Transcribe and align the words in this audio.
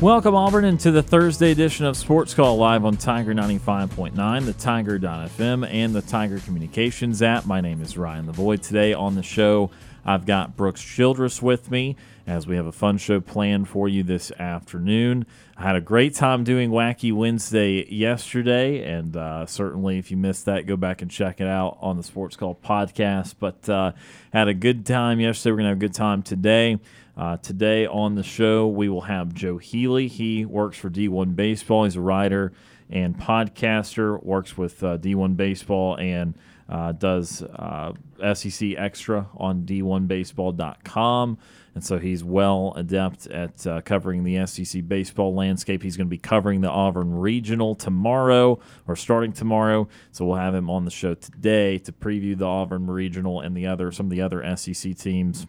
Welcome, 0.00 0.34
Auburn, 0.34 0.64
into 0.64 0.90
the 0.90 1.02
Thursday 1.02 1.50
edition 1.50 1.84
of 1.84 1.94
Sports 1.94 2.32
Call 2.32 2.56
live 2.56 2.86
on 2.86 2.96
Tiger 2.96 3.34
95.9, 3.34 4.46
the 4.46 4.54
Tiger.fm, 4.54 5.68
and 5.70 5.94
the 5.94 6.00
Tiger 6.00 6.38
Communications 6.38 7.20
app. 7.20 7.44
My 7.44 7.60
name 7.60 7.82
is 7.82 7.98
Ryan 7.98 8.26
Lavoie. 8.26 8.58
Today 8.58 8.94
on 8.94 9.14
the 9.14 9.22
show, 9.22 9.70
I've 10.02 10.24
got 10.24 10.56
Brooks 10.56 10.80
Childress 10.80 11.42
with 11.42 11.70
me 11.70 11.96
as 12.26 12.46
we 12.46 12.56
have 12.56 12.64
a 12.64 12.72
fun 12.72 12.96
show 12.96 13.20
planned 13.20 13.68
for 13.68 13.90
you 13.90 14.02
this 14.02 14.32
afternoon. 14.38 15.26
I 15.58 15.64
had 15.64 15.76
a 15.76 15.82
great 15.82 16.14
time 16.14 16.44
doing 16.44 16.70
Wacky 16.70 17.12
Wednesday 17.12 17.86
yesterday, 17.92 18.82
and 18.82 19.14
uh, 19.14 19.44
certainly 19.44 19.98
if 19.98 20.10
you 20.10 20.16
missed 20.16 20.46
that, 20.46 20.64
go 20.64 20.78
back 20.78 21.02
and 21.02 21.10
check 21.10 21.42
it 21.42 21.46
out 21.46 21.76
on 21.82 21.98
the 21.98 22.02
Sports 22.02 22.36
Call 22.36 22.54
podcast. 22.54 23.34
But 23.38 23.68
uh, 23.68 23.92
had 24.32 24.48
a 24.48 24.54
good 24.54 24.86
time 24.86 25.20
yesterday. 25.20 25.50
We're 25.50 25.56
going 25.58 25.64
to 25.64 25.70
have 25.70 25.76
a 25.76 25.80
good 25.80 25.94
time 25.94 26.22
today. 26.22 26.78
Uh, 27.20 27.36
today 27.36 27.86
on 27.86 28.14
the 28.14 28.22
show, 28.22 28.66
we 28.66 28.88
will 28.88 29.02
have 29.02 29.34
Joe 29.34 29.58
Healy. 29.58 30.08
He 30.08 30.46
works 30.46 30.78
for 30.78 30.88
D1 30.88 31.36
Baseball. 31.36 31.84
He's 31.84 31.96
a 31.96 32.00
writer 32.00 32.50
and 32.88 33.14
podcaster, 33.14 34.24
works 34.24 34.56
with 34.56 34.82
uh, 34.82 34.96
D1 34.96 35.36
Baseball 35.36 35.96
and 35.96 36.34
uh, 36.70 36.92
does 36.92 37.42
uh, 37.42 37.92
SEC 38.32 38.70
Extra 38.74 39.28
on 39.36 39.66
D1Baseball.com. 39.66 41.36
And 41.74 41.84
so 41.84 41.98
he's 41.98 42.24
well 42.24 42.72
adept 42.74 43.26
at 43.26 43.66
uh, 43.66 43.82
covering 43.82 44.24
the 44.24 44.46
SEC 44.46 44.88
baseball 44.88 45.34
landscape. 45.34 45.82
He's 45.82 45.98
going 45.98 46.06
to 46.06 46.10
be 46.10 46.16
covering 46.16 46.62
the 46.62 46.70
Auburn 46.70 47.12
Regional 47.12 47.74
tomorrow 47.74 48.58
or 48.88 48.96
starting 48.96 49.34
tomorrow. 49.34 49.88
So 50.10 50.24
we'll 50.24 50.38
have 50.38 50.54
him 50.54 50.70
on 50.70 50.86
the 50.86 50.90
show 50.90 51.12
today 51.12 51.76
to 51.80 51.92
preview 51.92 52.38
the 52.38 52.46
Auburn 52.46 52.86
Regional 52.86 53.42
and 53.42 53.54
the 53.54 53.66
other 53.66 53.92
some 53.92 54.06
of 54.06 54.10
the 54.10 54.22
other 54.22 54.56
SEC 54.56 54.96
teams 54.96 55.46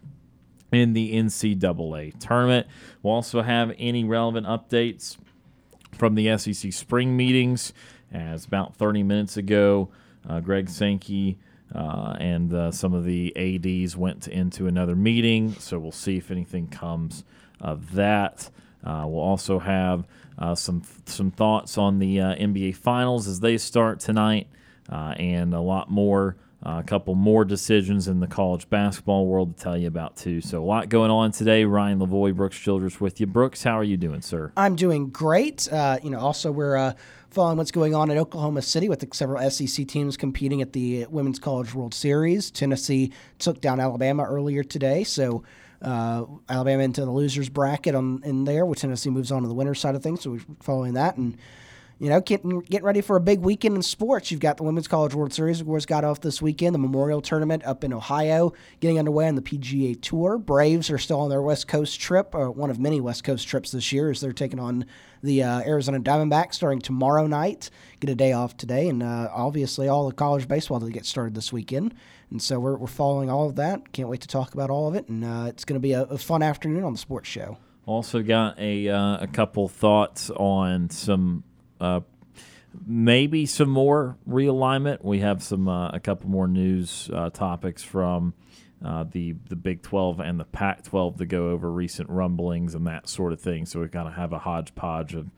in 0.72 0.94
the 0.94 1.14
NCAA 1.14 2.18
tournament. 2.18 2.66
We'll 3.02 3.14
also 3.14 3.42
have 3.42 3.74
any 3.78 4.04
relevant 4.04 4.46
updates 4.46 5.16
from 5.96 6.14
the 6.14 6.36
SEC 6.38 6.72
spring 6.72 7.16
meetings. 7.16 7.72
As 8.12 8.44
about 8.44 8.76
30 8.76 9.02
minutes 9.02 9.36
ago, 9.36 9.88
uh, 10.28 10.40
Greg 10.40 10.68
Sankey 10.68 11.38
uh, 11.74 12.16
and 12.20 12.52
uh, 12.52 12.70
some 12.70 12.92
of 12.92 13.04
the 13.04 13.32
ADs 13.36 13.96
went 13.96 14.28
into 14.28 14.66
another 14.66 14.94
meeting, 14.94 15.54
so 15.54 15.78
we'll 15.78 15.92
see 15.92 16.18
if 16.18 16.30
anything 16.30 16.66
comes 16.66 17.24
of 17.60 17.94
that. 17.94 18.50
Uh, 18.84 19.04
we'll 19.06 19.22
also 19.22 19.58
have 19.60 20.06
uh, 20.38 20.54
some 20.54 20.82
some 21.06 21.30
thoughts 21.30 21.78
on 21.78 21.98
the 21.98 22.20
uh, 22.20 22.34
NBA 22.34 22.76
Finals 22.76 23.28
as 23.28 23.40
they 23.40 23.56
start 23.56 24.00
tonight, 24.00 24.48
and 24.88 25.54
a 25.54 25.60
lot 25.60 25.90
more. 25.90 26.36
Uh, 26.64 26.78
a 26.78 26.82
couple 26.84 27.16
more 27.16 27.44
decisions 27.44 28.06
in 28.06 28.20
the 28.20 28.26
college 28.26 28.70
basketball 28.70 29.26
world 29.26 29.56
to 29.56 29.62
tell 29.62 29.76
you 29.76 29.88
about 29.88 30.16
too. 30.16 30.40
So 30.40 30.62
a 30.62 30.64
lot 30.64 30.88
going 30.88 31.10
on 31.10 31.32
today. 31.32 31.64
Ryan 31.64 31.98
Lavoie, 31.98 32.34
Brooks 32.34 32.56
Childress 32.56 33.00
with 33.00 33.20
you. 33.20 33.26
Brooks, 33.26 33.64
how 33.64 33.76
are 33.76 33.84
you 33.84 33.96
doing, 33.96 34.22
sir? 34.22 34.52
I'm 34.56 34.76
doing 34.76 35.10
great. 35.10 35.72
Uh, 35.72 35.98
you 36.04 36.10
know, 36.10 36.20
also 36.20 36.52
we're 36.52 36.76
uh, 36.76 36.92
following 37.30 37.56
what's 37.56 37.72
going 37.72 37.96
on 37.96 38.12
in 38.12 38.18
Oklahoma 38.18 38.62
City 38.62 38.88
with 38.88 39.04
several 39.12 39.50
SEC 39.50 39.88
teams 39.88 40.16
competing 40.16 40.62
at 40.62 40.72
the 40.72 41.06
Women's 41.06 41.40
College 41.40 41.74
World 41.74 41.94
Series. 41.94 42.52
Tennessee 42.52 43.12
took 43.40 43.60
down 43.60 43.80
Alabama 43.80 44.22
earlier 44.22 44.62
today, 44.62 45.02
so 45.02 45.42
uh, 45.82 46.24
Alabama 46.48 46.84
into 46.84 47.04
the 47.04 47.10
losers 47.10 47.48
bracket 47.48 47.96
on 47.96 48.22
in 48.24 48.44
there, 48.44 48.64
with 48.66 48.78
Tennessee 48.78 49.10
moves 49.10 49.32
on 49.32 49.42
to 49.42 49.48
the 49.48 49.54
winner 49.54 49.74
side 49.74 49.96
of 49.96 50.02
things. 50.04 50.22
So 50.22 50.30
we're 50.30 50.44
following 50.60 50.94
that 50.94 51.16
and. 51.16 51.36
You 52.02 52.08
know, 52.08 52.20
getting 52.20 52.62
getting 52.62 52.84
ready 52.84 53.00
for 53.00 53.14
a 53.14 53.20
big 53.20 53.38
weekend 53.42 53.76
in 53.76 53.82
sports. 53.82 54.32
You've 54.32 54.40
got 54.40 54.56
the 54.56 54.64
Women's 54.64 54.88
College 54.88 55.14
World 55.14 55.32
Series, 55.32 55.60
of 55.60 55.68
course, 55.68 55.86
got 55.86 56.02
off 56.02 56.20
this 56.20 56.42
weekend. 56.42 56.74
The 56.74 56.80
Memorial 56.80 57.20
Tournament 57.22 57.64
up 57.64 57.84
in 57.84 57.92
Ohio 57.92 58.54
getting 58.80 58.98
underway 58.98 59.28
on 59.28 59.36
the 59.36 59.40
PGA 59.40 60.02
Tour. 60.02 60.36
Braves 60.36 60.90
are 60.90 60.98
still 60.98 61.20
on 61.20 61.30
their 61.30 61.40
West 61.40 61.68
Coast 61.68 62.00
trip, 62.00 62.34
or 62.34 62.50
one 62.50 62.70
of 62.70 62.80
many 62.80 63.00
West 63.00 63.22
Coast 63.22 63.46
trips 63.46 63.70
this 63.70 63.92
year, 63.92 64.10
as 64.10 64.20
they're 64.20 64.32
taking 64.32 64.58
on 64.58 64.84
the 65.22 65.44
uh, 65.44 65.60
Arizona 65.60 66.00
Diamondbacks 66.00 66.54
starting 66.54 66.80
tomorrow 66.80 67.28
night. 67.28 67.70
Get 68.00 68.10
a 68.10 68.16
day 68.16 68.32
off 68.32 68.56
today, 68.56 68.88
and 68.88 69.00
uh, 69.00 69.28
obviously 69.32 69.86
all 69.86 70.08
the 70.08 70.12
college 70.12 70.48
baseball 70.48 70.80
that 70.80 70.90
get 70.90 71.06
started 71.06 71.36
this 71.36 71.52
weekend. 71.52 71.94
And 72.32 72.42
so 72.42 72.58
we're, 72.58 72.74
we're 72.74 72.88
following 72.88 73.30
all 73.30 73.48
of 73.48 73.54
that. 73.54 73.92
Can't 73.92 74.08
wait 74.08 74.22
to 74.22 74.28
talk 74.28 74.54
about 74.54 74.70
all 74.70 74.88
of 74.88 74.96
it, 74.96 75.08
and 75.08 75.24
uh, 75.24 75.44
it's 75.46 75.64
going 75.64 75.76
to 75.76 75.80
be 75.80 75.92
a, 75.92 76.02
a, 76.02 76.18
fun 76.18 76.42
afternoon 76.42 76.82
on 76.82 76.94
the 76.94 76.98
sports 76.98 77.28
show. 77.28 77.58
Also 77.86 78.22
got 78.22 78.58
a 78.58 78.88
uh, 78.88 79.18
a 79.18 79.28
couple 79.28 79.68
thoughts 79.68 80.30
on 80.30 80.90
some 80.90 81.44
uh, 81.82 82.00
maybe 82.86 83.44
some 83.46 83.68
more 83.68 84.16
realignment. 84.28 85.04
We 85.04 85.18
have 85.20 85.42
some 85.42 85.68
uh, 85.68 85.90
a 85.90 86.00
couple 86.00 86.30
more 86.30 86.48
news 86.48 87.10
topics 87.34 87.82
from. 87.82 88.34
Uh, 88.84 89.04
the 89.04 89.36
the 89.48 89.54
Big 89.54 89.80
12 89.80 90.18
and 90.18 90.40
the 90.40 90.44
Pac 90.44 90.82
12 90.82 91.18
to 91.18 91.26
go 91.26 91.50
over 91.50 91.70
recent 91.70 92.10
rumblings 92.10 92.74
and 92.74 92.84
that 92.88 93.08
sort 93.08 93.32
of 93.32 93.40
thing. 93.40 93.64
So 93.64 93.80
we 93.80 93.86
kind 93.86 94.08
of 94.08 94.14
have 94.14 94.32
a 94.32 94.40
hodgepodge 94.40 95.14
of, 95.14 95.30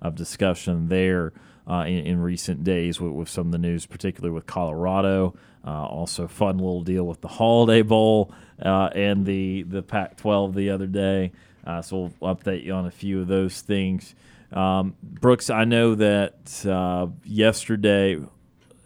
of 0.00 0.14
discussion 0.14 0.86
there 0.86 1.32
uh, 1.68 1.84
in, 1.86 2.06
in, 2.06 2.20
recent 2.20 2.64
days 2.64 3.00
with, 3.00 3.12
with, 3.12 3.28
some 3.28 3.46
of 3.46 3.52
the 3.52 3.58
news, 3.58 3.86
particularly 3.86 4.32
with 4.32 4.46
Colorado. 4.46 5.34
Uh, 5.66 5.84
also, 5.84 6.26
fun 6.26 6.58
little 6.58 6.82
deal 6.82 7.04
with 7.04 7.20
the 7.20 7.28
Holiday 7.28 7.82
Bowl 7.82 8.32
uh, 8.60 8.90
and 8.94 9.24
the 9.26 9.62
the 9.62 9.82
Pac 9.82 10.16
12 10.16 10.54
the 10.54 10.70
other 10.70 10.86
day. 10.86 11.32
Uh, 11.64 11.80
so 11.80 12.12
we'll 12.20 12.34
update 12.34 12.64
you 12.64 12.72
on 12.72 12.86
a 12.86 12.90
few 12.90 13.20
of 13.20 13.28
those 13.28 13.60
things. 13.60 14.14
Um, 14.52 14.96
Brooks, 15.02 15.50
I 15.50 15.64
know 15.64 15.94
that 15.94 17.14
yesterday 17.24 18.18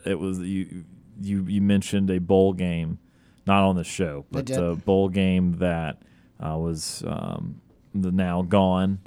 it 0.05 0.19
was 0.19 0.39
you 0.39 0.85
you 1.21 1.45
you 1.47 1.61
mentioned 1.61 2.11
a 2.11 2.19
bowl 2.19 2.53
game 2.53 2.99
not 3.47 3.63
on 3.63 3.77
the 3.77 3.85
show, 3.85 4.27
but 4.31 4.47
the 4.47 4.75
bowl 4.85 5.09
game 5.09 5.59
that 5.59 6.03
uh, 6.41 6.57
was 6.59 7.03
um, 7.07 7.61
the 7.95 8.11
now 8.11 8.43
gone 8.43 8.99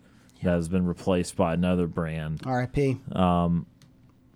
that 0.43 0.51
has 0.51 0.69
been 0.69 0.85
replaced 0.85 1.35
by 1.35 1.53
another 1.53 1.87
brand. 1.87 2.41
R.I.P. 2.45 2.97
Um, 3.11 3.65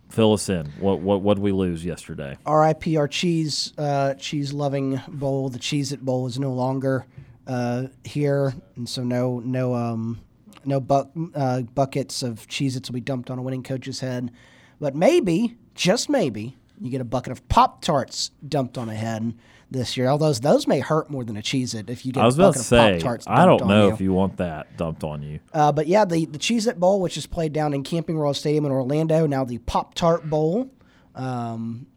fill 0.09 0.34
us 0.34 0.50
in. 0.50 0.67
What 0.79 1.00
what 1.00 1.22
what 1.22 1.35
did 1.35 1.44
we 1.44 1.51
lose 1.51 1.85
yesterday? 1.85 2.38
R.I.P. 2.45 2.97
Our 2.97 3.07
cheese 3.07 3.73
uh, 3.78 4.16
cheese 4.16 4.53
loving 4.53 5.01
bowl. 5.07 5.50
The 5.50 5.59
Cheez 5.59 5.91
It 5.91 6.03
Bowl 6.03 6.28
is 6.28 6.38
no 6.38 6.51
longer 6.51 7.05
uh, 7.47 7.88
here, 8.03 8.53
and 8.75 8.88
so 8.88 9.03
no 9.03 9.40
no 9.40 9.73
um, 9.73 10.19
no 10.66 10.79
bu- 10.79 11.31
uh, 11.35 11.62
buckets 11.62 12.24
of 12.24 12.47
Cheez 12.47 12.75
Its 12.75 12.90
will 12.90 12.96
be 12.96 13.01
dumped 13.01 13.29
on 13.29 13.40
a 13.40 13.41
winning 13.41 13.63
coach's 13.63 14.00
head. 14.00 14.31
But 14.79 14.96
maybe, 14.96 15.56
just 15.75 16.09
maybe, 16.09 16.57
you 16.79 16.90
get 16.90 17.01
a 17.01 17.06
bucket 17.06 17.31
of 17.31 17.47
Pop 17.47 17.81
Tarts 17.81 18.31
dumped 18.47 18.78
on 18.78 18.90
a 18.90 18.96
head 18.96 19.34
this 19.72 19.97
year. 19.97 20.07
Although 20.07 20.34
those 20.34 20.68
may 20.68 20.79
hurt 20.79 21.09
more 21.09 21.23
than 21.23 21.38
a 21.38 21.41
Cheez 21.41 21.75
It 21.75 21.90
if 21.90 22.06
you 22.06 22.12
get 22.12 22.22
I 22.22 22.25
was 22.25 22.38
a 22.38 22.41
bucket 22.41 22.55
about 22.55 22.61
to 22.61 22.67
say, 22.67 22.96
of 22.96 23.02
Pop 23.02 23.03
Tarts. 23.03 23.26
I 23.28 23.46
don't 23.46 23.67
know 23.67 23.88
you. 23.88 23.93
if 23.93 24.02
you 24.02 24.14
want 24.14 24.38
that 24.38 24.78
dumped 24.78 25.03
on 25.03 25.22
you. 25.22 25.40
Uh, 25.53 25.72
but 25.72 25.88
yeah, 25.88 26.05
the 26.05 26.26
the 26.26 26.40
Cheez 26.40 26.67
It 26.67 26.79
Bowl, 26.79 27.02
which 27.02 27.17
is 27.17 27.26
played 27.26 27.53
down 27.53 27.73
in 27.73 27.84
Camping 27.84 28.17
World 28.17 28.35
Stadium 28.35 28.66
in 28.66 28.72
Orlando, 28.72 29.28
now 29.28 29.43
the 29.43 29.59
Pop 29.59 29.93
Tart 29.93 30.29
Bowl. 30.29 30.72
Um, 31.16 31.88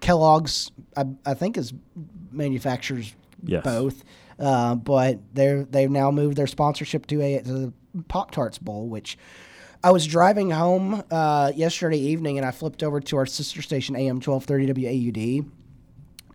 Kellogg's, 0.00 0.70
I, 0.96 1.06
I, 1.24 1.32
think, 1.32 1.56
is 1.56 1.72
manufactures 2.30 3.14
yes. 3.42 3.64
both. 3.64 4.04
Uh, 4.38 4.74
but 4.74 5.20
they're 5.32 5.64
they've 5.64 5.90
now 5.90 6.10
moved 6.10 6.36
their 6.36 6.46
sponsorship 6.46 7.06
to 7.06 7.22
a 7.22 7.40
to 7.42 7.72
Pop 8.08 8.30
Tarts 8.30 8.58
Bowl, 8.58 8.88
which 8.88 9.18
I 9.82 9.90
was 9.90 10.06
driving 10.06 10.50
home 10.50 11.02
uh, 11.10 11.52
yesterday 11.54 11.98
evening 11.98 12.38
and 12.38 12.46
I 12.46 12.50
flipped 12.50 12.82
over 12.82 13.00
to 13.00 13.16
our 13.16 13.26
sister 13.26 13.62
station 13.62 13.96
AM 13.96 14.20
twelve 14.20 14.44
thirty 14.44 14.66
WAUD 14.66 15.46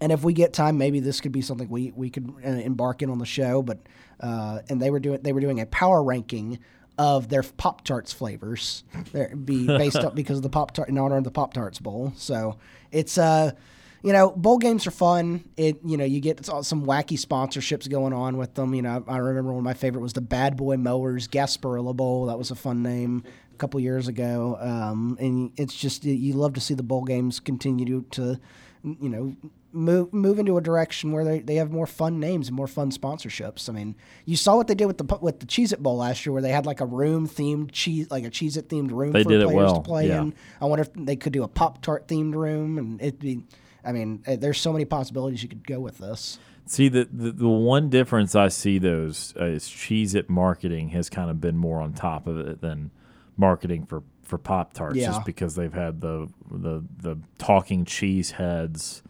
and 0.01 0.11
if 0.11 0.23
we 0.23 0.33
get 0.33 0.53
time, 0.53 0.77
maybe 0.77 0.99
this 0.99 1.19
could 1.19 1.31
be 1.31 1.41
something 1.41 1.69
we 1.69 1.91
we 1.95 2.09
could 2.09 2.33
uh, 2.45 2.49
embark 2.49 3.01
in 3.01 3.09
on 3.09 3.19
the 3.19 3.25
show. 3.25 3.61
But 3.61 3.79
uh, 4.19 4.59
and 4.69 4.81
they 4.81 4.89
were 4.89 4.99
doing 4.99 5.21
they 5.21 5.33
were 5.33 5.41
doing 5.41 5.59
a 5.59 5.65
power 5.65 6.01
ranking 6.03 6.59
of 6.97 7.29
their 7.29 7.43
Pop 7.43 7.83
Tarts 7.83 8.11
flavors, 8.11 8.83
There 9.13 9.33
be 9.35 9.67
based 9.67 9.97
up 9.97 10.15
because 10.15 10.37
of 10.37 10.43
the 10.43 10.49
Pop 10.49 10.71
Tart 10.71 10.89
in 10.89 10.97
honor 10.97 11.17
of 11.17 11.23
the 11.23 11.31
Pop 11.31 11.53
Tarts 11.53 11.79
Bowl. 11.79 12.13
So 12.15 12.57
it's 12.91 13.17
uh 13.17 13.51
you 14.01 14.13
know, 14.13 14.31
bowl 14.31 14.57
games 14.57 14.87
are 14.87 14.91
fun. 14.91 15.43
It 15.57 15.79
you 15.85 15.97
know 15.97 16.05
you 16.05 16.19
get 16.19 16.45
some 16.45 16.85
wacky 16.85 17.19
sponsorships 17.19 17.89
going 17.89 18.13
on 18.13 18.37
with 18.37 18.55
them. 18.55 18.73
You 18.73 18.81
know, 18.81 19.03
I 19.07 19.17
remember 19.17 19.51
one 19.51 19.59
of 19.59 19.65
my 19.65 19.73
favorite 19.73 20.01
was 20.01 20.13
the 20.13 20.21
Bad 20.21 20.55
Boy 20.55 20.77
Mowers 20.77 21.27
Gasparilla 21.27 21.95
Bowl. 21.95 22.27
That 22.27 22.37
was 22.37 22.51
a 22.51 22.55
fun 22.55 22.81
name 22.81 23.23
a 23.53 23.57
couple 23.57 23.79
years 23.79 24.07
ago. 24.07 24.57
Um, 24.59 25.17
and 25.19 25.51
it's 25.57 25.75
just 25.75 26.05
you 26.05 26.33
love 26.33 26.53
to 26.53 26.61
see 26.61 26.73
the 26.73 26.83
bowl 26.83 27.03
games 27.03 27.39
continue 27.39 27.85
to, 27.85 28.05
to 28.11 28.39
you 28.83 29.09
know 29.09 29.35
move 29.71 30.13
move 30.13 30.39
into 30.39 30.57
a 30.57 30.61
direction 30.61 31.11
where 31.11 31.23
they, 31.23 31.39
they 31.39 31.55
have 31.55 31.71
more 31.71 31.85
fun 31.85 32.19
names 32.19 32.47
and 32.47 32.55
more 32.55 32.67
fun 32.67 32.91
sponsorships. 32.91 33.69
I 33.69 33.73
mean, 33.73 33.95
you 34.25 34.35
saw 34.35 34.55
what 34.55 34.67
they 34.67 34.75
did 34.75 34.85
with 34.85 34.97
the 34.97 35.17
with 35.21 35.39
the 35.39 35.45
Cheez 35.45 35.73
It 35.73 35.83
Bowl 35.83 35.97
last 35.97 36.25
year, 36.25 36.33
where 36.33 36.41
they 36.41 36.51
had 36.51 36.65
like 36.65 36.81
a 36.81 36.85
room 36.85 37.27
themed 37.27 37.71
cheese, 37.71 38.09
like 38.09 38.23
a 38.23 38.29
Cheez 38.29 38.57
It 38.57 38.69
themed 38.69 38.91
room 38.91 39.11
they 39.11 39.23
for 39.23 39.29
did 39.29 39.43
players 39.43 39.51
it 39.51 39.55
well. 39.55 39.75
to 39.75 39.81
play 39.81 40.07
yeah. 40.07 40.21
in. 40.21 40.33
I 40.61 40.65
wonder 40.65 40.83
if 40.83 40.93
they 40.93 41.15
could 41.15 41.33
do 41.33 41.43
a 41.43 41.47
Pop 41.47 41.81
Tart 41.81 42.07
themed 42.07 42.35
room, 42.35 42.77
and 42.77 43.01
it'd 43.01 43.19
be. 43.19 43.43
I 43.89 43.91
mean, 43.91 44.21
eh, 44.27 44.35
there's 44.35 44.59
so 44.61 44.71
many 44.71 44.85
possibilities 44.85 45.41
you 45.41 45.49
could 45.49 45.65
go 45.65 45.79
with 45.79 45.97
this. 45.97 46.37
See, 46.67 46.87
the, 46.89 47.09
the, 47.11 47.31
the 47.31 47.47
one 47.49 47.89
difference 47.89 48.35
I 48.35 48.49
see 48.49 48.77
those 48.77 49.33
uh, 49.39 49.45
is 49.45 49.63
Cheez 49.63 50.13
It 50.13 50.29
marketing 50.29 50.89
has 50.89 51.09
kind 51.09 51.31
of 51.31 51.41
been 51.41 51.57
more 51.57 51.81
on 51.81 51.93
top 51.93 52.27
of 52.27 52.37
it 52.37 52.61
than 52.61 52.91
marketing 53.37 53.87
for, 53.87 54.03
for 54.21 54.37
Pop 54.37 54.73
Tarts, 54.73 54.95
Yeah. 54.97 55.07
just 55.07 55.25
because 55.25 55.55
they've 55.55 55.73
had 55.73 56.01
the, 56.01 56.29
the 56.51 56.83
the 57.01 57.17
talking 57.39 57.85
cheese 57.85 58.29
heads 58.31 59.01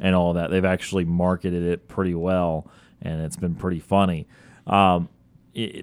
and 0.00 0.16
all 0.16 0.32
that. 0.32 0.50
They've 0.50 0.64
actually 0.64 1.04
marketed 1.04 1.62
it 1.62 1.86
pretty 1.86 2.16
well, 2.16 2.68
and 3.00 3.20
it's 3.22 3.36
been 3.36 3.54
pretty 3.54 3.78
funny. 3.78 4.26
Um, 4.66 5.08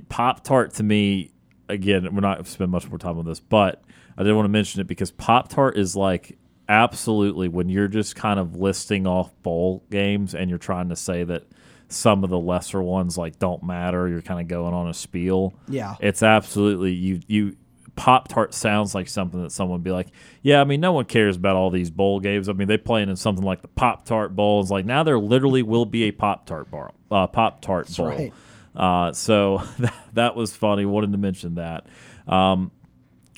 Pop 0.10 0.44
Tart 0.44 0.74
to 0.74 0.84
me, 0.84 1.32
again, 1.70 2.04
we're 2.14 2.20
not 2.20 2.36
going 2.36 2.44
to 2.46 2.52
spend 2.52 2.72
much 2.72 2.90
more 2.90 2.98
time 2.98 3.18
on 3.18 3.26
this, 3.26 3.40
but 3.40 3.82
I 4.18 4.24
did 4.24 4.34
want 4.34 4.44
to 4.46 4.50
mention 4.50 4.82
it 4.82 4.88
because 4.88 5.12
Pop 5.12 5.48
Tart 5.48 5.78
is 5.78 5.96
like 5.96 6.38
absolutely 6.72 7.50
when 7.50 7.68
you're 7.68 7.90
just 7.90 8.16
kind 8.16 8.40
of 8.40 8.56
listing 8.56 9.06
off 9.06 9.30
bowl 9.44 9.84
games 9.92 10.34
and 10.34 10.50
you're 10.50 10.58
trying 10.58 10.88
to 10.88 10.96
say 10.96 11.26
that 11.26 11.44
some 11.90 12.24
of 12.24 12.30
the 12.30 12.40
lesser 12.40 12.82
ones 12.82 13.18
like 13.18 13.38
don't 13.40 13.62
matter, 13.62 14.08
you're 14.08 14.22
kind 14.22 14.40
of 14.40 14.48
going 14.48 14.74
on 14.74 14.88
a 14.88 14.94
spiel. 14.94 15.54
Yeah. 15.68 15.96
It's 16.00 16.24
absolutely 16.24 16.94
you 16.94 17.20
you 17.28 17.58
Pop 17.98 18.30
Tart 18.30 18.54
sounds 18.54 18.96
like 18.96 19.10
something 19.10 19.44
that 19.44 19.52
someone 19.52 19.80
would 19.80 19.84
be 19.84 19.92
like, 19.92 20.08
yeah, 20.42 20.62
I 20.62 20.64
mean, 20.64 20.80
no 20.80 20.94
one 20.94 21.04
cares 21.04 21.36
about 21.36 21.58
all 21.58 21.70
these 21.70 21.92
bowl 21.92 22.22
games. 22.22 22.48
I 22.48 22.54
mean, 22.54 22.70
they 22.70 22.78
playing 22.78 23.10
in 23.10 23.18
something 23.18 23.44
like 23.44 23.62
the 23.62 23.68
Pop 23.68 24.06
Tart 24.06 24.34
Bowl. 24.34 24.62
It's 24.62 24.72
like 24.72 24.86
now 24.86 25.04
there 25.04 25.20
literally 25.20 25.64
will 25.64 25.86
be 25.86 26.04
a 26.04 26.12
Pop 26.12 26.46
Tart 26.46 26.72
bar, 26.72 26.94
uh, 27.12 27.28
Pop 27.28 27.62
Tart 27.62 27.94
Bowl. 27.98 28.08
right. 28.08 28.34
Uh, 28.74 29.12
so 29.12 29.62
that, 29.80 29.94
that 30.14 30.36
was 30.38 30.56
funny. 30.56 30.86
Wanted 30.86 31.12
to 31.12 31.18
mention 31.18 31.56
that. 31.56 31.86
Um, 32.28 32.72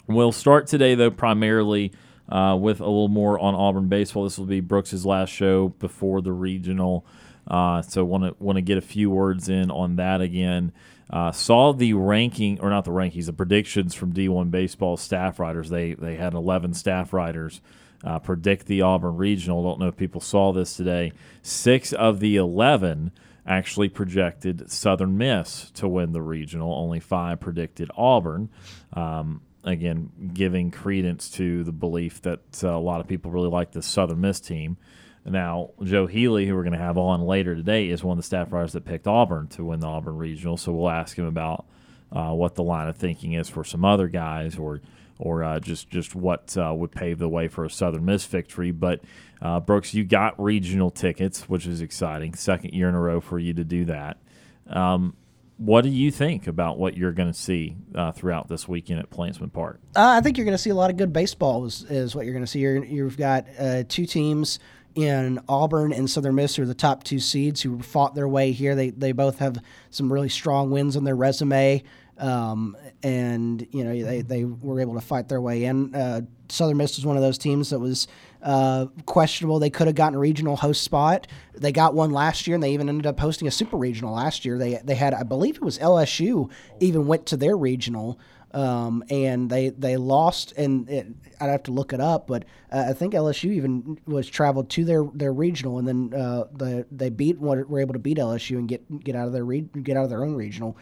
we'll 0.05 0.31
start 0.31 0.67
today 0.67 0.93
though 0.93 1.09
primarily 1.09 1.93
uh, 2.29 2.57
with 2.59 2.79
a 2.79 2.85
little 2.85 3.07
more 3.07 3.39
on 3.39 3.55
Auburn 3.55 3.87
baseball. 3.87 4.23
This 4.23 4.37
will 4.37 4.45
be 4.45 4.59
Brooks's 4.59 5.05
last 5.05 5.29
show 5.29 5.69
before 5.69 6.21
the 6.21 6.31
regional. 6.31 7.05
Uh, 7.47 7.81
so 7.81 8.05
want 8.05 8.23
to 8.23 8.35
want 8.43 8.57
to 8.57 8.61
get 8.61 8.77
a 8.77 8.81
few 8.81 9.09
words 9.09 9.49
in 9.49 9.69
on 9.69 9.97
that 9.97 10.21
again. 10.21 10.71
Uh, 11.09 11.31
saw 11.31 11.73
the 11.73 11.93
ranking 11.93 12.59
or 12.61 12.69
not 12.69 12.85
the 12.85 12.91
rankings, 12.91 13.25
the 13.25 13.33
predictions 13.33 13.93
from 13.93 14.13
D1 14.13 14.49
baseball 14.49 14.97
staff 14.97 15.39
writers. 15.39 15.69
They 15.69 15.93
they 15.93 16.15
had 16.15 16.33
11 16.33 16.73
staff 16.73 17.11
writers 17.13 17.61
uh, 18.03 18.19
predict 18.19 18.67
the 18.67 18.81
Auburn 18.81 19.17
regional. 19.17 19.63
Don't 19.63 19.79
know 19.79 19.87
if 19.87 19.97
people 19.97 20.21
saw 20.21 20.51
this 20.53 20.75
today. 20.75 21.11
Six 21.41 21.93
of 21.93 22.19
the 22.19 22.37
11 22.37 23.11
actually 23.45 23.89
projected 23.89 24.71
Southern 24.71 25.17
Miss 25.17 25.71
to 25.71 25.87
win 25.87 26.13
the 26.13 26.21
regional. 26.21 26.73
Only 26.73 26.99
five 26.99 27.39
predicted 27.39 27.91
Auburn. 27.95 28.49
Um, 28.93 29.41
again, 29.63 30.11
giving 30.33 30.71
credence 30.71 31.29
to 31.31 31.63
the 31.63 31.71
belief 31.71 32.21
that 32.23 32.63
uh, 32.63 32.69
a 32.69 32.79
lot 32.79 33.01
of 33.01 33.07
people 33.07 33.31
really 33.31 33.49
like 33.49 33.71
the 33.71 33.81
Southern 33.81 34.21
Miss 34.21 34.39
team. 34.39 34.77
Now, 35.25 35.69
Joe 35.81 36.05
Healy, 36.05 36.45
who 36.45 36.55
we're 36.55 36.63
going 36.63 36.73
to 36.73 36.79
have 36.79 36.97
on 36.97 37.21
later 37.21 37.55
today, 37.55 37.87
is 37.87 38.03
one 38.03 38.17
of 38.17 38.23
the 38.23 38.25
staff 38.25 38.51
writers 38.51 38.73
that 38.73 38.83
picked 38.83 39.07
Auburn 39.07 39.47
to 39.49 39.65
win 39.65 39.79
the 39.79 39.87
Auburn 39.87 40.17
Regional. 40.17 40.57
So 40.57 40.73
we'll 40.73 40.89
ask 40.89 41.17
him 41.17 41.25
about 41.25 41.65
uh, 42.11 42.31
what 42.31 42.55
the 42.55 42.63
line 42.63 42.89
of 42.89 42.97
thinking 42.97 43.33
is 43.33 43.47
for 43.47 43.63
some 43.63 43.85
other 43.85 44.09
guys, 44.09 44.57
or 44.57 44.81
or 45.17 45.43
uh, 45.43 45.59
just 45.59 45.89
just 45.89 46.13
what 46.13 46.57
uh, 46.57 46.73
would 46.75 46.91
pave 46.91 47.19
the 47.19 47.29
way 47.29 47.47
for 47.47 47.63
a 47.63 47.69
Southern 47.69 48.03
Miss 48.03 48.25
victory. 48.25 48.71
But 48.71 49.01
uh, 49.41 49.61
Brooks, 49.61 49.93
you 49.93 50.03
got 50.03 50.41
regional 50.41 50.91
tickets, 50.91 51.47
which 51.47 51.65
is 51.65 51.79
exciting. 51.79 52.33
Second 52.35 52.73
year 52.73 52.89
in 52.89 52.95
a 52.95 52.99
row 52.99 53.21
for 53.21 53.39
you 53.39 53.53
to 53.53 53.63
do 53.63 53.85
that. 53.85 54.17
Um, 54.67 55.15
what 55.57 55.83
do 55.83 55.89
you 55.89 56.11
think 56.11 56.47
about 56.47 56.77
what 56.77 56.97
you're 56.97 57.11
going 57.11 57.31
to 57.31 57.37
see 57.37 57.75
uh, 57.95 58.11
throughout 58.11 58.47
this 58.47 58.67
weekend 58.67 58.99
at 58.99 59.09
Plainsman 59.09 59.51
Park? 59.51 59.79
Uh, 59.95 60.15
I 60.17 60.21
think 60.21 60.37
you're 60.37 60.45
going 60.45 60.57
to 60.57 60.61
see 60.61 60.71
a 60.71 60.75
lot 60.75 60.89
of 60.89 60.97
good 60.97 61.13
baseball. 61.13 61.65
Is, 61.65 61.83
is 61.89 62.15
what 62.15 62.25
you're 62.25 62.33
going 62.33 62.45
to 62.45 62.49
see. 62.51 62.59
You're, 62.59 62.83
you've 62.83 63.17
got 63.17 63.45
uh, 63.59 63.83
two 63.87 64.05
teams 64.05 64.59
in 64.95 65.39
Auburn 65.47 65.91
and 65.91 66.09
Southern 66.09 66.35
Miss 66.35 66.59
are 66.59 66.65
the 66.65 66.73
top 66.73 67.03
two 67.03 67.19
seeds 67.19 67.61
who 67.61 67.81
fought 67.81 68.15
their 68.15 68.27
way 68.27 68.51
here. 68.51 68.75
They 68.75 68.89
they 68.91 69.11
both 69.11 69.39
have 69.39 69.57
some 69.89 70.11
really 70.11 70.29
strong 70.29 70.71
wins 70.71 70.95
on 70.95 71.03
their 71.03 71.15
resume, 71.15 71.83
um, 72.17 72.77
and 73.01 73.65
you 73.71 73.83
know 73.83 74.03
they, 74.03 74.21
they 74.21 74.45
were 74.45 74.79
able 74.79 74.95
to 74.95 75.01
fight 75.01 75.29
their 75.29 75.41
way 75.41 75.65
in. 75.65 75.95
Uh, 75.95 76.21
Southern 76.49 76.77
Miss 76.77 76.97
was 76.97 77.05
one 77.05 77.15
of 77.15 77.23
those 77.23 77.37
teams 77.37 77.71
that 77.71 77.79
was 77.79 78.07
uh, 78.43 78.87
questionable. 79.05 79.57
They 79.57 79.69
could 79.69 79.87
have 79.87 79.95
gotten 79.95 80.15
a 80.15 80.19
regional 80.19 80.55
host 80.55 80.83
spot. 80.83 81.27
They 81.55 81.71
got 81.71 81.93
one 81.93 82.11
last 82.11 82.45
year, 82.45 82.55
and 82.55 82.63
they 82.63 82.73
even 82.73 82.89
ended 82.89 83.07
up 83.07 83.19
hosting 83.19 83.47
a 83.47 83.51
super 83.51 83.77
regional 83.77 84.13
last 84.13 84.45
year. 84.45 84.57
They 84.57 84.79
they 84.83 84.95
had, 84.95 85.13
I 85.13 85.23
believe 85.23 85.55
it 85.55 85.63
was 85.63 85.79
LSU, 85.79 86.51
even 86.79 87.07
went 87.07 87.25
to 87.27 87.37
their 87.37 87.57
regional. 87.57 88.19
Um, 88.51 89.03
and 89.09 89.49
they, 89.49 89.69
they 89.69 89.97
lost, 89.97 90.53
and 90.55 90.87
it, 90.87 91.07
I'd 91.41 91.49
have 91.49 91.63
to 91.63 91.71
look 91.71 91.91
it 91.91 91.99
up, 91.99 92.27
but 92.27 92.45
uh, 92.71 92.85
I 92.89 92.93
think 92.93 93.15
LSU 93.15 93.51
even 93.51 93.97
was 94.05 94.29
traveled 94.29 94.69
to 94.71 94.85
their, 94.85 95.05
their 95.11 95.33
regional, 95.33 95.79
and 95.79 95.87
then 95.87 96.13
uh, 96.13 96.43
the, 96.53 96.85
they 96.91 97.09
beat 97.09 97.39
were 97.39 97.79
able 97.79 97.93
to 97.93 97.99
beat 97.99 98.19
LSU 98.19 98.59
and 98.59 98.67
get 98.67 99.03
get 99.03 99.15
out 99.15 99.25
of 99.25 99.33
their 99.33 99.43
re- 99.43 99.61
get 99.81 99.97
out 99.97 100.03
of 100.03 100.11
their 100.11 100.23
own 100.23 100.35
regional. 100.35 100.77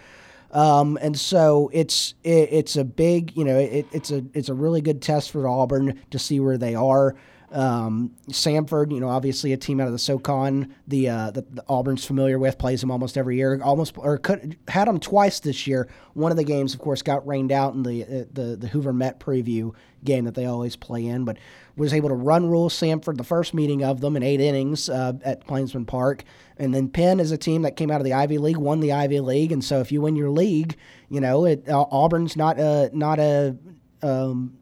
Um, 0.52 0.98
and 1.02 1.18
so 1.18 1.70
it's 1.72 2.14
it, 2.24 2.50
it's 2.52 2.76
a 2.76 2.84
big 2.84 3.38
you 3.38 3.46
know 3.46 3.58
it, 3.58 3.86
it's 3.94 4.12
a 4.12 4.26
it's 4.34 4.50
a 4.50 4.54
really 4.54 4.82
good 4.82 5.02
test 5.02 5.32
for 5.32 5.48
Auburn 5.48 6.02
to 6.12 6.20
see 6.20 6.42
where 6.42 6.58
they 6.58 6.76
are. 6.76 7.16
Um, 7.52 8.16
Samford, 8.30 8.92
you 8.92 9.00
know, 9.00 9.10
obviously 9.10 9.52
a 9.52 9.58
team 9.58 9.82
out 9.82 9.88
of 9.88 9.94
the 9.94 10.00
SoCon, 10.00 10.74
the, 10.88 11.10
uh, 11.10 11.32
the 11.32 11.46
Auburn's 11.68 12.06
familiar 12.06 12.40
with, 12.40 12.58
plays 12.58 12.82
them 12.82 12.92
almost 12.92 13.18
every 13.18 13.36
year. 13.36 13.62
Almost 13.62 13.98
or 13.98 14.18
could, 14.18 14.58
had 14.68 14.88
them 14.88 15.00
twice 15.00 15.40
this 15.40 15.68
year. 15.68 15.90
One 16.14 16.32
of 16.32 16.38
the 16.38 16.44
games, 16.44 16.74
of 16.74 16.80
course, 16.80 17.02
got 17.02 17.28
rained 17.28 17.52
out 17.52 17.74
in 17.74 17.84
the 17.84 18.04
uh, 18.04 18.26
the 18.32 18.56
the 18.56 18.68
Hoover 18.68 18.94
Met 18.94 19.20
preview 19.20 19.74
game 20.04 20.26
that 20.26 20.36
they 20.36 20.46
always 20.46 20.76
play 20.76 21.06
in, 21.06 21.26
but 21.26 21.38
was 21.76 21.94
able 21.94 22.10
to 22.10 22.16
run 22.16 22.50
rule 22.50 22.70
Samford 22.70 23.18
the 23.18 23.24
first 23.24 23.54
meeting 23.54 23.84
of 23.84 24.02
them 24.02 24.16
in 24.16 24.24
eight 24.24 24.42
innings 24.42 24.90
uh, 24.90 25.14
at 25.24 25.46
Plainsman 25.46 25.86
Park. 25.86 26.24
And 26.58 26.74
then 26.74 26.90
Penn 26.90 27.20
is 27.20 27.32
a 27.32 27.38
team 27.38 27.64
that 27.64 27.76
came 27.76 27.92
out 27.92 28.02
of 28.02 28.06
the 28.06 28.14
Ivy 28.14 28.38
League, 28.38 28.58
won 28.58 28.80
the 28.80 28.92
Ivy 28.92 29.20
League, 29.20 29.52
and 29.52 29.64
so 29.64 29.80
if 29.80 29.92
you 29.92 30.02
win 30.02 30.16
your 30.16 30.30
league, 30.30 30.78
you 31.10 31.20
know, 31.20 31.46
it, 31.46 31.66
Auburn's 31.68 32.36
not 32.36 32.60
a 32.60 32.90
not 32.94 33.20
a 33.20 33.58
um, 34.02 34.58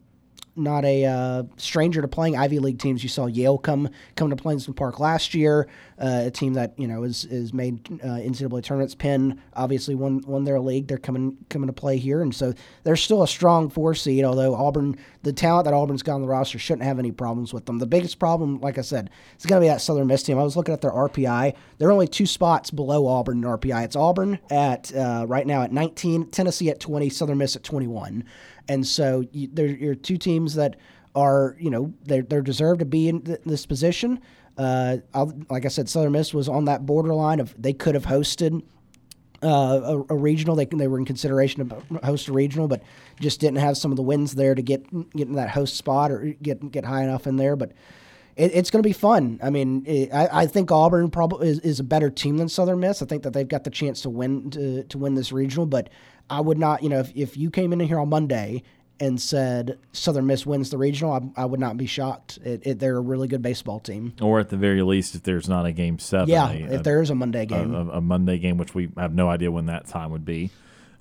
not 0.60 0.84
a 0.84 1.04
uh, 1.04 1.42
stranger 1.56 2.02
to 2.02 2.08
playing 2.08 2.36
Ivy 2.36 2.58
League 2.58 2.78
teams. 2.78 3.02
You 3.02 3.08
saw 3.08 3.26
Yale 3.26 3.58
come 3.58 3.88
come 4.16 4.30
to 4.30 4.36
Plainsman 4.36 4.74
Park 4.74 5.00
last 5.00 5.34
year, 5.34 5.68
uh, 5.98 6.24
a 6.26 6.30
team 6.30 6.54
that 6.54 6.78
you 6.78 6.86
know 6.86 7.02
is 7.02 7.24
is 7.24 7.52
made 7.52 7.80
uh, 8.02 8.18
NCAA 8.18 8.62
tournaments. 8.62 8.94
Penn 8.94 9.40
obviously 9.54 9.94
won 9.94 10.22
won 10.26 10.44
their 10.44 10.60
league. 10.60 10.86
They're 10.86 10.98
coming 10.98 11.36
coming 11.48 11.66
to 11.66 11.72
play 11.72 11.96
here, 11.96 12.22
and 12.22 12.34
so 12.34 12.54
they're 12.84 12.96
still 12.96 13.22
a 13.22 13.28
strong 13.28 13.68
four 13.68 13.94
seed. 13.94 14.24
Although 14.24 14.54
Auburn, 14.54 14.96
the 15.22 15.32
talent 15.32 15.64
that 15.64 15.74
Auburn's 15.74 16.02
got 16.02 16.14
on 16.14 16.22
the 16.22 16.28
roster 16.28 16.58
shouldn't 16.58 16.84
have 16.84 16.98
any 16.98 17.12
problems 17.12 17.52
with 17.52 17.66
them. 17.66 17.78
The 17.78 17.86
biggest 17.86 18.18
problem, 18.18 18.60
like 18.60 18.78
I 18.78 18.82
said, 18.82 19.10
is 19.38 19.46
going 19.46 19.60
to 19.60 19.64
be 19.64 19.68
that 19.68 19.80
Southern 19.80 20.06
Miss 20.06 20.22
team. 20.22 20.38
I 20.38 20.42
was 20.42 20.56
looking 20.56 20.74
at 20.74 20.80
their 20.80 20.92
RPI. 20.92 21.54
They're 21.78 21.92
only 21.92 22.08
two 22.08 22.26
spots 22.26 22.70
below 22.70 23.06
Auburn 23.06 23.38
in 23.38 23.44
RPI. 23.44 23.84
It's 23.84 23.96
Auburn 23.96 24.38
at 24.50 24.94
uh, 24.94 25.24
right 25.26 25.46
now 25.46 25.62
at 25.62 25.72
19, 25.72 26.30
Tennessee 26.30 26.70
at 26.70 26.80
20, 26.80 27.08
Southern 27.08 27.38
Miss 27.38 27.56
at 27.56 27.62
21. 27.62 28.24
And 28.70 28.86
so 28.86 29.26
you, 29.32 29.48
there 29.52 29.90
are 29.90 29.96
two 29.96 30.16
teams 30.16 30.54
that 30.54 30.76
are, 31.16 31.56
you 31.58 31.70
know, 31.70 31.92
they're, 32.04 32.22
they're 32.22 32.40
deserved 32.40 32.78
to 32.78 32.86
be 32.86 33.08
in 33.08 33.22
th- 33.22 33.40
this 33.44 33.66
position. 33.66 34.20
Uh, 34.56 34.98
like 35.48 35.64
I 35.64 35.68
said, 35.68 35.88
Southern 35.88 36.12
Miss 36.12 36.32
was 36.32 36.48
on 36.48 36.66
that 36.66 36.86
borderline 36.86 37.40
of 37.40 37.52
they 37.60 37.72
could 37.72 37.96
have 37.96 38.06
hosted 38.06 38.62
uh, 39.42 39.80
a, 39.82 40.14
a, 40.14 40.16
regional. 40.16 40.54
They, 40.54 40.66
they 40.66 40.86
were 40.86 40.98
in 40.98 41.04
consideration 41.04 41.68
to 41.68 41.98
host 42.04 42.28
a 42.28 42.32
regional, 42.32 42.68
but 42.68 42.82
just 43.18 43.40
didn't 43.40 43.58
have 43.58 43.76
some 43.76 43.90
of 43.90 43.96
the 43.96 44.02
wins 44.02 44.36
there 44.36 44.54
to 44.54 44.62
get 44.62 44.84
get 45.16 45.26
in 45.26 45.34
that 45.34 45.50
host 45.50 45.76
spot 45.76 46.12
or 46.12 46.36
get 46.40 46.70
get 46.70 46.84
high 46.84 47.02
enough 47.02 47.26
in 47.26 47.36
there. 47.36 47.56
But 47.56 47.72
it, 48.36 48.54
it's 48.54 48.70
going 48.70 48.82
to 48.82 48.88
be 48.88 48.92
fun. 48.92 49.40
I 49.42 49.50
mean, 49.50 49.82
it, 49.86 50.12
I, 50.12 50.42
I 50.42 50.46
think 50.46 50.70
Auburn 50.70 51.10
probably 51.10 51.48
is, 51.48 51.58
is 51.60 51.80
a 51.80 51.84
better 51.84 52.10
team 52.10 52.36
than 52.36 52.48
Southern 52.48 52.80
Miss. 52.80 53.02
I 53.02 53.06
think 53.06 53.22
that 53.22 53.32
they've 53.32 53.48
got 53.48 53.64
the 53.64 53.70
chance 53.70 54.02
to 54.02 54.10
win 54.10 54.50
to, 54.50 54.84
to 54.84 54.98
win 54.98 55.14
this 55.14 55.32
regional, 55.32 55.66
but 55.66 55.88
I 56.30 56.40
would 56.40 56.58
not, 56.58 56.82
you 56.82 56.88
know, 56.88 57.00
if, 57.00 57.12
if 57.14 57.36
you 57.36 57.50
came 57.50 57.72
in 57.72 57.80
here 57.80 57.98
on 57.98 58.08
Monday 58.08 58.62
and 59.00 59.20
said 59.20 59.78
Southern 59.92 60.26
Miss 60.26 60.44
wins 60.44 60.70
the 60.70 60.78
regional, 60.78 61.12
I, 61.12 61.42
I 61.42 61.44
would 61.46 61.58
not 61.58 61.76
be 61.76 61.86
shocked. 61.86 62.38
It, 62.44 62.66
it, 62.66 62.78
they're 62.78 62.98
a 62.98 63.00
really 63.00 63.28
good 63.28 63.42
baseball 63.42 63.80
team. 63.80 64.14
Or 64.20 64.38
at 64.38 64.50
the 64.50 64.56
very 64.56 64.82
least, 64.82 65.14
if 65.14 65.22
there's 65.22 65.48
not 65.48 65.66
a 65.66 65.72
game 65.72 65.98
seven, 65.98 66.28
yeah, 66.28 66.50
a, 66.50 66.74
if 66.74 66.82
there 66.82 67.00
is 67.00 67.10
a 67.10 67.14
Monday 67.14 67.46
game, 67.46 67.74
a, 67.74 67.88
a, 67.92 68.00
Monday 68.00 68.38
game, 68.38 68.58
which 68.58 68.74
we 68.74 68.90
have 68.96 69.14
no 69.14 69.28
idea 69.28 69.50
when 69.50 69.66
that 69.66 69.86
time 69.86 70.10
would 70.10 70.24
be. 70.24 70.50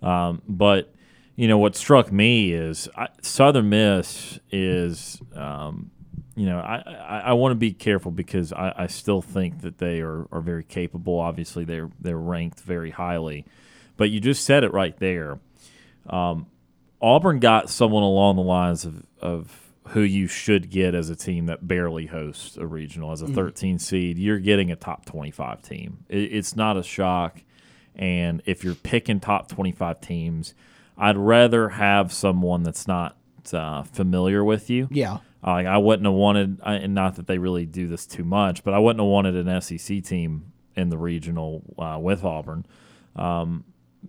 Um, 0.02 0.42
but 0.48 0.94
you 1.36 1.48
know 1.48 1.58
what 1.58 1.76
struck 1.76 2.12
me 2.12 2.54
is 2.54 2.88
I, 2.96 3.10
Southern 3.22 3.70
Miss 3.70 4.40
is, 4.50 5.22
um, 5.36 5.92
you 6.36 6.46
know, 6.46 6.60
I, 6.60 6.84
I, 6.88 7.20
I 7.28 7.34
want 7.34 7.52
to 7.52 7.56
be 7.56 7.74
careful 7.74 8.12
because 8.12 8.54
I, 8.54 8.74
I 8.78 8.88
still 8.88 9.22
think 9.22 9.62
that 9.62 9.78
they 9.78 10.00
are, 10.00 10.26
are 10.32 10.42
very 10.42 10.64
capable. 10.64 11.20
Obviously, 11.20 11.66
they're 11.66 11.90
they're 12.00 12.18
ranked 12.18 12.62
very 12.62 12.92
highly, 12.92 13.46
but 14.00 14.10
you 14.10 14.20
just 14.20 14.44
said 14.44 14.64
it 14.64 14.74
right 14.74 14.98
there. 14.98 15.38
Um, 16.10 16.48
Auburn 17.00 17.40
got 17.40 17.70
someone 17.70 18.02
along 18.02 18.38
the 18.38 18.42
lines 18.42 18.86
of, 18.86 19.06
of 19.22 19.74
who 19.90 20.02
you 20.02 20.26
should 20.26 20.72
get 20.72 20.96
as 20.96 21.12
a 21.12 21.16
team 21.16 21.46
that 21.46 21.68
barely 21.68 22.08
hosts 22.08 22.58
a 22.58 22.66
regional 22.66 23.12
as 23.12 23.22
a 23.22 23.26
mm-hmm. 23.26 23.36
13 23.36 23.78
seed. 23.78 24.18
You're 24.18 24.40
getting 24.40 24.72
a 24.72 24.76
top 24.76 25.06
25 25.06 25.62
team. 25.62 26.06
It, 26.10 26.34
it's 26.34 26.56
not 26.56 26.78
a 26.78 26.84
shock, 26.84 27.44
and 27.96 28.42
if 28.48 28.64
you're 28.64 28.74
picking 28.74 29.20
top 29.20 29.48
25 29.50 30.02
teams, 30.02 30.56
I'd 30.98 31.18
rather 31.18 31.70
have 31.70 32.12
someone 32.12 32.64
that's 32.64 32.88
not 32.88 33.18
uh, 33.54 33.84
familiar 33.84 34.44
with 34.44 34.72
you. 34.72 34.88
Yeah 34.90 35.20
uh, 35.44 35.52
I 35.52 35.78
wouldn't 35.78 36.06
have 36.06 36.14
wanted, 36.14 36.60
and 36.66 36.94
not 36.94 37.16
that 37.16 37.28
they 37.28 37.38
really 37.38 37.66
do 37.66 37.88
this 37.88 38.06
too 38.06 38.26
much, 38.26 38.64
but 38.64 38.74
I 38.74 38.80
wouldn't 38.80 39.00
have 39.00 39.10
wanted 39.10 39.36
an 39.36 39.62
SEC 39.62 40.04
team 40.04 40.52
in 40.76 40.90
the 40.90 40.98
regional 40.98 41.64
uh, 41.78 41.98
with 42.00 42.26
Auburn. 42.26 42.66
Um, 43.16 43.64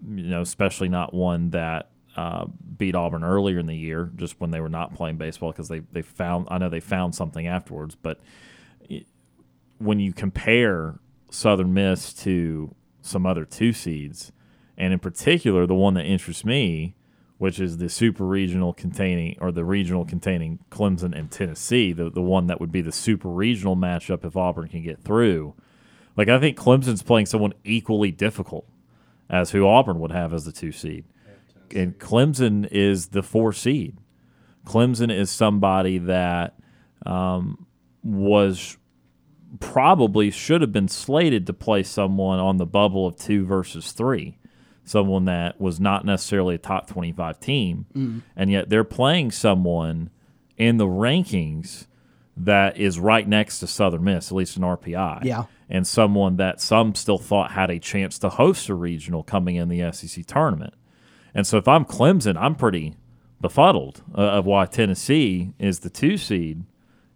you 0.07 0.25
know, 0.25 0.41
especially 0.41 0.89
not 0.89 1.13
one 1.15 1.51
that 1.51 1.91
uh, 2.17 2.47
beat 2.77 2.95
Auburn 2.95 3.25
earlier 3.25 3.59
in 3.59 3.67
the 3.67 3.77
year, 3.77 4.11
just 4.17 4.41
when 4.41 4.51
they 4.51 4.61
were 4.61 4.69
not 4.69 4.95
playing 4.95 5.17
baseball 5.17 5.53
because 5.53 5.69
they 5.69 5.81
they 5.93 6.03
found. 6.03 6.49
I 6.51 6.59
know 6.59 6.69
they 6.69 6.81
found 6.81 7.15
something 7.15 7.47
afterwards, 7.47 7.95
but 7.95 8.21
when 9.79 9.99
you 10.01 10.13
compare 10.13 10.99
Southern 11.31 11.73
Miss 11.73 12.13
to 12.15 12.75
some 13.03 13.25
other 13.25 13.45
two 13.45 13.73
seeds, 13.73 14.33
and 14.77 14.93
in 14.93 14.99
particular 14.99 15.67
the 15.67 15.75
one 15.75 15.95
that 15.95 16.05
interests 16.05 16.45
me 16.45 16.95
which 17.41 17.59
is 17.59 17.79
the 17.79 17.89
super 17.89 18.27
regional 18.27 18.75
containing 18.75 19.35
or 19.41 19.51
the 19.51 19.65
regional 19.65 20.05
containing 20.05 20.59
Clemson 20.71 21.19
and 21.19 21.31
Tennessee, 21.31 21.91
the 21.91 22.11
the 22.11 22.21
one 22.21 22.49
that 22.49 22.61
would 22.61 22.71
be 22.71 22.83
the 22.83 22.93
super 22.93 23.31
regional 23.31 23.75
matchup 23.75 24.27
if 24.27 24.37
Auburn 24.37 24.69
can 24.69 24.83
get 24.83 25.03
through. 25.03 25.55
Like 26.19 26.29
I 26.29 26.39
think 26.39 26.59
Clemson's 26.59 27.03
playing 27.03 27.25
someone 27.25 27.55
equally 27.65 28.11
difficult 28.11 28.69
as 29.31 29.51
who 29.51 29.67
Auburn 29.67 30.01
would 30.01 30.13
have 30.13 30.35
as 30.35 30.45
the 30.45 30.53
two 30.53 30.73
seed. 30.73 31.05
And 31.75 31.99
Clemson 31.99 32.69
is 32.71 33.09
the 33.09 33.23
four 33.23 33.53
seed. 33.53 33.97
Clemson 34.65 35.17
is 35.17 35.31
somebody 35.31 35.99
that 35.99 36.59
um, 37.07 37.67
was 38.03 38.77
probably 39.61 40.31
should 40.31 40.61
have 40.61 40.73
been 40.73 40.89
slated 40.89 41.47
to 41.47 41.53
play 41.53 41.83
someone 41.83 42.39
on 42.39 42.57
the 42.57 42.67
bubble 42.67 43.07
of 43.07 43.17
two 43.17 43.45
versus 43.45 43.93
three 43.93 44.37
someone 44.91 45.27
that 45.27 45.61
was 45.61 45.79
not 45.79 46.05
necessarily 46.05 46.57
a 46.57 46.59
top 46.59 46.89
25 46.89 47.39
team, 47.39 47.87
mm. 47.95 48.23
and 48.35 48.51
yet 48.51 48.69
they're 48.69 48.83
playing 48.83 49.31
someone 49.31 50.11
in 50.57 50.79
the 50.79 50.87
rankings 50.87 51.87
that 52.37 52.77
is 52.77 52.99
right 52.99 53.27
next 53.27 53.61
to 53.61 53.67
Southern 53.67 54.05
Miss, 54.05 54.31
at 54.31 54.37
least 54.37 54.57
in 54.57 54.63
RPI. 54.63 55.25
Yeah. 55.25 55.45
And 55.69 55.87
someone 55.87 56.37
that 56.37 56.61
some 56.61 56.95
still 56.95 57.19
thought 57.19 57.53
had 57.53 57.71
a 57.71 57.79
chance 57.79 58.19
to 58.21 58.29
host 58.29 58.69
a 58.69 58.75
regional 58.75 59.23
coming 59.23 59.57
in 59.57 59.69
the 59.69 59.93
SEC 59.93 60.27
tournament. 60.27 60.75
And 61.35 61.47
so 61.47 61.59
if 61.59 61.69
I'm 61.69 61.85
Clemson, 61.85 62.37
I'm 62.37 62.55
pretty 62.55 62.97
befuddled 63.41 64.03
uh, 64.15 64.21
of 64.21 64.47
why 64.47 64.67
Tennessee 64.67 65.53
is 65.59 65.81
the 65.81 65.91
two 65.91 66.17
seed 66.17 66.65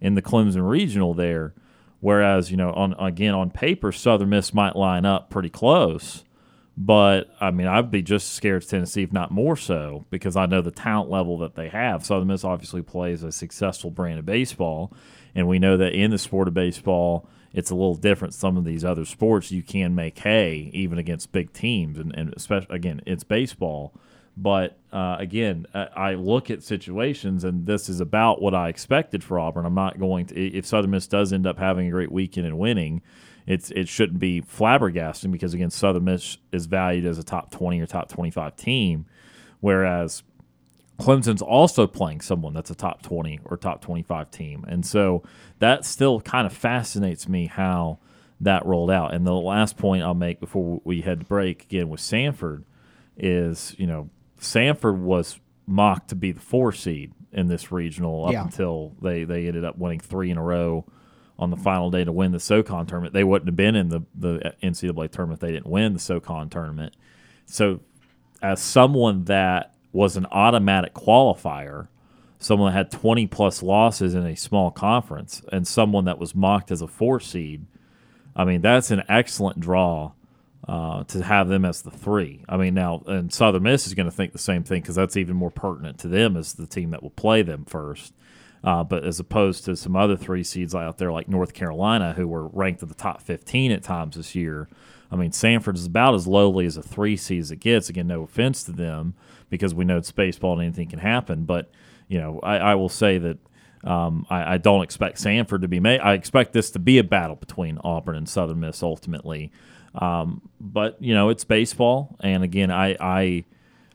in 0.01 0.15
the 0.15 0.23
Clemson 0.23 0.69
regional 0.69 1.15
there. 1.15 1.55
Whereas, 2.01 2.51
you 2.51 2.57
know, 2.57 2.71
on 2.73 2.93
again 2.99 3.35
on 3.35 3.51
paper, 3.51 3.91
Southern 3.91 4.29
Miss 4.29 4.53
might 4.53 4.77
line 4.77 5.07
up 5.07 5.31
pretty 5.31 5.49
close. 5.49 6.23
But 6.77 7.35
I 7.41 7.51
mean, 7.51 7.69
I'd 7.69 7.91
be 7.91 8.03
just 8.03 8.27
as 8.27 8.33
scared 8.33 8.65
of 8.65 8.69
Tennessee, 8.69 9.05
if 9.05 9.13
not 9.13 9.31
more 9.31 9.57
so, 9.57 10.07
because 10.11 10.37
I 10.37 10.47
know 10.47 10.61
the 10.61 10.73
talent 10.73 11.09
level 11.09 11.39
that 11.39 11.55
they 11.55 11.69
have. 11.69 12.05
Southern 12.05 12.29
Miss 12.29 12.45
obviously 12.45 12.83
plays 12.83 13.23
a 13.23 13.31
successful 13.31 13.91
brand 13.91 14.19
of 14.19 14.27
baseball, 14.27 14.93
and 15.35 15.47
we 15.47 15.61
know 15.61 15.77
that 15.77 15.93
in 15.93 16.11
the 16.11 16.19
sport 16.19 16.49
of 16.49 16.55
baseball, 16.55 17.29
it's 17.53 17.71
a 17.71 17.77
little 17.77 17.95
different. 17.95 18.35
Some 18.35 18.57
of 18.57 18.65
these 18.65 18.85
other 18.85 19.05
sports, 19.05 19.53
you 19.53 19.63
can 19.63 19.95
make 19.95 20.19
hay 20.19 20.71
even 20.73 20.99
against 20.99 21.31
big 21.31 21.53
teams, 21.53 21.97
and, 21.97 22.13
and 22.17 22.35
especially 22.37 22.75
again, 22.75 23.01
it's 23.07 23.23
baseball. 23.23 23.95
But 24.37 24.77
uh, 24.93 25.15
again, 25.21 25.67
I 25.75 26.15
look 26.15 26.51
at 26.51 26.65
situations, 26.65 27.45
and 27.45 27.67
this 27.67 27.89
is 27.89 28.01
about 28.01 28.43
what 28.43 28.53
I 28.53 28.69
expected 28.69 29.23
for 29.23 29.39
Auburn. 29.39 29.65
I'm 29.65 29.75
not 29.75 30.01
going 30.01 30.27
to 30.27 30.35
if 30.35 30.67
Southern 30.67 30.91
Miss 30.91 31.07
does 31.07 31.33
end 31.33 31.47
up 31.47 31.57
having 31.57 31.87
a 31.87 31.91
great 31.93 32.11
weekend 32.11 32.49
and 32.49 32.59
winning 32.59 33.01
it's 33.47 33.71
it 33.71 33.89
shouldn't 33.89 34.19
be 34.19 34.41
flabbergasting 34.41 35.31
because 35.31 35.55
again 35.55 35.71
Southern 35.71 36.05
Miss 36.05 36.39
is 36.53 36.67
valued 36.67 37.05
as 37.05 37.19
a 37.19 37.23
top 37.23 37.51
20 37.51 37.81
or 37.81 37.87
top 37.87 38.09
25 38.09 38.57
team 38.57 39.07
whereas 39.61 40.23
Clemson's 40.99 41.43
also 41.43 41.87
playing 41.87 42.21
someone 42.21 42.55
that's 42.55 42.71
a 42.71 42.75
top 42.75 43.03
20 43.03 43.41
or 43.45 43.57
top 43.57 43.81
25 43.83 44.31
team 44.31 44.65
and 44.69 44.85
so 44.87 45.23
that 45.59 45.85
still 45.85 46.21
kind 46.21 46.47
of 46.47 46.53
fascinates 46.53 47.29
me 47.29 47.47
how 47.47 47.99
that 48.41 48.65
rolled 48.65 48.91
out 48.91 49.13
and 49.13 49.27
the 49.27 49.33
last 49.33 49.77
point 49.77 50.03
I'll 50.03 50.15
make 50.15 50.41
before 50.41 50.81
we 50.85 51.03
head 51.03 51.21
to 51.21 51.27
break 51.27 51.65
again 51.65 51.89
with 51.89 52.01
Samford 52.01 52.65
is 53.17 53.75
you 53.79 53.87
know 53.87 54.09
Samford 54.41 54.99
was 54.99 55.39
mocked 55.67 56.09
to 56.09 56.15
be 56.15 56.33
the 56.33 56.41
four 56.41 56.73
seed 56.73 57.13
in 57.33 57.49
this 57.49 57.73
regional 57.73 58.27
up 58.27 58.33
yeah. 58.33 58.45
until 58.45 58.95
they 59.03 59.25
they 59.25 59.47
ended 59.47 59.65
up 59.65 59.77
winning 59.77 60.01
three 60.01 60.31
in 60.31 60.39
a 60.39 60.43
row 60.43 60.87
on 61.39 61.51
the 61.51 61.57
final 61.57 61.91
day 61.91 62.05
to 62.05 62.13
win 62.13 62.33
the 62.33 62.41
SoCon 62.41 62.87
tournament. 62.87 63.13
They 63.13 63.25
wouldn't 63.25 63.49
have 63.49 63.57
been 63.57 63.75
in 63.75 63.89
the, 63.89 64.03
the 64.15 64.55
NCAA 64.63 65.11
tournament 65.11 65.39
if 65.39 65.41
they 65.41 65.53
didn't 65.53 65.71
win 65.71 65.93
the 65.93 65.99
SoCon 65.99 66.49
tournament. 66.49 66.95
So, 67.47 67.81
as 68.41 68.61
someone 68.61 69.25
that 69.25 69.75
was 69.93 70.17
an 70.17 70.27
automatic 70.31 70.95
qualifier, 70.95 71.89
someone 72.39 72.73
that 72.73 72.77
had 72.77 72.91
20 72.91 73.27
plus 73.29 73.63
losses 73.63 74.15
in 74.15 74.27
a 74.27 74.37
small 74.37 74.71
conference, 74.71 75.43
and 75.51 75.67
someone 75.67 76.05
that 76.05 76.19
was 76.19 76.35
mocked 76.35 76.71
as 76.71 76.83
a 76.83 76.87
four 76.87 77.21
seed, 77.21 77.67
I 78.37 78.45
mean, 78.45 78.61
that's 78.61 78.91
an 78.91 79.03
excellent 79.09 79.61
draw 79.61 80.13
uh, 80.69 81.05
to 81.05 81.23
have 81.23 81.49
them 81.49 81.65
as 81.65 81.83
the 81.83 81.91
three. 81.91 82.45
I 82.49 82.57
mean, 82.57 82.75
now, 82.75 83.03
and 83.07 83.33
Southern 83.33 83.63
Miss 83.63 83.87
is 83.87 83.95
going 83.95 84.07
to 84.09 84.15
think 84.15 84.33
the 84.33 84.39
same 84.39 84.63
thing 84.63 84.83
because 84.83 84.95
that's 84.95 85.17
even 85.17 85.37
more 85.37 85.51
pertinent 85.51 85.99
to 86.01 86.09
them 86.09 86.37
as 86.37 86.55
the 86.55 86.67
team 86.67 86.91
that 86.91 87.03
will 87.03 87.11
play 87.11 87.43
them 87.43 87.65
first. 87.65 88.15
Uh, 88.65 88.83
but 88.83 89.05
as 89.05 89.21
opposed 89.21 89.65
to 89.67 89.77
some 89.77 89.95
other 89.95 90.17
three 90.17 90.43
seeds 90.43 90.75
out 90.75 90.97
there 90.97 91.13
like 91.13 91.29
North 91.29 91.53
Carolina, 91.53 92.15
who 92.15 92.27
were 92.27 92.49
ranked 92.49 92.83
in 92.83 92.89
the 92.89 92.95
top 92.95 93.21
15 93.21 93.71
at 93.71 93.83
times 93.83 94.17
this 94.17 94.35
year, 94.35 94.69
I 95.13 95.17
mean, 95.17 95.33
Samford 95.33 95.75
is 95.75 95.85
about 95.85 96.15
as 96.15 96.27
lowly 96.27 96.65
as 96.65 96.79
a 96.79 96.83
three 96.83 97.17
seed 97.17 97.41
as 97.41 97.51
it 97.51 97.61
gets. 97.61 97.91
Again, 97.91 98.07
no 98.07 98.23
offense 98.23 98.65
to 98.65 98.73
them 98.73 99.15
because 99.51 99.75
we 99.75 99.85
know 99.85 99.99
it's 99.99 100.11
baseball 100.11 100.55
and 100.55 100.63
anything 100.63 100.89
can 100.89 100.99
happen. 100.99 101.45
But, 101.45 101.71
you 102.09 102.19
know, 102.19 102.41
I, 102.43 102.57
I 102.57 102.75
will 102.75 102.89
say 102.89 103.19
that 103.19 103.39
um, 103.85 104.27
I, 104.31 104.55
I, 104.55 104.59
don't 104.59 104.83
expect 104.83 105.19
Samford 105.19 105.61
to 105.61 105.69
be 105.69 105.79
made. 105.79 106.01
I 106.01 106.15
expect 106.15 106.55
this 106.55 106.71
to 106.71 106.79
be 106.79 106.97
a 106.97 107.05
battle 107.05 107.37
between 107.37 107.79
Auburn 107.85 108.17
and 108.17 108.27
Southern 108.27 108.61
Miss 108.61 108.83
ultimately. 108.83 109.53
Um, 109.95 110.41
but, 110.59 110.97
you 111.03 111.13
know, 111.13 111.29
it's 111.29 111.45
baseball. 111.45 112.17
And 112.21 112.43
again, 112.43 112.71
I, 112.71 112.97
I, 112.99 113.45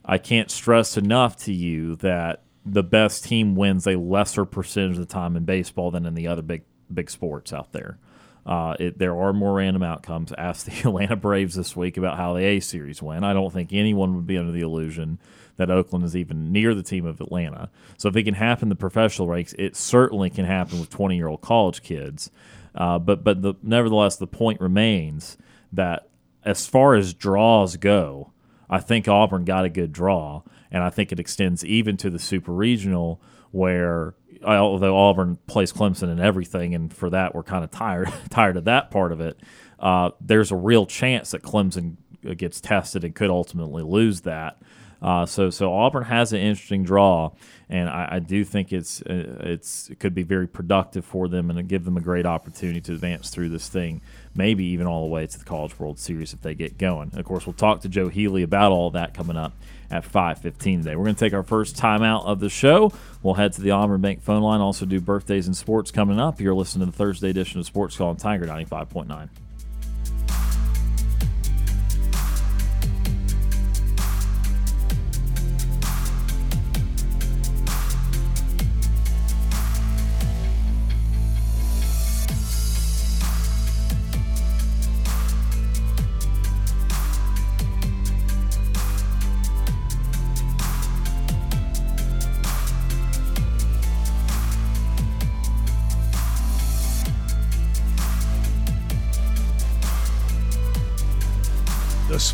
I 0.04 0.18
can't 0.18 0.48
stress 0.48 0.96
enough 0.96 1.36
to 1.38 1.52
you 1.52 1.96
that 1.96 2.44
the 2.64 2.82
best 2.82 3.24
team 3.24 3.54
wins 3.54 3.86
a 3.86 3.96
lesser 3.96 4.44
percentage 4.44 4.98
of 4.98 5.06
the 5.06 5.12
time 5.12 5.36
in 5.36 5.44
baseball 5.44 5.90
than 5.90 6.06
in 6.06 6.14
the 6.14 6.26
other 6.26 6.42
big 6.42 6.62
big 6.92 7.10
sports 7.10 7.52
out 7.52 7.72
there. 7.72 7.98
Uh, 8.44 8.74
it, 8.80 8.98
there 8.98 9.14
are 9.16 9.32
more 9.32 9.54
random 9.54 9.82
outcomes. 9.82 10.32
Ask 10.38 10.66
the 10.66 10.88
Atlanta 10.88 11.16
Braves 11.16 11.54
this 11.54 11.76
week 11.76 11.96
about 11.96 12.16
how 12.16 12.34
the 12.34 12.44
A 12.44 12.60
series 12.60 13.02
went. 13.02 13.24
I 13.24 13.32
don't 13.32 13.52
think 13.52 13.72
anyone 13.72 14.14
would 14.16 14.26
be 14.26 14.38
under 14.38 14.52
the 14.52 14.62
illusion 14.62 15.18
that 15.56 15.70
Oakland 15.70 16.04
is 16.04 16.16
even 16.16 16.52
near 16.52 16.74
the 16.74 16.82
team 16.82 17.04
of 17.04 17.20
Atlanta. 17.20 17.70
So 17.98 18.08
if 18.08 18.16
it 18.16 18.22
can 18.22 18.34
happen 18.34 18.64
in 18.64 18.68
the 18.70 18.76
professional 18.76 19.28
ranks, 19.28 19.54
it 19.58 19.76
certainly 19.76 20.30
can 20.30 20.46
happen 20.46 20.80
with 20.80 20.90
20 20.90 21.16
year 21.16 21.28
old 21.28 21.42
college 21.42 21.82
kids. 21.82 22.30
Uh, 22.74 22.98
but 22.98 23.24
but 23.24 23.42
the, 23.42 23.54
nevertheless, 23.62 24.16
the 24.16 24.26
point 24.26 24.60
remains 24.60 25.36
that 25.72 26.08
as 26.44 26.66
far 26.66 26.94
as 26.94 27.12
draws 27.14 27.76
go, 27.76 28.32
I 28.68 28.78
think 28.78 29.06
Auburn 29.08 29.44
got 29.44 29.64
a 29.64 29.68
good 29.68 29.92
draw 29.92 30.42
and 30.70 30.82
I 30.82 30.90
think 30.90 31.12
it 31.12 31.20
extends 31.20 31.64
even 31.64 31.96
to 31.98 32.10
the 32.10 32.18
super 32.18 32.52
regional 32.52 33.20
where 33.50 34.14
although 34.44 34.96
Auburn 34.96 35.38
plays 35.46 35.72
Clemson 35.72 36.10
and 36.10 36.20
everything, 36.20 36.74
and 36.74 36.92
for 36.92 37.10
that 37.10 37.34
we're 37.34 37.42
kind 37.42 37.64
of 37.64 37.70
tired 37.70 38.12
tired 38.30 38.56
of 38.56 38.64
that 38.64 38.90
part 38.90 39.12
of 39.12 39.20
it. 39.20 39.40
Uh, 39.78 40.10
there's 40.20 40.50
a 40.50 40.56
real 40.56 40.86
chance 40.86 41.30
that 41.30 41.42
Clemson 41.42 41.96
gets 42.36 42.60
tested 42.60 43.04
and 43.04 43.14
could 43.14 43.30
ultimately 43.30 43.82
lose 43.82 44.22
that. 44.22 44.60
Uh, 45.02 45.24
so 45.24 45.50
so 45.50 45.72
Auburn 45.72 46.04
has 46.04 46.32
an 46.32 46.40
interesting 46.40 46.82
draw, 46.82 47.30
and 47.70 47.88
I, 47.88 48.08
I 48.12 48.18
do 48.18 48.44
think 48.44 48.72
it's 48.72 49.00
uh, 49.02 49.36
it's 49.40 49.88
it 49.90 50.00
could 50.00 50.12
be 50.12 50.24
very 50.24 50.48
productive 50.48 51.04
for 51.04 51.28
them 51.28 51.50
and 51.50 51.68
give 51.68 51.84
them 51.84 51.96
a 51.96 52.00
great 52.00 52.26
opportunity 52.26 52.80
to 52.80 52.92
advance 52.92 53.30
through 53.30 53.48
this 53.50 53.68
thing. 53.68 54.02
Maybe 54.34 54.64
even 54.64 54.88
all 54.88 55.02
the 55.02 55.10
way 55.10 55.26
to 55.26 55.38
the 55.38 55.44
College 55.44 55.78
World 55.78 56.00
Series 56.00 56.32
if 56.32 56.42
they 56.42 56.54
get 56.54 56.78
going. 56.78 57.12
Of 57.14 57.24
course, 57.24 57.46
we'll 57.46 57.52
talk 57.52 57.80
to 57.82 57.88
Joe 57.88 58.08
Healy 58.08 58.42
about 58.42 58.72
all 58.72 58.90
that 58.90 59.14
coming 59.14 59.36
up 59.36 59.52
at 59.88 60.04
5:15 60.04 60.82
today. 60.82 60.96
We're 60.96 61.04
going 61.04 61.14
to 61.14 61.24
take 61.24 61.32
our 61.32 61.44
first 61.44 61.76
timeout 61.76 62.26
of 62.26 62.40
the 62.40 62.50
show. 62.50 62.92
We'll 63.22 63.34
head 63.34 63.52
to 63.52 63.60
the 63.60 63.70
Auburn 63.70 64.00
Bank 64.00 64.20
phone 64.20 64.42
line. 64.42 64.60
Also 64.60 64.84
do 64.84 65.00
birthdays 65.00 65.46
and 65.46 65.56
sports 65.56 65.92
coming 65.92 66.18
up. 66.18 66.40
You're 66.40 66.54
listening 66.54 66.86
to 66.86 66.90
the 66.90 66.98
Thursday 66.98 67.30
edition 67.30 67.60
of 67.60 67.66
Sports 67.66 67.96
Call 67.96 68.08
on 68.08 68.16
Tiger 68.16 68.46
95.9. 68.46 69.28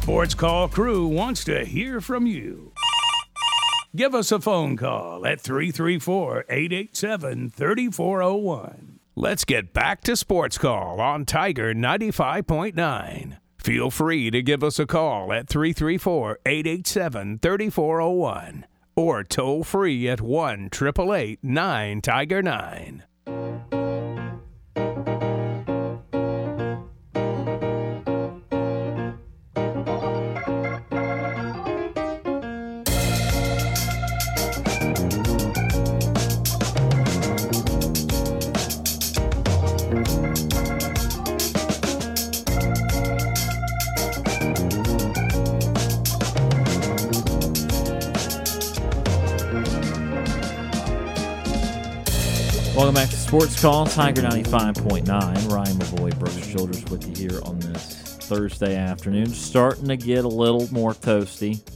Sports 0.07 0.35
Call 0.35 0.69
crew 0.69 1.09
wants 1.09 1.43
to 1.43 1.65
hear 1.65 2.01
from 2.01 2.29
you. 2.29 2.71
Give 3.97 4.15
us 4.15 4.31
a 4.31 4.39
phone 4.39 4.77
call 4.77 5.27
at 5.27 5.41
334 5.41 6.45
887 6.49 7.51
3401. 7.51 9.01
Let's 9.17 9.45
get 9.45 9.73
back 9.73 10.03
to 10.03 10.15
Sports 10.15 10.59
Call 10.59 11.01
on 11.01 11.25
Tiger 11.25 11.75
95.9. 11.75 13.39
Feel 13.59 13.91
free 13.91 14.31
to 14.31 14.43
give 14.43 14.63
us 14.63 14.79
a 14.79 14.87
call 14.87 15.33
at 15.33 15.49
334 15.49 16.39
887 16.47 17.41
3401 17.41 18.65
or 18.95 19.25
toll 19.25 19.65
free 19.65 20.09
at 20.09 20.21
1 20.21 20.67
888 20.73 21.43
9 21.43 22.01
Tiger 22.01 22.43
9. 22.43 23.03
Welcome 52.77 52.95
back 52.95 53.09
to 53.09 53.17
Sports 53.17 53.59
Call, 53.59 53.87
Tiger 53.87 54.21
95.9. 54.21 55.09
Ryan 55.51 55.77
Lavoie, 55.79 56.19
Brooks 56.19 56.47
Childress 56.47 56.85
with 56.91 57.09
you 57.09 57.31
here 57.31 57.41
on 57.45 57.59
this 57.59 57.95
Thursday 58.21 58.77
afternoon. 58.77 59.29
Starting 59.29 59.89
to 59.89 59.97
get 59.97 60.27
a 60.27 60.29
little 60.29 60.69
more 60.71 60.93
toasty. 60.93 61.67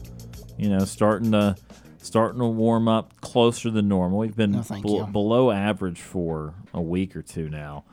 You 0.59 0.69
know, 0.69 0.85
starting 0.85 1.33
to 1.33 1.57
starting 2.03 2.41
to 2.41 2.47
warm 2.49 2.87
up 2.87 3.19
closer 3.23 3.71
than 3.71 3.89
normal. 3.89 4.19
We've 4.19 4.37
been 4.37 4.53
No, 4.53 4.63
below 5.07 5.51
average 5.51 6.03
for 6.03 6.53
a 6.75 6.83
week 6.83 7.17
or 7.17 7.23
two 7.23 7.49
now. 7.49 7.85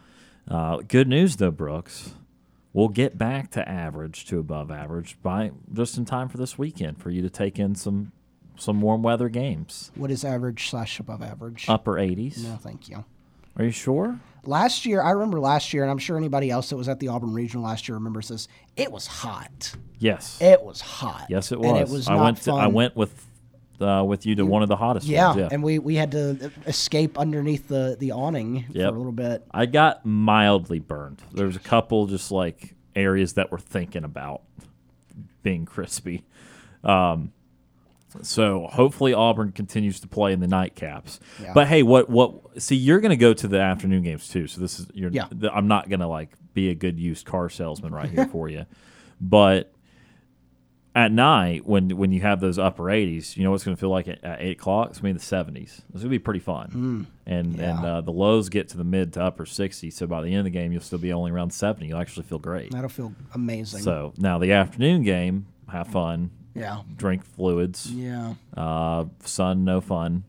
Uh, 0.46 0.80
good 0.86 1.08
news 1.08 1.38
though, 1.38 1.50
Brooks. 1.50 2.14
We'll 2.74 2.90
get 2.90 3.18
back 3.18 3.52
to 3.52 3.68
average 3.68 4.26
to 4.26 4.38
above 4.38 4.70
average 4.70 5.18
by 5.24 5.52
just 5.72 5.98
in 5.98 6.04
time 6.04 6.28
for 6.28 6.36
this 6.36 6.58
weekend 6.58 7.02
for 7.02 7.10
you 7.10 7.22
to 7.22 7.30
take 7.30 7.58
in 7.58 7.74
some 7.74 8.12
some 8.58 8.82
warm 8.82 9.04
weather 9.04 9.30
games. 9.30 9.92
What 9.96 10.12
is 10.12 10.24
average 10.26 10.70
slash 10.70 11.00
above 11.00 11.22
average? 11.22 11.66
Upper 11.68 11.94
80s. 11.94 12.44
No, 12.44 12.56
thank 12.56 12.90
you. 12.90 13.06
Are 13.58 13.66
you 13.66 13.72
sure? 13.72 14.20
Last 14.46 14.86
year, 14.86 15.02
I 15.02 15.12
remember 15.12 15.40
last 15.40 15.74
year, 15.74 15.84
and 15.84 15.92
I'm 15.92 15.98
sure 15.98 16.16
anybody 16.18 16.50
else 16.50 16.70
that 16.70 16.78
was 16.78 16.88
at 16.88 17.00
the 17.00 17.10
Auburn 17.10 17.34
Regional 17.34 17.66
last 17.66 17.88
year 17.88 17.96
remembers 17.96 18.30
this. 18.30 18.48
It 18.76 18.92
was 18.92 19.08
hot. 19.08 19.74
Yes. 20.00 20.38
It 20.42 20.62
was 20.62 20.80
hot. 20.80 21.26
Yes, 21.30 21.52
it 21.52 21.60
was. 21.60 21.68
And 21.70 21.78
it 21.80 21.90
was 21.90 22.08
I 22.08 22.16
went. 22.16 22.42
To, 22.44 22.54
I 22.54 22.68
went 22.68 22.96
with 22.96 23.26
uh, 23.82 24.04
with 24.08 24.26
you 24.26 24.36
to 24.36 24.46
one 24.46 24.64
of 24.64 24.70
the 24.70 24.76
hottest 24.76 25.06
Yeah, 25.08 25.28
ones. 25.28 25.40
Yeah, 25.40 25.50
and 25.52 25.62
we, 25.64 25.80
we 25.80 25.96
had 25.96 26.12
to 26.12 26.52
escape 26.66 27.18
underneath 27.20 27.68
the, 27.68 27.96
the 28.00 28.12
awning 28.12 28.66
Yep. 28.72 28.90
for 28.90 28.96
a 28.96 28.98
little 28.98 29.12
bit. 29.12 29.44
I 29.52 29.66
got 29.68 30.06
mildly 30.06 30.80
burned. 30.80 31.22
There 31.34 31.46
was 31.46 31.56
a 31.56 31.60
couple 31.60 32.08
just 32.08 32.32
like 32.32 32.74
areas 32.96 33.34
that 33.34 33.52
were 33.52 33.60
thinking 33.60 34.04
about 34.04 34.42
being 35.44 35.66
crispy. 35.66 36.24
Um, 36.84 37.34
so 38.24 38.68
hopefully 38.72 39.14
Auburn 39.14 39.52
continues 39.52 40.00
to 40.02 40.08
play 40.08 40.34
in 40.34 40.40
the 40.40 40.48
nightcaps. 40.48 41.20
Yeah. 41.42 41.54
But 41.54 41.68
hey, 41.68 41.84
what 41.84 42.10
what? 42.10 42.62
See, 42.62 42.76
you're 42.76 43.00
going 43.00 43.10
to 43.12 43.18
go 43.18 43.34
to 43.34 43.48
the 43.48 43.60
afternoon 43.60 44.04
games 44.04 44.28
too. 44.28 44.48
So 44.48 44.62
this 44.62 44.80
is 44.80 44.88
you're. 44.94 45.12
Yeah. 45.12 45.26
th- 45.28 45.52
I'm 45.54 45.68
not 45.68 45.90
going 45.90 46.00
to 46.02 46.08
like 46.08 46.32
be 46.54 46.70
a 46.70 46.76
good 46.76 47.00
used 47.00 47.26
car 47.26 47.50
salesman 47.50 47.94
right 47.94 48.10
here 48.10 48.26
for 48.28 48.50
you, 48.50 48.66
but 49.22 49.72
at 50.96 51.12
night 51.12 51.64
when 51.68 51.90
when 51.96 52.12
you 52.12 52.22
have 52.22 52.40
those 52.40 52.58
upper 52.58 52.86
80s, 52.86 53.38
you 53.38 53.44
know 53.44 53.52
what's 53.52 53.64
going 53.64 53.76
to 53.78 53.80
feel 53.80 53.90
like 53.92 54.08
at, 54.08 54.24
at 54.24 54.42
eight 54.42 54.58
o'clock? 54.58 54.90
It's 54.90 55.00
going 55.00 55.14
to 55.14 55.20
be 55.20 55.24
the 55.24 55.60
70s. 55.60 55.62
It's 55.64 55.82
going 55.92 56.04
to 56.04 56.10
be 56.10 56.18
pretty 56.18 56.40
fun. 56.40 57.08
and 57.28 57.54
and 57.54 57.56
Yeah. 57.60 57.86
uh, 57.98 58.02
the 58.02 58.12
lows 58.12 58.50
get 58.50 58.70
to 58.70 58.78
the 58.78 58.84
mid 58.84 59.14
to 59.14 59.22
upper 59.24 59.46
60s. 59.46 59.94
So 59.94 60.08
by 60.08 60.22
the 60.24 60.30
end 60.30 60.40
of 60.40 60.44
the 60.46 60.50
game, 60.50 60.72
you'll 60.72 60.82
still 60.82 60.98
be 60.98 61.14
only 61.14 61.30
around 61.32 61.52
70. 61.52 61.86
You'll 61.88 62.00
actually 62.00 62.24
feel 62.24 62.40
great. 62.40 62.72
That'll 62.72 62.90
feel 62.90 63.14
amazing. 63.36 63.82
So 63.84 64.14
now 64.18 64.40
the 64.40 64.54
afternoon 64.54 65.04
game, 65.04 65.46
have 65.72 65.88
fun, 65.88 66.32
yeah. 66.58 66.82
drink 66.96 67.24
fluids. 67.24 67.92
Yeah. 67.92 68.34
Uh, 68.56 69.06
sun, 69.24 69.64
no 69.64 69.82
fun. 69.82 70.24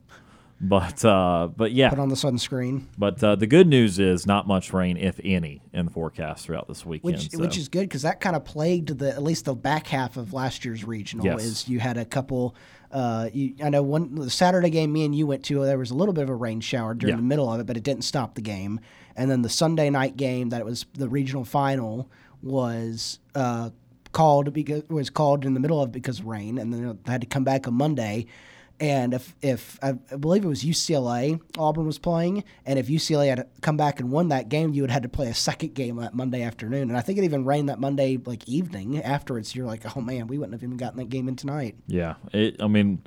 But 0.61 1.05
uh, 1.05 1.47
but 1.55 1.71
yeah, 1.71 1.89
Put 1.89 1.99
on 1.99 2.09
the 2.09 2.15
sunscreen, 2.15 2.83
but 2.97 3.23
uh, 3.23 3.35
the 3.37 3.47
good 3.47 3.65
news 3.65 3.97
is 3.97 4.25
not 4.27 4.45
much 4.45 4.73
rain, 4.73 4.97
if 4.97 5.17
any, 5.23 5.61
in 5.71 5.85
the 5.85 5.91
forecast 5.91 6.45
throughout 6.45 6.67
this 6.67 6.85
weekend. 6.85 7.13
which 7.15 7.31
so. 7.31 7.39
which 7.39 7.57
is 7.57 7.69
good 7.69 7.83
because 7.83 8.01
that 8.01 8.19
kind 8.19 8.35
of 8.35 8.43
plagued 8.43 8.97
the 8.99 9.09
at 9.09 9.23
least 9.23 9.45
the 9.45 9.55
back 9.55 9.87
half 9.87 10.17
of 10.17 10.33
last 10.33 10.65
year's 10.65 10.83
regional. 10.83 11.25
Yes. 11.25 11.45
Is 11.45 11.69
you 11.69 11.79
had 11.79 11.97
a 11.97 12.03
couple. 12.03 12.55
Uh, 12.91 13.29
you, 13.31 13.53
I 13.63 13.69
know 13.69 13.83
one 13.83 14.15
the 14.15 14.29
Saturday 14.29 14.69
game 14.69 14.91
me 14.91 15.05
and 15.05 15.15
you 15.15 15.25
went 15.25 15.45
to. 15.45 15.63
There 15.63 15.77
was 15.77 15.91
a 15.91 15.95
little 15.95 16.13
bit 16.13 16.23
of 16.23 16.29
a 16.29 16.35
rain 16.35 16.59
shower 16.59 16.93
during 16.93 17.13
Yeah. 17.13 17.21
the 17.21 17.23
middle 17.23 17.49
of 17.49 17.61
it, 17.61 17.65
but 17.65 17.77
it 17.77 17.83
didn't 17.83 18.03
stop 18.03 18.35
the 18.35 18.41
game. 18.41 18.81
And 19.15 19.31
then 19.31 19.43
the 19.43 19.49
Sunday 19.49 19.89
night 19.89 20.17
game 20.17 20.49
that 20.49 20.59
it 20.59 20.65
was 20.65 20.85
the 20.93 21.07
regional 21.07 21.45
final 21.45 22.09
was 22.41 23.19
uh, 23.33 23.69
called 24.11 24.53
because 24.53 24.83
was 24.89 25.09
called 25.09 25.45
in 25.45 25.53
the 25.53 25.59
middle 25.59 25.81
of 25.81 25.91
because 25.91 26.19
of 26.19 26.25
rain, 26.25 26.57
and 26.57 26.73
then 26.73 26.99
had 27.05 27.21
to 27.21 27.27
come 27.27 27.43
back 27.43 27.67
on 27.67 27.73
Monday. 27.73 28.25
And 28.79 29.13
if 29.13 29.35
if 29.41 29.77
I 29.83 29.95
I 30.11 30.15
believe 30.15 30.45
it 30.45 30.47
was 30.47 30.63
UCLA 30.63 31.39
Auburn 31.57 31.85
was 31.85 31.99
playing, 31.99 32.43
and 32.65 32.79
if 32.79 32.87
UCLA 32.87 33.29
had 33.29 33.47
come 33.61 33.75
back 33.75 33.99
and 33.99 34.09
won 34.09 34.29
that 34.29 34.47
game, 34.47 34.73
you 34.73 34.83
would 34.83 34.89
have 34.89 35.03
had 35.03 35.03
to 35.03 35.09
play 35.09 35.27
a 35.27 35.33
second 35.33 35.73
game 35.73 35.97
that 35.97 36.13
Monday 36.13 36.43
afternoon. 36.43 36.89
And 36.89 36.97
I 36.97 37.01
think 37.01 37.19
it 37.19 37.25
even 37.25 37.43
rained 37.43 37.69
that 37.69 37.79
Monday 37.79 38.17
like 38.17 38.47
evening 38.47 39.01
afterwards. 39.03 39.53
You're 39.53 39.67
like, 39.67 39.97
oh 39.97 40.01
man, 40.01 40.27
we 40.27 40.37
wouldn't 40.37 40.53
have 40.53 40.63
even 40.63 40.77
gotten 40.77 40.97
that 40.97 41.09
game 41.09 41.27
in 41.27 41.35
tonight. 41.35 41.75
Yeah, 41.87 42.15
it, 42.31 42.61
I 42.61 42.67
mean, 42.67 43.01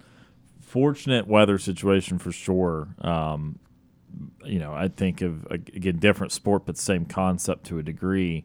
fortunate 0.61 1.27
weather 1.27 1.59
situation 1.59 2.19
for 2.19 2.33
sure. 2.33 2.89
Um, 3.01 3.59
you 4.45 4.59
know, 4.59 4.75
I 4.75 4.89
think 4.89 5.23
of 5.23 5.47
again 5.51 5.99
different 5.99 6.33
sport, 6.33 6.67
but 6.67 6.77
same 6.77 7.07
concept 7.07 7.65
to 7.67 7.79
a 7.79 7.83
degree. 7.83 8.45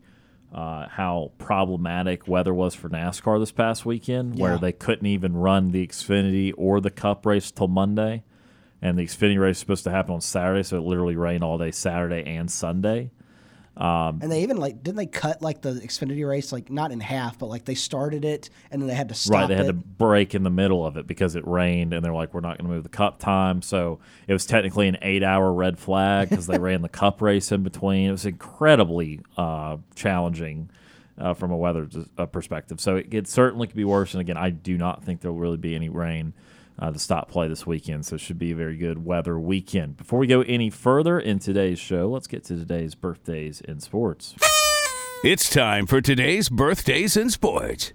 Uh, 0.53 0.87
how 0.87 1.31
problematic 1.39 2.25
weather 2.27 2.53
was 2.53 2.73
for 2.73 2.87
NASCAR 2.89 3.37
this 3.39 3.51
past 3.51 3.85
weekend, 3.85 4.39
where 4.39 4.57
they 4.57 4.71
couldn't 4.71 5.05
even 5.05 5.35
run 5.35 5.71
the 5.71 5.85
Xfinity 5.85 6.53
or 6.57 6.79
the 6.79 6.89
Cup 6.89 7.25
race 7.25 7.51
till 7.51 7.67
Monday, 7.67 8.23
and 8.81 8.97
the 8.97 9.03
Xfinity 9.03 9.39
race 9.39 9.57
is 9.57 9.59
supposed 9.59 9.83
to 9.83 9.91
happen 9.91 10.13
on 10.13 10.21
Saturday, 10.21 10.63
so 10.63 10.77
it 10.77 10.81
literally 10.83 11.17
rained 11.17 11.43
all 11.43 11.57
day 11.57 11.71
Saturday 11.71 12.23
and 12.25 12.49
Sunday. 12.49 13.11
And 13.79 14.31
they 14.31 14.41
even 14.43 14.57
like 14.57 14.83
didn't 14.83 14.97
they 14.97 15.05
cut 15.05 15.41
like 15.41 15.61
the 15.61 15.71
Xfinity 15.71 16.27
race 16.27 16.51
like 16.51 16.69
not 16.69 16.91
in 16.91 16.99
half, 16.99 17.37
but 17.37 17.47
like 17.47 17.65
they 17.65 17.75
started 17.75 18.25
it 18.25 18.49
and 18.71 18.81
then 18.81 18.87
they 18.87 18.95
had 18.95 19.09
to 19.09 19.15
stop 19.15 19.33
Right, 19.41 19.47
they 19.47 19.55
had 19.55 19.65
it. 19.65 19.67
to 19.69 19.73
break 19.73 20.33
in 20.35 20.43
the 20.43 20.49
middle 20.49 20.85
of 20.85 20.97
it 20.97 21.05
because 21.07 21.35
it 21.35 21.47
rained, 21.47 21.93
and 21.93 22.03
they're 22.03 22.13
like, 22.13 22.33
"We're 22.33 22.41
not 22.41 22.57
going 22.57 22.67
to 22.69 22.73
move 22.73 22.83
the 22.83 22.89
cup 22.89 23.19
time." 23.19 23.61
So 23.61 23.99
it 24.27 24.33
was 24.33 24.45
technically 24.45 24.87
an 24.87 24.97
eight-hour 25.01 25.53
red 25.53 25.77
flag 25.79 26.29
because 26.29 26.47
they 26.47 26.57
ran 26.57 26.81
the 26.81 26.89
cup 26.89 27.21
race 27.21 27.51
in 27.51 27.63
between. 27.63 28.09
It 28.09 28.11
was 28.11 28.25
incredibly 28.25 29.21
uh, 29.37 29.77
challenging 29.95 30.69
uh, 31.17 31.33
from 31.33 31.51
a 31.51 31.57
weather 31.57 31.87
uh, 32.17 32.25
perspective. 32.25 32.79
So 32.79 32.97
it, 32.97 33.13
it 33.13 33.27
certainly 33.27 33.67
could 33.67 33.75
be 33.75 33.83
worse. 33.85 34.13
And 34.13 34.21
again, 34.21 34.37
I 34.37 34.49
do 34.49 34.77
not 34.77 35.03
think 35.03 35.21
there 35.21 35.31
will 35.31 35.39
really 35.39 35.57
be 35.57 35.75
any 35.75 35.89
rain 35.89 36.33
uh, 36.79 36.91
to 36.91 36.99
stop 36.99 37.29
play 37.29 37.47
this 37.47 37.65
weekend. 37.65 38.05
So 38.05 38.15
it 38.15 38.21
should 38.21 38.39
be 38.39 38.51
a 38.51 38.55
very 38.55 38.77
good 38.77 39.05
weather 39.05 39.39
weekend. 39.39 39.97
Before 39.97 40.19
we 40.19 40.27
go 40.27 40.41
any 40.41 40.69
further 40.69 41.19
in 41.19 41.39
today's 41.39 41.79
show, 41.79 42.09
let's 42.09 42.27
get 42.27 42.43
to 42.45 42.55
today's 42.55 42.95
birthdays 42.95 43.61
in 43.61 43.79
sports. 43.79 44.35
It's 45.23 45.49
time 45.49 45.87
for 45.87 45.99
today's 45.99 46.47
birthdays 46.47 47.17
in 47.17 47.29
sports. 47.29 47.93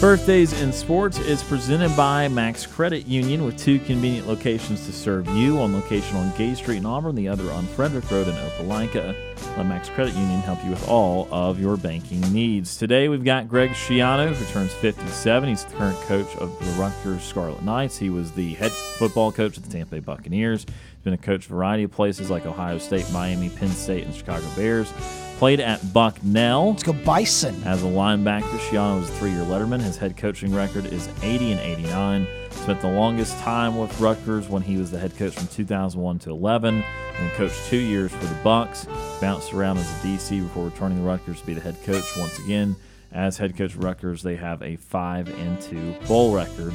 Birthdays 0.00 0.60
in 0.60 0.72
Sports 0.72 1.18
is 1.18 1.42
presented 1.42 1.96
by 1.96 2.28
Max 2.28 2.66
Credit 2.66 3.06
Union 3.06 3.44
with 3.44 3.56
two 3.56 3.78
convenient 3.78 4.28
locations 4.28 4.84
to 4.84 4.92
serve 4.92 5.26
you. 5.28 5.56
One 5.56 5.72
location 5.72 6.16
on 6.16 6.36
Gay 6.36 6.54
Street 6.54 6.76
in 6.76 6.86
Auburn, 6.86 7.14
the 7.14 7.28
other 7.28 7.50
on 7.50 7.66
Frederick 7.66 8.10
Road 8.10 8.28
in 8.28 8.34
Opelika. 8.34 9.16
Let 9.56 9.66
Max 9.66 9.88
Credit 9.88 10.14
Union 10.14 10.40
help 10.40 10.62
you 10.62 10.70
with 10.70 10.86
all 10.86 11.26
of 11.32 11.58
your 11.58 11.78
banking 11.78 12.20
needs. 12.32 12.76
Today 12.76 13.08
we've 13.08 13.24
got 13.24 13.48
Greg 13.48 13.70
Schiano, 13.70 14.34
who 14.34 14.44
turns 14.52 14.72
57. 14.74 15.48
He's 15.48 15.64
the 15.64 15.74
current 15.76 15.98
coach 16.02 16.36
of 16.36 16.58
the 16.58 16.70
Rutgers 16.80 17.22
Scarlet 17.22 17.62
Knights. 17.62 17.96
He 17.96 18.10
was 18.10 18.32
the 18.32 18.54
head 18.54 18.72
football 18.72 19.32
coach 19.32 19.56
of 19.56 19.64
the 19.64 19.70
Tampa 19.70 19.96
Bay 19.96 20.00
Buccaneers. 20.00 20.64
He's 20.64 21.04
been 21.04 21.14
a 21.14 21.18
coach 21.18 21.46
a 21.46 21.48
variety 21.48 21.84
of 21.84 21.90
places 21.90 22.28
like 22.30 22.44
Ohio 22.44 22.76
State, 22.78 23.10
Miami, 23.12 23.48
Penn 23.48 23.70
State, 23.70 24.04
and 24.04 24.14
Chicago 24.14 24.46
Bears. 24.56 24.92
Played 25.38 25.60
at 25.60 25.92
Bucknell. 25.92 26.70
Let's 26.70 26.82
go 26.82 26.94
Bison. 26.94 27.62
As 27.64 27.82
a 27.82 27.86
linebacker, 27.86 28.58
Schiano 28.58 29.00
was 29.00 29.10
a 29.10 29.12
three-year 29.14 29.42
letterman. 29.42 29.82
His 29.82 29.98
head 29.98 30.16
coaching 30.16 30.54
record 30.54 30.86
is 30.86 31.10
80 31.22 31.52
and 31.52 31.60
89. 31.60 32.26
Spent 32.52 32.80
the 32.80 32.88
longest 32.88 33.38
time 33.40 33.76
with 33.76 34.00
Rutgers 34.00 34.48
when 34.48 34.62
he 34.62 34.78
was 34.78 34.90
the 34.90 34.98
head 34.98 35.14
coach 35.18 35.34
from 35.34 35.46
2001 35.48 36.18
to 36.20 36.30
11. 36.30 36.82
Then 37.18 37.30
coached 37.32 37.66
two 37.66 37.76
years 37.76 38.10
for 38.12 38.24
the 38.24 38.34
Bucks. 38.42 38.86
Bounced 39.20 39.52
around 39.52 39.76
as 39.76 39.84
a 39.90 40.06
DC 40.06 40.42
before 40.42 40.64
returning 40.64 40.98
to 40.98 41.04
Rutgers 41.04 41.40
to 41.40 41.46
be 41.46 41.52
the 41.52 41.60
head 41.60 41.76
coach 41.84 42.04
once 42.16 42.38
again. 42.38 42.74
As 43.12 43.36
head 43.36 43.58
coach 43.58 43.74
of 43.74 43.84
Rutgers, 43.84 44.22
they 44.22 44.36
have 44.36 44.62
a 44.62 44.76
five 44.76 45.28
and 45.38 45.60
two 45.60 45.92
bowl 46.08 46.34
record. 46.34 46.72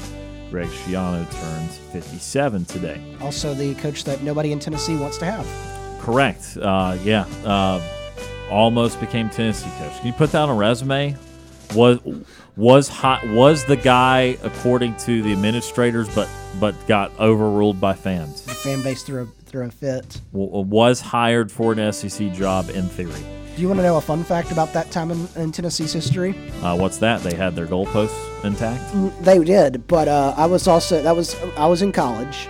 Greg 0.52 0.69
Schiano 0.69 1.30
turns 1.32 1.78
57 1.91 2.65
today. 2.65 3.02
Also 3.21 3.56
the 3.56 3.74
coach 3.76 4.04
that 4.04 4.21
nobody 4.21 4.52
in 4.52 4.60
Tennessee 4.60 4.97
wants 4.97 5.17
to 5.17 5.26
have. 5.26 5.47
Correct. 6.00 6.58
Uh, 6.62 6.97
yeah. 7.04 7.26
Uh, 7.43 7.82
almost 8.52 9.00
became 9.00 9.30
Tennessee 9.30 9.70
coach. 9.80 9.98
Can 9.98 10.08
you 10.08 10.14
put 10.14 10.32
that 10.34 10.42
on 10.44 10.50
a 10.50 10.56
resume? 10.56 11.18
was 11.76 12.00
was 12.56 12.88
hot 12.88 13.26
was 13.30 13.66
the 13.66 13.78
guy 13.78 14.38
according 14.44 14.96
to 14.98 15.22
the 15.22 15.32
administrators, 15.32 16.14
but 16.14 16.30
but 16.60 16.76
got 16.88 17.18
overruled 17.20 17.80
by 17.80 17.94
fans. 17.94 18.46
The 18.46 18.54
fan 18.54 18.82
base 18.82 19.04
threw 19.04 19.24
a, 19.24 19.26
threw 19.46 19.66
a 19.66 19.72
fit. 19.72 20.22
W- 20.34 20.66
was 20.66 21.02
hired 21.02 21.52
for 21.52 21.74
an 21.74 21.94
SEC 21.94 22.34
job 22.34 22.70
in 22.70 22.88
theory. 22.88 23.24
Do 23.56 23.62
you 23.62 23.68
want 23.68 23.80
to 23.80 23.84
know 23.84 23.98
a 23.98 24.02
fun 24.02 24.24
fact 24.24 24.52
about 24.52 24.74
that 24.74 24.92
time 24.92 25.12
in, 25.12 25.28
in 25.36 25.52
Tennessee's 25.52 25.92
history? 25.92 26.36
Uh, 26.62 26.78
what's 26.78 26.98
that? 27.00 27.22
They 27.22 27.36
had 27.36 27.56
their 27.56 27.68
goalposts 27.68 28.46
intact. 28.46 29.24
They 29.24 29.44
did, 29.44 29.88
but 29.88 30.08
uh, 30.08 30.34
I 30.38 30.46
was 30.46 30.68
also 30.68 31.02
that 31.02 31.16
was 31.16 31.36
I 31.58 31.68
was 31.68 31.82
in 31.82 31.92
college, 31.92 32.48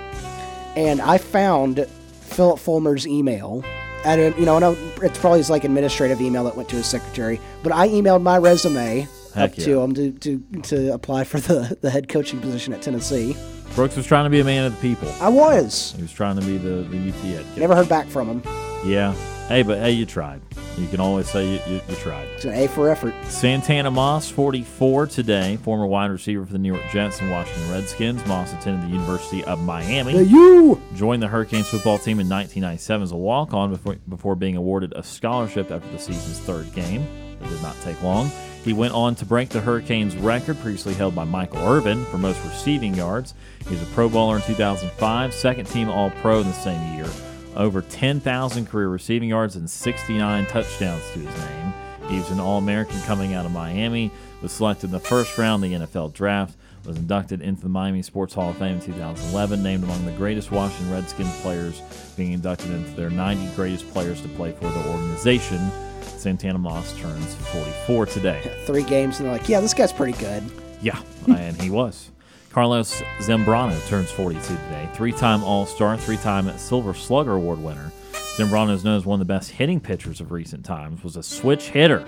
and 0.76 1.02
I 1.02 1.18
found 1.18 1.88
Phillip 2.22 2.60
Fulmer's 2.60 3.08
email. 3.08 3.64
And 4.04 4.36
you 4.38 4.46
know, 4.46 4.58
and 4.58 4.78
it's 5.04 5.20
probably 5.20 5.40
his 5.40 5.50
like 5.50 5.64
administrative 5.64 6.22
email 6.22 6.44
that 6.46 6.56
went 6.56 6.70
to 6.70 6.76
his 6.76 6.88
secretary. 6.88 7.40
But 7.64 7.72
I 7.72 7.88
emailed 7.90 8.24
my 8.24 8.38
resume 8.38 9.08
Heck 9.34 9.52
up 9.52 9.58
yeah. 9.58 9.66
to 9.66 9.82
him 9.82 9.94
to, 9.94 10.12
to 10.12 10.44
to 10.64 10.94
apply 10.94 11.24
for 11.24 11.40
the 11.40 11.78
the 11.82 11.90
head 11.90 12.10
coaching 12.10 12.40
position 12.40 12.74
at 12.74 12.82
Tennessee. 12.82 13.36
Brooks 13.76 13.96
was 13.96 14.06
trying 14.06 14.26
to 14.26 14.30
be 14.30 14.42
a 14.42 14.44
man 14.44 14.66
of 14.66 14.76
the 14.76 14.82
people. 14.82 15.14
I 15.22 15.30
was 15.30 15.94
He 15.96 16.02
was 16.02 16.12
trying 16.12 16.40
to 16.40 16.46
be 16.46 16.58
the 16.58 16.84
the 16.84 17.10
UT 17.10 17.16
head 17.16 17.46
coach. 17.46 17.58
never 17.58 17.76
heard 17.76 17.90
back 17.90 18.08
from 18.08 18.28
him. 18.28 18.44
Yeah. 18.86 19.14
Hey, 19.52 19.64
but 19.64 19.80
hey, 19.80 19.92
you 19.92 20.06
tried. 20.06 20.40
You 20.78 20.88
can 20.88 21.02
always 21.02 21.30
say 21.30 21.46
you, 21.46 21.60
you, 21.68 21.82
you 21.90 21.96
tried. 21.96 22.26
It's 22.30 22.46
an 22.46 22.54
A 22.54 22.70
for 22.70 22.90
effort. 22.90 23.14
Santana 23.26 23.92
Moss, 23.92 24.30
44 24.30 25.08
today, 25.08 25.58
former 25.58 25.86
wide 25.86 26.10
receiver 26.10 26.46
for 26.46 26.54
the 26.54 26.58
New 26.58 26.74
York 26.74 26.90
Jets 26.90 27.20
and 27.20 27.30
Washington 27.30 27.70
Redskins. 27.70 28.26
Moss 28.28 28.54
attended 28.54 28.90
the 28.90 28.94
University 28.94 29.44
of 29.44 29.62
Miami. 29.62 30.14
The 30.14 30.24
U. 30.24 30.82
joined 30.96 31.22
the 31.22 31.28
Hurricanes 31.28 31.68
football 31.68 31.98
team 31.98 32.22
in 32.22 32.30
1997 32.30 33.04
as 33.04 33.12
a 33.12 33.18
walk-on 33.18 33.72
before, 33.72 33.98
before 34.08 34.36
being 34.38 34.56
awarded 34.56 34.94
a 34.96 35.04
scholarship 35.04 35.70
after 35.70 35.92
the 35.92 36.00
season's 36.00 36.40
third 36.40 36.74
game. 36.74 37.02
It 37.42 37.50
did 37.50 37.62
not 37.62 37.76
take 37.82 38.02
long. 38.02 38.32
He 38.64 38.72
went 38.72 38.94
on 38.94 39.16
to 39.16 39.26
break 39.26 39.50
the 39.50 39.60
Hurricanes 39.60 40.16
record 40.16 40.62
previously 40.62 40.94
held 40.94 41.14
by 41.14 41.26
Michael 41.26 41.60
Irvin 41.68 42.06
for 42.06 42.18
most 42.18 42.42
receiving 42.46 42.94
yards. 42.94 43.34
He 43.68 43.72
was 43.72 43.84
a 43.84 43.88
Pro 43.88 44.08
Bowler 44.08 44.38
in 44.38 44.44
2005, 44.44 45.34
second 45.34 45.66
team 45.66 45.90
All-Pro 45.90 46.40
in 46.40 46.48
the 46.48 46.54
same 46.54 46.96
year. 46.96 47.10
Over 47.56 47.82
10,000 47.82 48.68
career 48.68 48.88
receiving 48.88 49.30
yards 49.30 49.56
and 49.56 49.70
69 49.70 50.46
touchdowns 50.48 51.04
to 51.14 51.20
his 51.20 51.38
name. 51.38 51.74
He 52.10 52.18
was 52.18 52.30
an 52.32 52.40
All-American 52.40 53.00
coming 53.02 53.34
out 53.34 53.46
of 53.46 53.52
Miami, 53.52 54.12
was 54.42 54.52
selected 54.52 54.88
in 54.88 54.92
the 54.92 55.00
first 55.00 55.38
round 55.38 55.64
of 55.64 55.70
the 55.70 55.76
NFL 55.78 56.14
draft, 56.14 56.56
was 56.86 56.98
inducted 56.98 57.42
into 57.42 57.62
the 57.62 57.70
Miami 57.70 58.02
Sports 58.02 58.34
Hall 58.34 58.50
of 58.50 58.58
Fame 58.58 58.76
in 58.76 58.82
2011, 58.82 59.62
named 59.62 59.84
among 59.84 60.06
the 60.06 60.12
greatest 60.14 60.52
Washington 60.52 60.92
Redskins 60.92 61.40
players, 61.42 61.82
being 62.18 62.34
inducted 62.34 62.72
into 62.72 62.90
their 62.92 63.10
90 63.10 63.56
greatest 63.56 63.90
players 63.92 64.22
to 64.22 64.28
play 64.30 64.52
for 64.52 64.70
the 64.70 64.90
organization. 64.90 65.60
Santana 66.02 66.58
Moss 66.58 66.98
turns 67.00 67.36
44 67.36 68.06
today. 68.08 68.62
Three 68.66 68.84
games, 68.84 69.20
and 69.20 69.28
they're 69.28 69.38
like, 69.38 69.48
yeah, 69.48 69.60
this 69.60 69.74
guy's 69.74 69.94
pretty 69.94 70.18
good. 70.20 70.44
Yeah, 70.82 71.02
and 71.28 71.60
he 71.62 71.70
was. 71.72 72.12
Carlos 72.52 73.02
Zambrano 73.20 73.80
turns 73.88 74.12
42 74.12 74.42
today. 74.42 74.90
Three 74.94 75.12
time 75.12 75.44
All 75.44 75.66
Star, 75.66 75.98
three 75.98 76.18
time 76.18 76.50
Silver 76.58 76.94
Slugger 76.94 77.34
Award 77.36 77.60
winner. 77.60 77.92
Zambrano 78.36 78.72
is 78.74 78.84
known 78.84 78.98
as 78.98 79.06
one 79.06 79.20
of 79.22 79.28
the 79.28 79.34
best 79.34 79.52
hitting 79.52 79.80
pitchers 79.80 80.20
of 80.22 80.32
recent 80.32 80.66
times, 80.66 81.04
was 81.04 81.16
a 81.16 81.24
switch 81.24 81.70
hitter 81.70 82.00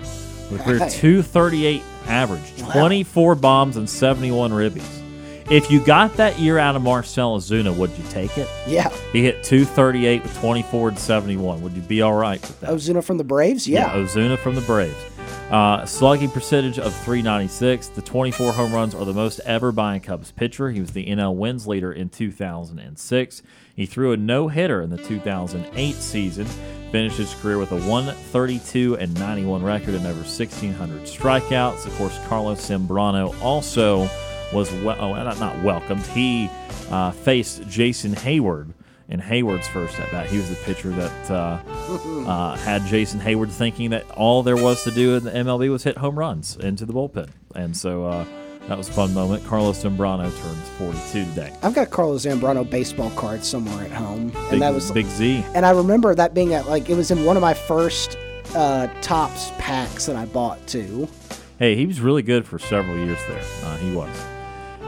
with 0.50 0.60
a 0.60 0.64
career 0.64 0.78
Right. 0.78 0.90
238 0.92 1.82
average, 2.06 2.56
24 2.58 3.34
bombs, 3.36 3.76
and 3.76 3.88
71 3.88 4.50
ribbies. 4.50 5.00
If 5.50 5.70
you 5.70 5.80
got 5.84 6.14
that 6.16 6.38
year 6.38 6.58
out 6.58 6.74
of 6.74 6.80
Marcel 6.82 7.36
Ozuna, 7.38 7.74
would 7.76 7.90
you 7.90 8.04
take 8.10 8.36
it? 8.38 8.48
Yeah. 8.66 8.88
He 9.12 9.22
hit 9.22 9.42
238 9.44 10.22
with 10.22 10.38
24 10.40 10.88
and 10.90 10.98
71. 10.98 11.60
Would 11.62 11.72
you 11.74 11.82
be 11.82 12.00
all 12.00 12.14
right 12.14 12.40
with 12.40 12.60
that? 12.60 12.70
Ozuna 12.70 13.04
from 13.04 13.18
the 13.18 13.24
Braves. 13.24 13.68
Yeah. 13.68 13.90
Ozuna 13.90 14.38
from 14.38 14.54
the 14.54 14.62
Braves. 14.62 14.96
Uh, 15.50 15.84
slugging 15.84 16.30
percentage 16.30 16.78
of 16.78 16.94
396. 17.04 17.88
The 17.88 18.02
24 18.02 18.52
home 18.52 18.72
runs 18.72 18.94
are 18.94 19.04
the 19.04 19.12
most 19.12 19.40
ever 19.40 19.72
by 19.72 19.96
a 19.96 20.00
Cubs 20.00 20.32
pitcher. 20.32 20.70
He 20.70 20.80
was 20.80 20.92
the 20.92 21.06
NL 21.06 21.34
wins 21.34 21.66
leader 21.66 21.92
in 21.92 22.08
2006. 22.08 23.42
He 23.76 23.86
threw 23.86 24.12
a 24.12 24.16
no 24.16 24.48
hitter 24.48 24.80
in 24.82 24.90
the 24.90 24.96
2008 24.96 25.94
season. 25.94 26.46
Finished 26.90 27.18
his 27.18 27.34
career 27.34 27.58
with 27.58 27.72
a 27.72 27.76
132 27.76 28.96
and 28.96 29.14
91 29.14 29.62
record 29.62 29.94
and 29.94 30.06
over 30.06 30.20
1,600 30.20 31.02
strikeouts. 31.02 31.86
Of 31.86 31.94
course, 31.96 32.18
Carlos 32.26 32.68
Zambrano 32.68 33.40
also 33.42 34.08
was 34.52 34.72
well, 34.82 34.96
oh, 34.98 35.12
not, 35.14 35.62
welcomed. 35.62 36.06
He 36.06 36.48
uh, 36.90 37.10
faced 37.10 37.68
Jason 37.68 38.14
Heyward 38.14 38.72
in 39.08 39.20
Heyward's 39.20 39.68
first 39.68 39.98
at 40.00 40.10
bat. 40.10 40.26
He 40.28 40.38
was 40.38 40.48
the 40.48 40.56
pitcher 40.56 40.90
that 40.90 41.30
uh, 41.30 41.60
uh, 42.26 42.56
had 42.56 42.84
Jason 42.86 43.20
Hayward 43.20 43.50
thinking 43.50 43.90
that 43.90 44.10
all 44.12 44.42
there 44.42 44.56
was 44.56 44.82
to 44.84 44.90
do 44.90 45.16
in 45.16 45.24
the 45.24 45.30
MLB 45.30 45.70
was 45.70 45.82
hit 45.82 45.98
home 45.98 46.18
runs 46.18 46.56
into 46.56 46.86
the 46.86 46.92
bullpen. 46.92 47.28
And 47.54 47.76
so 47.76 48.06
uh, 48.06 48.24
that 48.68 48.78
was 48.78 48.88
a 48.88 48.92
fun 48.92 49.12
moment. 49.12 49.44
Carlos 49.44 49.82
Zambrano 49.84 50.30
turns 50.40 50.68
42 50.78 51.24
today. 51.30 51.54
I've 51.62 51.74
got 51.74 51.90
Carlos 51.90 52.24
Zambrano 52.24 52.68
baseball 52.68 53.10
cards 53.10 53.46
somewhere 53.46 53.84
at 53.84 53.92
home, 53.92 54.32
and 54.50 54.62
that 54.62 54.72
was 54.72 54.90
Big 54.90 55.06
Z. 55.06 55.44
and 55.54 55.66
I 55.66 55.70
remember 55.70 56.14
that 56.14 56.32
being 56.32 56.54
at 56.54 56.66
like 56.66 56.88
it 56.88 56.94
was 56.94 57.10
in 57.10 57.24
one 57.24 57.36
of 57.36 57.42
my 57.42 57.52
first 57.54 58.16
uh, 58.54 58.88
Topps 59.02 59.50
packs 59.58 60.06
that 60.06 60.16
I 60.16 60.24
bought 60.26 60.66
too. 60.66 61.08
Hey, 61.58 61.76
he 61.76 61.86
was 61.86 62.00
really 62.00 62.22
good 62.22 62.46
for 62.46 62.58
several 62.58 62.96
years 62.96 63.18
there. 63.28 63.42
Uh, 63.64 63.76
he 63.76 63.92
was. 63.92 64.08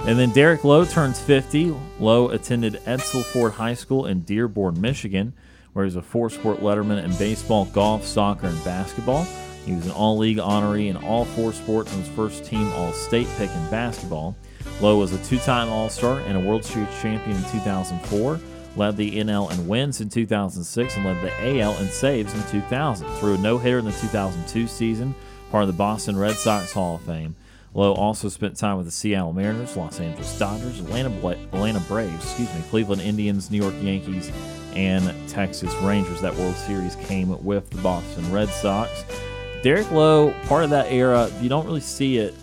And 0.07 0.17
then 0.17 0.31
Derek 0.31 0.63
Lowe 0.63 0.85
turns 0.85 1.19
50. 1.19 1.75
Lowe 1.99 2.29
attended 2.29 2.75
Edsel 2.85 3.25
Ford 3.25 3.55
High 3.55 3.75
School 3.75 4.07
in 4.07 4.21
Dearborn, 4.21 4.81
Michigan, 4.81 5.33
where 5.73 5.85
he 5.85 5.89
was 5.89 5.97
a 5.97 6.03
four 6.03 6.31
sport 6.31 6.61
letterman 6.61 7.03
in 7.03 7.13
baseball, 7.17 7.65
golf, 7.65 8.05
soccer, 8.07 8.47
and 8.47 8.65
basketball. 8.65 9.25
He 9.65 9.75
was 9.75 9.85
an 9.85 9.91
all 9.91 10.17
league 10.17 10.37
honoree 10.37 10.91
in 10.91 10.97
all 10.97 11.25
four 11.25 11.53
sports 11.53 11.93
and 11.93 12.03
was 12.03 12.09
first 12.11 12.45
team 12.45 12.73
all 12.75 12.93
state 12.93 13.27
pick 13.37 13.51
in 13.51 13.71
basketball. 13.71 14.37
Lowe 14.81 14.97
was 14.97 15.13
a 15.13 15.25
two 15.25 15.39
time 15.39 15.69
All 15.69 15.89
Star 15.89 16.21
and 16.21 16.37
a 16.37 16.41
World 16.41 16.65
Series 16.65 16.89
champion 17.03 17.37
in 17.37 17.43
2004, 17.51 18.39
led 18.77 18.97
the 18.97 19.11
NL 19.17 19.51
in 19.51 19.67
wins 19.67 20.01
in 20.01 20.09
2006, 20.09 20.97
and 20.97 21.05
led 21.05 21.21
the 21.21 21.61
AL 21.61 21.77
in 21.79 21.89
saves 21.89 22.33
in 22.33 22.43
2000. 22.45 23.09
Threw 23.17 23.35
a 23.35 23.39
no 23.39 23.59
hitter 23.59 23.81
in 23.81 23.85
the 23.85 23.91
2002 23.91 24.69
season, 24.69 25.17
part 25.51 25.65
of 25.65 25.67
the 25.67 25.73
Boston 25.73 26.17
Red 26.17 26.37
Sox 26.37 26.73
Hall 26.73 26.95
of 26.95 27.01
Fame. 27.01 27.35
Lowe 27.77 27.93
also 27.93 28.31
spent 28.31 28.57
time 28.57 28.79
with 28.79 28.87
the 28.87 28.93
Seattle 28.93 29.35
Mariners, 29.35 29.77
Los 29.77 30.01
Angeles 30.01 30.39
Dodgers, 30.39 30.81
Atlanta, 30.81 31.11
Atlanta 31.53 31.81
Braves, 31.81 32.25
excuse 32.25 32.53
me, 32.55 32.63
Cleveland 32.71 33.03
Indians, 33.03 33.51
New 33.51 33.59
York 33.59 33.75
Yankees, 33.83 34.33
and 34.75 35.13
Texas 35.29 35.75
Rangers. 35.83 36.23
That 36.23 36.35
World 36.37 36.55
Series 36.55 36.97
came 36.97 37.45
with 37.45 37.69
the 37.69 37.77
Boston 37.83 38.33
Red 38.33 38.49
Sox. 38.49 39.05
Derek 39.63 39.91
Lowe, 39.91 40.33
part 40.47 40.65
of 40.65 40.71
that 40.71 40.91
era, 40.91 41.31
you 41.43 41.51
don't 41.51 41.67
really 41.67 41.83
see 41.83 42.17
it. 42.17 42.35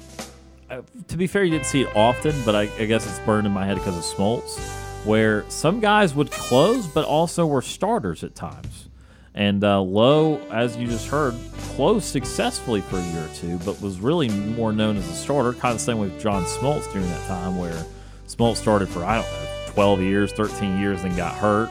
Uh, 0.69 0.83
to 1.07 1.17
be 1.17 1.25
fair, 1.25 1.43
you 1.43 1.49
didn't 1.49 1.65
see 1.65 1.81
it 1.81 1.95
often, 1.95 2.35
but 2.45 2.53
I, 2.53 2.69
I 2.77 2.85
guess 2.85 3.07
it's 3.07 3.19
burned 3.25 3.47
in 3.47 3.53
my 3.53 3.65
head 3.65 3.77
because 3.77 3.97
of 3.97 4.03
Smoltz, 4.03 4.59
where 5.03 5.49
some 5.49 5.79
guys 5.79 6.13
would 6.13 6.29
close, 6.29 6.85
but 6.85 7.05
also 7.05 7.47
were 7.47 7.63
starters 7.63 8.23
at 8.23 8.35
times. 8.35 8.87
And 9.35 9.63
uh, 9.63 9.81
Lowe, 9.81 10.37
as 10.51 10.77
you 10.77 10.87
just 10.87 11.07
heard, 11.07 11.33
closed 11.75 12.05
successfully 12.05 12.81
for 12.81 12.97
a 12.97 13.03
year 13.11 13.23
or 13.23 13.33
two, 13.33 13.57
but 13.59 13.81
was 13.81 13.99
really 13.99 14.29
more 14.29 14.71
known 14.71 14.95
as 14.95 15.09
a 15.09 15.13
starter. 15.13 15.53
Kind 15.53 15.73
of 15.73 15.79
the 15.79 15.83
same 15.83 15.97
with 15.97 16.19
John 16.21 16.43
Smoltz 16.43 16.91
during 16.91 17.07
that 17.07 17.27
time, 17.27 17.57
where 17.57 17.83
Smoltz 18.27 18.57
started 18.57 18.89
for, 18.89 19.03
I 19.03 19.15
don't 19.21 19.31
know, 19.31 19.49
12 19.73 20.01
years, 20.01 20.31
13 20.33 20.79
years, 20.79 21.01
then 21.01 21.15
got 21.15 21.33
hurt, 21.35 21.69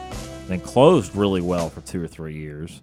then 0.48 0.61
closed 0.61 1.14
really 1.14 1.40
well 1.40 1.70
for 1.70 1.81
two 1.83 2.03
or 2.03 2.09
three 2.09 2.35
years. 2.35 2.83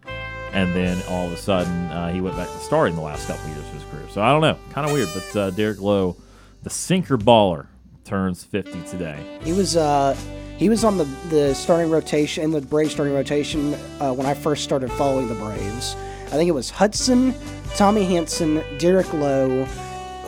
And 0.53 0.73
then 0.73 1.01
all 1.09 1.27
of 1.27 1.33
a 1.33 1.37
sudden, 1.37 1.73
uh, 1.87 2.11
he 2.11 2.21
went 2.21 2.37
back 2.37 2.47
to 2.47 2.57
starting 2.59 2.95
the 2.95 3.01
last 3.01 3.27
couple 3.27 3.43
of 3.43 3.55
years 3.55 3.67
of 3.67 3.73
his 3.73 3.83
career. 3.91 4.07
So 4.09 4.21
I 4.21 4.31
don't 4.31 4.41
know, 4.41 4.57
kind 4.71 4.87
of 4.87 4.93
weird. 4.93 5.09
But 5.13 5.35
uh, 5.35 5.49
Derek 5.51 5.81
Lowe, 5.81 6.15
the 6.63 6.69
sinker 6.69 7.17
baller, 7.17 7.67
turns 8.05 8.43
50 8.43 8.83
today. 8.83 9.39
He 9.43 9.51
was 9.53 9.77
uh, 9.77 10.15
he 10.59 10.69
was 10.69 10.83
on 10.83 10.97
the, 10.97 11.05
the 11.29 11.53
starting 11.55 11.89
rotation 11.89 12.43
in 12.43 12.51
the 12.51 12.61
Braves 12.61 12.91
starting 12.91 13.13
rotation 13.15 13.73
uh, 13.99 14.13
when 14.13 14.27
I 14.27 14.33
first 14.35 14.63
started 14.63 14.91
following 14.91 15.27
the 15.27 15.35
Braves. 15.35 15.95
I 16.27 16.31
think 16.37 16.47
it 16.47 16.51
was 16.53 16.69
Hudson, 16.69 17.33
Tommy 17.75 18.03
Hanson, 18.03 18.61
Derek 18.77 19.11
Lowe. 19.13 19.65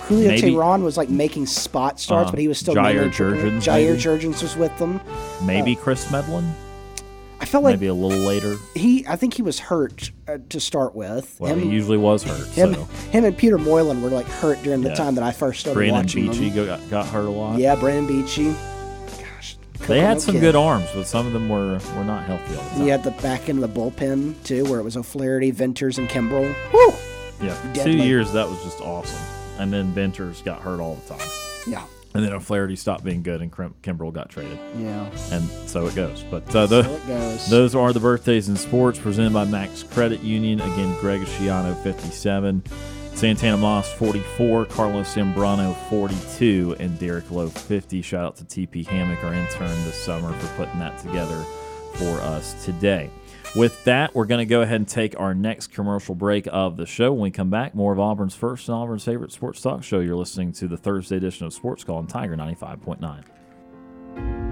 Julio 0.08 0.30
Maybe- 0.30 0.52
Teheran 0.52 0.82
was 0.84 0.98
like 0.98 1.10
making 1.10 1.46
spot 1.46 2.00
starts, 2.00 2.30
Uh, 2.30 2.32
but 2.32 2.40
he 2.40 2.48
was 2.48 2.58
still 2.58 2.74
Jair 2.76 3.10
Jurrjens, 3.12 3.62
Jair? 3.62 3.96
Jurrjens 3.96 4.42
was 4.42 4.56
with 4.58 4.76
them. 4.80 5.00
Maybe 5.46 5.76
Kris 5.76 6.10
Medlen, 6.12 6.52
I 7.40 7.46
felt 7.46 7.64
like 7.64 7.74
maybe 7.76 7.88
a 7.88 7.94
little 7.94 8.18
later. 8.26 8.56
he. 8.76 9.06
I 9.08 9.16
think 9.16 9.34
he 9.36 9.42
was 9.42 9.60
hurt 9.60 10.12
uh, 10.28 10.38
to 10.50 10.60
start 10.60 10.96
with. 10.96 11.36
Well, 11.40 11.54
him, 11.54 11.60
he 11.62 11.70
usually 11.70 11.98
was 11.98 12.24
hurt. 12.24 12.48
him, 12.50 12.74
so 12.74 12.84
him 13.12 13.26
and 13.26 13.38
Peter 13.38 13.58
Moylan 13.58 14.02
were 14.02 14.10
like 14.10 14.26
hurt 14.28 14.62
during 14.64 14.82
the 14.82 14.90
Yeah. 14.90 14.96
time 14.96 15.16
that 15.16 15.24
I 15.24 15.32
first 15.32 15.60
started 15.62 15.76
Brandon 15.78 15.96
watching 16.04 16.28
Beachy 16.32 16.50
got, 16.50 16.90
got 16.90 17.06
hurt 17.08 17.26
a 17.28 17.32
lot. 17.32 17.60
Yeah, 17.60 17.76
Brandon 17.76 18.06
Beachy. 18.08 18.56
They 19.88 20.00
had 20.00 20.22
some 20.22 20.40
good 20.40 20.56
arms, 20.56 20.88
but 20.94 21.06
some 21.08 21.28
of 21.28 21.34
them 21.34 21.50
were 21.50 21.80
were 21.96 22.04
not 22.04 22.24
healthy 22.26 22.56
all 22.56 22.64
the 22.64 22.70
time. 22.70 22.82
You 22.84 22.92
had 22.92 23.04
the 23.04 23.12
back 23.12 23.50
end 23.50 23.64
of 23.64 23.74
the 23.74 23.80
bullpen 23.80 24.36
too, 24.44 24.64
where 24.66 24.80
it 24.80 24.84
was 24.84 24.96
O'Flaherty, 24.96 25.52
Venters, 25.52 25.98
and 25.98 26.08
Kimbrel. 26.10 26.54
Woo! 26.74 26.94
Yeah, 27.46 27.54
for 27.56 27.84
two 27.84 27.98
years 27.98 28.32
that 28.34 28.48
was 28.48 28.62
just 28.64 28.80
awesome. 28.82 29.20
And 29.60 29.72
then 29.74 29.92
Venters 29.92 30.42
got 30.44 30.62
hurt 30.62 30.80
all 30.80 30.96
the 30.96 31.16
time. 31.16 31.28
Yeah, 31.68 31.84
And 32.16 32.24
then 32.24 32.34
O'Flaherty 32.34 32.76
stopped 32.76 33.04
being 33.04 33.22
good, 33.24 33.42
and 33.42 33.56
Kim- 33.56 33.76
Kimbrel 33.84 34.12
got 34.14 34.30
traded. 34.30 34.58
yeah. 34.78 35.10
And 35.32 35.44
so 35.68 35.86
it 35.88 35.96
goes. 35.96 36.24
But 36.32 36.56
uh, 36.56 36.66
the, 36.68 36.84
So 36.84 36.92
it 36.96 37.08
goes. 37.08 37.50
those 37.50 37.76
are 37.76 37.94
the 37.94 38.00
birthdays 38.00 38.50
in 38.50 38.56
sports 38.58 38.98
presented 39.00 39.34
by 39.34 39.46
Max 39.46 39.84
Credit 39.84 40.22
Union. 40.22 40.62
Again, 40.62 40.96
Greg 41.00 41.22
Schiano, 41.22 41.76
57. 41.84 42.64
Santana 43.14 43.58
Moss 43.58 43.92
44, 43.94 44.66
Carlos 44.66 45.14
Zambrano 45.14 45.76
42, 45.90 46.78
and 46.80 46.98
Derek 46.98 47.30
Lowe 47.30 47.50
50. 47.50 48.02
Shout 48.02 48.26
out 48.26 48.36
to 48.38 48.46
TP 48.46 48.86
Hammock, 48.86 49.24
our 49.24 49.34
intern 49.34 49.70
this 49.86 50.04
summer, 50.04 50.34
for 50.34 50.48
putting 50.58 50.80
that 50.80 50.98
together 50.98 51.44
for 51.94 52.20
us 52.22 52.66
today. 52.66 53.12
With 53.56 53.84
that, 53.84 54.16
we're 54.16 54.26
going 54.26 54.40
to 54.40 54.50
go 54.50 54.62
ahead 54.62 54.78
and 54.78 54.88
take 54.88 55.20
our 55.20 55.36
next 55.36 55.68
commercial 55.68 56.16
break 56.16 56.48
of 56.52 56.78
the 56.78 56.86
show. 56.86 57.12
When 57.12 57.24
we 57.24 57.32
come 57.32 57.50
back, 57.50 57.76
more 57.76 57.92
of 57.92 58.00
Auburn's 58.00 58.34
first 58.34 58.70
and 58.70 58.76
Auburn's 58.76 59.04
favorite 59.04 59.34
sports 59.34 59.62
talk 59.62 59.84
show. 59.84 60.00
You're 60.00 60.16
listening 60.16 60.54
to 60.54 60.70
the 60.70 60.78
Thursday 60.78 61.18
edition 61.18 61.46
of 61.46 61.54
Sports 61.54 61.84
Call 61.84 61.98
on 61.98 62.08
Tiger 62.08 62.38
95.9. 62.38 64.51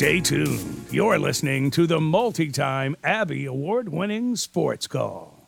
Stay 0.00 0.18
tuned. 0.18 0.86
You're 0.90 1.18
listening 1.18 1.70
to 1.72 1.86
the 1.86 2.00
multi 2.00 2.50
time 2.50 2.96
Abby 3.04 3.44
Award 3.44 3.90
winning 3.90 4.34
Sports 4.34 4.86
Call. 4.86 5.46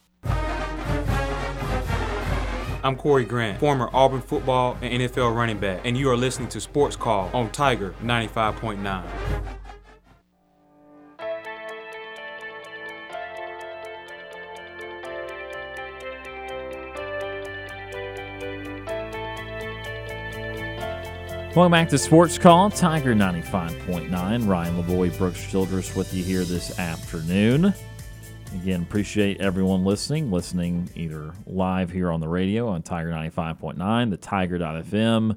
I'm 2.84 2.96
Corey 2.96 3.24
Grant, 3.24 3.60
former 3.60 3.88
Auburn 3.94 4.20
football 4.20 4.76
and 4.82 5.00
NFL 5.00 5.34
running 5.34 5.58
back, 5.58 5.80
and 5.86 5.96
you 5.96 6.10
are 6.10 6.18
listening 6.18 6.50
to 6.50 6.60
Sports 6.60 6.96
Call 6.96 7.30
on 7.32 7.50
Tiger 7.50 7.94
95.9. 8.02 9.61
Welcome 21.54 21.72
back 21.72 21.90
to 21.90 21.98
Sports 21.98 22.38
Call, 22.38 22.70
Tiger 22.70 23.14
95.9. 23.14 24.48
Ryan 24.48 24.82
Lavoie, 24.82 25.18
Brooks 25.18 25.46
Childress 25.50 25.94
with 25.94 26.14
you 26.14 26.24
here 26.24 26.44
this 26.44 26.78
afternoon. 26.78 27.74
Again, 28.54 28.80
appreciate 28.80 29.38
everyone 29.42 29.84
listening, 29.84 30.30
listening 30.30 30.88
either 30.94 31.34
live 31.46 31.90
here 31.90 32.10
on 32.10 32.20
the 32.20 32.28
radio 32.28 32.68
on 32.68 32.82
Tiger 32.82 33.10
95.9, 33.10 34.08
the 34.08 34.16
Tiger.fm, 34.16 35.36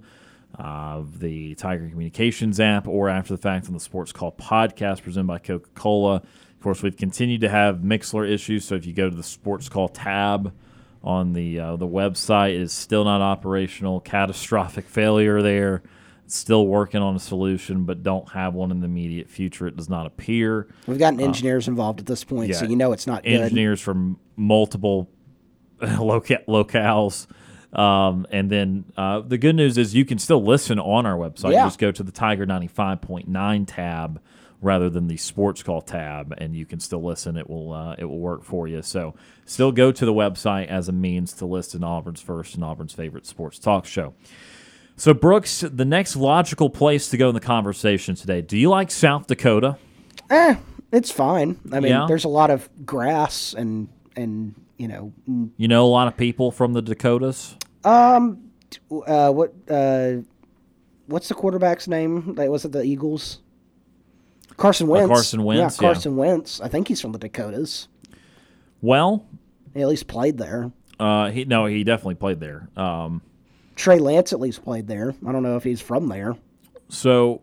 uh, 0.58 1.04
the 1.19 1.54
Tiger 1.56 1.89
Communications 1.89 2.62
app, 2.62 2.88
or 2.88 3.10
after 3.10 3.34
the 3.34 3.41
fact 3.41 3.67
on 3.67 3.73
the 3.73 3.80
Sports 3.82 4.13
Call 4.13 4.32
podcast 4.32 5.04
presented 5.04 5.28
by 5.28 5.39
Coca 5.39 5.67
Cola. 5.75 6.15
Of 6.15 6.60
course, 6.62 6.82
we've 6.82 6.95
continued 6.95 7.41
to 7.41 7.49
have 7.49 7.80
Mixlr 7.80 8.25
issues, 8.25 8.63
so 8.63 8.75
if 8.75 8.86
you 8.86 8.93
go 8.93 9.10
to 9.10 9.15
the 9.15 9.21
Sports 9.21 9.67
Call 9.67 9.89
tab, 9.89 10.54
on 11.04 11.34
the 11.34 11.60
uh, 11.60 11.75
the 11.75 11.86
website 11.86 12.56
it 12.56 12.62
is 12.62 12.73
still 12.73 13.04
not 13.04 13.21
operational. 13.21 13.99
Catastrophic 13.99 14.86
failure 14.86 15.39
there 15.43 15.84
still 16.27 16.67
working 16.67 17.01
on 17.01 17.15
a 17.15 17.19
solution, 17.19 17.83
but 17.83 18.03
don't 18.03 18.29
have 18.31 18.53
one 18.53 18.71
in 18.71 18.79
the 18.79 18.85
immediate 18.85 19.29
future. 19.29 19.67
It 19.67 19.75
does 19.75 19.89
not 19.89 20.05
appear. 20.05 20.67
We've 20.88 20.99
gotten 20.99 21.19
engineers 21.19 21.67
uh, 21.67 21.71
involved 21.71 21.99
at 21.99 22.05
this 22.05 22.23
point, 22.23 22.49
yeah, 22.49 22.57
so 22.57 22.65
you 22.65 22.75
know 22.75 22.91
it's 22.91 23.07
not 23.07 23.25
engineers 23.25 23.79
good. 23.79 23.85
from 23.85 24.19
multiple 24.35 25.09
loca- 25.81 26.43
locales. 26.47 27.27
Um, 27.77 28.25
and 28.31 28.49
then 28.49 28.85
uh, 28.95 29.19
the 29.19 29.38
good 29.38 29.55
news 29.55 29.77
is 29.77 29.93
you 29.93 30.05
can 30.05 30.17
still 30.17 30.43
listen 30.43 30.79
on 30.79 31.05
our 31.05 31.17
website. 31.17 31.51
Yeah. 31.53 31.65
Just 31.65 31.79
go 31.79 31.91
to 31.91 32.03
the 32.03 32.11
Tiger 32.11 32.45
95.9 32.45 33.65
tab 33.67 34.21
rather 34.61 34.89
than 34.89 35.07
the 35.07 35.17
sports 35.17 35.61
call 35.61 35.81
tab 35.81 36.33
and 36.38 36.55
you 36.55 36.65
can 36.65 36.79
still 36.79 37.03
listen 37.03 37.38
it 37.38 37.49
will 37.49 37.73
uh, 37.73 37.95
it 37.99 38.05
will 38.05 38.19
work 38.19 38.43
for 38.43 38.67
you 38.67 38.81
so 38.81 39.13
still 39.45 39.71
go 39.71 39.91
to 39.91 40.05
the 40.05 40.13
website 40.13 40.67
as 40.67 40.88
a 40.88 40.91
means 40.91 41.33
to 41.33 41.45
listen 41.45 41.83
auburn's 41.83 42.21
first 42.21 42.55
and 42.55 42.63
auburn's 42.63 42.93
favorite 42.93 43.25
sports 43.25 43.59
talk 43.59 43.85
show 43.85 44.13
so, 44.97 45.13
Brooks, 45.13 45.62
the 45.62 45.86
next 45.86 46.15
logical 46.15 46.69
place 46.69 47.10
to 47.10 47.17
go 47.17 47.29
in 47.29 47.36
the 47.36 47.41
conversation 47.41 48.15
today. 48.15 48.41
Do 48.41 48.58
you 48.58 48.69
like 48.69 48.91
South 48.91 49.27
Dakota? 49.27 49.77
Eh, 50.29 50.55
it's 50.91 51.12
fine. 51.12 51.60
I 51.71 51.79
mean, 51.79 51.91
yeah. 51.91 52.05
there's 52.08 52.23
a 52.23 52.29
lot 52.29 52.49
of 52.49 52.69
grass 52.86 53.53
and 53.53 53.89
and 54.15 54.55
you 54.77 54.88
know. 54.88 55.13
You 55.58 55.67
know 55.67 55.86
a 55.86 55.88
lot 55.88 56.08
of 56.08 56.17
people 56.17 56.51
from 56.51 56.73
the 56.73 56.81
Dakotas. 56.81 57.55
Um, 57.84 58.51
uh, 59.05 59.31
what 59.31 59.53
uh, 59.69 60.13
what's 61.08 61.27
the 61.27 61.36
quarterback's 61.36 61.88
name? 61.88 62.36
Like, 62.36 62.49
was 62.49 62.65
it 62.65 62.71
the 62.71 62.84
Eagles? 62.84 63.39
Carson 64.58 64.88
Wentz. 64.88 65.12
Uh, 65.12 65.13
Carson 65.13 65.43
Wentz. 65.43 65.75
Yeah, 65.75 65.88
Carson 65.88 66.13
yeah. 66.13 66.19
Wentz. 66.19 66.62
I 66.62 66.67
think 66.67 66.88
he's 66.88 67.01
from 67.01 67.12
the 67.12 67.19
Dakotas. 67.19 67.88
Well, 68.81 69.25
he 69.73 69.81
at 69.81 69.88
least 69.88 70.08
played 70.08 70.38
there. 70.38 70.71
Uh, 70.99 71.29
he 71.29 71.45
no, 71.45 71.65
he 71.65 71.84
definitely 71.84 72.15
played 72.15 72.39
there. 72.39 72.69
Um, 72.77 73.21
Trey 73.75 73.99
Lance 73.99 74.33
at 74.33 74.39
least 74.39 74.63
played 74.63 74.88
there. 74.88 75.15
I 75.25 75.31
don't 75.31 75.43
know 75.43 75.57
if 75.57 75.63
he's 75.63 75.81
from 75.81 76.07
there. 76.07 76.35
So, 76.89 77.41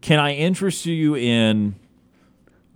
can 0.00 0.18
I 0.18 0.34
interest 0.34 0.86
you 0.86 1.16
in 1.16 1.74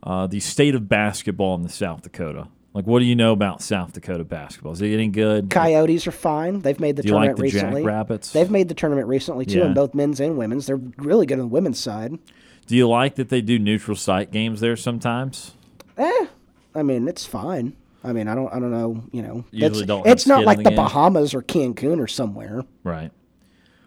uh, 0.03 0.27
the 0.27 0.41
state 0.41 0.75
of 0.75 0.89
basketball 0.89 1.55
in 1.55 1.63
the 1.63 1.69
South 1.69 2.03
Dakota? 2.03 2.49
Like, 2.75 2.87
what 2.87 3.01
do 3.01 3.07
you 3.07 3.17
know 3.17 3.33
about 3.33 3.63
South 3.63 3.93
Dakota 3.93 4.25
basketball? 4.25 4.73
Is 4.73 4.81
it 4.81 4.91
getting 4.91 5.11
good? 5.11 5.51
Coyotes 5.51 6.07
are 6.07 6.13
fine. 6.13 6.61
They've 6.61 6.79
made 6.79 6.97
the 6.97 7.03
do 7.03 7.09
tournament 7.09 7.39
like 7.39 7.51
the 7.51 7.57
recently. 7.57 7.83
Jackrabbits? 7.83 8.33
They've 8.33 8.51
made 8.51 8.69
the 8.69 8.75
tournament 8.75 9.09
recently 9.09 9.47
too, 9.47 9.59
yeah. 9.59 9.67
in 9.67 9.75
both 9.75 9.95
men's 9.95 10.21
and 10.21 10.37
women's. 10.37 10.67
They're 10.67 10.81
really 10.97 11.27
good 11.27 11.41
on 11.41 11.47
the 11.47 11.53
women's 11.53 11.81
side. 11.81 12.19
Do 12.67 12.77
you 12.77 12.87
like 12.89 13.15
that 13.17 13.31
they 13.31 13.41
do 13.41 13.59
neutral 13.59 13.97
site 13.97 14.31
games 14.31 14.61
there 14.61 14.77
sometimes? 14.77 15.55
Eh, 15.97 16.27
I 16.75 16.83
mean, 16.83 17.09
it's 17.09 17.25
fine. 17.25 17.75
I 18.05 18.13
mean, 18.13 18.29
I 18.29 18.35
don't, 18.35 18.49
I 18.53 18.61
don't 18.61 18.71
know. 18.71 19.05
You 19.13 19.23
know, 19.23 19.45
Usually 19.51 19.87
don't 19.87 20.07
it's 20.07 20.27
not 20.27 20.45
like 20.45 20.59
the, 20.59 20.65
the 20.65 20.77
Bahamas 20.77 21.35
or 21.35 21.43
Cancun 21.43 22.01
or 22.01 22.07
somewhere. 22.07 22.65
Right. 22.85 23.11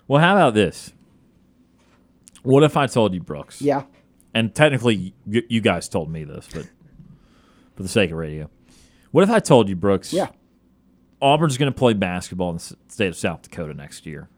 Well, 0.07 0.21
how 0.21 0.35
about 0.35 0.53
this? 0.53 0.91
What 2.43 2.63
if 2.63 2.75
I 2.75 2.87
told 2.87 3.13
you, 3.13 3.21
Brooks? 3.21 3.61
Yeah. 3.61 3.83
And 4.33 4.53
technically, 4.53 5.13
you 5.25 5.61
guys 5.61 5.87
told 5.87 6.09
me 6.11 6.23
this, 6.23 6.47
but 6.53 6.65
for 7.75 7.83
the 7.83 7.89
sake 7.89 8.11
of 8.11 8.17
radio, 8.17 8.49
what 9.11 9.23
if 9.23 9.29
I 9.29 9.39
told 9.39 9.69
you, 9.69 9.75
Brooks? 9.75 10.11
Yeah. 10.11 10.29
Auburn's 11.21 11.57
going 11.57 11.71
to 11.71 11.77
play 11.77 11.93
basketball 11.93 12.49
in 12.49 12.57
the 12.57 12.75
state 12.87 13.07
of 13.07 13.15
South 13.15 13.43
Dakota 13.43 13.73
next 13.73 14.05
year. 14.05 14.29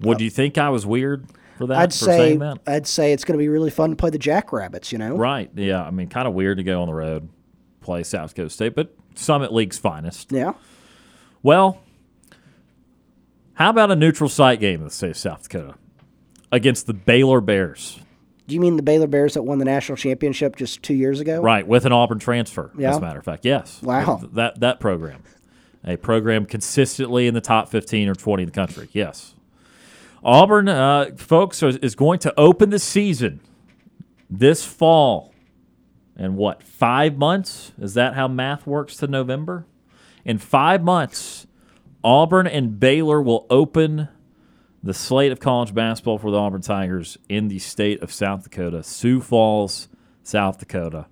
Would 0.00 0.20
you 0.20 0.30
think 0.30 0.56
I 0.58 0.68
was 0.68 0.86
weird 0.86 1.26
for 1.56 1.66
that? 1.66 1.78
I'd 1.78 1.92
for 1.92 2.04
say 2.04 2.38
I'd 2.66 2.86
say 2.86 3.12
it's 3.12 3.24
going 3.24 3.36
to 3.36 3.42
be 3.42 3.48
really 3.48 3.70
fun 3.70 3.90
to 3.90 3.96
play 3.96 4.10
the 4.10 4.18
Jackrabbits. 4.18 4.92
You 4.92 4.98
know, 4.98 5.16
right? 5.16 5.50
Yeah, 5.56 5.82
I 5.82 5.90
mean, 5.90 6.08
kind 6.08 6.28
of 6.28 6.34
weird 6.34 6.58
to 6.58 6.62
go 6.62 6.82
on 6.82 6.86
the 6.86 6.94
road 6.94 7.28
play 7.88 8.02
South 8.02 8.34
Dakota 8.34 8.50
State, 8.50 8.74
but 8.74 8.94
Summit 9.14 9.50
League's 9.50 9.78
finest. 9.78 10.30
Yeah. 10.30 10.52
Well, 11.42 11.80
how 13.54 13.70
about 13.70 13.90
a 13.90 13.96
neutral 13.96 14.28
site 14.28 14.60
game 14.60 14.80
in 14.80 14.84
the 14.84 14.90
state 14.90 15.12
of 15.12 15.16
South 15.16 15.44
Dakota 15.44 15.74
against 16.52 16.86
the 16.86 16.92
Baylor 16.92 17.40
Bears? 17.40 17.98
Do 18.46 18.54
you 18.54 18.60
mean 18.60 18.76
the 18.76 18.82
Baylor 18.82 19.06
Bears 19.06 19.34
that 19.34 19.42
won 19.42 19.58
the 19.58 19.64
national 19.64 19.96
championship 19.96 20.56
just 20.56 20.82
two 20.82 20.92
years 20.92 21.18
ago? 21.20 21.40
Right, 21.40 21.66
with 21.66 21.86
an 21.86 21.92
Auburn 21.92 22.18
transfer, 22.18 22.70
yeah. 22.76 22.90
as 22.90 22.98
a 22.98 23.00
matter 23.00 23.20
of 23.20 23.24
fact. 23.24 23.46
Yes. 23.46 23.80
Wow. 23.82 24.20
That, 24.34 24.60
that 24.60 24.80
program. 24.80 25.22
A 25.82 25.96
program 25.96 26.44
consistently 26.44 27.26
in 27.26 27.32
the 27.32 27.40
top 27.40 27.70
15 27.70 28.06
or 28.10 28.14
20 28.14 28.42
in 28.42 28.48
the 28.48 28.52
country. 28.52 28.90
Yes. 28.92 29.34
Auburn, 30.22 30.68
uh, 30.68 31.12
folks, 31.16 31.62
is 31.62 31.94
going 31.94 32.18
to 32.18 32.34
open 32.38 32.68
the 32.68 32.78
season 32.78 33.40
this 34.28 34.62
fall 34.62 35.27
in 36.18 36.36
what, 36.36 36.62
five 36.62 37.16
months? 37.16 37.72
Is 37.80 37.94
that 37.94 38.14
how 38.14 38.28
math 38.28 38.66
works 38.66 38.96
to 38.96 39.06
November? 39.06 39.66
In 40.24 40.38
five 40.38 40.82
months, 40.82 41.46
Auburn 42.02 42.46
and 42.46 42.78
Baylor 42.78 43.22
will 43.22 43.46
open 43.48 44.08
the 44.82 44.94
slate 44.94 45.32
of 45.32 45.40
college 45.40 45.74
basketball 45.74 46.18
for 46.18 46.30
the 46.30 46.36
Auburn 46.36 46.60
Tigers 46.62 47.18
in 47.28 47.48
the 47.48 47.58
state 47.58 48.02
of 48.02 48.12
South 48.12 48.44
Dakota, 48.44 48.82
Sioux 48.82 49.20
Falls, 49.20 49.88
South 50.22 50.58
Dakota. 50.58 51.06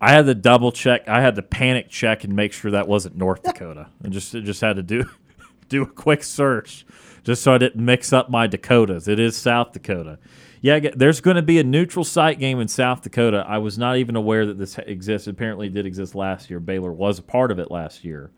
I 0.00 0.12
had 0.12 0.26
to 0.26 0.34
double 0.34 0.70
check. 0.70 1.08
I 1.08 1.20
had 1.20 1.34
to 1.36 1.42
panic 1.42 1.88
check 1.88 2.24
and 2.24 2.34
make 2.34 2.52
sure 2.52 2.70
that 2.72 2.86
wasn't 2.86 3.16
North 3.16 3.42
Dakota. 3.44 3.88
and 4.02 4.12
just 4.12 4.32
just 4.32 4.60
had 4.60 4.76
to 4.76 4.82
do 4.82 5.08
do 5.68 5.82
a 5.82 5.86
quick 5.86 6.22
search 6.22 6.84
just 7.22 7.42
so 7.42 7.54
I 7.54 7.58
didn't 7.58 7.82
mix 7.82 8.12
up 8.12 8.28
my 8.28 8.46
Dakotas. 8.46 9.08
It 9.08 9.18
is 9.18 9.36
South 9.36 9.72
Dakota. 9.72 10.18
Yeah, 10.64 10.80
there's 10.96 11.20
going 11.20 11.36
to 11.36 11.42
be 11.42 11.58
a 11.58 11.62
neutral 11.62 12.06
site 12.06 12.38
game 12.38 12.58
in 12.58 12.68
South 12.68 13.02
Dakota. 13.02 13.44
I 13.46 13.58
was 13.58 13.76
not 13.76 13.98
even 13.98 14.16
aware 14.16 14.46
that 14.46 14.56
this 14.56 14.78
exists. 14.78 15.28
Apparently, 15.28 15.66
it 15.66 15.74
did 15.74 15.84
exist 15.84 16.14
last 16.14 16.48
year. 16.48 16.58
Baylor 16.58 16.90
was 16.90 17.18
a 17.18 17.22
part 17.22 17.50
of 17.50 17.58
it 17.58 17.70
last 17.70 18.02
year. 18.02 18.30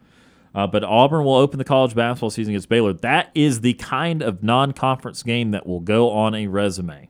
Uh, 0.52 0.66
but 0.66 0.82
Auburn 0.82 1.24
will 1.24 1.36
open 1.36 1.58
the 1.58 1.64
college 1.64 1.94
basketball 1.94 2.30
season 2.30 2.54
against 2.54 2.68
Baylor. 2.68 2.94
That 2.94 3.30
is 3.36 3.60
the 3.60 3.74
kind 3.74 4.24
of 4.24 4.42
non 4.42 4.72
conference 4.72 5.22
game 5.22 5.52
that 5.52 5.68
will 5.68 5.78
go 5.78 6.10
on 6.10 6.34
a 6.34 6.48
resume, 6.48 7.08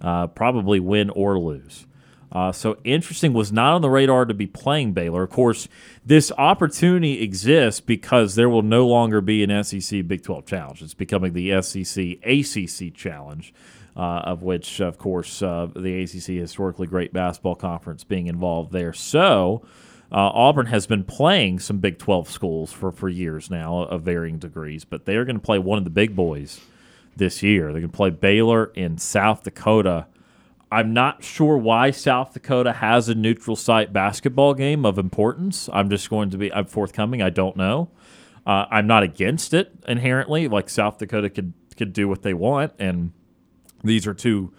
uh, 0.00 0.28
probably 0.28 0.80
win 0.80 1.10
or 1.10 1.38
lose. 1.38 1.86
Uh, 2.32 2.50
so 2.50 2.78
interesting 2.82 3.34
was 3.34 3.52
not 3.52 3.74
on 3.74 3.82
the 3.82 3.90
radar 3.90 4.24
to 4.24 4.32
be 4.32 4.46
playing 4.46 4.94
Baylor. 4.94 5.24
Of 5.24 5.30
course, 5.30 5.68
this 6.02 6.32
opportunity 6.38 7.22
exists 7.22 7.82
because 7.82 8.36
there 8.36 8.48
will 8.48 8.62
no 8.62 8.86
longer 8.86 9.20
be 9.20 9.44
an 9.44 9.62
SEC 9.62 10.08
Big 10.08 10.22
12 10.22 10.46
challenge. 10.46 10.82
It's 10.82 10.94
becoming 10.94 11.34
the 11.34 11.60
SEC 11.60 12.18
ACC 12.24 12.94
challenge, 12.94 13.52
of 14.00 14.42
which, 14.42 14.80
of 14.80 14.98
course, 14.98 15.42
uh, 15.42 15.68
the 15.74 16.02
ACC 16.02 16.40
historically 16.40 16.86
great 16.86 17.12
basketball 17.12 17.54
conference 17.54 18.04
being 18.04 18.26
involved 18.26 18.72
there. 18.72 18.92
So 18.92 19.62
uh, 20.12 20.30
Auburn 20.34 20.66
has 20.66 20.86
been 20.86 21.04
playing 21.04 21.60
some 21.60 21.78
Big 21.78 21.98
12 21.98 22.30
schools 22.30 22.72
for, 22.72 22.92
for 22.92 23.08
years 23.08 23.50
now 23.50 23.82
of 23.82 24.02
varying 24.02 24.38
degrees, 24.38 24.84
but 24.84 25.06
they 25.06 25.16
are 25.16 25.24
going 25.24 25.36
to 25.36 25.42
play 25.42 25.58
one 25.58 25.78
of 25.78 25.84
the 25.84 25.90
big 25.90 26.14
boys 26.14 26.60
this 27.16 27.42
year. 27.42 27.72
They're 27.72 27.80
going 27.80 27.90
to 27.90 27.96
play 27.96 28.10
Baylor 28.10 28.66
in 28.74 28.98
South 28.98 29.42
Dakota 29.42 30.06
I'm 30.70 30.92
not 30.92 31.22
sure 31.22 31.56
why 31.56 31.92
South 31.92 32.32
Dakota 32.32 32.72
has 32.72 33.08
a 33.08 33.14
neutral 33.14 33.54
site 33.54 33.92
basketball 33.92 34.54
game 34.54 34.84
of 34.84 34.98
importance. 34.98 35.70
I'm 35.72 35.88
just 35.88 36.10
going 36.10 36.30
to 36.30 36.38
be 36.38 36.52
I'm 36.52 36.66
forthcoming. 36.66 37.22
I 37.22 37.30
don't 37.30 37.56
know. 37.56 37.90
Uh, 38.44 38.66
I'm 38.70 38.86
not 38.86 39.02
against 39.02 39.54
it 39.54 39.72
inherently. 39.86 40.48
Like 40.48 40.68
South 40.68 40.98
Dakota 40.98 41.30
could 41.30 41.52
could 41.76 41.92
do 41.92 42.08
what 42.08 42.22
they 42.22 42.34
want, 42.34 42.72
and 42.78 43.12
these 43.84 44.06
are 44.06 44.14
two 44.14 44.52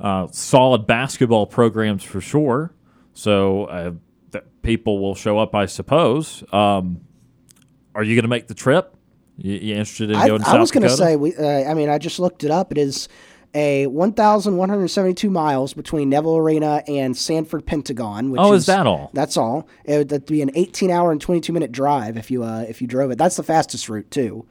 uh, 0.00 0.28
solid 0.32 0.86
basketball 0.86 1.46
programs 1.46 2.02
for 2.02 2.20
sure. 2.20 2.72
So 3.14 3.64
uh, 3.64 3.92
that 4.32 4.62
people 4.62 5.00
will 5.00 5.14
show 5.14 5.38
up, 5.38 5.54
I 5.54 5.66
suppose. 5.66 6.42
Um, 6.52 7.02
are 7.94 8.02
you 8.02 8.14
going 8.14 8.24
to 8.24 8.28
make 8.28 8.48
the 8.48 8.54
trip? 8.54 8.96
You, 9.36 9.54
you 9.54 9.74
interested 9.74 10.10
in 10.10 10.16
going? 10.26 10.42
I, 10.42 10.44
South 10.44 10.54
I 10.54 10.60
was 10.60 10.70
going 10.70 10.82
to 10.82 10.90
say. 10.90 11.16
We, 11.16 11.34
uh, 11.34 11.70
I 11.70 11.74
mean, 11.74 11.88
I 11.88 11.98
just 11.98 12.18
looked 12.18 12.44
it 12.44 12.50
up. 12.50 12.72
It 12.72 12.78
is 12.78 13.08
a 13.54 13.86
1,172 13.86 15.30
miles 15.30 15.74
between 15.74 16.08
Neville 16.08 16.36
Arena 16.36 16.82
and 16.88 17.16
Sanford 17.16 17.64
Pentagon. 17.64 18.30
Which 18.30 18.40
oh, 18.40 18.52
is, 18.52 18.62
is 18.62 18.66
that 18.66 18.86
all? 18.86 19.10
That's 19.12 19.36
all. 19.36 19.68
It 19.84 20.10
would 20.10 20.26
be 20.26 20.42
an 20.42 20.50
18 20.54 20.90
hour 20.90 21.12
and 21.12 21.20
22 21.20 21.52
minute 21.52 21.70
drive 21.70 22.16
if 22.16 22.30
you 22.30 22.42
uh, 22.42 22.64
if 22.68 22.82
you 22.82 22.88
drove 22.88 23.10
it. 23.10 23.18
That's 23.18 23.36
the 23.36 23.44
fastest 23.44 23.88
route 23.88 24.10
too. 24.10 24.46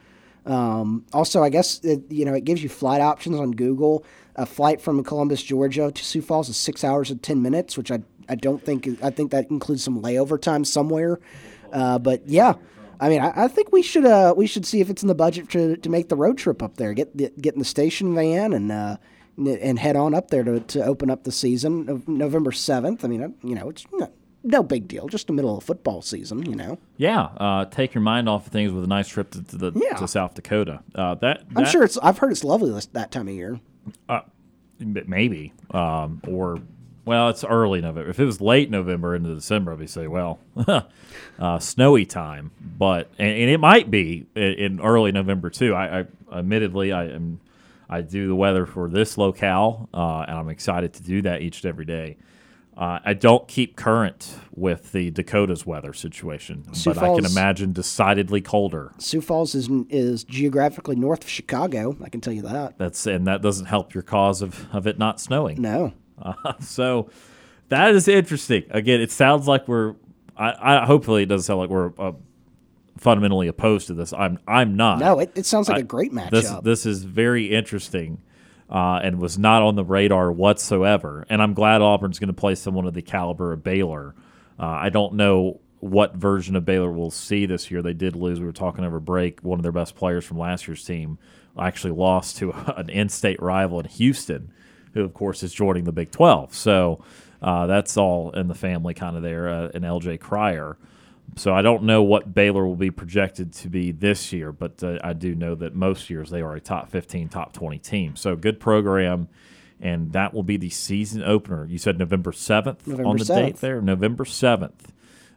Um, 0.45 1.05
also, 1.13 1.43
I 1.43 1.49
guess 1.49 1.79
it, 1.83 2.03
you 2.09 2.25
know 2.25 2.33
it 2.33 2.43
gives 2.43 2.61
you 2.61 2.69
flight 2.69 3.01
options 3.01 3.39
on 3.39 3.51
Google. 3.51 4.05
A 4.35 4.45
flight 4.45 4.81
from 4.81 5.03
Columbus, 5.03 5.43
Georgia 5.43 5.91
to 5.91 6.03
Sioux 6.03 6.21
Falls 6.21 6.49
is 6.49 6.57
six 6.57 6.83
hours 6.83 7.11
and 7.11 7.21
10 7.21 7.41
minutes, 7.41 7.77
which 7.77 7.91
I 7.91 7.99
I 8.27 8.35
don't 8.35 8.63
think 8.63 8.87
I 9.03 9.09
think 9.09 9.31
that 9.31 9.49
includes 9.49 9.83
some 9.83 10.01
layover 10.01 10.41
time 10.41 10.65
somewhere. 10.65 11.19
Uh, 11.71 11.99
but 11.99 12.27
yeah, 12.27 12.53
I 12.99 13.09
mean, 13.09 13.21
I, 13.21 13.45
I, 13.45 13.47
think 13.47 13.71
we 13.71 13.81
should 13.81 14.05
uh, 14.05 14.33
we 14.35 14.47
should 14.47 14.65
see 14.65 14.79
if 14.79 14.89
it's 14.89 15.01
in 15.01 15.07
the 15.07 15.15
budget 15.15 15.49
to, 15.49 15.77
to 15.77 15.89
make 15.89 16.09
the 16.09 16.15
road 16.15 16.37
trip 16.37 16.61
up 16.61 16.77
there. 16.77 16.93
Get 16.93 17.17
the, 17.17 17.31
get 17.39 17.53
in 17.53 17.59
the 17.59 17.65
station 17.65 18.13
van 18.15 18.53
and 18.53 18.71
uh, 18.71 18.97
and 19.37 19.79
head 19.79 19.95
on 19.95 20.13
up 20.13 20.29
there 20.29 20.43
to, 20.43 20.59
to 20.59 20.83
open 20.83 21.09
up 21.09 21.23
the 21.23 21.31
season 21.31 21.89
of 21.89 22.07
November 22.07 22.51
seventh. 22.51 23.03
I 23.03 23.07
mean, 23.07 23.35
you 23.43 23.55
know, 23.55 23.69
it's 23.69 23.85
no, 23.91 24.11
no 24.43 24.63
big 24.63 24.87
deal, 24.87 25.07
just 25.07 25.27
the 25.27 25.33
middle 25.33 25.57
of 25.57 25.63
football 25.63 26.01
season. 26.01 26.49
You 26.49 26.55
know. 26.55 26.79
Yeah, 26.97 27.21
uh, 27.37 27.65
take 27.65 27.93
your 27.93 28.01
mind 28.01 28.29
off 28.29 28.47
of 28.47 28.51
things 28.51 28.71
with 28.71 28.83
a 28.83 28.87
nice 28.87 29.07
trip 29.07 29.31
to, 29.31 29.43
to 29.43 29.57
the 29.57 29.71
yeah. 29.75 29.97
to 29.97 30.07
South 30.07 30.35
Dakota. 30.35 30.81
Uh, 30.93 31.15
that, 31.15 31.49
that, 31.49 31.59
I'm 31.59 31.65
sure 31.65 31.83
it's. 31.83 31.97
I've 31.97 32.17
heard 32.17 32.31
it's 32.31 32.43
lovely 32.43 32.71
that 32.93 33.11
time 33.11 33.27
of 33.27 33.33
year. 33.33 33.59
Uh, 34.07 34.21
maybe, 34.79 35.53
um, 35.71 36.21
or 36.27 36.59
well, 37.05 37.29
it's 37.29 37.43
early 37.43 37.81
November. 37.81 38.09
If 38.09 38.19
it 38.19 38.25
was 38.25 38.39
late 38.39 38.69
November 38.69 39.15
into 39.15 39.33
December, 39.35 39.73
I'd 39.73 39.79
be 39.79 39.87
say, 39.87 40.07
well, 40.07 40.39
uh, 41.39 41.59
snowy 41.59 42.05
time. 42.05 42.51
But 42.61 43.09
and, 43.17 43.29
and, 43.29 43.49
it 43.49 43.59
might 43.59 43.91
be 43.91 44.25
in, 44.35 44.53
in 44.53 44.81
early 44.81 45.11
November 45.11 45.49
too. 45.49 45.73
I, 45.73 46.01
I, 46.01 46.05
admittedly 46.31 46.91
I 46.91 47.05
am 47.05 47.39
I 47.89 48.01
do 48.01 48.27
the 48.27 48.35
weather 48.35 48.65
for 48.65 48.89
this 48.89 49.17
locale, 49.17 49.89
uh, 49.93 50.25
and 50.27 50.37
I'm 50.37 50.49
excited 50.49 50.93
to 50.93 51.03
do 51.03 51.21
that 51.23 51.41
each 51.41 51.63
and 51.63 51.69
every 51.69 51.85
day. 51.85 52.17
Uh, 52.75 52.99
I 53.05 53.13
don't 53.13 53.47
keep 53.47 53.75
current 53.75 54.35
with 54.55 54.93
the 54.93 55.11
Dakota's 55.11 55.65
weather 55.65 55.93
situation, 55.93 56.73
Sioux 56.73 56.91
but 56.91 56.99
Falls, 56.99 57.19
I 57.19 57.21
can 57.21 57.31
imagine 57.31 57.71
decidedly 57.71 58.41
colder. 58.41 58.93
Sioux 58.97 59.21
Falls 59.21 59.53
is 59.53 59.69
is 59.89 60.23
geographically 60.23 60.95
north 60.95 61.23
of 61.23 61.29
Chicago. 61.29 61.95
I 62.03 62.09
can 62.09 62.19
tell 62.19 62.33
you 62.33 62.41
that. 62.41 62.77
That's 62.79 63.05
and 63.05 63.27
that 63.27 63.41
doesn't 63.43 63.67
help 63.67 63.93
your 63.93 64.01
cause 64.01 64.41
of, 64.41 64.67
of 64.73 64.87
it 64.87 64.97
not 64.97 65.21
snowing. 65.21 65.61
No. 65.61 65.93
Uh, 66.19 66.53
so 66.61 67.09
that 67.69 67.93
is 67.93 68.07
interesting. 68.07 68.63
Again, 68.71 69.01
it 69.01 69.11
sounds 69.11 69.47
like 69.47 69.67
we're. 69.67 69.95
I, 70.35 70.81
I 70.81 70.85
hopefully 70.85 71.23
it 71.23 71.27
doesn't 71.27 71.45
sound 71.45 71.59
like 71.59 71.69
we're 71.69 71.93
uh, 71.99 72.13
fundamentally 72.97 73.47
opposed 73.47 73.87
to 73.87 73.93
this. 73.93 74.13
I'm. 74.13 74.39
I'm 74.47 74.75
not. 74.75 74.97
No, 74.97 75.19
it, 75.19 75.31
it 75.35 75.45
sounds 75.45 75.69
like 75.69 75.77
I, 75.77 75.81
a 75.81 75.83
great 75.83 76.11
matchup. 76.11 76.31
This 76.31 76.51
this 76.63 76.85
is 76.87 77.03
very 77.03 77.53
interesting. 77.53 78.21
Uh, 78.73 78.99
and 79.03 79.19
was 79.19 79.37
not 79.37 79.61
on 79.61 79.75
the 79.75 79.83
radar 79.83 80.31
whatsoever. 80.31 81.27
And 81.29 81.43
I'm 81.43 81.53
glad 81.53 81.83
Auburn's 81.83 82.17
going 82.17 82.29
to 82.29 82.33
play 82.33 82.55
someone 82.55 82.87
of 82.87 82.95
the 82.95 83.03
caliber 83.03 83.53
of 83.53 83.63
Baylor. 83.63 84.15
Uh, 84.59 84.65
I 84.65 84.89
don't 84.89 85.13
know 85.13 85.59
what 85.79 86.15
version 86.15 86.55
of 86.55 86.65
Baylor 86.65 86.91
we'll 86.91 87.11
see 87.11 87.45
this 87.45 87.69
year. 87.69 87.83
They 87.83 87.93
did 87.93 88.15
lose. 88.15 88.39
We 88.39 88.47
were 88.47 88.51
talking 88.51 88.83
over 88.83 88.99
break. 88.99 89.41
One 89.41 89.59
of 89.59 89.63
their 89.63 89.71
best 89.71 89.95
players 89.95 90.25
from 90.25 90.39
last 90.39 90.67
year's 90.67 90.83
team 90.83 91.19
actually 91.59 91.93
lost 91.93 92.37
to 92.37 92.51
an 92.75 92.89
in-state 92.89 93.39
rival 93.39 93.79
in 93.79 93.85
Houston 93.85 94.51
who 94.93 95.03
of 95.03 95.13
course 95.13 95.43
is 95.43 95.53
joining 95.53 95.83
the 95.83 95.91
Big 95.91 96.11
12. 96.11 96.53
So 96.53 97.03
uh, 97.41 97.67
that's 97.67 97.97
all 97.97 98.31
in 98.31 98.47
the 98.47 98.55
family 98.55 98.93
kind 98.93 99.17
of 99.17 99.23
there, 99.23 99.49
uh, 99.49 99.71
and 99.73 99.83
LJ 99.83 100.19
Cryer. 100.19 100.77
So 101.35 101.53
I 101.53 101.61
don't 101.61 101.83
know 101.83 102.03
what 102.03 102.33
Baylor 102.33 102.65
will 102.65 102.75
be 102.75 102.91
projected 102.91 103.53
to 103.53 103.69
be 103.69 103.91
this 103.91 104.31
year, 104.31 104.51
but 104.51 104.83
uh, 104.83 104.99
I 105.03 105.13
do 105.13 105.35
know 105.35 105.55
that 105.55 105.73
most 105.73 106.09
years 106.09 106.29
they 106.29 106.41
are 106.41 106.55
a 106.55 106.61
top 106.61 106.89
15, 106.89 107.29
top 107.29 107.53
20 107.53 107.79
team. 107.79 108.15
So 108.15 108.35
good 108.35 108.59
program, 108.59 109.29
and 109.79 110.11
that 110.13 110.33
will 110.33 110.43
be 110.43 110.57
the 110.57 110.69
season 110.69 111.23
opener. 111.23 111.65
You 111.65 111.77
said 111.77 111.97
November 111.97 112.31
7th 112.31 112.85
November 112.87 113.09
on 113.09 113.17
the 113.17 113.25
7th. 113.25 113.35
date 113.35 113.55
there? 113.57 113.81
November 113.81 114.25
7th 114.25 114.91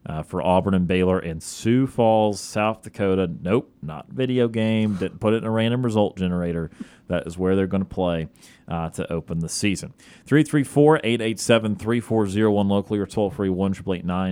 uh, 0.06 0.22
for 0.22 0.42
Auburn 0.42 0.74
and 0.74 0.87
Baylor 0.87 1.18
in 1.18 1.40
Sioux 1.40 1.87
Falls, 1.87 2.40
South 2.40 2.82
Dakota. 2.82 3.28
Nope, 3.40 3.72
not 3.82 4.09
video 4.09 4.48
game. 4.48 4.94
Didn't 4.96 5.20
put 5.20 5.35
it 5.35 5.38
in 5.38 5.44
a 5.44 5.50
random 5.50 5.85
result 5.85 6.16
generator. 6.16 6.70
That 7.09 7.27
is 7.27 7.38
where 7.38 7.55
they're 7.55 7.66
going 7.66 7.85
to 7.85 7.88
play 7.88 8.29
uh, 8.69 8.88
to 8.90 9.11
open 9.12 9.38
the 9.38 9.49
season. 9.49 9.95
334 10.27 10.99
887 10.99 11.77
3401 11.77 12.69
locally 12.69 12.99
or 12.99 13.07
toll 13.07 13.31
free 13.31 13.49
1 13.49 13.75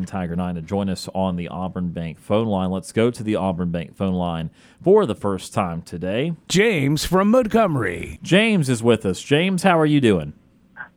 Tiger 0.07 0.37
9 0.37 0.55
to 0.57 0.63
join 0.63 0.89
us 0.89 1.09
on 1.15 1.37
the 1.37 1.49
Auburn 1.49 1.91
Bank 1.91 2.19
phone 2.19 2.49
line. 2.49 2.71
Let's 2.71 2.93
go 2.93 3.11
to 3.11 3.23
the 3.23 3.37
Auburn 3.37 3.71
Bank 3.71 3.97
phone 3.97 4.15
line 4.15 4.51
for 4.83 5.07
the 5.07 5.15
first 5.15 5.55
time 5.55 5.83
today. 5.83 6.35
James 6.49 7.05
from 7.05 7.31
Montgomery. 7.31 8.19
James 8.23 8.69
is 8.69 8.83
with 8.83 9.07
us. 9.07 9.23
James, 9.23 9.63
how 9.63 9.79
are 9.79 9.87
you 9.87 10.01
doing? 10.01 10.33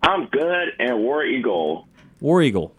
I'm 0.01 0.27
good, 0.27 0.69
and 0.79 0.99
War 0.99 1.23
Eagle. 1.25 1.87
War 2.19 2.41
Eagle. 2.41 2.73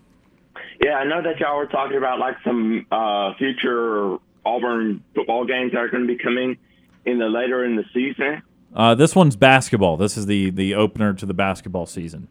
Yeah, 0.83 0.95
I 0.95 1.05
know 1.05 1.23
that 1.23 1.39
y'all 1.41 1.57
were 1.57 1.67
talking 1.67 1.97
about 1.97 2.19
like 2.19 2.37
some 2.45 2.87
uh, 2.91 3.35
future 3.35 4.19
Auburn 4.45 5.03
football 5.15 5.45
games 5.45 5.73
that 5.73 5.79
are 5.79 5.89
going 5.89 6.07
to 6.07 6.09
be 6.09 6.23
coming 6.23 6.57
in 7.05 7.19
the 7.19 7.27
later 7.27 7.65
in 7.65 7.77
the 7.77 7.85
season. 7.93 8.43
Uh, 8.75 8.95
this 8.95 9.15
one's 9.15 9.37
basketball. 9.37 9.97
This 9.97 10.17
is 10.17 10.27
the 10.27 10.51
the 10.51 10.75
opener 10.75 11.15
to 11.15 11.27
the 11.27 11.35
basketball 11.35 11.87
season. 11.87 12.29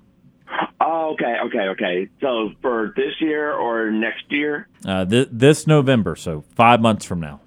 Oh, 0.80 1.14
okay, 1.14 1.36
okay, 1.46 1.68
okay. 1.70 2.10
So 2.22 2.52
for 2.62 2.94
this 2.96 3.14
year 3.20 3.52
or 3.54 3.92
next 3.92 4.24
year? 4.30 4.68
Uh, 4.86 5.06
th- 5.06 5.30
this 5.32 5.68
November, 5.68 6.16
so 6.16 6.44
five 6.56 6.80
months 6.80 7.06
from 7.06 7.20
now. 7.20 7.42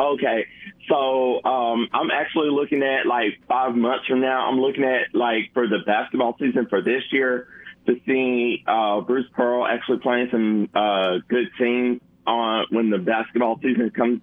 Okay, 0.00 0.46
so 0.88 1.44
um, 1.44 1.88
I'm 1.92 2.10
actually 2.10 2.50
looking 2.50 2.82
at 2.82 3.06
like 3.06 3.40
five 3.48 3.74
months 3.74 4.06
from 4.06 4.20
now. 4.20 4.48
I'm 4.48 4.60
looking 4.60 4.84
at 4.84 5.14
like 5.14 5.52
for 5.52 5.66
the 5.66 5.78
basketball 5.84 6.36
season 6.38 6.66
for 6.70 6.80
this 6.80 7.02
year 7.10 7.48
to 7.86 8.00
see 8.06 8.64
uh, 8.66 9.00
Bruce 9.00 9.26
Pearl 9.34 9.66
actually 9.66 9.98
playing 9.98 10.28
some 10.30 10.68
uh, 10.74 11.18
good 11.28 11.48
teams 11.58 12.00
on 12.26 12.66
when 12.70 12.90
the 12.90 12.98
basketball 12.98 13.58
season 13.62 13.90
comes. 13.90 14.20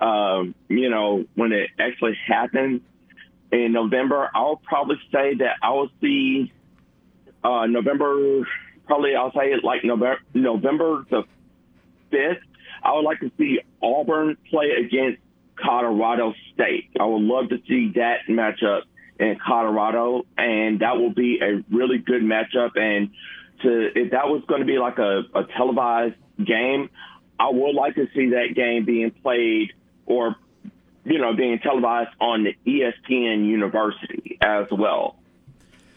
Um, 0.00 0.54
you 0.68 0.88
know, 0.88 1.26
when 1.34 1.52
it 1.52 1.68
actually 1.78 2.16
happens 2.26 2.80
in 3.52 3.72
November, 3.72 4.30
I'll 4.34 4.56
probably 4.56 4.96
say 5.12 5.34
that 5.38 5.56
I 5.62 5.70
will 5.70 5.90
see 6.00 6.52
uh, 7.42 7.66
November. 7.66 8.46
Probably 8.86 9.14
I'll 9.14 9.32
say 9.32 9.52
it 9.52 9.64
like 9.64 9.84
November, 9.84 10.20
November 10.34 11.06
the 11.10 11.22
fifth. 12.10 12.42
I 12.82 12.92
would 12.94 13.04
like 13.04 13.20
to 13.20 13.30
see 13.38 13.60
Auburn 13.82 14.36
play 14.48 14.70
against 14.70 15.20
Colorado 15.56 16.34
State. 16.54 16.90
I 16.98 17.04
would 17.04 17.22
love 17.22 17.50
to 17.50 17.58
see 17.68 17.92
that 17.96 18.20
matchup 18.28 18.82
in 19.18 19.36
Colorado, 19.44 20.24
and 20.38 20.80
that 20.80 20.96
will 20.96 21.12
be 21.12 21.40
a 21.42 21.62
really 21.74 21.98
good 21.98 22.22
matchup. 22.22 22.76
And 22.76 23.10
to 23.62 23.90
if 23.94 24.12
that 24.12 24.28
was 24.28 24.42
going 24.48 24.60
to 24.60 24.66
be 24.66 24.78
like 24.78 24.98
a, 24.98 25.22
a 25.34 25.44
televised 25.56 26.14
game, 26.38 26.88
I 27.38 27.50
would 27.50 27.74
like 27.74 27.94
to 27.96 28.06
see 28.14 28.30
that 28.30 28.54
game 28.54 28.84
being 28.84 29.10
played 29.10 29.72
or 30.06 30.36
you 31.04 31.18
know 31.18 31.34
being 31.34 31.58
televised 31.58 32.10
on 32.20 32.44
the 32.44 32.56
ESPN 32.66 33.46
University 33.46 34.38
as 34.40 34.66
well. 34.70 35.16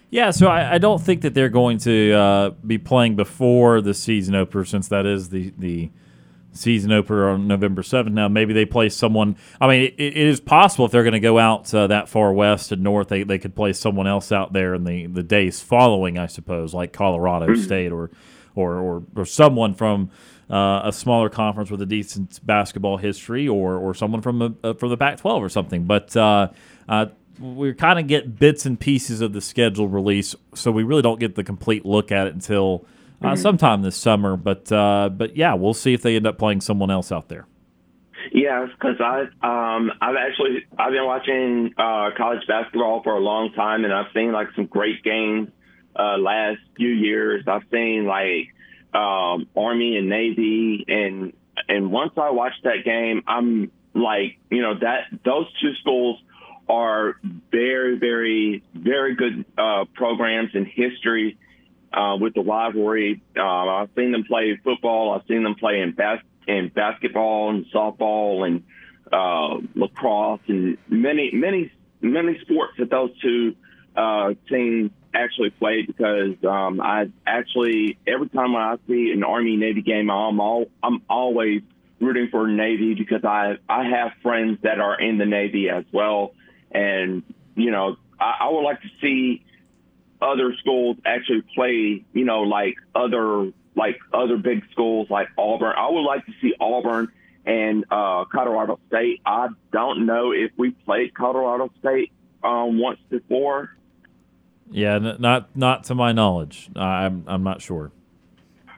Yeah, 0.09 0.29
so 0.29 0.47
I, 0.47 0.75
I 0.75 0.77
don't 0.77 1.01
think 1.01 1.21
that 1.21 1.33
they're 1.33 1.49
going 1.49 1.79
to 1.79 2.11
uh, 2.13 2.49
be 2.51 2.77
playing 2.77 3.15
before 3.15 3.81
the 3.81 3.95
season 3.95 4.35
opener, 4.35 4.63
since 4.63 4.87
that 4.89 5.05
is 5.05 5.29
the 5.29 5.53
the 5.57 5.89
season 6.53 6.91
opener 6.91 7.29
on 7.29 7.47
November 7.47 7.81
7th. 7.81 8.11
Now, 8.11 8.27
maybe 8.27 8.53
they 8.53 8.65
play 8.65 8.89
someone. 8.89 9.35
I 9.59 9.67
mean, 9.67 9.81
it, 9.83 9.95
it 9.97 10.15
is 10.15 10.39
possible 10.39 10.85
if 10.85 10.91
they're 10.91 11.03
going 11.03 11.13
to 11.13 11.19
go 11.19 11.39
out 11.39 11.73
uh, 11.73 11.87
that 11.87 12.07
far 12.07 12.31
west 12.31 12.71
and 12.71 12.83
north, 12.83 13.09
they, 13.09 13.23
they 13.23 13.39
could 13.39 13.55
play 13.55 13.73
someone 13.73 14.07
else 14.07 14.31
out 14.31 14.53
there 14.53 14.73
in 14.73 14.83
the, 14.83 15.07
the 15.07 15.23
days 15.23 15.61
following, 15.61 16.17
I 16.17 16.27
suppose, 16.27 16.73
like 16.73 16.93
Colorado 16.93 17.47
mm-hmm. 17.47 17.61
State 17.61 17.91
or, 17.91 18.11
or, 18.55 18.75
or, 18.75 19.03
or 19.15 19.25
someone 19.25 19.73
from 19.73 20.11
uh, 20.49 20.81
a 20.85 20.91
smaller 20.91 21.29
conference 21.29 21.71
with 21.71 21.81
a 21.81 21.85
decent 21.85 22.45
basketball 22.45 22.97
history 22.97 23.47
or, 23.47 23.75
or 23.77 23.93
someone 23.93 24.21
from, 24.21 24.41
a, 24.41 24.53
uh, 24.63 24.73
from 24.73 24.89
the 24.89 24.97
Pac 24.97 25.17
12 25.17 25.43
or 25.43 25.49
something. 25.49 25.85
But 25.85 26.15
uh, 26.15 26.49
uh, 26.87 27.07
we 27.39 27.73
kind 27.73 27.99
of 27.99 28.07
get 28.07 28.37
bits 28.37 28.65
and 28.65 28.79
pieces 28.79 29.21
of 29.21 29.33
the 29.33 29.41
schedule 29.41 29.87
release, 29.87 30.35
so 30.53 30.71
we 30.71 30.83
really 30.83 31.01
don't 31.01 31.19
get 31.19 31.35
the 31.35 31.43
complete 31.43 31.85
look 31.85 32.11
at 32.11 32.27
it 32.27 32.33
until 32.33 32.85
uh, 33.21 33.27
mm-hmm. 33.27 33.35
sometime 33.41 33.81
this 33.81 33.95
summer. 33.95 34.37
But 34.37 34.71
uh, 34.71 35.09
but 35.09 35.35
yeah, 35.35 35.53
we'll 35.53 35.73
see 35.73 35.93
if 35.93 36.01
they 36.01 36.15
end 36.15 36.27
up 36.27 36.37
playing 36.37 36.61
someone 36.61 36.91
else 36.91 37.11
out 37.11 37.29
there. 37.29 37.47
Yeah, 38.31 38.65
because 38.65 38.99
I 38.99 39.21
um 39.41 39.91
I've 40.01 40.15
actually 40.15 40.65
I've 40.77 40.91
been 40.91 41.05
watching 41.05 41.73
uh, 41.77 42.11
college 42.15 42.45
basketball 42.47 43.03
for 43.03 43.13
a 43.13 43.19
long 43.19 43.51
time, 43.53 43.83
and 43.83 43.93
I've 43.93 44.11
seen 44.13 44.31
like 44.31 44.47
some 44.55 44.65
great 44.65 45.03
games 45.03 45.49
uh, 45.95 46.17
last 46.17 46.59
few 46.75 46.89
years. 46.89 47.43
I've 47.47 47.63
seen 47.71 48.05
like 48.05 48.53
um, 48.93 49.47
Army 49.55 49.97
and 49.97 50.09
Navy, 50.09 50.85
and 50.87 51.33
and 51.67 51.91
once 51.91 52.13
I 52.17 52.31
watched 52.31 52.63
that 52.63 52.83
game, 52.85 53.23
I'm 53.27 53.71
like 53.93 54.37
you 54.49 54.61
know 54.61 54.75
that 54.79 55.05
those 55.23 55.47
two 55.61 55.73
schools 55.81 56.19
are 56.69 57.15
very 57.51 57.97
very 57.97 58.63
very 58.73 59.15
good 59.15 59.45
uh, 59.57 59.85
programs 59.93 60.51
in 60.53 60.65
history 60.65 61.37
uh, 61.91 62.17
with 62.19 62.33
the 62.33 62.41
rivalry. 62.41 63.21
Uh, 63.37 63.41
I've 63.41 63.89
seen 63.95 64.11
them 64.11 64.23
play 64.25 64.59
football. 64.63 65.13
I've 65.13 65.27
seen 65.27 65.43
them 65.43 65.55
play 65.55 65.79
in 65.79 65.91
bas- 65.91 66.23
in 66.47 66.69
basketball 66.69 67.51
and 67.51 67.65
softball 67.73 68.45
and 68.45 68.63
uh, 69.11 69.65
lacrosse 69.75 70.41
and 70.47 70.77
many 70.87 71.31
many 71.33 71.71
many 72.01 72.39
sports 72.41 72.73
that 72.79 72.89
those 72.89 73.11
two 73.21 73.55
uh, 73.95 74.33
teams 74.49 74.91
actually 75.14 75.51
played 75.51 75.88
because 75.88 76.36
um, 76.43 76.82
I 76.82 77.09
actually 77.26 77.97
every 78.07 78.30
time 78.30 78.55
I 78.55 78.78
see 78.88 79.11
an 79.11 79.24
Army 79.24 79.55
Navy 79.57 79.82
game, 79.82 80.09
I'm 80.09 80.39
all 80.39 80.66
I'm 80.82 81.01
always 81.09 81.61
rooting 81.99 82.30
for 82.32 82.47
Navy 82.47 82.93
because 82.93 83.24
I 83.24 83.57
I 83.70 83.88
have 83.89 84.11
friends 84.22 84.59
that 84.64 84.80
are 84.80 84.99
in 84.99 85.18
the 85.18 85.26
Navy 85.26 85.70
as 85.70 85.86
well, 85.91 86.34
and 86.72 87.24
you 87.55 87.72
know 87.72 87.97
I, 88.20 88.38
I 88.41 88.49
would 88.49 88.61
like 88.61 88.82
to 88.82 88.89
see 89.01 89.43
other 90.22 90.55
schools 90.59 90.97
actually 91.05 91.43
play, 91.53 92.03
you 92.14 92.26
know, 92.26 92.41
like 92.41 92.76
other 92.95 93.51
like 93.76 93.99
other 94.14 94.38
big 94.38 94.64
schools 94.72 95.07
like 95.09 95.28
Auburn. 95.38 95.74
I 95.78 95.89
would 95.89 96.03
like 96.03 96.26
to 96.26 96.32
see 96.41 96.53
Auburn 96.59 97.11
and 97.45 97.86
uh, 97.91 98.26
Colorado 98.26 98.80
State. 98.88 99.22
I 99.26 99.49
don't 99.72 100.05
know 100.05 100.32
if 100.32 100.51
we 100.57 100.72
played 100.72 101.14
Colorado 101.14 101.72
State 101.80 102.11
um, 102.43 102.80
once 102.80 102.99
before. 103.09 103.76
Yeah, 104.72 104.95
n- 104.95 105.18
not 105.20 105.55
not 105.55 105.84
to 105.86 105.95
my 105.95 106.11
knowledge. 106.11 106.70
I'm 106.76 107.24
I'm 107.28 107.43
not 107.43 107.61
sure. 107.61 107.91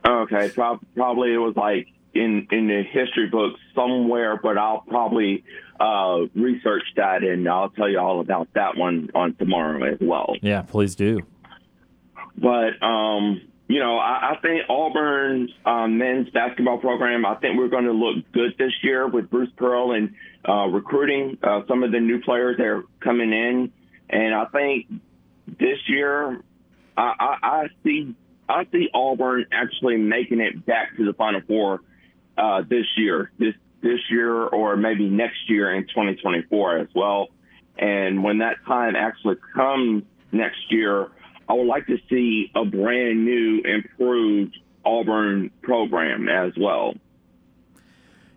Okay, 0.07 0.49
so 0.49 0.79
probably 0.95 1.33
it 1.33 1.37
was 1.37 1.55
like 1.55 1.87
in 2.13 2.47
in 2.51 2.67
the 2.67 2.83
history 2.83 3.27
books 3.29 3.59
somewhere, 3.73 4.39
but 4.41 4.57
I'll 4.57 4.83
probably 4.87 5.43
uh, 5.79 6.19
research 6.35 6.83
that 6.95 7.23
and 7.23 7.47
I'll 7.47 7.69
tell 7.69 7.89
you 7.89 7.99
all 7.99 8.21
about 8.21 8.49
that 8.53 8.77
one 8.77 9.09
on 9.13 9.35
tomorrow 9.35 9.91
as 9.91 9.97
well. 9.99 10.35
Yeah, 10.41 10.61
please 10.61 10.95
do. 10.95 11.21
But 12.37 12.81
um, 12.85 13.41
you 13.67 13.79
know, 13.79 13.97
I, 13.97 14.33
I 14.33 14.39
think 14.41 14.69
Auburn's 14.69 15.51
um, 15.65 15.97
men's 15.97 16.29
basketball 16.29 16.77
program. 16.77 17.25
I 17.25 17.35
think 17.35 17.57
we're 17.57 17.69
going 17.69 17.85
to 17.85 17.91
look 17.91 18.31
good 18.31 18.53
this 18.57 18.73
year 18.83 19.07
with 19.07 19.29
Bruce 19.29 19.51
Pearl 19.57 19.91
and 19.93 20.13
uh, 20.47 20.67
recruiting 20.67 21.37
uh, 21.43 21.61
some 21.67 21.83
of 21.83 21.91
the 21.91 21.99
new 21.99 22.21
players 22.21 22.57
that 22.57 22.65
are 22.65 22.83
coming 22.99 23.31
in. 23.31 23.71
And 24.09 24.35
I 24.35 24.45
think 24.45 24.85
this 25.47 25.79
year, 25.87 26.41
I, 26.97 27.13
I, 27.19 27.37
I 27.41 27.67
see 27.83 28.15
I 28.47 28.65
see 28.71 28.89
Auburn 28.93 29.45
actually 29.51 29.97
making 29.97 30.39
it 30.39 30.65
back 30.65 30.95
to 30.97 31.05
the 31.05 31.13
Final 31.13 31.41
Four 31.47 31.81
uh, 32.37 32.61
this 32.67 32.85
year, 32.97 33.31
this 33.39 33.53
this 33.81 33.99
year, 34.09 34.33
or 34.33 34.75
maybe 34.77 35.09
next 35.09 35.49
year 35.49 35.73
in 35.73 35.83
2024 35.83 36.79
as 36.79 36.87
well. 36.95 37.27
And 37.77 38.23
when 38.23 38.39
that 38.39 38.57
time 38.65 38.95
actually 38.95 39.35
comes 39.53 40.03
next 40.31 40.71
year, 40.71 41.09
I 41.47 41.53
would 41.53 41.67
like 41.67 41.85
to 41.87 41.97
see 42.09 42.51
a 42.55 42.65
brand 42.65 43.25
new, 43.25 43.61
improved 43.61 44.57
Auburn 44.83 45.51
program 45.61 46.29
as 46.29 46.53
well. 46.57 46.93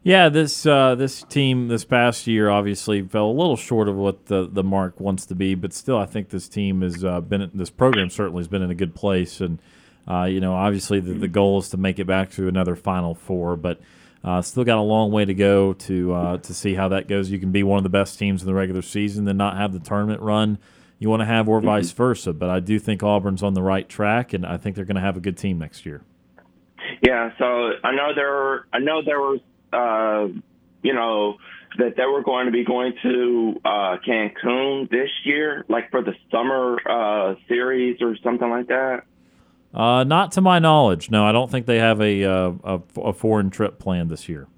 Yeah, 0.02 0.28
this 0.28 0.64
uh, 0.64 0.94
this 0.94 1.22
team 1.24 1.68
this 1.68 1.84
past 1.84 2.26
year 2.26 2.48
obviously 2.48 3.02
fell 3.02 3.26
a 3.26 3.32
little 3.32 3.56
short 3.56 3.88
of 3.88 3.96
what 3.96 4.26
the, 4.26 4.48
the 4.50 4.62
mark 4.62 5.00
wants 5.00 5.26
to 5.26 5.34
be, 5.34 5.54
but 5.54 5.72
still, 5.72 5.98
I 5.98 6.06
think 6.06 6.30
this 6.30 6.48
team 6.48 6.82
has 6.82 7.04
uh, 7.04 7.20
been 7.20 7.50
this 7.52 7.70
program 7.70 8.08
certainly 8.08 8.40
has 8.40 8.48
been 8.48 8.62
in 8.62 8.70
a 8.70 8.74
good 8.74 8.94
place, 8.94 9.40
and 9.40 9.58
uh, 10.08 10.24
you 10.24 10.40
know, 10.40 10.54
obviously 10.54 11.00
the, 11.00 11.12
the 11.14 11.28
goal 11.28 11.58
is 11.58 11.68
to 11.70 11.76
make 11.76 11.98
it 11.98 12.06
back 12.06 12.30
to 12.32 12.48
another 12.48 12.76
Final 12.76 13.14
Four, 13.14 13.56
but 13.56 13.80
uh, 14.24 14.40
still 14.40 14.64
got 14.64 14.78
a 14.78 14.82
long 14.82 15.10
way 15.10 15.24
to 15.24 15.34
go 15.34 15.72
to 15.74 16.14
uh, 16.14 16.38
to 16.38 16.54
see 16.54 16.74
how 16.74 16.88
that 16.88 17.08
goes. 17.08 17.30
You 17.30 17.38
can 17.38 17.52
be 17.52 17.62
one 17.62 17.78
of 17.78 17.82
the 17.82 17.90
best 17.90 18.18
teams 18.18 18.40
in 18.42 18.46
the 18.46 18.54
regular 18.54 18.82
season, 18.82 19.24
then 19.24 19.36
not 19.36 19.56
have 19.56 19.72
the 19.72 19.80
tournament 19.80 20.22
run 20.22 20.58
you 20.98 21.08
want 21.08 21.20
to 21.20 21.26
have, 21.26 21.48
or 21.48 21.60
vice 21.60 21.88
mm-hmm. 21.88 21.96
versa. 21.96 22.32
But 22.32 22.50
I 22.50 22.60
do 22.60 22.78
think 22.78 23.02
Auburn's 23.02 23.42
on 23.42 23.54
the 23.54 23.62
right 23.62 23.88
track, 23.88 24.32
and 24.32 24.44
I 24.44 24.56
think 24.56 24.76
they're 24.76 24.84
going 24.84 24.96
to 24.96 25.02
have 25.02 25.16
a 25.16 25.20
good 25.20 25.36
team 25.36 25.58
next 25.58 25.86
year. 25.86 26.02
Yeah, 27.06 27.30
so 27.38 27.72
I 27.84 27.94
know 27.94 28.12
there, 28.14 28.66
I 28.72 28.78
know 28.80 29.02
there 29.04 29.20
was, 29.20 29.40
uh, 29.72 30.28
you 30.82 30.94
know, 30.94 31.36
that 31.78 31.96
they 31.96 32.06
were 32.06 32.22
going 32.22 32.46
to 32.46 32.52
be 32.52 32.64
going 32.64 32.94
to 33.02 33.60
uh, 33.64 33.96
Cancun 34.06 34.90
this 34.90 35.10
year, 35.24 35.64
like 35.68 35.90
for 35.90 36.02
the 36.02 36.14
summer 36.30 36.78
uh, 36.88 37.34
series 37.46 38.00
or 38.00 38.16
something 38.22 38.48
like 38.48 38.68
that. 38.68 39.02
Uh, 39.74 40.02
not 40.04 40.32
to 40.32 40.40
my 40.40 40.58
knowledge. 40.58 41.10
No, 41.10 41.24
I 41.24 41.32
don't 41.32 41.50
think 41.50 41.66
they 41.66 41.78
have 41.78 42.00
a, 42.00 42.24
uh, 42.24 42.52
a, 42.64 43.00
a 43.00 43.12
foreign 43.12 43.50
trip 43.50 43.78
planned 43.78 44.10
this 44.10 44.28
year. 44.28 44.48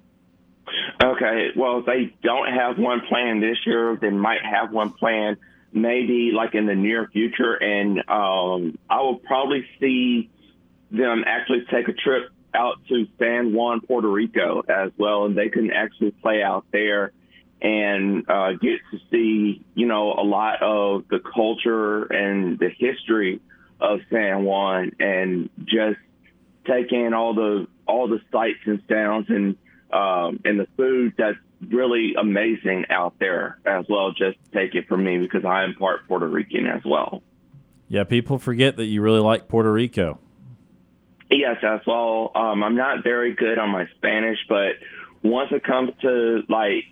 Okay, 1.03 1.49
well, 1.55 1.79
if 1.79 1.85
they 1.85 2.13
don't 2.23 2.53
have 2.53 2.77
one 2.77 3.01
planned 3.09 3.43
this 3.43 3.57
year, 3.65 3.97
they 3.99 4.09
might 4.09 4.45
have 4.45 4.71
one 4.71 4.91
planned 4.91 5.37
maybe 5.73 6.31
like 6.33 6.53
in 6.53 6.65
the 6.65 6.75
near 6.75 7.07
future. 7.11 7.55
And 7.55 7.99
um, 8.07 8.77
I 8.89 9.01
will 9.01 9.17
probably 9.17 9.65
see 9.79 10.29
them 10.91 11.23
actually 11.25 11.65
take 11.71 11.87
a 11.87 11.93
trip 11.93 12.29
out 12.53 12.75
to 12.89 13.07
San 13.19 13.53
Juan, 13.53 13.81
Puerto 13.81 14.09
Rico 14.09 14.61
as 14.67 14.91
well, 14.97 15.25
and 15.25 15.37
they 15.37 15.49
can 15.49 15.71
actually 15.71 16.11
play 16.11 16.43
out 16.43 16.65
there 16.71 17.11
and 17.61 18.29
uh, 18.29 18.53
get 18.53 18.79
to 18.91 18.99
see, 19.11 19.63
you 19.75 19.85
know, 19.85 20.13
a 20.13 20.23
lot 20.23 20.61
of 20.63 21.05
the 21.09 21.19
culture 21.19 22.03
and 22.05 22.57
the 22.57 22.69
history 22.69 23.39
of 23.79 23.99
San 24.11 24.43
Juan, 24.43 24.91
and 24.99 25.49
just 25.65 25.99
take 26.65 26.91
in 26.91 27.13
all 27.13 27.33
the 27.33 27.67
all 27.87 28.07
the 28.07 28.19
sights 28.31 28.59
and 28.65 28.81
sounds 28.89 29.27
and 29.29 29.57
um, 29.91 30.39
and 30.45 30.59
the 30.59 30.67
food 30.77 31.13
that's 31.17 31.37
really 31.69 32.15
amazing 32.19 32.85
out 32.89 33.15
there 33.19 33.59
as 33.65 33.85
well. 33.89 34.11
Just 34.11 34.37
take 34.53 34.73
it 34.75 34.87
from 34.87 35.03
me 35.03 35.17
because 35.19 35.45
I 35.45 35.63
am 35.63 35.75
part 35.75 36.07
Puerto 36.07 36.27
Rican 36.27 36.65
as 36.65 36.81
well. 36.83 37.21
Yeah, 37.87 38.05
people 38.05 38.39
forget 38.39 38.77
that 38.77 38.85
you 38.85 39.01
really 39.01 39.19
like 39.19 39.47
Puerto 39.47 39.71
Rico. 39.71 40.19
Yes, 41.31 41.57
as 41.63 41.79
well. 41.87 42.31
Um, 42.35 42.61
I'm 42.61 42.75
not 42.75 43.03
very 43.03 43.33
good 43.33 43.57
on 43.57 43.69
my 43.69 43.87
Spanish, 43.95 44.37
but 44.49 44.73
once 45.23 45.49
it 45.51 45.63
comes 45.63 45.91
to 46.01 46.43
like, 46.49 46.83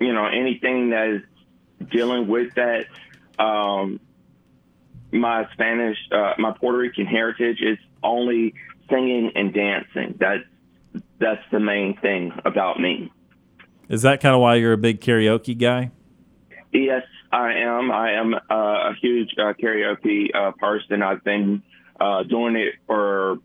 you 0.00 0.12
know, 0.12 0.26
anything 0.26 0.90
that 0.90 1.08
is 1.08 1.88
dealing 1.90 2.28
with 2.28 2.54
that, 2.54 2.86
um, 3.40 3.98
my 5.10 5.48
Spanish, 5.52 5.98
uh, 6.12 6.34
my 6.38 6.52
Puerto 6.52 6.78
Rican 6.78 7.06
heritage 7.06 7.60
is 7.60 7.78
only 8.04 8.54
singing 8.88 9.32
and 9.34 9.52
dancing. 9.52 10.16
That's 10.18 10.44
that's 11.18 11.42
the 11.50 11.60
main 11.60 11.96
thing 11.98 12.32
about 12.44 12.78
me. 12.78 13.10
Is 13.88 14.02
that 14.02 14.20
kind 14.20 14.34
of 14.34 14.40
why 14.40 14.56
you're 14.56 14.72
a 14.72 14.78
big 14.78 15.00
karaoke 15.00 15.58
guy? 15.58 15.90
Yes, 16.72 17.02
I 17.32 17.54
am. 17.54 17.90
I 17.90 18.12
am 18.12 18.34
uh, 18.34 18.38
a 18.50 18.94
huge 19.00 19.30
uh, 19.38 19.52
karaoke 19.54 20.34
uh, 20.34 20.52
person. 20.52 21.02
I've 21.02 21.24
been 21.24 21.62
uh, 22.00 22.22
doing 22.22 22.56
it 22.56 22.74
for 22.86 23.38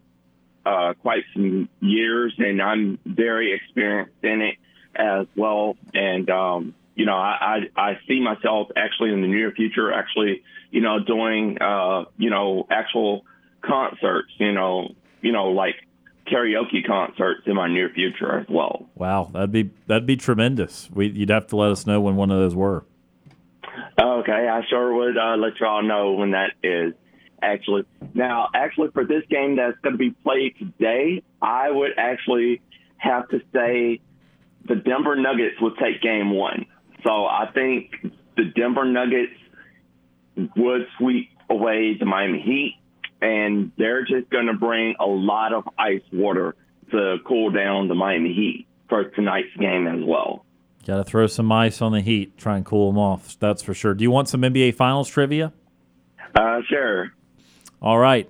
uh, 0.68 0.94
quite 1.02 1.24
some 1.34 1.70
years, 1.80 2.34
and 2.38 2.62
I'm 2.62 3.00
very 3.06 3.54
experienced 3.54 4.24
in 4.24 4.42
it 4.42 4.56
as 4.96 5.28
well. 5.36 5.78
And 5.94 6.30
um, 6.30 6.76
you 6.96 7.06
know, 7.06 7.16
I, 7.16 7.60
I, 7.76 7.82
I 7.82 8.00
see 8.08 8.20
myself 8.20 8.70
actually 8.76 9.14
in 9.14 9.22
the 9.22 9.28
near 9.28 9.52
future, 9.52 9.94
actually, 9.94 10.44
you 10.72 10.82
know, 10.82 11.00
doing 11.00 11.58
uh, 11.62 12.06
you 12.18 12.30
know 12.30 12.68
actual 12.70 13.26
concerts. 13.62 14.32
You 14.38 14.52
know, 14.52 14.94
you 15.22 15.32
know, 15.32 15.50
like 15.52 15.76
karaoke 16.28 16.86
concerts 16.86 17.44
in 17.46 17.56
my 17.56 17.68
near 17.68 17.90
future 17.90 18.40
as 18.40 18.48
well. 18.50 18.90
Wow, 18.96 19.30
that'd 19.32 19.52
be 19.52 19.70
that'd 19.88 20.06
be 20.06 20.18
tremendous. 20.18 20.90
We, 20.92 21.08
you'd 21.08 21.30
have 21.30 21.48
to 21.48 21.56
let 21.56 21.72
us 21.72 21.86
know 21.86 22.02
when 22.02 22.16
one 22.16 22.32
of 22.32 22.40
those 22.40 22.56
were. 22.56 22.84
Okay, 24.00 24.48
I 24.48 24.62
sure 24.70 24.94
would 24.94 25.18
uh, 25.18 25.38
let 25.38 25.60
y'all 25.60 25.84
know 25.84 26.14
when 26.14 26.32
that 26.32 26.52
is. 26.64 26.94
Actually, 27.42 27.84
now 28.14 28.50
actually 28.54 28.90
for 28.92 29.06
this 29.06 29.24
game 29.30 29.56
that's 29.58 29.78
going 29.84 29.94
to 29.94 29.98
be 29.98 30.12
played 30.12 30.56
today, 30.58 31.24
I 31.42 31.70
would 31.70 31.92
actually 31.98 32.62
have 32.98 33.30
to 33.30 33.40
say 33.54 34.02
the 34.68 34.76
Denver 34.76 35.16
Nuggets 35.16 35.60
will 35.62 35.76
take 35.76 36.02
game 36.02 36.32
one. 36.32 36.66
So 37.04 37.26
I 37.26 37.50
think 37.54 37.92
the 38.36 38.46
Denver 38.56 38.86
Nuggets 38.86 39.34
would 40.56 40.88
sweep 40.98 41.30
away 41.50 41.96
the 41.98 42.06
Miami 42.06 42.42
Heat, 42.42 42.76
and 43.22 43.72
they're 43.78 44.06
just 44.06 44.30
going 44.30 44.48
to 44.48 44.54
bring 44.54 44.96
a 45.00 45.06
lot 45.06 45.54
of 45.54 45.64
ice 45.78 46.02
water 46.12 46.56
to 46.92 47.18
cool 47.26 47.52
down 47.52 47.88
the 47.88 47.96
Miami 47.96 48.34
Heat 48.34 48.68
for 48.90 49.06
tonight's 49.06 49.56
game 49.60 49.88
as 49.88 50.04
well. 50.04 50.46
Got 50.86 50.98
to 50.98 51.04
throw 51.04 51.28
some 51.28 51.52
ice 51.52 51.82
on 51.82 51.92
the 51.92 52.02
Heat, 52.02 52.38
try 52.38 52.56
and 52.56 52.66
cool 52.66 52.92
them 52.92 52.98
off. 52.98 53.38
That's 53.40 53.62
for 53.62 53.74
sure. 53.74 53.94
Do 53.94 54.04
you 54.04 54.12
want 54.12 54.30
some 54.30 54.42
NBA 54.42 54.76
Finals 54.76 55.10
trivia? 55.10 55.52
Uh, 56.34 56.62
sure. 56.70 57.12
All 57.82 57.98
right. 57.98 58.30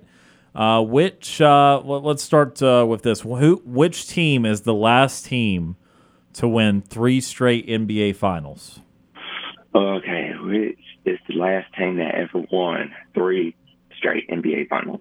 Uh, 0.54 0.82
which 0.82 1.40
uh, 1.40 1.80
let's 1.84 2.22
start 2.22 2.60
uh, 2.62 2.84
with 2.88 3.02
this. 3.02 3.20
Who, 3.20 3.62
which 3.64 4.08
team 4.08 4.44
is 4.44 4.62
the 4.62 4.74
last 4.74 5.26
team 5.26 5.76
to 6.34 6.48
win 6.48 6.82
three 6.82 7.20
straight 7.20 7.68
NBA 7.68 8.16
Finals? 8.16 8.80
Okay, 9.74 10.32
which 10.40 10.78
is 11.04 11.18
the 11.28 11.34
last 11.34 11.72
team 11.76 11.96
that 11.98 12.14
ever 12.14 12.44
won 12.50 12.92
three 13.14 13.54
straight 13.96 14.28
NBA 14.28 14.68
Finals? 14.68 15.00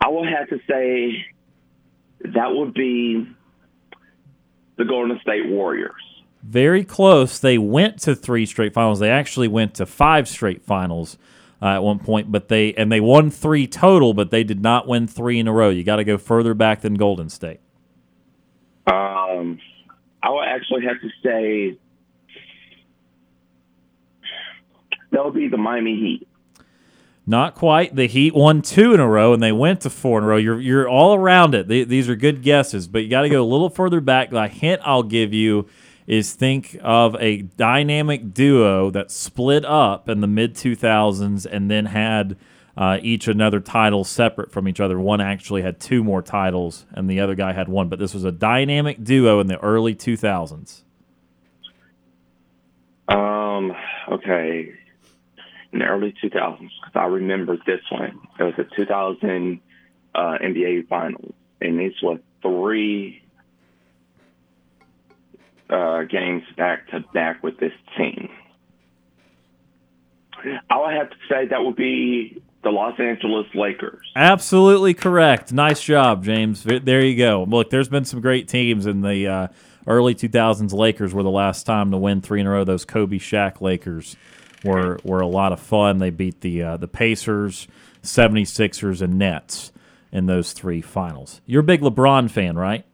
I 0.00 0.08
will 0.08 0.26
have 0.26 0.48
to 0.48 0.58
say 0.68 1.24
that 2.24 2.54
would 2.54 2.74
be 2.74 3.28
the 4.76 4.84
Golden 4.84 5.20
State 5.20 5.48
Warriors. 5.48 5.92
Very 6.42 6.84
close. 6.84 7.38
They 7.38 7.58
went 7.58 8.00
to 8.00 8.16
three 8.16 8.46
straight 8.46 8.74
finals. 8.74 8.98
They 8.98 9.10
actually 9.10 9.48
went 9.48 9.74
to 9.74 9.86
five 9.86 10.28
straight 10.28 10.64
finals 10.64 11.16
uh, 11.62 11.76
at 11.76 11.82
one 11.82 12.00
point, 12.00 12.32
but 12.32 12.48
they 12.48 12.74
and 12.74 12.90
they 12.90 13.00
won 13.00 13.30
three 13.30 13.68
total, 13.68 14.14
but 14.14 14.30
they 14.32 14.42
did 14.42 14.60
not 14.60 14.88
win 14.88 15.06
three 15.06 15.38
in 15.38 15.46
a 15.46 15.52
row. 15.52 15.70
You 15.70 15.84
got 15.84 15.96
to 15.96 16.04
go 16.04 16.18
further 16.18 16.54
back 16.54 16.80
than 16.80 16.94
Golden 16.94 17.28
State. 17.28 17.60
Um, 18.86 19.60
I 20.22 20.30
would 20.30 20.48
actually 20.48 20.82
have 20.86 21.00
to 21.00 21.08
say 21.22 21.78
that 25.12 25.24
would 25.24 25.34
be 25.34 25.46
the 25.46 25.56
Miami 25.56 25.94
Heat. 25.94 26.28
Not 27.24 27.54
quite. 27.54 27.94
The 27.94 28.08
Heat 28.08 28.34
won 28.34 28.62
two 28.62 28.92
in 28.92 28.98
a 28.98 29.08
row, 29.08 29.32
and 29.32 29.40
they 29.40 29.52
went 29.52 29.82
to 29.82 29.90
four 29.90 30.18
in 30.18 30.24
a 30.24 30.26
row. 30.26 30.36
You're 30.38 30.60
you're 30.60 30.88
all 30.88 31.14
around 31.14 31.54
it. 31.54 31.68
these 31.68 32.08
are 32.08 32.16
good 32.16 32.42
guesses, 32.42 32.88
but 32.88 33.04
you 33.04 33.08
got 33.08 33.22
to 33.22 33.28
go 33.28 33.40
a 33.40 33.46
little 33.46 33.70
further 33.70 34.00
back. 34.00 34.30
The 34.30 34.48
hint 34.48 34.82
I'll 34.84 35.04
give 35.04 35.32
you 35.32 35.68
is 36.06 36.32
think 36.32 36.78
of 36.82 37.16
a 37.20 37.42
dynamic 37.42 38.34
duo 38.34 38.90
that 38.90 39.10
split 39.10 39.64
up 39.64 40.08
in 40.08 40.20
the 40.20 40.26
mid 40.26 40.54
2000s 40.54 41.46
and 41.46 41.70
then 41.70 41.86
had 41.86 42.36
uh, 42.76 42.98
each 43.02 43.28
another 43.28 43.60
title 43.60 44.04
separate 44.04 44.50
from 44.50 44.66
each 44.66 44.80
other. 44.80 44.98
One 44.98 45.20
actually 45.20 45.62
had 45.62 45.78
two 45.78 46.02
more 46.02 46.22
titles, 46.22 46.86
and 46.92 47.08
the 47.08 47.20
other 47.20 47.34
guy 47.34 47.52
had 47.52 47.68
one. 47.68 47.88
But 47.88 47.98
this 47.98 48.14
was 48.14 48.24
a 48.24 48.32
dynamic 48.32 49.04
duo 49.04 49.40
in 49.40 49.46
the 49.46 49.58
early 49.58 49.94
2000s. 49.94 50.82
Um. 53.08 53.72
Okay. 54.10 54.72
In 55.72 55.78
the 55.78 55.86
early 55.86 56.14
2000s, 56.22 56.58
because 56.58 56.68
I 56.94 57.06
remember 57.06 57.56
this 57.66 57.80
one. 57.90 58.20
It 58.38 58.42
was 58.42 58.54
a 58.58 58.64
2000 58.76 59.60
uh, 60.14 60.18
NBA 60.42 60.86
Finals, 60.88 61.32
and 61.62 61.80
these 61.80 61.94
were 62.02 62.18
three 62.42 63.21
uh, 65.72 66.02
games 66.04 66.42
back 66.56 66.88
to 66.88 67.00
back 67.14 67.42
with 67.42 67.58
this 67.58 67.72
team. 67.96 68.28
All 70.70 70.84
I 70.84 70.94
have 70.94 71.10
to 71.10 71.16
say 71.28 71.46
that 71.46 71.62
would 71.64 71.76
be 71.76 72.42
the 72.62 72.70
Los 72.70 72.98
Angeles 72.98 73.46
Lakers. 73.54 74.06
Absolutely 74.16 74.94
correct. 74.94 75.52
Nice 75.52 75.82
job, 75.82 76.24
James. 76.24 76.64
There 76.64 77.04
you 77.04 77.16
go. 77.16 77.44
Look, 77.48 77.70
there's 77.70 77.88
been 77.88 78.04
some 78.04 78.20
great 78.20 78.48
teams 78.48 78.86
in 78.86 79.02
the 79.02 79.26
uh, 79.26 79.48
early 79.86 80.14
2000s. 80.14 80.72
Lakers 80.72 81.14
were 81.14 81.22
the 81.22 81.30
last 81.30 81.64
time 81.64 81.90
to 81.90 81.96
win 81.96 82.20
three 82.20 82.40
in 82.40 82.46
a 82.46 82.50
row. 82.50 82.64
Those 82.64 82.84
Kobe 82.84 83.18
Shaq 83.18 83.60
Lakers 83.60 84.16
were 84.64 84.98
were 85.04 85.20
a 85.20 85.26
lot 85.26 85.52
of 85.52 85.60
fun. 85.60 85.98
They 85.98 86.10
beat 86.10 86.40
the 86.40 86.62
uh, 86.62 86.76
the 86.76 86.88
Pacers, 86.88 87.68
76ers, 88.02 89.00
and 89.00 89.18
Nets 89.18 89.72
in 90.10 90.26
those 90.26 90.52
three 90.52 90.80
finals. 90.80 91.40
You're 91.46 91.60
a 91.60 91.64
big 91.64 91.80
LeBron 91.80 92.30
fan, 92.30 92.56
right? 92.56 92.84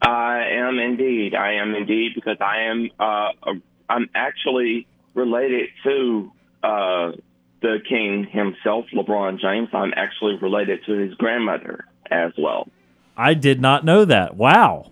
I 0.00 0.48
am 0.52 0.78
indeed. 0.78 1.34
I 1.34 1.54
am 1.54 1.74
indeed 1.74 2.12
because 2.14 2.38
I 2.40 2.62
am. 2.70 2.90
Uh, 2.98 3.52
I'm 3.88 4.08
actually 4.14 4.86
related 5.14 5.68
to 5.84 6.32
uh, 6.62 7.12
the 7.60 7.78
king 7.88 8.26
himself, 8.30 8.86
LeBron 8.94 9.40
James. 9.40 9.68
I'm 9.72 9.92
actually 9.94 10.36
related 10.40 10.80
to 10.86 10.92
his 10.92 11.14
grandmother 11.14 11.84
as 12.10 12.32
well. 12.38 12.68
I 13.16 13.34
did 13.34 13.60
not 13.60 13.84
know 13.84 14.04
that. 14.04 14.36
Wow. 14.36 14.90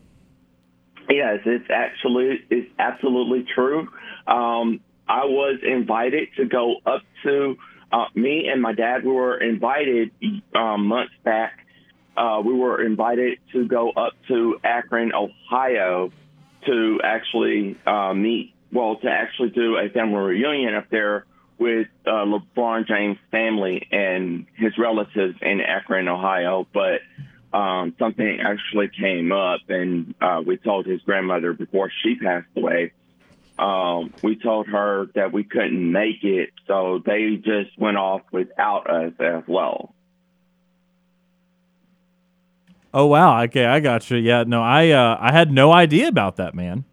Yes, 1.09 1.41
it's 1.45 1.69
actually 1.71 2.41
it's 2.51 2.71
absolutely 2.79 3.45
true. 3.55 3.89
Um, 4.27 4.81
I 5.09 5.25
was 5.25 5.59
invited 5.63 6.29
to 6.37 6.45
go 6.45 6.77
up 6.87 7.03
to 7.25 7.57
uh, 7.93 8.05
me 8.15 8.47
and 8.47 8.63
my 8.63 8.73
dad. 8.73 9.05
We 9.05 9.11
were 9.11 9.37
invited 9.39 10.13
um, 10.55 10.87
months 10.87 11.15
back 11.25 11.67
uh, 12.21 12.43
we 12.45 12.53
were 12.53 12.85
invited 12.85 13.39
to 13.51 13.67
go 13.67 13.91
up 13.93 14.13
to 14.29 14.59
Akron, 14.63 15.13
Ohio, 15.15 16.13
to 16.67 17.01
actually 17.03 17.79
uh, 17.87 18.13
meet, 18.13 18.53
well, 18.71 18.97
to 18.97 19.09
actually 19.09 19.49
do 19.49 19.79
a 19.79 19.89
family 19.89 20.19
reunion 20.19 20.75
up 20.75 20.91
there 20.91 21.25
with 21.59 21.89
uh, 22.07 22.27
LeBron 22.27 22.87
James' 22.87 23.17
family 23.31 23.89
and 23.91 24.47
his 24.55 24.77
relatives 24.77 25.39
in 25.41 25.63
Akron, 25.63 26.09
Ohio. 26.09 26.67
But 26.71 27.01
um, 27.57 27.95
something 27.99 28.39
actually 28.41 28.89
came 28.89 29.33
up, 29.33 29.61
and 29.71 30.15
uh, 30.21 30.43
we 30.45 30.59
told 30.59 30.85
his 30.85 31.01
grandmother 31.01 31.55
before 31.55 31.91
she 32.03 32.17
passed 32.17 32.49
away. 32.55 32.93
Um, 33.59 34.13
we 34.23 34.37
told 34.37 34.69
her 34.69 35.07
that 35.15 35.33
we 35.33 35.45
couldn't 35.45 35.91
make 35.91 36.23
it, 36.23 36.51
so 36.67 37.03
they 37.05 37.37
just 37.37 37.79
went 37.79 37.97
off 37.97 38.23
without 38.31 38.91
us 38.91 39.13
as 39.19 39.45
well. 39.47 39.95
Oh 42.93 43.07
wow. 43.07 43.43
Okay, 43.45 43.67
I 43.67 43.81
got 43.81 44.11
you. 44.11 44.17
Yeah, 44.17 44.45
no, 44.47 44.63
I 44.63 44.91
uh, 44.91 45.17
I 45.21 45.33
had 45.33 45.53
no 45.53 45.73
idea 45.73 46.09
about 46.09 46.37
that, 46.37 46.55
man. 46.55 46.85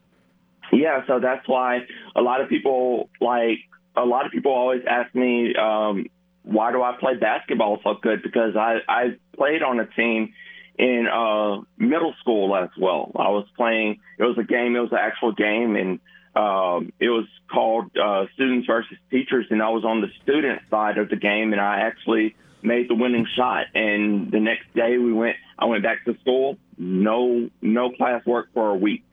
Yeah, 0.72 1.06
so 1.08 1.20
that's 1.20 1.48
why 1.48 1.80
a 2.16 2.22
lot 2.22 2.42
of 2.42 2.50
people 2.50 3.10
like 3.20 3.60
a 3.96 4.06
lot 4.06 4.26
of 4.26 4.32
people 4.32 4.52
always 4.52 4.84
ask 4.88 5.14
me 5.16 5.56
um, 5.56 6.06
why 6.44 6.72
do 6.72 6.82
I 6.84 6.96
play 7.00 7.16
basketball 7.16 7.80
so 7.84 7.96
good 8.02 8.22
because 8.22 8.56
I 8.56 8.78
I 8.88 9.18
played 9.36 9.64
on 9.64 9.80
a 9.80 9.88
team 9.88 10.34
in 10.78 11.08
uh, 11.08 11.62
middle 11.78 12.14
school 12.20 12.56
as 12.56 12.70
well. 12.80 13.12
I 13.16 13.30
was 13.30 13.46
playing. 13.56 14.00
It 14.20 14.24
was 14.24 14.38
a 14.38 14.44
game. 14.44 14.76
It 14.76 14.80
was 14.80 14.92
an 14.92 15.00
actual 15.02 15.32
game, 15.32 15.76
and 15.76 16.00
um, 16.36 16.94
it 17.00 17.10
was 17.10 17.26
called 17.52 17.86
uh, 17.98 18.26
Students 18.36 18.68
versus 18.68 18.98
Teachers, 19.10 19.48
and 19.50 19.62
I 19.62 19.70
was 19.70 19.84
on 19.84 20.02
the 20.02 20.10
student 20.22 20.62
side 20.70 20.98
of 21.00 21.10
the 21.10 21.16
game, 21.16 21.52
and 21.54 21.62
I 21.62 21.80
actually 21.80 22.36
made 22.62 22.90
the 22.90 22.96
winning 22.96 23.26
shot. 23.36 23.66
And 23.74 24.32
the 24.32 24.40
next 24.40 24.72
day 24.76 24.98
we 24.98 25.12
went, 25.14 25.38
I 25.60 25.66
went 25.66 25.84
back 25.84 26.06
to 26.06 26.18
school. 26.22 26.58
No, 26.78 27.50
no 27.62 27.92
classwork 27.92 28.46
for 28.54 28.70
a 28.70 28.76
week. 28.76 29.04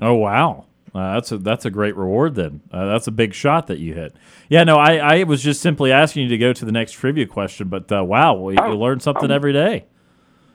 Oh 0.00 0.14
wow. 0.14 0.66
Uh, 0.94 1.14
that's 1.14 1.32
a 1.32 1.38
that's 1.38 1.64
a 1.64 1.70
great 1.70 1.96
reward 1.96 2.36
then. 2.36 2.60
Uh, 2.70 2.86
that's 2.86 3.08
a 3.08 3.10
big 3.10 3.34
shot 3.34 3.66
that 3.66 3.80
you 3.80 3.94
hit. 3.94 4.14
Yeah, 4.48 4.62
no, 4.62 4.76
I, 4.76 4.96
I 4.96 5.22
was 5.24 5.42
just 5.42 5.60
simply 5.60 5.90
asking 5.90 6.24
you 6.24 6.28
to 6.28 6.38
go 6.38 6.52
to 6.52 6.64
the 6.64 6.70
next 6.70 6.92
trivia 6.92 7.26
question, 7.26 7.68
but 7.68 7.90
uh, 7.90 8.04
wow, 8.04 8.34
well, 8.34 8.52
you, 8.52 8.60
oh, 8.60 8.72
you 8.72 8.78
learn 8.78 9.00
something 9.00 9.24
um, 9.24 9.32
every 9.32 9.52
day. 9.52 9.86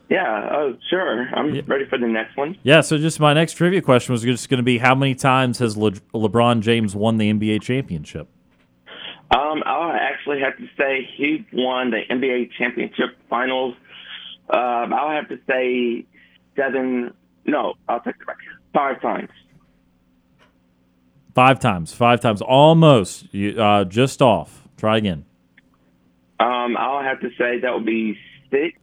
Yeah, 0.09 0.49
oh, 0.51 0.75
sure. 0.89 1.27
I'm 1.35 1.53
yeah. 1.53 1.61
ready 1.67 1.85
for 1.85 1.97
the 1.97 2.07
next 2.07 2.35
one. 2.35 2.57
Yeah, 2.63 2.81
so 2.81 2.97
just 2.97 3.19
my 3.19 3.33
next 3.33 3.53
trivia 3.53 3.81
question 3.81 4.13
was 4.13 4.23
just 4.23 4.49
going 4.49 4.57
to 4.57 4.63
be 4.63 4.79
how 4.79 4.95
many 4.95 5.13
times 5.13 5.59
has 5.59 5.77
Le- 5.77 5.91
LeBron 5.91 6.61
James 6.61 6.95
won 6.95 7.17
the 7.17 7.31
NBA 7.31 7.61
championship? 7.61 8.27
Um, 9.29 9.61
I'll 9.65 9.91
actually 9.91 10.39
have 10.39 10.57
to 10.57 10.65
say 10.75 11.07
he 11.15 11.45
won 11.53 11.91
the 11.91 12.01
NBA 12.09 12.49
championship 12.57 13.17
finals. 13.29 13.75
Um, 14.49 14.93
I'll 14.93 15.11
have 15.11 15.29
to 15.29 15.39
say 15.47 16.05
seven. 16.55 17.13
No, 17.45 17.75
I'll 17.87 18.01
take 18.01 18.15
it 18.19 18.27
back. 18.27 18.37
Five 18.73 19.01
times. 19.01 19.29
Five 21.35 21.59
times. 21.59 21.93
Five 21.93 22.21
times. 22.21 22.41
Almost. 22.41 23.33
You, 23.33 23.61
uh, 23.61 23.85
just 23.85 24.21
off. 24.21 24.67
Try 24.77 24.97
again. 24.97 25.25
Um, 26.39 26.77
I'll 26.77 27.03
have 27.03 27.19
to 27.21 27.29
say 27.37 27.59
that 27.59 27.73
would 27.73 27.85
be 27.85 28.17
six. 28.49 28.77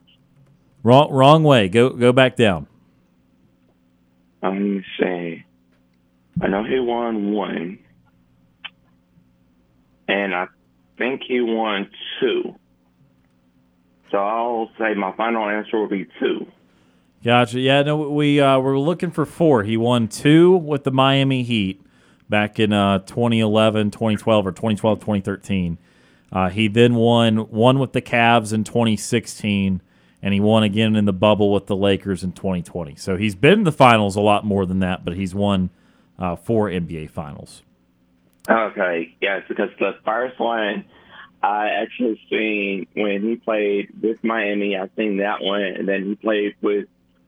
Wrong. 0.82 1.10
Wrong 1.10 1.42
way. 1.42 1.68
Go. 1.68 1.90
Go 1.90 2.12
back 2.12 2.36
down. 2.36 2.66
Let 4.42 4.52
me 4.52 4.84
say. 5.00 5.44
I 6.40 6.48
know 6.48 6.64
he 6.64 6.78
won 6.78 7.32
one 7.32 7.78
and 10.08 10.34
I 10.34 10.46
think 10.98 11.22
he 11.26 11.40
won 11.40 11.90
two. 12.20 12.54
So 14.10 14.18
I'll 14.18 14.70
say 14.78 14.94
my 14.94 15.12
final 15.12 15.48
answer 15.48 15.78
will 15.78 15.88
be 15.88 16.06
two. 16.20 16.46
Gotcha. 17.24 17.58
Yeah, 17.58 17.82
no, 17.82 18.10
we 18.10 18.40
uh, 18.40 18.58
were 18.58 18.78
looking 18.78 19.10
for 19.10 19.26
four. 19.26 19.64
He 19.64 19.76
won 19.76 20.08
two 20.08 20.56
with 20.56 20.84
the 20.84 20.92
Miami 20.92 21.42
Heat 21.42 21.82
back 22.28 22.60
in 22.60 22.72
uh, 22.72 23.00
2011, 23.00 23.90
2012, 23.90 24.46
or 24.46 24.52
2012, 24.52 25.00
2013. 25.00 25.78
Uh, 26.30 26.50
he 26.50 26.68
then 26.68 26.94
won 26.94 27.50
one 27.50 27.78
with 27.78 27.92
the 27.92 28.02
Cavs 28.02 28.52
in 28.52 28.64
2016, 28.64 29.80
and 30.22 30.34
he 30.34 30.40
won 30.40 30.62
again 30.62 30.96
in 30.96 31.04
the 31.04 31.12
bubble 31.12 31.52
with 31.52 31.66
the 31.66 31.76
Lakers 31.76 32.22
in 32.22 32.32
2020. 32.32 32.96
So 32.96 33.16
he's 33.16 33.34
been 33.34 33.60
in 33.60 33.64
the 33.64 33.72
finals 33.72 34.16
a 34.16 34.20
lot 34.20 34.44
more 34.44 34.66
than 34.66 34.80
that, 34.80 35.04
but 35.04 35.14
he's 35.14 35.34
won 35.34 35.70
uh, 36.18 36.36
four 36.36 36.68
NBA 36.68 37.10
finals. 37.10 37.62
Okay, 38.48 39.16
yes, 39.20 39.42
because 39.48 39.70
the 39.78 39.96
first 40.04 40.38
one 40.38 40.84
I 41.42 41.68
actually 41.82 42.20
seen 42.30 42.86
when 42.94 43.22
he 43.22 43.36
played 43.36 43.90
with 44.02 44.22
Miami. 44.22 44.76
I 44.76 44.88
seen 44.96 45.18
that 45.18 45.42
one, 45.42 45.62
and 45.62 45.88
then 45.88 46.04
he 46.04 46.14
played 46.14 46.54
with 46.60 46.86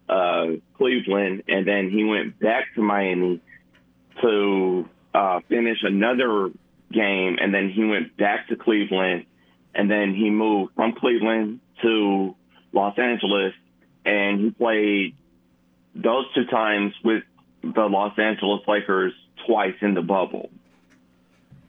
uh, 0.09 0.47
Cleveland, 0.77 1.45
and 1.49 1.67
then 1.67 1.91
he 1.91 2.05
went 2.05 2.39
back 2.39 2.65
to 2.75 2.83
Miami 2.83 3.41
to 4.23 4.89
uh, 5.15 5.41
finish 5.49 5.79
another 5.83 6.51
game, 6.93 7.37
and 7.41 7.53
then 7.53 7.71
he 7.71 7.85
went 7.85 8.17
back 8.17 8.49
to 8.49 8.57
Cleveland, 8.57 9.27
and 9.75 9.91
then 9.91 10.15
he 10.15 10.31
moved 10.31 10.75
from 10.75 10.95
Cleveland 10.95 11.61
to 11.83 12.35
Los 12.73 12.99
Angeles, 12.99 13.53
and 14.05 14.41
he 14.41 14.51
played 14.51 15.15
those 15.95 16.25
two 16.35 16.47
times 16.47 16.93
with 17.05 17.23
the 17.63 17.87
Los 17.87 18.19
Angeles 18.19 18.63
Lakers 18.67 19.13
twice 19.47 19.75
in 19.81 19.95
the 19.95 20.03
bubble. 20.03 20.51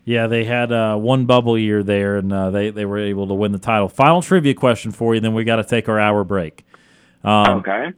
Yeah, 0.09 0.25
they 0.25 0.43
had 0.43 0.71
uh, 0.71 0.95
one 0.95 1.27
bubble 1.27 1.55
year 1.55 1.83
there, 1.83 2.17
and 2.17 2.33
uh, 2.33 2.49
they 2.49 2.71
they 2.71 2.83
were 2.83 2.97
able 2.97 3.27
to 3.27 3.35
win 3.35 3.51
the 3.51 3.59
title. 3.59 3.87
Final 3.87 4.23
trivia 4.23 4.55
question 4.55 4.91
for 4.91 5.13
you, 5.13 5.21
then 5.21 5.35
we 5.35 5.43
got 5.43 5.57
to 5.57 5.63
take 5.63 5.87
our 5.87 5.99
hour 5.99 6.23
break. 6.23 6.65
Um, 7.23 7.59
okay. 7.59 7.89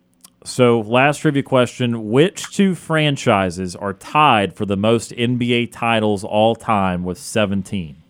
So, 0.44 0.82
last 0.82 1.20
trivia 1.20 1.42
question: 1.42 2.10
Which 2.10 2.54
two 2.54 2.76
franchises 2.76 3.78
are 3.78 3.94
tied 3.94 4.58
for 4.58 4.66
the 4.66 4.76
most 4.76 5.12
NBA 5.12 5.72
titles 5.72 6.26
all 6.26 6.54
time 6.54 7.06
with 7.06 7.18
seventeen? 7.18 8.04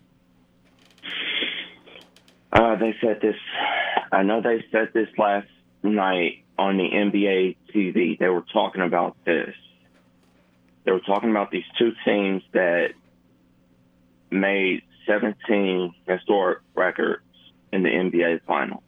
Uh, 2.51 2.77
they 2.77 2.95
said 3.01 3.21
this. 3.21 3.35
I 4.11 4.23
know 4.23 4.41
they 4.41 4.65
said 4.71 4.89
this 4.95 5.09
last 5.19 5.47
night 5.83 6.43
on 6.57 6.77
the 6.77 6.89
NBA 6.89 7.55
TV. 7.71 8.17
They 8.17 8.29
were 8.29 8.45
talking 8.51 8.81
about 8.81 9.15
this. 9.25 9.53
They 10.85 10.91
were 10.91 11.01
talking 11.01 11.29
about 11.29 11.51
these 11.51 11.65
two 11.77 11.91
teams 12.03 12.41
that 12.53 12.95
made 14.31 14.83
17 15.05 15.93
historic 16.07 16.59
records 16.75 17.23
in 17.71 17.83
the 17.83 17.89
NBA 17.89 18.41
Finals. 18.45 18.83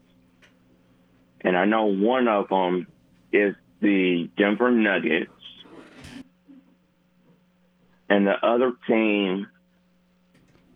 And 1.41 1.57
I 1.57 1.65
know 1.65 1.85
one 1.85 2.27
of 2.27 2.47
them 2.49 2.87
is 3.31 3.55
the 3.81 4.29
Denver 4.37 4.71
Nuggets, 4.71 5.31
and 8.09 8.25
the 8.25 8.45
other 8.45 8.73
team 8.87 9.47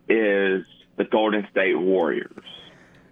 is 0.09 0.65
the 0.97 1.05
Golden 1.05 1.47
State 1.51 1.79
Warriors. 1.79 2.43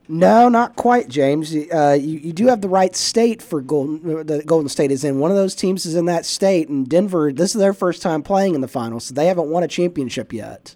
No, 0.08 0.50
not 0.50 0.76
quite, 0.76 1.08
James. 1.08 1.56
Uh, 1.56 1.98
you, 2.00 2.20
you 2.20 2.34
do 2.34 2.48
have 2.48 2.62
the 2.62 2.70
right 2.70 2.96
state 2.96 3.42
for 3.42 3.60
Golden. 3.62 4.26
The 4.26 4.44
Golden 4.46 4.70
State 4.70 4.92
is 4.92 5.04
in. 5.04 5.20
One 5.20 5.32
of 5.32 5.38
those 5.38 5.56
teams 5.56 5.86
is 5.86 5.96
in 5.96 6.06
that 6.06 6.26
state, 6.26 6.70
and 6.70 6.88
Denver. 6.88 7.32
This 7.34 7.56
is 7.56 7.60
their 7.60 7.74
first 7.74 8.02
time 8.02 8.22
playing 8.22 8.54
in 8.54 8.62
the 8.62 8.68
finals, 8.68 9.06
so 9.06 9.14
they 9.16 9.28
haven't 9.28 9.50
won 9.50 9.64
a 9.64 9.68
championship 9.68 10.32
yet. 10.32 10.76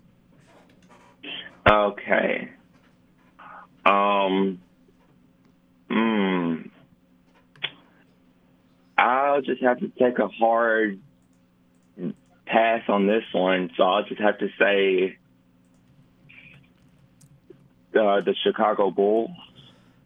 Okay. 1.70 2.50
Um. 3.86 4.60
Hmm. 5.90 6.56
I'll 8.98 9.42
just 9.42 9.62
have 9.62 9.80
to 9.80 9.90
take 10.00 10.20
a 10.20 10.28
hard 10.28 11.00
pass 12.46 12.82
on 12.90 13.08
this 13.08 13.24
one, 13.32 13.72
so 13.78 13.84
I'll 13.84 14.04
just 14.04 14.20
have 14.20 14.40
to 14.40 14.50
say 14.60 15.18
uh, 17.96 18.22
the 18.22 18.36
Chicago 18.44 18.92
Bulls. 18.92 19.30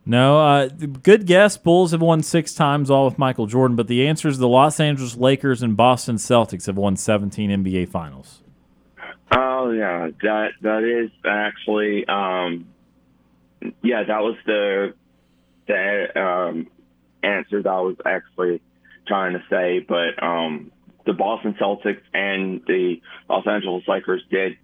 No, 0.06 0.40
uh, 0.40 0.68
good 0.68 1.26
guess. 1.26 1.56
Bulls 1.58 1.92
have 1.92 2.02
won 2.02 2.22
six 2.24 2.54
times, 2.54 2.90
all 2.90 3.06
with 3.06 3.18
Michael 3.18 3.48
Jordan. 3.48 3.78
But 3.78 3.88
the 3.88 4.06
answer 4.06 4.28
is 4.28 4.38
the 4.38 4.50
Los 4.50 4.80
Angeles 4.80 5.16
Lakers 5.16 5.64
and 5.64 5.78
Boston 5.78 6.18
Celtics 6.18 6.66
have 6.66 6.78
won 6.78 6.98
17 6.98 7.50
NBA 7.50 7.88
Finals. 7.88 8.43
Oh 9.36 9.72
yeah, 9.72 10.10
that 10.22 10.50
that 10.62 10.84
is 10.84 11.12
actually 11.26 12.06
um, 12.08 12.68
yeah, 13.82 14.04
that 14.04 14.22
was 14.22 14.36
the 14.46 14.94
the 15.68 16.22
um, 16.22 16.68
answer 17.24 17.62
that 17.62 17.70
I 17.70 17.82
was 17.82 17.96
actually 18.06 18.62
trying 19.08 19.34
to 19.34 19.44
say. 19.50 19.80
But 19.80 20.22
um, 20.22 20.72
the 21.06 21.14
Boston 21.14 21.56
Celtics 21.60 22.02
and 22.14 22.62
the 22.68 23.02
Los 23.30 23.48
Angeles 23.48 23.84
Lakers 23.88 24.24
did 24.30 24.58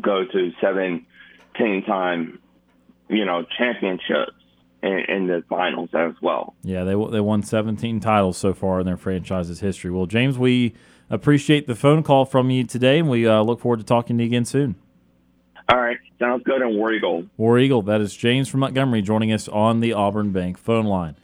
go 0.00 0.24
to 0.24 0.50
17 0.60 1.84
time, 1.84 2.38
you 3.08 3.24
know, 3.24 3.44
championships 3.58 4.32
in, 4.82 5.04
in, 5.08 5.26
the 5.26 5.44
finals 5.48 5.90
as 5.92 6.14
well. 6.20 6.54
Yeah, 6.62 6.84
they 6.84 6.94
they 7.10 7.20
won 7.20 7.42
17 7.42 8.00
titles 8.00 8.36
so 8.36 8.52
far 8.52 8.80
in 8.80 8.86
their 8.86 8.96
franchise's 8.96 9.60
history. 9.60 9.90
Well, 9.90 10.06
James, 10.06 10.38
we 10.38 10.74
appreciate 11.12 11.68
the 11.68 11.76
phone 11.76 12.02
call 12.02 12.24
from 12.24 12.50
you 12.50 12.64
today, 12.64 12.98
and 12.98 13.08
we 13.08 13.26
uh, 13.26 13.42
look 13.42 13.60
forward 13.60 13.78
to 13.78 13.84
talking 13.84 14.18
to 14.18 14.24
you 14.24 14.28
again 14.28 14.44
soon. 14.44 14.74
All 15.68 15.80
right, 15.80 15.98
sounds 16.18 16.42
good. 16.42 16.60
And 16.60 16.76
War 16.76 16.92
Eagle. 16.92 17.26
War 17.36 17.58
Eagle. 17.58 17.82
That 17.82 18.00
is 18.00 18.16
James 18.16 18.48
from 18.48 18.60
Montgomery 18.60 19.02
joining 19.02 19.32
us 19.32 19.46
on 19.46 19.78
the 19.78 19.92
Auburn 19.92 20.32
Bank 20.32 20.58
phone 20.58 20.86
line. 20.86 21.14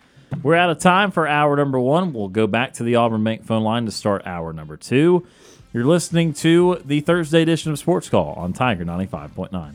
We're 0.43 0.55
out 0.55 0.71
of 0.71 0.79
time 0.79 1.11
for 1.11 1.27
hour 1.27 1.57
number 1.57 1.81
one. 1.81 2.13
We'll 2.13 2.29
go 2.29 2.47
back 2.47 2.75
to 2.75 2.85
the 2.85 2.95
Auburn 2.95 3.25
Bank 3.25 3.45
phone 3.45 3.65
line 3.65 3.87
to 3.87 3.91
start 3.91 4.23
hour 4.27 4.53
number 4.53 4.77
two. 4.77 5.27
You're 5.73 5.85
listening 5.85 6.33
to 6.35 6.81
the 6.85 7.01
Thursday 7.01 7.43
edition 7.43 7.73
of 7.73 7.79
Sports 7.79 8.09
Call 8.09 8.35
on 8.35 8.53
Tiger 8.53 8.85
95.9. 8.85 9.75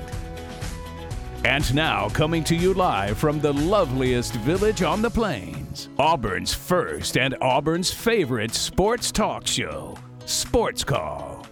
And 1.43 1.73
now, 1.73 2.07
coming 2.09 2.43
to 2.43 2.55
you 2.55 2.75
live 2.75 3.17
from 3.17 3.39
the 3.39 3.51
loveliest 3.51 4.35
village 4.35 4.83
on 4.83 5.01
the 5.01 5.09
plains, 5.09 5.89
Auburn's 5.97 6.53
first 6.53 7.17
and 7.17 7.35
Auburn's 7.41 7.91
favorite 7.91 8.53
sports 8.53 9.11
talk 9.11 9.47
show, 9.47 9.97
Sports 10.25 10.83
Call. 10.83 11.47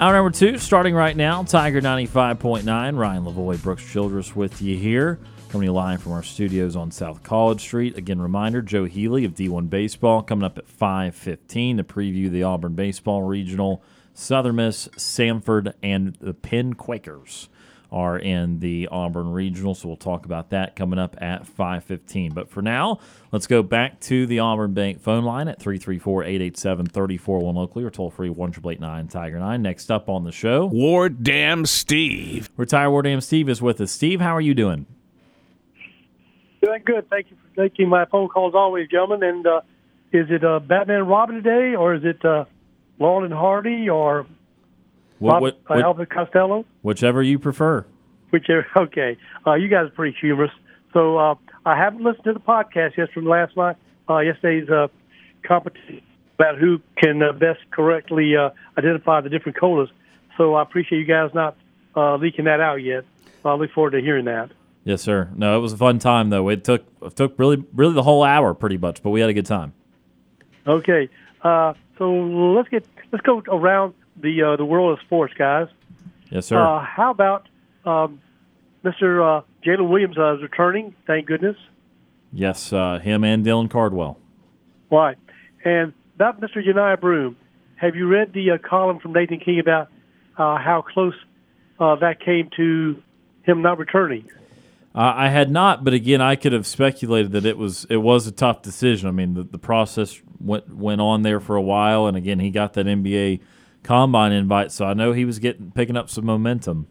Hour 0.00 0.12
number 0.12 0.30
two, 0.30 0.56
starting 0.56 0.94
right 0.94 1.16
now, 1.16 1.42
Tiger 1.42 1.80
95.9. 1.80 2.96
Ryan 2.96 3.24
Lavoie, 3.24 3.60
Brooks 3.60 3.84
Childress 3.90 4.36
with 4.36 4.62
you 4.62 4.76
here. 4.76 5.18
Coming 5.50 5.68
live 5.70 6.00
from 6.00 6.12
our 6.12 6.22
studios 6.22 6.76
on 6.76 6.92
South 6.92 7.24
College 7.24 7.60
Street. 7.60 7.98
Again, 7.98 8.20
reminder, 8.20 8.62
Joe 8.62 8.84
Healy 8.84 9.24
of 9.24 9.34
D1 9.34 9.68
Baseball 9.68 10.22
coming 10.22 10.44
up 10.44 10.58
at 10.58 10.66
5.15 10.66 11.78
to 11.78 11.84
preview 11.84 12.30
the 12.30 12.44
Auburn 12.44 12.74
Baseball 12.74 13.22
Regional 13.22 13.82
Southern 14.14 14.56
Miss, 14.56 14.88
Samford, 14.96 15.72
and 15.82 16.16
the 16.20 16.34
Penn 16.34 16.74
Quakers 16.74 17.48
are 17.92 18.18
in 18.18 18.58
the 18.60 18.88
Auburn 18.90 19.32
Regional, 19.32 19.74
so 19.74 19.86
we'll 19.86 19.96
talk 19.98 20.24
about 20.24 20.48
that 20.50 20.74
coming 20.74 20.98
up 20.98 21.14
at 21.20 21.46
5:15. 21.46 22.32
But 22.32 22.48
for 22.48 22.62
now, 22.62 22.98
let's 23.30 23.46
go 23.46 23.62
back 23.62 24.00
to 24.00 24.26
the 24.26 24.38
Auburn 24.38 24.72
Bank 24.72 24.98
phone 25.00 25.24
line 25.24 25.46
at 25.46 25.60
334-887-341 25.60 27.54
locally 27.54 27.84
or 27.84 27.90
toll 27.90 28.10
free 28.10 28.30
one 28.30 28.50
Tiger 29.08 29.38
9. 29.38 29.62
Next 29.62 29.90
up 29.90 30.08
on 30.08 30.24
the 30.24 30.32
show, 30.32 30.66
Ward 30.66 31.22
Dam 31.22 31.66
Steve. 31.66 32.50
Retired 32.56 32.90
Ward 32.90 33.04
Dam 33.04 33.20
Steve 33.20 33.50
is 33.50 33.60
with 33.60 33.78
us. 33.80 33.92
Steve, 33.92 34.22
how 34.22 34.34
are 34.34 34.40
you 34.40 34.54
doing? 34.54 34.86
Doing 36.62 36.82
good. 36.86 37.10
Thank 37.10 37.30
you 37.30 37.36
for 37.36 37.68
taking 37.68 37.88
my 37.88 38.06
phone 38.06 38.28
call 38.28 38.48
as 38.48 38.54
always, 38.54 38.88
gentlemen. 38.88 39.22
And 39.22 39.46
uh, 39.46 39.60
is 40.12 40.30
it 40.30 40.42
uh, 40.44 40.60
Batman 40.60 41.00
and 41.00 41.08
Robin 41.08 41.42
today, 41.42 41.74
or 41.74 41.94
is 41.94 42.04
it 42.04 42.24
uh, 42.24 42.46
Laurel 43.02 43.24
and 43.24 43.34
Hardy, 43.34 43.88
or 43.90 44.26
What, 45.18 45.32
Bob, 45.32 45.42
what, 45.42 45.54
uh, 45.54 45.58
what- 45.66 45.84
Abbott 45.84 46.10
Costello? 46.10 46.64
whichever 46.82 47.22
you 47.22 47.38
prefer. 47.38 47.84
Whichever. 48.30 48.66
Okay. 48.76 49.18
Uh, 49.46 49.54
you 49.54 49.68
guys 49.68 49.86
are 49.86 49.90
pretty 49.90 50.16
humorous. 50.20 50.50
So 50.94 51.18
uh, 51.18 51.34
I 51.66 51.76
haven't 51.76 52.02
listened 52.02 52.24
to 52.24 52.32
the 52.32 52.40
podcast 52.40 52.96
yet 52.96 53.10
from 53.12 53.26
last 53.26 53.56
night, 53.56 53.76
uh, 54.08 54.18
yesterday's 54.18 54.68
uh, 54.70 54.88
competition 55.46 56.00
about 56.38 56.58
who 56.58 56.80
can 56.96 57.22
uh, 57.22 57.32
best 57.32 57.60
correctly 57.70 58.36
uh, 58.36 58.50
identify 58.78 59.20
the 59.20 59.28
different 59.28 59.58
colas. 59.58 59.90
So 60.38 60.54
I 60.54 60.62
appreciate 60.62 60.98
you 60.98 61.04
guys 61.04 61.30
not 61.34 61.56
uh, 61.94 62.16
leaking 62.16 62.46
that 62.46 62.60
out 62.60 62.76
yet. 62.76 63.04
I 63.44 63.54
look 63.54 63.70
forward 63.72 63.90
to 63.90 64.00
hearing 64.00 64.24
that. 64.26 64.50
Yes, 64.84 65.02
sir. 65.02 65.30
No, 65.36 65.56
it 65.58 65.60
was 65.60 65.72
a 65.72 65.76
fun 65.76 65.98
time 65.98 66.30
though. 66.30 66.48
It 66.48 66.64
took 66.64 66.84
it 67.02 67.14
took 67.16 67.38
really 67.38 67.64
really 67.74 67.94
the 67.94 68.02
whole 68.02 68.22
hour 68.24 68.54
pretty 68.54 68.78
much, 68.78 69.02
but 69.02 69.10
we 69.10 69.20
had 69.20 69.30
a 69.30 69.34
good 69.34 69.46
time. 69.46 69.72
Okay, 70.66 71.08
uh, 71.42 71.74
so 71.98 72.10
let's 72.12 72.68
get 72.68 72.84
let's 73.12 73.24
go 73.24 73.42
around 73.48 73.94
the 74.20 74.42
uh, 74.42 74.56
the 74.56 74.64
world 74.64 74.98
of 74.98 75.04
sports, 75.04 75.34
guys. 75.36 75.68
Yes, 76.30 76.46
sir. 76.46 76.58
Uh, 76.58 76.80
how 76.84 77.10
about 77.10 77.48
um, 77.84 78.20
Mr. 78.84 79.40
Uh, 79.40 79.44
Jaylin 79.64 79.88
Williams 79.88 80.18
uh, 80.18 80.34
is 80.36 80.42
returning? 80.42 80.94
Thank 81.06 81.26
goodness. 81.26 81.56
yes, 82.32 82.72
uh, 82.72 82.98
him 82.98 83.22
and 83.24 83.44
Dylan 83.44 83.70
Cardwell. 83.70 84.18
Right, 84.90 85.18
and 85.64 85.92
about 86.16 86.40
Mr. 86.40 86.64
Johni 86.66 87.00
Broome. 87.00 87.36
Have 87.76 87.96
you 87.96 88.06
read 88.06 88.32
the 88.32 88.52
uh, 88.52 88.58
column 88.58 89.00
from 89.00 89.12
Nathan 89.12 89.40
King 89.40 89.58
about 89.58 89.88
uh, 90.38 90.56
how 90.56 90.82
close 90.82 91.14
uh, 91.80 91.96
that 91.96 92.20
came 92.20 92.48
to 92.56 93.02
him 93.42 93.60
not 93.60 93.76
returning? 93.76 94.30
Uh, 94.94 95.12
I 95.16 95.28
had 95.30 95.50
not, 95.50 95.82
but 95.82 95.92
again, 95.92 96.20
I 96.20 96.36
could 96.36 96.52
have 96.52 96.64
speculated 96.64 97.32
that 97.32 97.44
it 97.44 97.58
was 97.58 97.84
it 97.90 97.96
was 97.96 98.28
a 98.28 98.30
tough 98.30 98.62
decision. 98.62 99.08
I 99.08 99.10
mean, 99.10 99.34
the, 99.34 99.42
the 99.42 99.58
process 99.58 100.20
went 100.42 100.74
went 100.74 101.00
on 101.00 101.22
there 101.22 101.40
for 101.40 101.56
a 101.56 101.62
while, 101.62 102.06
and 102.06 102.16
again, 102.16 102.38
he 102.38 102.50
got 102.50 102.74
that 102.74 102.86
NBA 102.86 103.40
combine 103.82 104.32
invite, 104.32 104.72
so 104.72 104.84
I 104.84 104.94
know 104.94 105.12
he 105.12 105.24
was 105.24 105.38
getting 105.38 105.72
picking 105.72 105.96
up 105.96 106.08
some 106.08 106.26
momentum. 106.26 106.86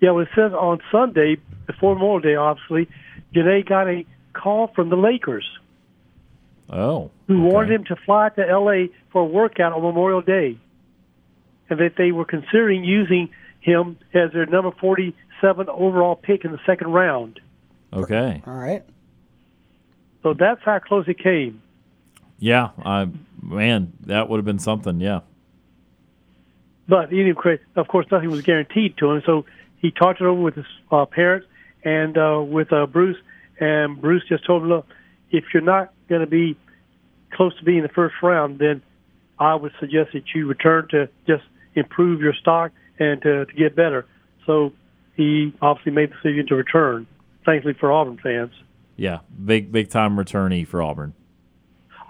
Yeah, 0.00 0.10
well, 0.10 0.22
it 0.22 0.28
says 0.34 0.52
on 0.52 0.80
Sunday, 0.92 1.38
before 1.66 1.94
Memorial 1.94 2.20
Day, 2.20 2.34
obviously, 2.36 2.88
Johni 3.34 3.66
got 3.66 3.88
a 3.88 4.04
call 4.32 4.68
from 4.74 4.90
the 4.90 4.96
Lakers. 4.96 5.46
Oh, 6.68 7.10
who 7.28 7.46
okay. 7.46 7.54
wanted 7.54 7.72
him 7.72 7.84
to 7.84 7.96
fly 8.04 8.28
to 8.30 8.48
L.A. 8.48 8.90
for 9.12 9.22
a 9.22 9.24
workout 9.24 9.72
on 9.72 9.82
Memorial 9.82 10.20
Day, 10.20 10.58
and 11.70 11.78
that 11.80 11.92
they 11.96 12.12
were 12.12 12.24
considering 12.24 12.84
using 12.84 13.30
him 13.60 13.98
as 14.12 14.32
their 14.32 14.46
number 14.46 14.72
47 14.72 15.68
overall 15.68 16.16
pick 16.16 16.44
in 16.44 16.52
the 16.52 16.60
second 16.66 16.88
round. 16.92 17.40
Okay, 17.92 18.42
All 18.46 18.54
right. 18.54 18.84
So 20.22 20.34
that's 20.34 20.60
how 20.64 20.80
close 20.80 21.06
it 21.06 21.20
came. 21.20 21.62
Yeah, 22.38 22.70
I 22.84 23.08
man, 23.42 23.92
that 24.06 24.28
would 24.28 24.38
have 24.38 24.44
been 24.44 24.58
something. 24.58 25.00
Yeah, 25.00 25.20
But 26.88 27.10
he 27.10 27.30
of 27.76 27.88
course, 27.88 28.06
nothing 28.10 28.30
was 28.30 28.42
guaranteed 28.42 28.96
to 28.98 29.12
him. 29.12 29.22
So 29.24 29.46
he 29.78 29.90
talked 29.90 30.20
it 30.20 30.24
over 30.24 30.40
with 30.40 30.54
his 30.54 30.66
uh, 30.90 31.06
parents 31.06 31.46
and 31.84 32.16
uh, 32.18 32.42
with 32.46 32.72
uh, 32.72 32.86
Bruce, 32.86 33.18
and 33.58 34.00
Bruce 34.00 34.22
just 34.28 34.44
told 34.46 34.62
him, 34.62 34.68
"Look, 34.68 34.86
if 35.30 35.44
you're 35.54 35.62
not 35.62 35.92
going 36.08 36.20
to 36.20 36.26
be 36.26 36.56
close 37.32 37.56
to 37.58 37.64
being 37.64 37.78
in 37.78 37.82
the 37.82 37.88
first 37.90 38.14
round, 38.22 38.58
then 38.58 38.82
I 39.38 39.54
would 39.54 39.72
suggest 39.80 40.10
that 40.12 40.24
you 40.34 40.46
return 40.46 40.88
to 40.90 41.08
just 41.26 41.44
improve 41.74 42.20
your 42.20 42.34
stock 42.34 42.72
and 42.98 43.20
to, 43.22 43.46
to 43.46 43.52
get 43.54 43.74
better." 43.74 44.06
So 44.44 44.72
he 45.16 45.54
obviously 45.62 45.92
made 45.92 46.10
the 46.10 46.14
decision 46.16 46.46
to 46.48 46.54
return. 46.54 47.06
Thankfully 47.44 47.74
for 47.74 47.92
Auburn 47.92 48.18
fans. 48.20 48.50
yeah, 48.96 49.20
big 49.44 49.70
big 49.70 49.88
time 49.88 50.16
returnee 50.16 50.66
for 50.66 50.82
Auburn. 50.82 51.14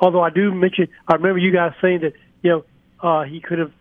Although 0.00 0.22
I 0.22 0.30
do 0.30 0.52
mention, 0.52 0.88
I 1.08 1.14
remember 1.14 1.38
you 1.38 1.52
guys 1.52 1.72
saying 1.80 2.00
that 2.00 2.12
you 2.42 2.50
know 2.50 2.64
uh, 3.00 3.24
he 3.24 3.40
could 3.40 3.58
have. 3.58 3.72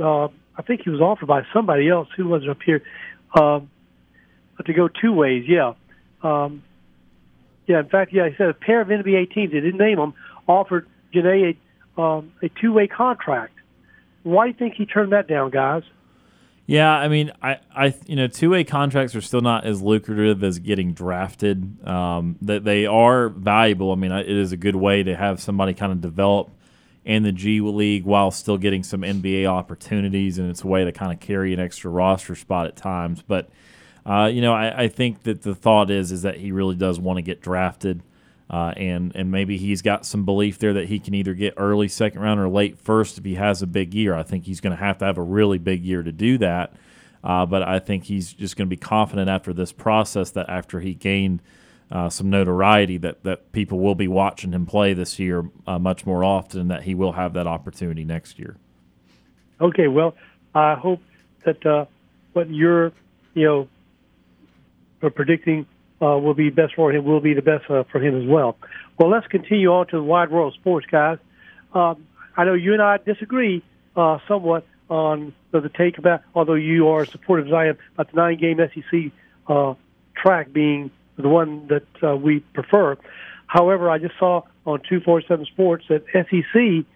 Uh, 0.00 0.28
I 0.56 0.62
think 0.62 0.82
he 0.82 0.90
was 0.90 1.00
offered 1.00 1.26
by 1.26 1.42
somebody 1.52 1.88
else 1.88 2.08
who 2.16 2.28
was 2.28 2.42
up 2.48 2.58
here 2.64 2.82
um, 3.38 3.70
to 4.64 4.72
go 4.72 4.88
two 4.88 5.12
ways. 5.12 5.44
Yeah, 5.46 5.74
um, 6.22 6.62
yeah. 7.66 7.80
In 7.80 7.88
fact, 7.88 8.12
yeah, 8.12 8.28
he 8.28 8.34
said 8.36 8.48
a 8.48 8.54
pair 8.54 8.80
of 8.80 8.88
NBA 8.88 9.32
teams. 9.32 9.52
They 9.52 9.60
didn't 9.60 9.78
name 9.78 9.96
them. 9.96 10.14
Offered 10.46 10.88
Johni 11.14 11.56
a, 11.96 12.00
um, 12.00 12.32
a 12.42 12.48
two-way 12.48 12.88
contract. 12.88 13.54
Why 14.22 14.46
do 14.46 14.48
you 14.48 14.58
think 14.58 14.74
he 14.74 14.86
turned 14.86 15.12
that 15.12 15.28
down, 15.28 15.50
guys? 15.50 15.82
Yeah, 16.70 16.92
I 16.92 17.08
mean, 17.08 17.32
I, 17.42 17.58
I, 17.74 17.94
you 18.06 18.14
know, 18.14 18.28
two 18.28 18.50
way 18.50 18.62
contracts 18.62 19.16
are 19.16 19.20
still 19.20 19.40
not 19.40 19.66
as 19.66 19.82
lucrative 19.82 20.44
as 20.44 20.60
getting 20.60 20.92
drafted. 20.92 21.84
Um, 21.84 22.36
that 22.42 22.62
they 22.62 22.86
are 22.86 23.28
valuable. 23.28 23.90
I 23.90 23.96
mean, 23.96 24.12
it 24.12 24.28
is 24.28 24.52
a 24.52 24.56
good 24.56 24.76
way 24.76 25.02
to 25.02 25.16
have 25.16 25.40
somebody 25.40 25.74
kind 25.74 25.90
of 25.90 26.00
develop 26.00 26.48
in 27.04 27.24
the 27.24 27.32
G 27.32 27.60
League 27.60 28.04
while 28.04 28.30
still 28.30 28.56
getting 28.56 28.84
some 28.84 29.00
NBA 29.00 29.46
opportunities, 29.46 30.38
and 30.38 30.48
it's 30.48 30.62
a 30.62 30.68
way 30.68 30.84
to 30.84 30.92
kind 30.92 31.12
of 31.12 31.18
carry 31.18 31.52
an 31.52 31.58
extra 31.58 31.90
roster 31.90 32.36
spot 32.36 32.68
at 32.68 32.76
times. 32.76 33.20
But 33.20 33.50
uh, 34.06 34.30
you 34.32 34.40
know, 34.40 34.52
I, 34.52 34.84
I 34.84 34.88
think 34.88 35.24
that 35.24 35.42
the 35.42 35.56
thought 35.56 35.90
is 35.90 36.12
is 36.12 36.22
that 36.22 36.36
he 36.36 36.52
really 36.52 36.76
does 36.76 37.00
want 37.00 37.16
to 37.16 37.22
get 37.22 37.40
drafted. 37.42 38.00
Uh, 38.50 38.72
and 38.76 39.12
and 39.14 39.30
maybe 39.30 39.56
he's 39.56 39.80
got 39.80 40.04
some 40.04 40.24
belief 40.24 40.58
there 40.58 40.72
that 40.72 40.88
he 40.88 40.98
can 40.98 41.14
either 41.14 41.34
get 41.34 41.54
early 41.56 41.86
second 41.86 42.20
round 42.20 42.40
or 42.40 42.48
late 42.48 42.76
first 42.76 43.16
if 43.16 43.24
he 43.24 43.36
has 43.36 43.62
a 43.62 43.66
big 43.66 43.94
year. 43.94 44.12
I 44.12 44.24
think 44.24 44.44
he's 44.44 44.60
going 44.60 44.76
to 44.76 44.82
have 44.84 44.98
to 44.98 45.04
have 45.04 45.18
a 45.18 45.22
really 45.22 45.58
big 45.58 45.84
year 45.84 46.02
to 46.02 46.10
do 46.10 46.36
that. 46.38 46.74
Uh, 47.22 47.46
but 47.46 47.62
I 47.62 47.78
think 47.78 48.04
he's 48.04 48.32
just 48.32 48.56
going 48.56 48.66
to 48.66 48.70
be 48.70 48.80
confident 48.80 49.28
after 49.28 49.52
this 49.52 49.70
process 49.70 50.32
that 50.32 50.48
after 50.48 50.80
he 50.80 50.94
gained 50.94 51.42
uh, 51.92 52.08
some 52.08 52.28
notoriety 52.28 52.96
that 52.98 53.22
that 53.22 53.52
people 53.52 53.78
will 53.78 53.94
be 53.94 54.08
watching 54.08 54.52
him 54.52 54.66
play 54.66 54.94
this 54.94 55.20
year 55.20 55.48
uh, 55.68 55.78
much 55.78 56.04
more 56.04 56.24
often. 56.24 56.66
That 56.66 56.82
he 56.82 56.94
will 56.96 57.12
have 57.12 57.34
that 57.34 57.46
opportunity 57.46 58.04
next 58.04 58.36
year. 58.36 58.56
Okay, 59.60 59.86
well, 59.86 60.16
I 60.56 60.74
hope 60.74 61.00
that 61.44 61.64
uh, 61.64 61.84
what 62.32 62.50
you're, 62.50 62.92
you 63.34 63.68
know, 65.00 65.10
predicting 65.10 65.66
uh, 66.02 66.18
will 66.18 66.34
be 66.34 66.50
best 66.50 66.74
for 66.74 66.92
him 66.92 67.04
will 67.04 67.20
be 67.20 67.34
the 67.34 67.42
best 67.42 67.70
uh, 67.70 67.84
for 67.90 68.00
him 68.00 68.20
as 68.20 68.26
well. 68.26 68.56
Well, 68.98 69.10
let's 69.10 69.26
continue 69.26 69.68
on 69.72 69.86
to 69.88 69.96
the 69.96 70.02
wide 70.02 70.30
world 70.30 70.54
of 70.54 70.60
sports, 70.60 70.86
guys. 70.86 71.18
Um, 71.74 72.06
I 72.36 72.44
know 72.44 72.54
you 72.54 72.72
and 72.72 72.82
I 72.82 72.98
disagree 72.98 73.62
uh, 73.96 74.18
somewhat 74.26 74.66
on 74.88 75.32
the, 75.52 75.60
the 75.60 75.68
take 75.68 75.98
about, 75.98 76.22
although 76.34 76.54
you 76.54 76.88
are 76.88 77.04
supportive 77.04 77.48
as 77.48 77.52
I 77.52 77.66
am, 77.66 77.78
about 77.94 78.10
the 78.10 78.16
nine-game 78.16 78.58
SEC 78.58 79.12
uh, 79.46 79.74
track 80.16 80.52
being 80.52 80.90
the 81.16 81.28
one 81.28 81.66
that 81.68 81.86
uh, 82.02 82.16
we 82.16 82.40
prefer. 82.40 82.96
However, 83.46 83.90
I 83.90 83.98
just 83.98 84.18
saw 84.18 84.42
on 84.66 84.80
247 84.88 85.46
Sports 85.46 85.84
that 85.88 86.04
SEC, 86.12 86.86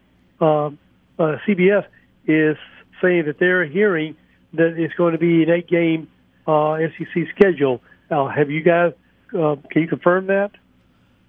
um, 0.40 0.78
uh, 1.18 1.36
CBS, 1.46 1.84
is 2.26 2.56
saying 3.02 3.26
that 3.26 3.38
they're 3.38 3.64
hearing 3.64 4.16
that 4.54 4.78
it's 4.78 4.94
going 4.94 5.12
to 5.12 5.18
be 5.18 5.42
an 5.42 5.50
eight-game 5.50 6.08
uh, 6.46 6.78
SEC 6.78 7.28
schedule. 7.36 7.82
Uh, 8.10 8.28
have 8.28 8.50
you 8.50 8.62
guys? 8.62 8.92
Uh, 9.28 9.56
can 9.70 9.82
you 9.82 9.88
confirm 9.88 10.26
that? 10.26 10.52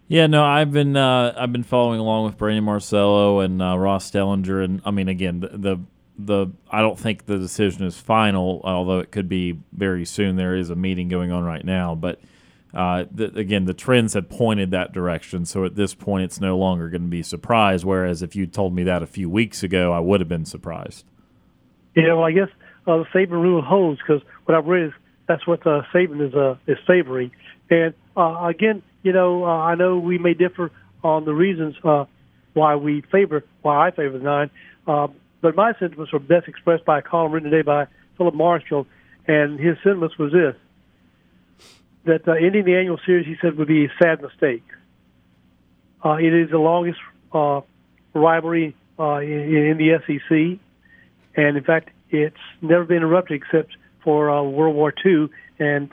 Yeah, 0.08 0.28
no, 0.28 0.44
I've 0.44 0.72
been 0.72 0.96
uh, 0.96 1.34
I've 1.36 1.52
been 1.52 1.64
following 1.64 2.00
along 2.00 2.26
with 2.26 2.38
Brandon 2.38 2.64
Marcello 2.64 3.40
and 3.40 3.62
uh, 3.62 3.78
Ross 3.78 4.12
Dellenger, 4.12 4.64
and 4.64 4.82
I 4.86 4.92
mean, 4.92 5.08
again, 5.08 5.40
the, 5.40 5.50
the 5.50 5.80
the 6.18 6.48
I 6.70 6.82
don't 6.82 7.00
think 7.00 7.26
the 7.26 7.38
decision 7.38 7.86
is 7.86 7.98
final, 7.98 8.62
although 8.64 9.00
it 9.00 9.12
could 9.12 9.28
be 9.28 9.60
very 9.74 10.06
soon. 10.06 10.36
There 10.36 10.56
is 10.56 10.70
a 10.70 10.76
meeting 10.76 11.10
going 11.10 11.32
on 11.32 11.44
right 11.44 11.66
now, 11.66 11.96
but 11.96 12.20
uh, 12.74 13.06
the, 13.10 13.36
again, 13.38 13.66
the 13.66 13.74
trends 13.74 14.14
have 14.14 14.30
pointed 14.30 14.72
that 14.72 14.94
direction. 14.94 15.46
So 15.46 15.66
at 15.66 15.76
this 15.76 15.94
point, 15.96 16.26
it's 16.26 16.40
no 16.40 16.58
longer 16.58 16.90
going 16.90 17.04
to 17.04 17.08
be 17.08 17.22
a 17.22 17.24
surprise. 17.24 17.84
Whereas 17.84 18.22
if 18.22 18.36
you 18.36 18.46
told 18.46 18.76
me 18.76 18.84
that 18.84 19.02
a 19.02 19.08
few 19.08 19.30
weeks 19.30 19.64
ago, 19.64 19.92
I 19.92 20.00
would 20.00 20.20
have 20.20 20.30
been 20.30 20.46
surprised. 20.46 21.06
Yeah, 21.96 22.14
well, 22.14 22.26
I 22.26 22.32
guess 22.32 22.50
uh, 22.86 22.98
the 22.98 23.06
Saban 23.14 23.32
rule 23.32 23.62
holds 23.62 24.00
because 24.02 24.22
what 24.44 24.56
I've 24.56 24.66
read 24.66 24.88
is 24.88 24.94
that's 25.28 25.46
what 25.48 25.66
uh, 25.66 25.84
Saban 25.94 26.28
is 26.28 26.34
uh, 26.34 26.56
is 26.68 26.78
favoring. 26.86 27.32
And 27.70 27.94
uh, 28.16 28.46
again, 28.46 28.84
you 29.04 29.14
know, 29.14 29.44
uh, 29.44 29.48
I 29.48 29.76
know 29.76 29.98
we 29.98 30.18
may 30.18 30.34
differ 30.34 30.72
on 31.04 31.26
the 31.26 31.34
reasons 31.34 31.76
uh, 31.84 32.06
why 32.54 32.76
we 32.76 33.02
favor 33.02 33.44
why 33.62 33.88
I 33.88 33.92
favor 33.92 34.18
the 34.18 34.24
nine, 34.24 34.50
uh, 34.88 35.08
but 35.42 35.56
my 35.56 35.74
sentiments 35.80 36.12
were 36.12 36.20
best 36.20 36.48
expressed 36.48 36.86
by 36.86 37.00
a 37.00 37.02
column 37.02 37.32
written 37.32 37.52
today 37.52 37.64
by 37.64 37.88
Phillip 38.18 38.36
Marshall, 38.36 38.88
and 39.28 39.60
his 39.60 39.78
sentiments 39.84 40.18
was 40.18 40.32
this: 40.32 40.56
that 42.06 42.28
uh, 42.28 42.34
ending 42.34 42.66
the 42.66 42.76
annual 42.76 43.00
series, 43.06 43.26
he 43.26 43.36
said, 43.42 43.58
would 43.58 43.68
be 43.68 43.86
a 43.86 43.92
sad 44.02 44.22
mistake. 44.22 44.64
Uh, 46.04 46.14
it 46.14 46.34
is 46.34 46.52
the 46.52 46.60
longest 46.60 47.00
uh, 47.34 47.62
rivalry 48.14 48.76
uh, 49.00 49.16
in, 49.18 49.32
in 49.32 49.78
the 49.78 50.00
SEC 50.06 50.60
and 51.36 51.58
in 51.58 51.64
fact, 51.64 51.90
it's 52.10 52.36
never 52.62 52.86
been 52.86 52.98
interrupted 52.98 53.42
except 53.42 53.76
for 54.06 54.30
uh, 54.30 54.42
World 54.44 54.76
War 54.76 54.94
II. 55.06 55.28
And 55.60 55.90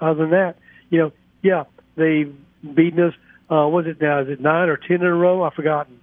other 0.00 0.20
than 0.22 0.30
that, 0.30 0.56
you 0.88 0.98
know, 1.00 1.12
yeah, 1.42 1.64
they've 1.96 2.34
beaten 2.74 3.00
us. 3.00 3.14
Uh, 3.50 3.68
was 3.68 3.84
it 3.86 4.00
now? 4.00 4.20
Is 4.20 4.28
it 4.28 4.40
nine 4.40 4.68
or 4.70 4.78
ten 4.78 4.96
in 5.02 5.06
a 5.06 5.12
row? 5.14 5.42
I've 5.42 5.52
forgotten. 5.54 6.00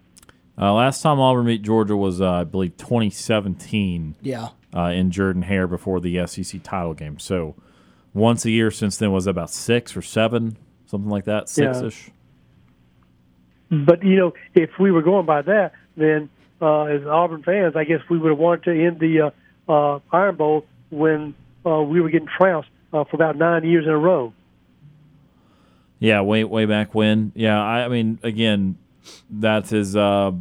Uh, 0.60 0.74
last 0.74 1.02
time 1.02 1.20
Auburn 1.20 1.46
beat 1.46 1.62
Georgia 1.62 1.96
was, 1.96 2.20
uh, 2.20 2.30
I 2.32 2.44
believe, 2.44 2.76
2017 2.78 4.16
Yeah. 4.22 4.50
uh, 4.76 4.86
in 4.90 5.12
Jordan 5.12 5.44
Hare 5.44 5.68
before 5.68 6.00
the 6.00 6.26
SEC 6.28 6.62
title 6.64 6.94
game. 6.96 7.20
So 7.20 7.56
once 8.14 8.44
a 8.44 8.50
year 8.52 8.70
since 8.72 8.98
then 8.98 9.12
was 9.12 9.28
about 9.28 9.50
six 9.52 9.96
or 9.96 10.02
seven. 10.02 10.58
something 10.88 11.10
like 11.12 11.26
that, 11.26 11.48
six 11.48 11.80
ish. 11.82 12.10
But 13.70 14.04
you 14.04 14.16
know, 14.16 14.34
if 14.56 14.72
we 14.80 14.92
were 14.92 15.02
going 15.02 15.26
by 15.26 15.42
that, 15.44 15.74
then 15.96 16.30
uh, 16.62 16.84
as 16.86 17.06
Auburn 17.06 17.44
fans, 17.44 17.76
I 17.76 17.84
guess 17.84 18.00
we 18.10 18.18
would 18.18 18.30
have 18.30 18.38
wanted 18.40 18.64
to 18.64 18.86
end 18.86 19.00
the 19.00 19.32
uh, 19.68 19.72
uh, 19.72 20.00
Iron 20.12 20.36
Bowl 20.38 20.66
when 20.90 21.36
uh, 21.66 21.82
we 21.82 22.02
were 22.02 22.10
getting 22.10 22.28
trounced 22.28 22.70
uh, 22.94 23.04
for 23.04 23.16
about 23.16 23.36
nine 23.36 23.64
years 23.64 23.86
in 23.86 23.92
a 23.92 23.98
row. 23.98 24.34
Yeah, 26.00 26.22
way 26.22 26.44
way 26.44 26.66
back 26.66 26.94
when. 26.94 27.32
Yeah, 27.36 27.62
I, 27.62 27.86
I 27.86 27.88
mean, 27.88 28.20
again, 28.24 28.78
that 29.30 29.72
is. 29.72 29.96
Uh, 29.96 30.34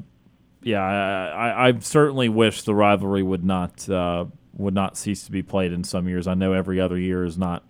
yeah, 0.63 0.83
I, 0.83 1.29
I, 1.29 1.69
I 1.69 1.79
certainly 1.79 2.29
wish 2.29 2.63
the 2.63 2.75
rivalry 2.75 3.23
would 3.23 3.45
not 3.45 3.89
uh, 3.89 4.27
would 4.57 4.75
not 4.75 4.97
cease 4.97 5.25
to 5.25 5.31
be 5.31 5.43
played 5.43 5.73
in 5.73 5.85
some 5.85 6.09
years. 6.09 6.27
I 6.27 6.35
know 6.35 6.53
every 6.53 6.81
other 6.81 6.99
year 6.99 7.25
is 7.25 7.39
not 7.39 7.65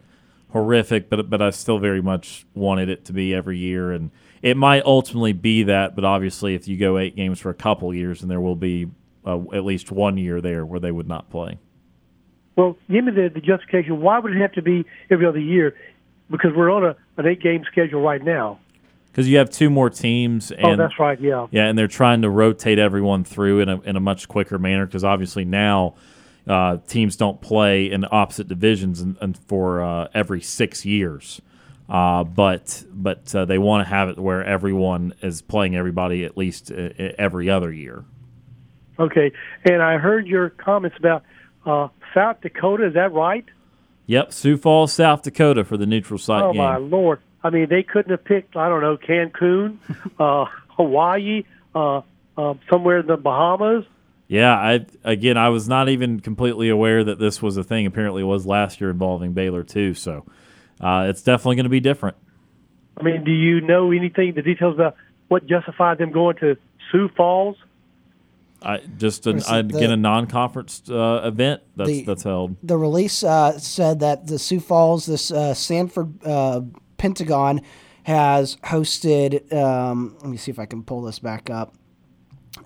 horrific, 0.51 1.09
but 1.09 1.29
but 1.29 1.43
I 1.43 1.51
still 1.51 1.79
very 1.79 2.03
much 2.03 2.47
wanted 2.55 2.89
it 2.89 3.05
to 3.07 3.13
be 3.13 3.35
every 3.35 3.59
year, 3.59 3.93
and 3.93 4.11
it 4.43 4.57
might 4.57 4.85
ultimately 4.85 5.33
be 5.33 5.63
that. 5.65 5.95
But 5.95 6.05
obviously, 6.05 6.55
if 6.55 6.67
you 6.67 6.77
go 6.77 6.99
eight 6.99 7.15
games 7.15 7.39
for 7.39 7.51
a 7.51 7.55
couple 7.55 7.93
years, 7.95 8.21
then 8.21 8.29
there 8.29 8.41
will 8.41 8.57
be 8.57 8.89
uh, 9.25 9.41
at 9.53 9.65
least 9.65 9.93
one 9.93 10.17
year 10.17 10.41
there 10.41 10.65
where 10.65 10.81
they 10.81 10.91
would 10.91 11.09
not 11.09 11.31
play. 11.31 11.59
Well, 12.57 12.77
give 12.91 13.05
me 13.05 13.13
the, 13.13 13.31
the 13.33 13.41
justification. 13.41 14.01
Why 14.01 14.19
would 14.19 14.35
it 14.35 14.41
have 14.41 14.53
to 14.53 14.63
be 14.63 14.85
every 15.11 15.27
other 15.27 15.39
year? 15.39 15.77
Because 16.31 16.53
we're 16.57 16.71
on 16.71 16.85
a, 16.85 16.97
an 17.17 17.27
eight 17.27 17.41
game 17.41 17.65
schedule 17.71 18.03
right 18.03 18.23
now. 18.23 18.59
Because 19.13 19.29
you 19.29 19.39
have 19.39 19.51
two 19.51 19.71
more 19.71 19.89
teams. 19.89 20.51
And, 20.51 20.65
oh, 20.65 20.77
that's 20.77 20.99
right. 20.99 21.21
Yeah. 21.21 21.47
Yeah, 21.51 21.67
and 21.67 21.79
they're 21.79 21.87
trying 21.87 22.23
to 22.23 22.31
rotate 22.31 22.79
everyone 22.79 23.25
through 23.25 23.61
in 23.61 23.69
a 23.69 23.81
in 23.83 23.97
a 23.97 24.01
much 24.01 24.27
quicker 24.27 24.59
manner. 24.59 24.87
Because 24.87 25.05
obviously 25.05 25.45
now. 25.45 25.95
Uh, 26.49 26.79
teams 26.87 27.17
don't 27.17 27.41
play 27.41 27.91
in 27.91 28.07
opposite 28.13 28.47
divisions 28.47 29.01
and, 29.01 29.17
and 29.21 29.37
for 29.49 29.83
uh, 29.83 30.07
every 30.15 30.41
six 30.41 30.85
years, 30.85 31.43
uh, 31.89 32.23
but 32.23 32.85
but 32.93 33.35
uh, 33.35 33.45
they 33.45 33.59
want 33.59 33.85
to 33.85 33.93
have 33.93 34.09
it 34.09 34.17
where 34.17 34.45
everyone 34.45 35.13
is 35.23 35.43
playing 35.43 35.75
everybody 35.75 36.25
at 36.25 36.37
least 36.37 36.71
uh, 36.71 36.91
every 37.19 37.51
other 37.51 37.73
year. 37.73 38.05
Okay, 39.01 39.33
and 39.65 39.83
I 39.83 39.99
heard 39.99 40.29
your 40.29 40.51
comments 40.51 40.97
about 41.01 41.25
uh, 41.67 41.89
South 42.15 42.41
Dakota. 42.41 42.87
Is 42.87 42.95
that 42.95 43.13
right? 43.13 43.45
Yep, 44.07 44.33
Sioux 44.33 44.57
Falls, 44.57 44.93
South 44.93 45.23
Dakota 45.23 45.65
for 45.65 45.77
the 45.77 45.87
neutral 45.87 46.19
site 46.19 46.43
oh, 46.43 46.53
game. 46.53 46.63
my 46.63 46.77
lord! 46.77 47.21
I 47.43 47.51
mean, 47.51 47.69
they 47.69 47.83
couldn't 47.83 48.11
have 48.11 48.25
picked 48.25 48.57
I 48.57 48.69
don't 48.69 48.81
know 48.81 48.97
Cancun, 48.97 49.79
uh, 50.19 50.47
Hawaii, 50.69 51.45
uh, 51.75 52.03
uh, 52.39 52.55
somewhere 52.71 53.01
in 53.01 53.07
the 53.07 53.17
Bahamas. 53.17 53.85
Yeah, 54.29 54.55
I 54.55 54.87
again, 55.05 55.37
I 55.37 55.49
was 55.51 55.69
not 55.69 55.89
even 55.89 56.21
completely 56.21 56.69
aware 56.69 57.05
that 57.05 57.19
this 57.19 57.43
was 57.43 57.57
a 57.57 57.65
thing. 57.65 57.87
Apparently, 57.87 58.23
it 58.23 58.27
was 58.27 58.47
last 58.47 58.81
year 58.81 58.91
involving 58.91 59.33
Baylor 59.33 59.63
too. 59.63 59.95
So 59.95 60.25
uh, 60.81 61.07
it's 61.09 61.23
definitely 61.23 61.57
going 61.57 61.65
to 61.65 61.71
be 61.71 61.81
different. 61.81 62.17
I 62.99 63.03
mean, 63.03 63.25
do 63.25 63.33
you 63.33 63.61
know 63.61 63.93
anything, 63.93 64.35
the 64.35 64.43
details 64.43 64.75
about 64.75 64.97
what 65.29 65.47
justified 65.47 65.99
them 65.99 66.13
going 66.13 66.37
to 66.37 66.57
Sioux 66.91 67.09
Falls? 67.17 67.57
I 68.67 68.81
just 68.99 69.29
an, 69.29 69.41
I, 69.49 69.59
again 69.61 69.93
a 69.93 69.97
non-conference 69.97 70.91
uh, 70.91 71.21
event 71.25 71.63
that's 71.77 71.89
the, 71.89 72.05
that's 72.05 72.23
held. 72.25 72.57
The 72.65 72.77
release 72.77 73.23
uh, 73.23 73.59
said 73.59 74.01
that 74.01 74.27
the 74.27 74.41
Sioux 74.41 74.59
Falls, 74.59 75.07
this 75.07 75.31
uh, 75.31 75.55
Sanford 75.55 76.19
uh, 76.27 76.63
Pentagon, 76.99 77.61
has 78.03 78.57
hosted. 78.57 79.53
Um, 79.53 80.17
let 80.21 80.31
me 80.31 80.37
see 80.37 80.51
if 80.51 80.59
I 80.59 80.67
can 80.67 80.83
pull 80.83 81.03
this 81.03 81.21
back 81.21 81.49
up. 81.49 81.75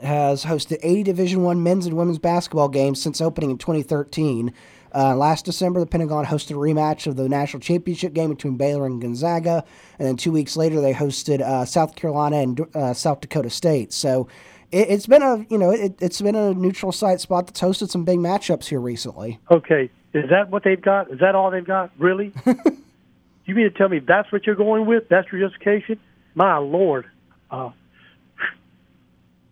Has 0.00 0.44
hosted 0.44 0.78
80 0.82 1.02
Division 1.02 1.42
One 1.42 1.62
men's 1.62 1.84
and 1.84 1.96
women's 1.96 2.18
basketball 2.18 2.70
games 2.70 3.02
since 3.02 3.20
opening 3.20 3.50
in 3.50 3.58
2013. 3.58 4.54
Uh, 4.94 5.14
last 5.14 5.44
December, 5.44 5.80
the 5.80 5.86
Pentagon 5.86 6.24
hosted 6.24 6.52
a 6.52 6.54
rematch 6.54 7.06
of 7.06 7.16
the 7.16 7.28
national 7.28 7.60
championship 7.60 8.12
game 8.14 8.30
between 8.30 8.56
Baylor 8.56 8.86
and 8.86 9.00
Gonzaga, 9.00 9.64
and 9.98 10.08
then 10.08 10.16
two 10.16 10.32
weeks 10.32 10.56
later, 10.56 10.80
they 10.80 10.94
hosted 10.94 11.42
uh, 11.42 11.64
South 11.64 11.94
Carolina 11.94 12.36
and 12.38 12.66
uh, 12.74 12.94
South 12.94 13.20
Dakota 13.20 13.50
State. 13.50 13.92
So 13.92 14.28
it, 14.72 14.90
has 14.90 15.06
been 15.06 15.22
a 15.22 15.44
you 15.48 15.58
know 15.58 15.70
it, 15.70 16.00
has 16.00 16.20
been 16.20 16.34
a 16.34 16.54
neutral 16.54 16.92
site 16.92 17.20
spot 17.20 17.46
that's 17.46 17.60
hosted 17.60 17.90
some 17.90 18.04
big 18.04 18.18
matchups 18.18 18.66
here 18.66 18.80
recently. 18.80 19.38
Okay, 19.50 19.90
is 20.12 20.30
that 20.30 20.50
what 20.50 20.64
they've 20.64 20.80
got? 20.80 21.10
Is 21.10 21.20
that 21.20 21.34
all 21.34 21.50
they've 21.50 21.64
got? 21.64 21.90
Really? 21.98 22.32
you 23.44 23.54
mean 23.54 23.64
to 23.64 23.70
tell 23.70 23.88
me 23.88 23.98
that's 24.00 24.30
what 24.32 24.46
you're 24.46 24.56
going 24.56 24.86
with? 24.86 25.08
That's 25.08 25.30
your 25.32 25.40
justification? 25.48 26.00
My 26.34 26.58
lord. 26.58 27.06
Uh, 27.50 27.70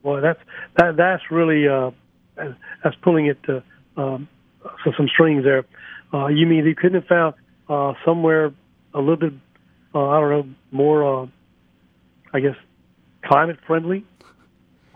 well, 0.03 0.21
that's 0.21 0.41
that, 0.77 0.97
that's 0.97 1.23
really 1.31 1.69
uh, 1.69 1.91
that's 2.37 2.97
pulling 3.03 3.27
it 3.27 3.43
to 3.45 3.63
um, 3.97 4.29
so 4.85 4.93
some 4.97 5.09
strings 5.09 5.45
there. 5.45 5.65
Uh, 6.13 6.29
you 6.29 6.47
mean 6.47 6.65
you 6.65 6.75
couldn't 6.75 7.03
have 7.03 7.09
found 7.09 7.35
uh, 7.69 7.95
somewhere 8.05 8.53
a 8.95 9.01
little 9.01 9.17
bit 9.17 9.33
uh, 9.95 10.09
I 10.09 10.21
don't 10.21 10.31
know 10.31 10.55
more 10.71 11.23
uh, 11.23 11.27
I 12.33 12.41
guess 12.41 12.57
climate 13.25 13.59
friendly 13.67 14.05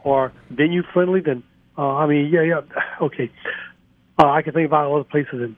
or 0.05 0.33
venue 0.51 0.83
friendly 0.93 1.21
then 1.21 1.43
uh, 1.79 1.95
I 1.97 2.07
mean 2.07 2.31
yeah 2.33 2.43
yeah 2.43 2.61
okay 3.01 3.31
uh, 4.19 4.29
I 4.29 4.43
can 4.43 4.53
think 4.53 4.67
about 4.67 4.93
other 4.93 5.05
places 5.05 5.35
in 5.35 5.57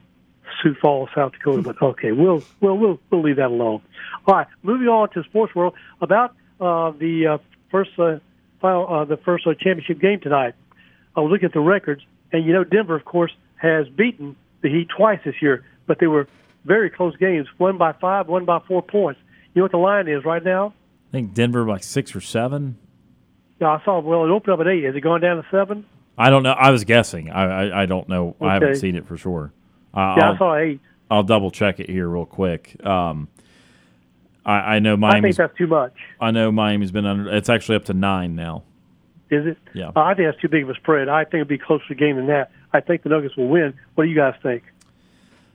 Sioux 0.62 0.74
Falls, 0.80 1.08
South 1.14 1.32
Dakota, 1.32 1.62
but 1.62 1.80
okay 1.82 2.12
we'll 2.12 2.42
we'll 2.60 2.76
we'll, 2.76 3.00
we'll 3.10 3.22
leave 3.22 3.36
that 3.36 3.50
alone. 3.50 3.82
All 4.26 4.34
right, 4.34 4.46
moving 4.62 4.88
on 4.88 5.10
to 5.10 5.22
sports 5.24 5.54
world 5.54 5.74
about 6.00 6.30
uh, 6.60 6.92
the 6.92 7.26
uh, 7.34 7.38
first 7.70 7.90
uh, 7.98 8.18
final 8.60 8.86
uh, 8.88 9.04
the 9.04 9.16
first 9.18 9.46
uh, 9.46 9.54
championship 9.54 10.00
game 10.00 10.20
tonight. 10.20 10.54
I 11.16 11.20
was 11.20 11.30
looking 11.30 11.46
at 11.46 11.52
the 11.52 11.60
records, 11.60 12.02
and 12.32 12.44
you 12.44 12.52
know 12.52 12.64
Denver, 12.64 12.96
of 12.96 13.04
course, 13.04 13.32
has 13.56 13.88
beaten 13.88 14.36
the 14.62 14.68
Heat 14.68 14.88
twice 14.96 15.20
this 15.24 15.34
year, 15.42 15.64
but 15.86 15.98
they 16.00 16.06
were 16.06 16.26
very 16.64 16.90
close 16.90 17.16
games, 17.16 17.46
one 17.58 17.76
by 17.76 17.92
five, 17.92 18.28
one 18.28 18.44
by 18.44 18.60
four 18.66 18.82
points. 18.82 19.20
You 19.52 19.60
know 19.60 19.64
what 19.64 19.72
the 19.72 19.78
line 19.78 20.08
is 20.08 20.24
right 20.24 20.42
now? 20.42 20.72
I 21.10 21.12
think 21.12 21.34
Denver 21.34 21.64
by 21.64 21.78
six 21.78 22.16
or 22.16 22.20
seven. 22.20 22.78
Yeah, 23.60 23.68
I 23.68 23.84
saw. 23.84 24.00
Well, 24.00 24.24
it 24.24 24.30
opened 24.30 24.54
up 24.54 24.60
at 24.60 24.68
eight. 24.68 24.84
Has 24.84 24.94
it 24.94 25.00
gone 25.00 25.20
down 25.20 25.36
to 25.36 25.46
seven? 25.50 25.86
I 26.18 26.30
don't 26.30 26.42
know. 26.42 26.52
I 26.52 26.70
was 26.70 26.84
guessing. 26.84 27.30
I 27.30 27.68
I, 27.68 27.82
I 27.82 27.86
don't 27.86 28.08
know. 28.08 28.36
Okay. 28.40 28.46
I 28.46 28.54
haven't 28.54 28.76
seen 28.76 28.96
it 28.96 29.06
for 29.06 29.16
sure. 29.16 29.52
Uh, 29.92 30.14
yeah, 30.18 30.28
I'll, 30.28 30.34
I 30.34 30.38
saw 30.38 30.56
eight. 30.56 30.80
I'll 31.10 31.22
double 31.22 31.50
check 31.50 31.80
it 31.80 31.88
here 31.88 32.08
real 32.08 32.26
quick. 32.26 32.76
Um, 32.84 33.28
I, 34.44 34.76
I 34.76 34.78
know 34.78 34.96
Miami. 34.96 35.18
I 35.18 35.22
think 35.22 35.36
that's 35.36 35.56
too 35.56 35.66
much. 35.66 35.94
I 36.20 36.30
know 36.30 36.50
Miami's 36.52 36.90
been 36.90 37.06
under. 37.06 37.32
It's 37.32 37.48
actually 37.48 37.76
up 37.76 37.84
to 37.86 37.94
nine 37.94 38.34
now. 38.34 38.64
Is 39.30 39.46
it? 39.46 39.58
Yeah. 39.72 39.90
Uh, 39.96 40.00
I 40.00 40.14
think 40.14 40.28
that's 40.28 40.40
too 40.40 40.48
big 40.48 40.64
of 40.64 40.70
a 40.70 40.74
spread. 40.74 41.08
I 41.08 41.24
think 41.24 41.34
it'd 41.34 41.48
be 41.48 41.58
closer 41.58 41.86
to 41.88 41.94
game 41.94 42.16
than 42.16 42.26
that. 42.26 42.50
I 42.72 42.80
think 42.80 43.02
the 43.02 43.08
Nuggets 43.08 43.36
will 43.36 43.48
win. 43.48 43.74
What 43.94 44.04
do 44.04 44.10
you 44.10 44.16
guys 44.16 44.34
think? 44.42 44.64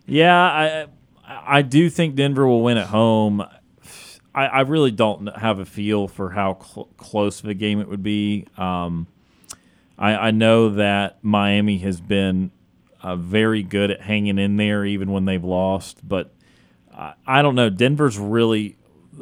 Yeah, 0.06 0.36
I 0.36 0.88
I 1.28 1.62
do 1.62 1.90
think 1.90 2.16
Denver 2.16 2.48
will 2.48 2.64
win 2.64 2.78
at 2.78 2.88
home. 2.88 3.46
I, 4.34 4.46
I 4.46 4.62
really 4.62 4.92
don't 4.92 5.28
have 5.38 5.60
a 5.60 5.66
feel 5.66 6.08
for 6.08 6.30
how 6.32 6.60
cl- 6.62 6.90
close 6.98 7.42
of 7.44 7.50
a 7.50 7.54
game 7.54 7.80
it 7.80 7.88
would 7.88 8.04
be. 8.04 8.46
Um, 8.58 9.08
I, 9.98 10.16
I 10.16 10.32
know 10.32 10.70
that 10.70 11.18
Miami 11.24 11.80
has 11.80 12.00
been 12.00 12.52
uh, 13.02 13.16
very 13.16 13.64
good 13.64 13.92
at 13.92 14.02
hanging 14.02 14.38
in 14.38 14.58
there 14.58 14.86
even 14.86 15.12
when 15.12 15.26
they've 15.26 15.44
lost, 15.44 16.08
but 16.08 16.32
I, 16.94 17.14
I 17.26 17.42
don't 17.42 17.56
know. 17.56 17.70
Denver's 17.70 18.18
really 18.18 18.78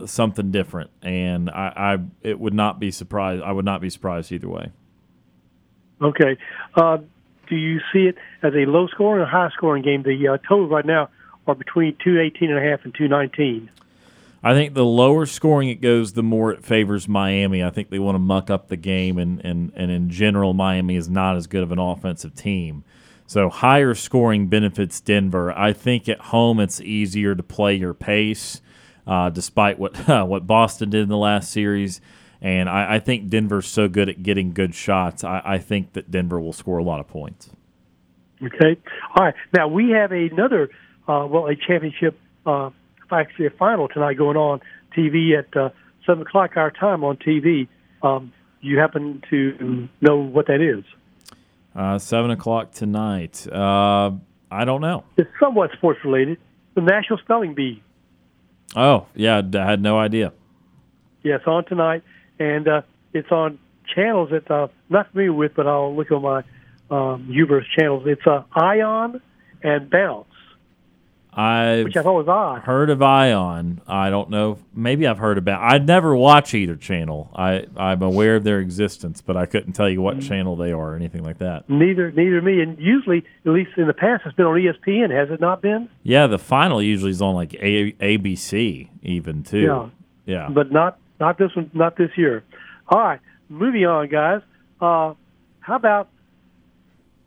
something 0.06 0.52
different, 0.52 0.92
and 1.02 1.50
I, 1.50 1.74
I 1.76 1.98
it 2.22 2.40
would 2.40 2.54
not 2.54 2.80
be 2.80 2.92
surprised. 2.92 3.42
I 3.44 3.52
would 3.52 3.66
not 3.66 3.82
be 3.82 3.90
surprised 3.90 4.32
either 4.32 4.50
way. 4.50 4.72
Okay. 6.02 6.38
Uh, 6.76 6.98
do 7.50 7.56
you 7.56 7.80
see 7.92 8.08
it 8.08 8.18
as 8.44 8.54
a 8.54 8.66
low 8.66 8.88
scoring 8.88 9.22
or 9.22 9.26
high 9.26 9.50
scoring 9.56 9.84
game? 9.84 10.04
The 10.04 10.28
uh, 10.28 10.38
totals 10.48 10.70
right 10.70 10.86
now 10.86 11.10
are 11.48 11.56
between 11.56 11.96
218 12.04 12.50
and 12.52 12.60
a 12.60 12.70
half 12.70 12.84
and 12.84 12.94
219. 12.94 13.70
I 14.48 14.54
think 14.54 14.76
the 14.76 14.86
lower 14.86 15.26
scoring 15.26 15.68
it 15.68 15.82
goes, 15.82 16.14
the 16.14 16.24
more 16.24 16.54
it 16.54 16.64
favors 16.64 17.06
Miami. 17.06 17.62
I 17.62 17.70
think 17.70 17.90
they 17.90 18.00
want 18.00 18.16
to 18.16 18.20
muck 18.20 18.50
up 18.50 18.70
the 18.70 18.78
game, 18.78 19.18
and, 19.18 19.44
and, 19.44 19.74
and 19.76 19.92
in 19.92 20.10
general, 20.10 20.54
Miami 20.54 20.96
is 20.96 21.10
not 21.10 21.36
as 21.36 21.48
good 21.48 21.64
of 21.64 21.74
an 21.74 21.80
offensive 21.80 22.34
team. 22.34 22.86
So 23.26 23.50
higher 23.50 23.94
scoring 23.94 24.48
benefits 24.48 25.02
Denver. 25.02 25.52
I 25.52 25.74
think 25.74 26.08
at 26.08 26.22
home 26.22 26.62
it's 26.62 26.80
easier 26.80 27.36
to 27.36 27.44
play 27.44 27.76
your 27.76 27.94
pace, 27.94 28.62
uh, 29.06 29.32
despite 29.32 29.80
what 29.80 30.10
uh, 30.10 30.24
what 30.26 30.48
Boston 30.48 30.92
did 30.92 31.02
in 31.02 31.10
the 31.10 31.18
last 31.18 31.52
series. 31.52 32.00
And 32.42 32.70
I, 32.70 32.96
I, 32.96 33.00
think 33.00 33.28
Denver's 33.28 33.68
so 33.68 33.90
good 33.90 34.08
at 34.08 34.24
getting 34.24 34.54
good 34.54 34.74
shots. 34.74 35.26
I, 35.26 35.42
I, 35.44 35.58
think 35.58 35.92
that 35.94 36.10
Denver 36.10 36.40
will 36.40 36.54
score 36.54 36.78
a 36.78 36.84
lot 36.84 37.02
of 37.02 37.08
points. 37.10 37.50
Okay. 38.42 38.80
All 39.16 39.26
right. 39.26 39.34
Now 39.54 39.68
we 39.68 39.90
have 39.90 40.14
another, 40.14 40.70
uh, 41.06 41.28
well, 41.28 41.48
a 41.48 41.56
championship, 41.56 42.18
uh, 43.12 43.16
actually 43.16 43.48
a 43.48 43.52
final 43.52 43.88
tonight 43.88 44.18
going 44.18 44.38
on 44.38 44.62
TV 44.96 45.38
at 45.38 45.56
uh, 45.56 45.70
seven 46.06 46.24
o'clock 46.24 46.52
our 46.56 46.72
time 46.72 47.04
on 47.04 47.18
TV. 47.18 47.68
Um, 48.02 48.34
you 48.62 48.78
happen 48.80 49.22
to 49.30 49.88
know 50.02 50.18
what 50.18 50.48
that 50.48 50.62
is? 50.62 50.84
Uh, 51.76 52.00
seven 52.00 52.32
o'clock 52.32 52.72
tonight. 52.72 53.48
Uh, 53.52 54.12
I 54.50 54.66
don't 54.66 54.82
know. 54.82 55.04
It's 55.18 55.30
somewhat 55.40 55.72
sports 55.74 56.00
related. 56.04 56.38
The 56.76 56.82
National 56.82 57.20
Spelling 57.20 57.54
Bee. 57.54 57.84
Oh 58.76 59.08
yeah, 59.16 59.42
I 59.54 59.70
had 59.70 59.82
no 59.82 59.98
idea. 59.98 60.34
Yeah, 61.24 61.36
it's 61.36 61.48
on 61.48 61.66
tonight 61.66 62.04
and 62.40 62.68
uh, 62.68 62.82
it's 63.14 63.32
on 63.32 63.60
channels 63.94 64.30
that 64.32 64.50
I'm 64.52 64.70
not 64.90 65.12
familiar 65.12 65.34
with, 65.34 65.54
but 65.56 65.68
I'll 65.68 65.96
look 65.96 66.12
on 66.12 66.22
my 66.22 66.40
um, 66.90 67.30
Uverse 67.32 67.66
channels. 67.78 68.04
It's 68.06 68.26
uh, 68.26 68.44
Ion 68.54 69.22
and 69.64 69.90
Bounce. 69.90 70.28
I 71.34 71.84
which 71.84 71.96
I 71.96 72.02
thought 72.02 72.14
was 72.14 72.28
odd. 72.28 72.62
heard 72.64 72.90
of 72.90 73.02
Ion. 73.02 73.80
I 73.88 74.10
don't 74.10 74.30
know. 74.32 74.58
Maybe 74.74 75.06
I've 75.06 75.20
heard 75.20 75.38
about. 75.38 75.62
I'd 75.62 75.86
never 75.86 76.16
watch 76.16 76.54
either 76.56 76.76
channel. 76.76 77.30
I 77.36 77.66
I'm 77.78 78.02
aware 78.02 78.36
of 78.38 78.44
their 78.44 78.60
existence, 78.60 79.22
but 79.22 79.38
I 79.38 79.46
couldn't 79.46 79.74
tell 79.74 79.88
you 79.88 80.02
what 80.02 80.20
channel 80.20 80.56
they 80.56 80.72
are 80.72 80.94
or 80.94 80.96
anything 80.96 81.24
like 81.24 81.38
that. 81.38 81.70
Neither, 81.70 82.12
neither 82.12 82.42
me. 82.42 82.62
And 82.62 82.80
usually, 82.80 83.24
at 83.46 83.52
least 83.52 83.72
in 83.78 83.86
the 83.86 83.94
past, 83.94 84.24
it's 84.26 84.36
been 84.36 84.48
on 84.48 84.56
ESPN, 84.56 85.12
has 85.12 85.30
it 85.30 85.40
not 85.40 85.62
been? 85.62 85.90
Yeah, 86.02 86.26
the 86.26 86.40
final 86.40 86.82
usually 86.82 87.12
is 87.12 87.22
on 87.22 87.36
like 87.36 87.54
A- 87.56 87.92
ABC 87.94 88.90
even 89.04 89.44
too. 89.44 89.60
Yeah. 89.60 89.90
Yeah. 90.26 90.50
But 90.50 90.72
not 90.72 90.98
not 91.20 91.38
this 91.38 91.56
one, 91.56 91.70
not 91.74 91.98
this 91.98 92.10
year. 92.18 92.44
All 92.90 93.00
right, 93.00 93.20
moving 93.50 93.86
on, 93.86 94.08
guys. 94.10 94.42
Uh, 94.82 95.14
how 95.60 95.76
about 95.76 96.10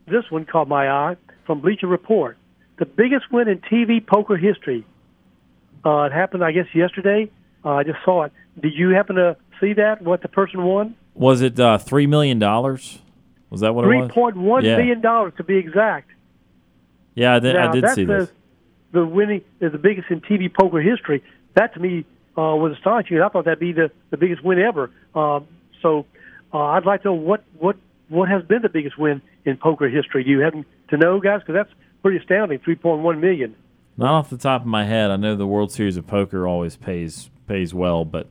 this 0.07 0.24
one 0.30 0.46
caught 0.46 0.66
my 0.66 0.90
eye 0.90 1.16
from 1.46 1.61
Bleacher 1.61 1.86
Report? 1.86 2.36
The 2.81 2.87
biggest 2.87 3.31
win 3.31 3.47
in 3.47 3.59
TV 3.59 4.05
poker 4.05 4.39
history. 4.39 4.87
Uh, 5.85 6.05
it 6.05 6.12
happened, 6.12 6.43
I 6.43 6.51
guess, 6.53 6.66
yesterday. 6.74 7.31
Uh, 7.62 7.74
I 7.74 7.85
just 7.85 7.99
saw 8.07 8.22
it. 8.24 8.33
Did 8.59 8.72
you 8.74 8.89
happen 8.91 9.16
to 9.16 9.37
see 9.61 9.74
that? 9.74 10.01
What 10.03 10.22
the 10.22 10.28
person 10.28 10.64
won? 10.64 10.97
was 11.14 11.43
it 11.43 11.61
uh, 11.61 11.76
three 11.76 12.07
million 12.07 12.39
dollars? 12.39 13.01
Was 13.51 13.61
that 13.61 13.74
what 13.74 13.85
Three 13.85 13.99
it 13.99 14.03
was? 14.05 14.11
point 14.12 14.37
one 14.37 14.64
Yeah. 14.64 14.76
million 14.78 15.03
dollars 15.03 15.35
to 15.37 15.45
be 15.45 15.57
exact. 15.57 16.11
Yeah, 17.14 17.35
I 17.35 17.39
did, 17.41 17.55
Now, 17.55 17.68
I 17.68 17.72
did 17.72 17.89
see 17.91 18.05
this. 18.05 18.31
The 18.93 19.05
winning 19.05 19.43
is 19.61 19.72
the 19.72 19.78
biggest 19.78 20.09
in 20.11 20.20
TV 20.22 20.53
poker 20.53 20.81
history. 20.81 21.22
That 21.55 21.74
to 21.74 21.81
me 21.81 22.07
uh, 22.39 22.57
was 22.57 22.72
astonishing. 22.72 23.20
I 23.20 23.28
thought 23.28 23.45
that'd 23.45 23.59
be 23.59 23.72
the, 23.72 23.91
the 24.11 24.16
biggest 24.16 24.43
win 24.43 24.59
ever. 24.59 24.91
Uh, 25.14 25.41
so 25.83 26.07
uh, 26.55 26.59
I'd 26.59 26.87
like 26.87 27.03
to 27.03 27.09
know 27.09 27.14
what, 27.14 27.45
what 27.59 27.76
what 28.09 28.28
has 28.31 28.43
been 28.45 28.62
the 28.62 28.68
biggest 28.70 28.97
win 28.97 29.20
in 29.45 29.59
poker 29.59 29.89
history. 29.89 30.24
Do 30.24 30.31
you 30.31 30.41
happen 30.41 30.64
to 30.89 30.97
know, 30.97 31.20
guys? 31.20 31.41
Because 31.41 31.55
that's 31.57 31.70
pretty 32.03 32.18
astounding. 32.18 32.59
Three 32.61 32.76
point 32.76 33.03
one 33.03 33.20
million. 33.20 33.55
Not 33.96 34.12
off 34.12 34.30
the 34.30 34.38
top 34.38 34.62
of 34.62 34.66
my 34.66 34.84
head. 34.84 35.11
I 35.11 35.16
know 35.16 35.36
the 35.36 35.46
World 35.46 35.70
Series 35.72 35.96
of 35.96 36.07
Poker 36.07 36.46
always 36.46 36.76
pays 36.76 37.30
pays 37.46 37.74
well, 37.74 38.05
but 38.05 38.26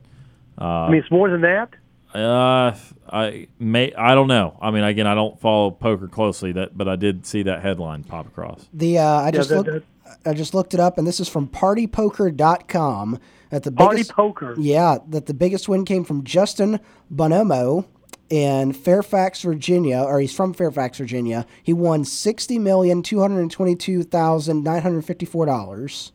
I 0.58 0.88
mean, 0.90 1.00
it's 1.00 1.10
more 1.10 1.30
than 1.30 1.42
that. 1.42 1.68
uh, 2.14 2.74
I 3.12 3.46
may 3.58 3.92
I 3.94 4.14
don't 4.14 4.28
know. 4.28 4.56
I 4.60 4.70
mean, 4.70 4.82
again, 4.84 5.06
I 5.06 5.14
don't 5.14 5.38
follow 5.40 5.70
poker 5.70 6.08
closely, 6.08 6.52
that 6.52 6.76
but 6.76 6.88
I 6.88 6.96
did 6.96 7.24
see 7.26 7.42
that 7.44 7.62
headline 7.62 8.02
pop 8.04 8.26
across. 8.26 8.68
The 8.72 8.98
uh, 8.98 9.04
I 9.20 9.30
just 9.30 9.48
that- 9.50 9.56
looked, 9.56 9.70
that- 9.70 9.82
I 10.26 10.34
just 10.34 10.54
looked 10.54 10.74
it 10.74 10.80
up, 10.80 10.98
and 10.98 11.06
this 11.06 11.20
is 11.20 11.28
from 11.28 11.46
PartyPoker.com. 11.48 13.18
At 13.52 13.64
the 13.64 13.72
Party 13.72 13.96
biggest, 13.96 14.12
poker. 14.12 14.54
yeah, 14.58 14.98
that 15.08 15.26
the 15.26 15.34
biggest 15.34 15.68
win 15.68 15.84
came 15.84 16.04
from 16.04 16.22
Justin 16.22 16.78
Bonomo 17.12 17.84
in 18.30 18.72
Fairfax, 18.72 19.42
Virginia, 19.42 20.00
or 20.00 20.20
he's 20.20 20.34
from 20.34 20.54
Fairfax, 20.54 20.98
Virginia. 20.98 21.44
He 21.62 21.72
won 21.72 22.04
sixty 22.04 22.58
million 22.58 23.02
two 23.02 23.20
hundred 23.20 23.50
twenty-two 23.50 24.04
thousand 24.04 24.64
nine 24.64 24.80
hundred 24.80 25.04
fifty-four 25.04 25.44
dollars. 25.46 26.12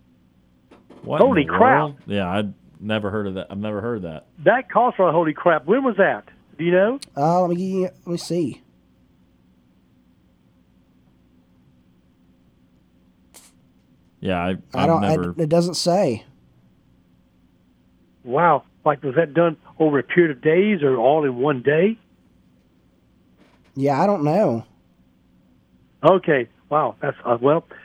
What 1.04 1.22
Holy 1.22 1.46
crap. 1.46 1.60
world? 1.60 1.96
Yeah, 2.08 2.28
I'd 2.28 2.54
never 2.80 3.12
heard 3.12 3.28
of 3.28 3.36
that. 3.36 3.48
I've 3.52 3.60
never 3.60 3.82
heard 3.82 3.98
of 3.98 4.04
that. 4.04 4.26
That 4.44 4.72
cost 4.72 4.98
for 4.98 5.08
a 5.08 5.12
holy 5.12 5.34
crap. 5.34 5.66
When 5.66 5.84
was 5.84 5.98
that? 5.98 6.28
Do 6.58 6.64
you 6.64 6.72
know? 6.72 7.00
Uh, 7.16 7.42
let 7.42 7.56
me 7.56 7.84
let 7.84 8.08
me 8.08 8.18
see. 8.18 8.62
Yeah, 14.22 14.40
I, 14.40 14.50
I 14.50 14.54
I've 14.74 14.88
don't. 14.88 15.02
never. 15.02 15.36
I, 15.38 15.44
it 15.44 15.50
doesn't 15.50 15.76
say. 15.76 16.24
Wow. 18.24 18.64
Like, 18.84 19.04
was 19.04 19.16
that 19.16 19.34
done 19.36 19.58
over 19.78 20.00
a 20.00 20.04
period 20.04 20.36
of 20.36 20.42
days 20.42 20.82
or 20.82 20.96
all 20.98 21.26
in 21.26 21.36
one 21.36 21.62
day? 21.62 22.00
Yeah, 23.76 24.02
I 24.02 24.06
don't 24.06 24.24
know. 24.24 24.66
Okay. 26.04 26.48
Wow. 26.70 26.96
That's 27.02 27.18
uh, 27.24 27.38
well. 27.40 27.66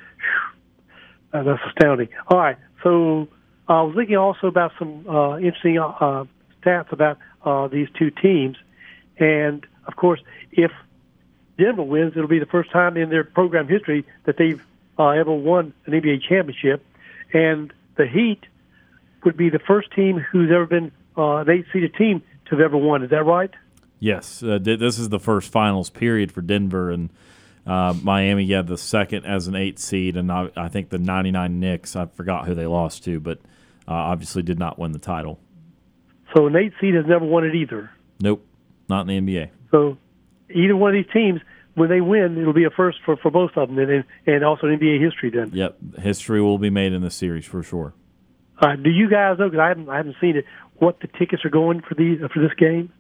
Uh, 1.33 1.45
that's 1.45 1.61
astounding. 1.69 2.09
All 2.27 2.39
right. 2.39 2.57
So 2.83 3.29
I 3.69 3.83
was 3.83 3.95
thinking 3.95 4.17
also 4.17 4.49
about 4.49 4.73
some 4.81 5.09
uh, 5.09 5.39
interesting 5.39 5.79
uh, 5.79 5.87
uh, 5.87 6.25
stats 6.61 6.91
about 6.91 7.19
uh, 7.45 7.69
these 7.69 7.87
two 7.97 8.11
teams, 8.11 8.57
and 9.17 9.65
of 9.87 9.95
course, 9.95 10.21
if 10.51 10.73
Denver 11.57 11.85
wins, 11.85 12.15
it'll 12.17 12.27
be 12.27 12.41
the 12.41 12.47
first 12.47 12.73
time 12.73 12.97
in 12.97 13.11
their 13.11 13.23
program 13.23 13.69
history 13.69 14.05
that 14.25 14.39
they've 14.39 14.61
uh, 14.99 15.11
ever 15.11 15.33
won 15.33 15.73
an 15.87 15.93
NBA 15.93 16.23
championship, 16.29 16.85
and 17.33 17.73
the 17.97 18.09
Heat 18.09 18.41
would 19.25 19.37
be 19.37 19.51
the 19.51 19.61
first 19.61 19.93
team 19.93 20.19
who's 20.19 20.51
ever 20.51 20.67
been 20.67 20.91
uh, 21.17 21.37
an 21.37 21.51
eight-seeded 21.51 21.95
team 21.95 22.23
to 22.47 22.57
have 22.57 22.61
ever 22.61 22.77
won. 22.77 23.05
Is 23.05 23.11
that 23.11 23.25
right? 23.25 23.51
Yes, 24.01 24.43
uh, 24.43 24.59
th- 24.59 24.79
this 24.81 24.99
is 24.99 25.11
the 25.11 25.21
first 25.21 25.53
finals 25.53 25.91
period 25.91 26.33
for 26.33 26.41
Denver 26.41 26.91
and 26.91 27.11
uh, 27.67 27.95
Miami. 28.03 28.45
Yeah, 28.45 28.63
the 28.63 28.79
second 28.79 29.27
as 29.27 29.47
an 29.47 29.55
eight 29.55 29.79
seed, 29.79 30.17
and 30.17 30.33
I, 30.33 30.49
I 30.57 30.69
think 30.69 30.89
the 30.89 30.99
'99 30.99 31.61
Knicks. 31.61 31.95
I 31.95 32.07
forgot 32.07 32.47
who 32.47 32.55
they 32.55 32.67
lost 32.67 33.05
to, 33.05 33.21
but 33.21 33.39
uh, 33.87 33.93
obviously 33.93 34.43
did 34.43 34.59
not 34.59 34.79
win 34.79 34.93
the 34.93 34.99
title. 34.99 35.39
So 36.35 36.47
an 36.47 36.57
eight 36.57 36.73
seed 36.81 36.95
has 36.95 37.05
never 37.07 37.25
won 37.27 37.45
it 37.45 37.55
either. 37.55 37.91
Nope, 38.21 38.47
not 38.89 39.09
in 39.09 39.27
the 39.27 39.33
NBA. 39.37 39.51
So 39.71 39.99
either 40.49 40.75
one 40.77 40.97
of 40.97 41.05
these 41.05 41.13
teams, 41.13 41.41
when 41.75 41.89
they 41.91 42.01
win, 42.01 42.39
it'll 42.41 42.53
be 42.55 42.65
a 42.65 42.71
first 42.71 42.99
for, 43.05 43.17
for 43.19 43.31
both 43.31 43.51
of 43.57 43.69
them, 43.69 43.79
and 43.79 44.05
and 44.27 44.45
also 44.45 44.67
in 44.67 44.79
NBA 44.79 44.99
history. 45.05 45.31
Then, 45.31 45.51
Yep, 45.53 45.77
history 45.99 46.41
will 46.41 46.59
be 46.59 46.71
made 46.71 46.93
in 46.95 47.03
this 47.03 47.15
series 47.15 47.45
for 47.45 47.63
sure. 47.63 47.93
uh, 48.61 48.77
do 48.77 48.89
you 48.89 49.11
guys 49.11 49.39
know? 49.39 49.51
Because 49.51 49.61
I 49.61 49.69
haven't 49.69 49.89
I 49.91 49.99
haven't 49.99 50.17
seen 50.23 50.37
it. 50.37 50.47
What 50.77 51.01
the 51.01 51.09
tickets 51.19 51.45
are 51.45 51.51
going 51.51 51.83
for 51.83 51.95
these 51.95 52.21
for 52.33 52.41
this 52.41 52.55
game? 52.57 52.91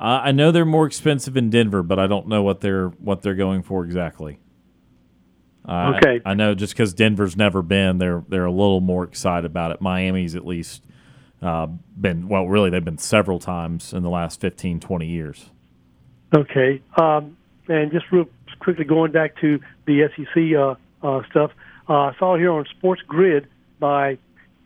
Uh, 0.00 0.20
I 0.24 0.32
know 0.32 0.50
they're 0.50 0.64
more 0.64 0.86
expensive 0.86 1.36
in 1.36 1.50
Denver, 1.50 1.82
but 1.82 1.98
I 1.98 2.06
don't 2.06 2.26
know 2.26 2.42
what 2.42 2.62
they're 2.62 2.88
what 2.88 3.20
they're 3.20 3.34
going 3.34 3.62
for 3.62 3.84
exactly. 3.84 4.40
Uh, 5.68 5.92
Okay. 5.96 6.22
I, 6.24 6.30
I 6.30 6.34
know 6.34 6.54
just 6.54 6.72
because 6.72 6.94
Denver's 6.94 7.36
never 7.36 7.60
been, 7.60 7.98
they're 7.98 8.24
they're 8.28 8.46
a 8.46 8.50
little 8.50 8.80
more 8.80 9.04
excited 9.04 9.44
about 9.44 9.72
it. 9.72 9.82
Miami's 9.82 10.34
at 10.34 10.46
least 10.46 10.82
uh, 11.42 11.66
been 12.00 12.28
well, 12.28 12.46
really 12.46 12.70
they've 12.70 12.84
been 12.84 12.96
several 12.96 13.38
times 13.38 13.92
in 13.92 14.02
the 14.02 14.08
last 14.08 14.40
15, 14.40 14.80
20 14.80 15.06
years. 15.06 15.50
Okay, 16.34 16.80
um, 16.96 17.36
and 17.68 17.92
just 17.92 18.06
real 18.10 18.24
quickly 18.60 18.86
going 18.86 19.12
back 19.12 19.38
to 19.40 19.60
the 19.86 20.08
SEC 20.16 20.56
uh, 20.56 21.06
uh, 21.06 21.22
stuff, 21.30 21.50
uh, 21.90 21.92
I 21.92 22.16
saw 22.18 22.38
here 22.38 22.52
on 22.52 22.64
Sports 22.78 23.02
Grid 23.06 23.48
by 23.78 24.16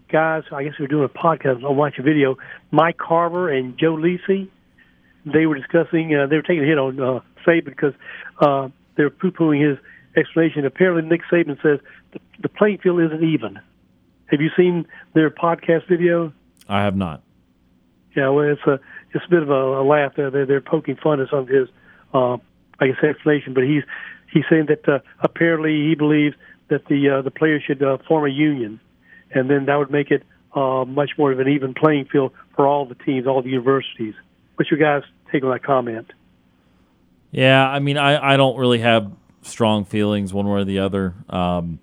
guys. 0.08 0.44
I 0.52 0.62
guess 0.62 0.74
we're 0.78 0.86
doing 0.86 1.04
a 1.04 1.08
podcast. 1.08 1.64
I'll 1.64 1.74
watch 1.74 1.98
a 1.98 2.02
video. 2.02 2.36
Mike 2.70 2.98
Carver 2.98 3.48
and 3.50 3.76
Joe 3.78 3.96
Lisi. 3.96 4.48
They 5.24 5.46
were 5.46 5.54
discussing. 5.54 6.14
Uh, 6.14 6.26
they 6.26 6.36
were 6.36 6.42
taking 6.42 6.64
a 6.64 6.66
hit 6.66 6.78
on 6.78 7.00
uh, 7.00 7.20
Saban 7.46 7.66
because 7.66 7.94
uh, 8.40 8.68
they 8.96 9.04
were 9.04 9.10
poo-pooing 9.10 9.66
his 9.66 9.78
explanation. 10.16 10.66
Apparently, 10.66 11.02
Nick 11.08 11.22
Saban 11.30 11.60
says 11.62 11.80
the, 12.12 12.20
the 12.42 12.48
playing 12.48 12.78
field 12.78 13.00
isn't 13.00 13.24
even. 13.24 13.58
Have 14.26 14.40
you 14.40 14.50
seen 14.56 14.86
their 15.14 15.30
podcast 15.30 15.88
video? 15.88 16.32
I 16.68 16.82
have 16.82 16.96
not. 16.96 17.22
Yeah, 18.16 18.28
well, 18.28 18.48
it's 18.48 18.62
a 18.66 18.80
it's 19.12 19.24
a 19.26 19.30
bit 19.30 19.42
of 19.42 19.50
a, 19.50 19.80
a 19.80 19.84
laugh. 19.84 20.12
They're, 20.16 20.30
they're 20.30 20.46
they're 20.46 20.60
poking 20.60 20.96
fun 20.96 21.20
at 21.20 21.30
some 21.30 21.40
of 21.40 21.48
his, 21.48 21.68
uh, 22.12 22.36
I 22.78 22.86
guess, 22.86 23.02
explanation. 23.02 23.54
But 23.54 23.64
he's 23.64 23.82
he's 24.32 24.44
saying 24.48 24.66
that 24.68 24.88
uh, 24.88 24.98
apparently 25.20 25.88
he 25.88 25.94
believes 25.94 26.36
that 26.68 26.86
the 26.86 27.10
uh, 27.10 27.22
the 27.22 27.30
players 27.30 27.62
should 27.66 27.82
uh, 27.82 27.98
form 28.06 28.24
a 28.24 28.32
union, 28.32 28.80
and 29.30 29.50
then 29.50 29.66
that 29.66 29.76
would 29.76 29.90
make 29.90 30.10
it 30.10 30.22
uh, 30.54 30.84
much 30.84 31.10
more 31.18 31.32
of 31.32 31.40
an 31.40 31.48
even 31.48 31.74
playing 31.74 32.06
field 32.06 32.32
for 32.54 32.66
all 32.66 32.86
the 32.86 32.94
teams, 32.94 33.26
all 33.26 33.42
the 33.42 33.50
universities. 33.50 34.14
What's 34.56 34.70
your 34.70 34.78
guys' 34.78 35.08
take 35.40 35.42
that 35.50 35.62
comment? 35.62 36.12
Yeah, 37.30 37.68
I 37.68 37.80
mean, 37.80 37.96
I, 37.96 38.34
I 38.34 38.36
don't 38.36 38.56
really 38.56 38.78
have 38.78 39.10
strong 39.42 39.84
feelings 39.84 40.32
one 40.32 40.46
way 40.46 40.60
or 40.60 40.64
the 40.64 40.78
other. 40.78 41.14
Um, 41.28 41.80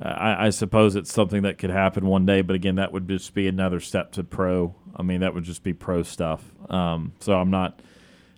I, 0.00 0.46
I 0.46 0.50
suppose 0.50 0.96
it's 0.96 1.12
something 1.12 1.42
that 1.42 1.58
could 1.58 1.70
happen 1.70 2.06
one 2.06 2.26
day, 2.26 2.42
but 2.42 2.54
again, 2.56 2.76
that 2.76 2.92
would 2.92 3.08
just 3.08 3.34
be 3.34 3.48
another 3.48 3.80
step 3.80 4.12
to 4.12 4.24
pro. 4.24 4.74
I 4.96 5.02
mean, 5.02 5.20
that 5.20 5.34
would 5.34 5.44
just 5.44 5.62
be 5.62 5.72
pro 5.72 6.02
stuff. 6.02 6.42
Um, 6.68 7.12
so 7.20 7.34
I'm 7.34 7.50
not 7.50 7.80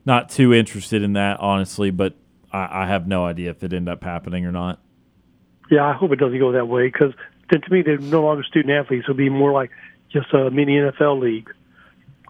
not 0.05 0.31
too 0.31 0.55
interested 0.55 1.03
in 1.03 1.15
that, 1.15 1.41
honestly. 1.41 1.91
But 1.91 2.15
I, 2.53 2.85
I 2.85 2.87
have 2.87 3.07
no 3.07 3.25
idea 3.25 3.51
if 3.51 3.63
it 3.63 3.73
end 3.73 3.89
up 3.89 4.03
happening 4.03 4.47
or 4.47 4.53
not. 4.53 4.81
Yeah, 5.71 5.87
I 5.87 5.93
hope 5.93 6.13
it 6.13 6.17
doesn't 6.17 6.39
go 6.39 6.53
that 6.53 6.67
way 6.67 6.87
because 6.87 7.13
then 7.51 7.61
to 7.61 7.73
me 7.73 7.83
they're 7.83 7.99
no 7.99 8.23
longer 8.23 8.43
student 8.43 8.73
athletes. 8.75 9.05
It'll 9.05 9.15
be 9.15 9.29
more 9.29 9.53
like 9.53 9.71
just 10.11 10.33
a 10.33 10.51
mini 10.51 10.77
NFL 10.77 11.21
league. 11.21 11.51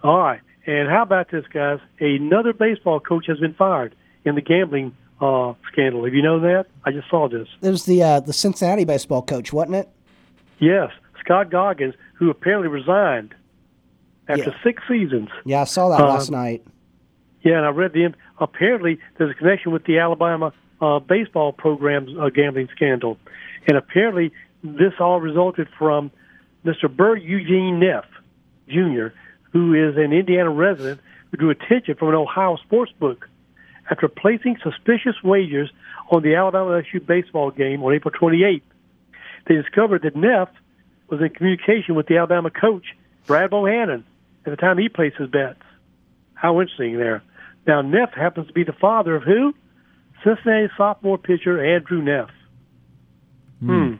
All 0.02 0.18
right, 0.18 0.40
and 0.66 0.88
how 0.88 1.02
about 1.02 1.30
this, 1.30 1.44
guys? 1.52 1.78
Another 1.98 2.52
baseball 2.52 3.00
coach 3.00 3.26
has 3.26 3.38
been 3.38 3.54
fired 3.54 3.94
in 4.24 4.34
the 4.34 4.40
gambling 4.40 4.94
uh, 5.20 5.54
scandal. 5.72 6.04
Have 6.04 6.14
you 6.14 6.22
known 6.22 6.42
that? 6.42 6.66
I 6.84 6.92
just 6.92 7.08
saw 7.10 7.28
this. 7.28 7.48
It 7.62 7.70
was 7.70 7.84
the 7.84 8.02
uh, 8.02 8.20
the 8.20 8.32
Cincinnati 8.32 8.84
baseball 8.84 9.22
coach, 9.22 9.52
wasn't 9.52 9.76
it? 9.76 9.88
Yes, 10.58 10.90
Scott 11.24 11.50
Googins, 11.50 11.94
who 12.14 12.30
apparently 12.30 12.68
resigned 12.68 13.34
after 14.28 14.44
Yeah. 14.50 14.62
six 14.62 14.82
seasons. 14.88 15.28
Yeah, 15.44 15.62
I 15.62 15.64
saw 15.64 15.88
that 15.90 16.00
Uh, 16.00 16.08
last 16.08 16.30
night. 16.30 16.62
Yeah, 17.42 17.56
and 17.56 17.66
I 17.66 17.70
read 17.70 17.92
the. 17.92 18.12
Apparently, 18.38 18.98
there's 19.16 19.30
a 19.30 19.34
connection 19.34 19.72
with 19.72 19.84
the 19.84 19.98
Alabama 19.98 20.52
uh, 20.80 20.98
baseball 20.98 21.52
program's 21.52 22.10
uh, 22.18 22.28
gambling 22.30 22.68
scandal, 22.74 23.18
and 23.66 23.76
apparently, 23.76 24.32
this 24.62 24.92
all 25.00 25.20
resulted 25.20 25.68
from 25.78 26.10
Mr. 26.64 26.94
Bert 26.94 27.22
Eugene 27.22 27.78
Neff 27.80 28.04
Jr., 28.68 29.08
who 29.52 29.74
is 29.74 29.96
an 29.96 30.12
Indiana 30.12 30.50
resident 30.50 31.00
who 31.30 31.36
drew 31.36 31.50
attention 31.50 31.94
from 31.96 32.08
an 32.08 32.14
Ohio 32.14 32.56
sports 32.56 32.92
book 32.98 33.28
after 33.90 34.08
placing 34.08 34.56
suspicious 34.62 35.16
wagers 35.22 35.70
on 36.10 36.22
the 36.22 36.34
Alabama 36.34 36.82
LSU 36.82 37.04
baseball 37.04 37.50
game 37.50 37.82
on 37.82 37.94
April 37.94 38.12
28th. 38.12 38.62
they 39.46 39.54
discovered 39.54 40.02
that 40.02 40.16
Neff 40.16 40.48
was 41.08 41.20
in 41.20 41.30
communication 41.30 41.94
with 41.94 42.06
the 42.06 42.16
Alabama 42.16 42.50
coach 42.50 42.84
Brad 43.26 43.50
Bohannon 43.50 44.04
at 44.46 44.50
the 44.50 44.56
time 44.56 44.78
he 44.78 44.88
placed 44.88 45.16
his 45.16 45.28
bets. 45.28 45.60
How 46.34 46.60
interesting 46.60 46.96
there. 46.96 47.22
Now 47.66 47.82
Neff 47.82 48.12
happens 48.12 48.46
to 48.46 48.52
be 48.52 48.64
the 48.64 48.72
father 48.72 49.14
of 49.14 49.22
who? 49.22 49.54
Cincinnati 50.24 50.68
sophomore 50.76 51.18
pitcher 51.18 51.62
Andrew 51.62 52.02
Neff. 52.02 52.30
Hmm. 53.60 53.94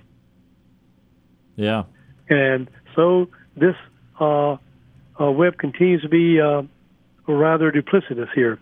Yeah. 1.57 1.85
And 2.29 2.71
so 2.95 3.29
this 3.57 3.75
uh, 4.19 4.57
uh, 5.21 5.31
web 5.31 5.59
continues 5.59 6.03
to 6.03 6.09
be 6.09 6.41
uh, 6.41 6.63
rather 7.27 7.71
duplicitous 7.71 8.29
here. 8.35 8.59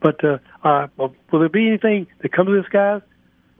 But 0.00 0.24
uh, 0.24 0.38
uh, 0.64 0.88
will 0.98 1.40
there 1.40 1.48
be 1.48 1.68
anything 1.68 2.06
that 2.20 2.32
comes 2.32 2.48
of 2.48 2.54
this, 2.54 2.70
guys? 2.72 3.02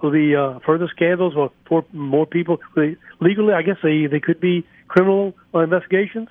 Will 0.03 0.11
the 0.11 0.36
uh, 0.36 0.59
further 0.64 0.88
scandals 0.88 1.34
or 1.36 1.53
for 1.68 1.84
more 1.93 2.26
people 2.26 2.59
they, 2.74 2.97
legally? 3.20 3.53
I 3.53 3.62
guess 3.62 3.76
they 3.82 4.07
they 4.07 4.20
could 4.20 4.41
be 4.41 4.66
criminal 4.88 5.34
investigations. 5.53 6.28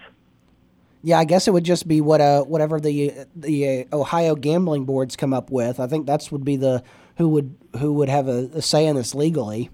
Yeah, 1.03 1.19
I 1.19 1.23
guess 1.23 1.47
it 1.47 1.51
would 1.51 1.63
just 1.63 1.87
be 1.87 2.01
what 2.01 2.19
uh 2.19 2.43
whatever 2.43 2.79
the 2.79 3.13
the 3.35 3.85
uh, 3.91 3.97
Ohio 3.97 4.35
gambling 4.35 4.85
boards 4.85 5.15
come 5.15 5.33
up 5.33 5.51
with. 5.51 5.79
I 5.79 5.85
think 5.85 6.07
that's 6.07 6.31
would 6.31 6.43
be 6.43 6.55
the 6.57 6.83
who 7.17 7.29
would 7.29 7.55
who 7.77 7.93
would 7.93 8.09
have 8.09 8.27
a, 8.27 8.49
a 8.55 8.61
say 8.61 8.87
in 8.87 8.95
this 8.95 9.13
legally. 9.13 9.69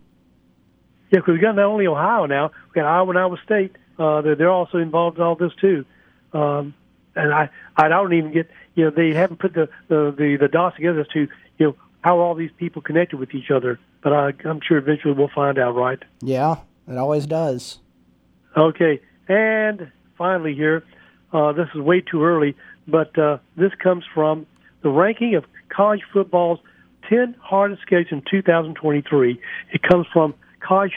Yeah, 1.11 1.19
because 1.19 1.33
we've 1.33 1.41
got 1.41 1.55
not 1.55 1.65
only 1.65 1.87
Ohio 1.87 2.25
now, 2.25 2.51
we've 2.65 2.73
got 2.73 2.85
Iowa 2.85 3.09
and 3.09 3.19
Iowa 3.19 3.37
State. 3.45 3.75
Uh, 3.97 4.21
they're, 4.21 4.35
they're 4.35 4.51
also 4.51 4.77
involved 4.79 5.17
in 5.17 5.23
all 5.23 5.35
this 5.35 5.53
too. 5.61 5.85
Um, 6.35 6.73
and 7.15 7.33
I 7.33 7.49
I 7.77 7.87
don't 7.87 8.13
even 8.13 8.31
get 8.33 8.49
you 8.75 8.85
know 8.85 8.91
they 8.91 9.13
haven't 9.13 9.39
put 9.39 9.53
the 9.53 9.69
the 9.87 10.13
the, 10.15 10.37
the 10.39 10.47
dots 10.47 10.75
together 10.75 11.01
as 11.01 11.07
to 11.09 11.27
you 11.57 11.67
know 11.67 11.75
how 12.01 12.19
all 12.19 12.35
these 12.35 12.51
people 12.57 12.81
connected 12.81 13.17
with 13.17 13.33
each 13.33 13.49
other. 13.49 13.79
But 14.03 14.13
I, 14.13 14.33
I'm 14.43 14.59
sure 14.61 14.77
eventually 14.77 15.13
we'll 15.13 15.31
find 15.33 15.57
out, 15.57 15.75
right? 15.75 15.99
Yeah, 16.21 16.57
it 16.87 16.97
always 16.97 17.25
does. 17.25 17.79
Okay, 18.55 19.01
and 19.27 19.91
finally 20.17 20.53
here, 20.53 20.83
uh, 21.33 21.53
this 21.53 21.67
is 21.73 21.81
way 21.81 22.01
too 22.01 22.23
early, 22.23 22.55
but 22.87 23.17
uh, 23.17 23.37
this 23.57 23.71
comes 23.81 24.03
from 24.13 24.45
the 24.83 24.89
ranking 24.89 25.35
of 25.35 25.45
college 25.69 26.01
football's 26.13 26.59
10 27.09 27.35
hardest 27.41 27.81
schedules 27.81 28.11
in 28.11 28.23
2023. 28.29 29.39
It 29.73 29.81
comes 29.81 30.05
from 30.13 30.35
college 30.59 30.93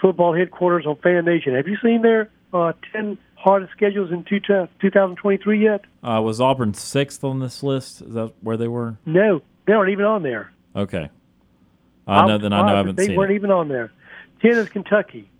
football 0.00 0.34
headquarters 0.34 0.86
on 0.86 0.96
Fan 0.96 1.24
Nation. 1.24 1.54
Have 1.54 1.66
you 1.66 1.76
seen 1.82 2.02
their 2.02 2.30
uh, 2.52 2.72
10 2.92 3.18
hardest 3.40 3.72
schedules 3.72 4.10
in 4.12 4.24
two, 4.24 4.40
2023 4.40 5.62
yet? 5.62 5.82
Uh, 6.02 6.20
was 6.22 6.40
Auburn 6.40 6.74
sixth 6.74 7.24
on 7.24 7.40
this 7.40 7.62
list? 7.62 8.02
Is 8.02 8.12
that 8.14 8.32
where 8.42 8.56
they 8.56 8.68
were? 8.68 8.96
No, 9.06 9.40
they 9.66 9.72
aren't 9.72 9.90
even 9.90 10.04
on 10.04 10.22
there. 10.22 10.52
Okay. 10.76 11.08
I 12.06 12.26
know. 12.26 12.38
Then 12.38 12.52
I 12.52 12.60
know 12.60 12.74
I 12.74 12.76
haven't 12.76 12.96
they 12.96 13.06
seen 13.06 13.16
weren't 13.16 13.32
it. 13.32 13.36
even 13.36 13.50
on 13.50 13.68
there. 13.68 13.92
10 14.42 14.52
is 14.52 14.68
Kentucky. 14.68 15.30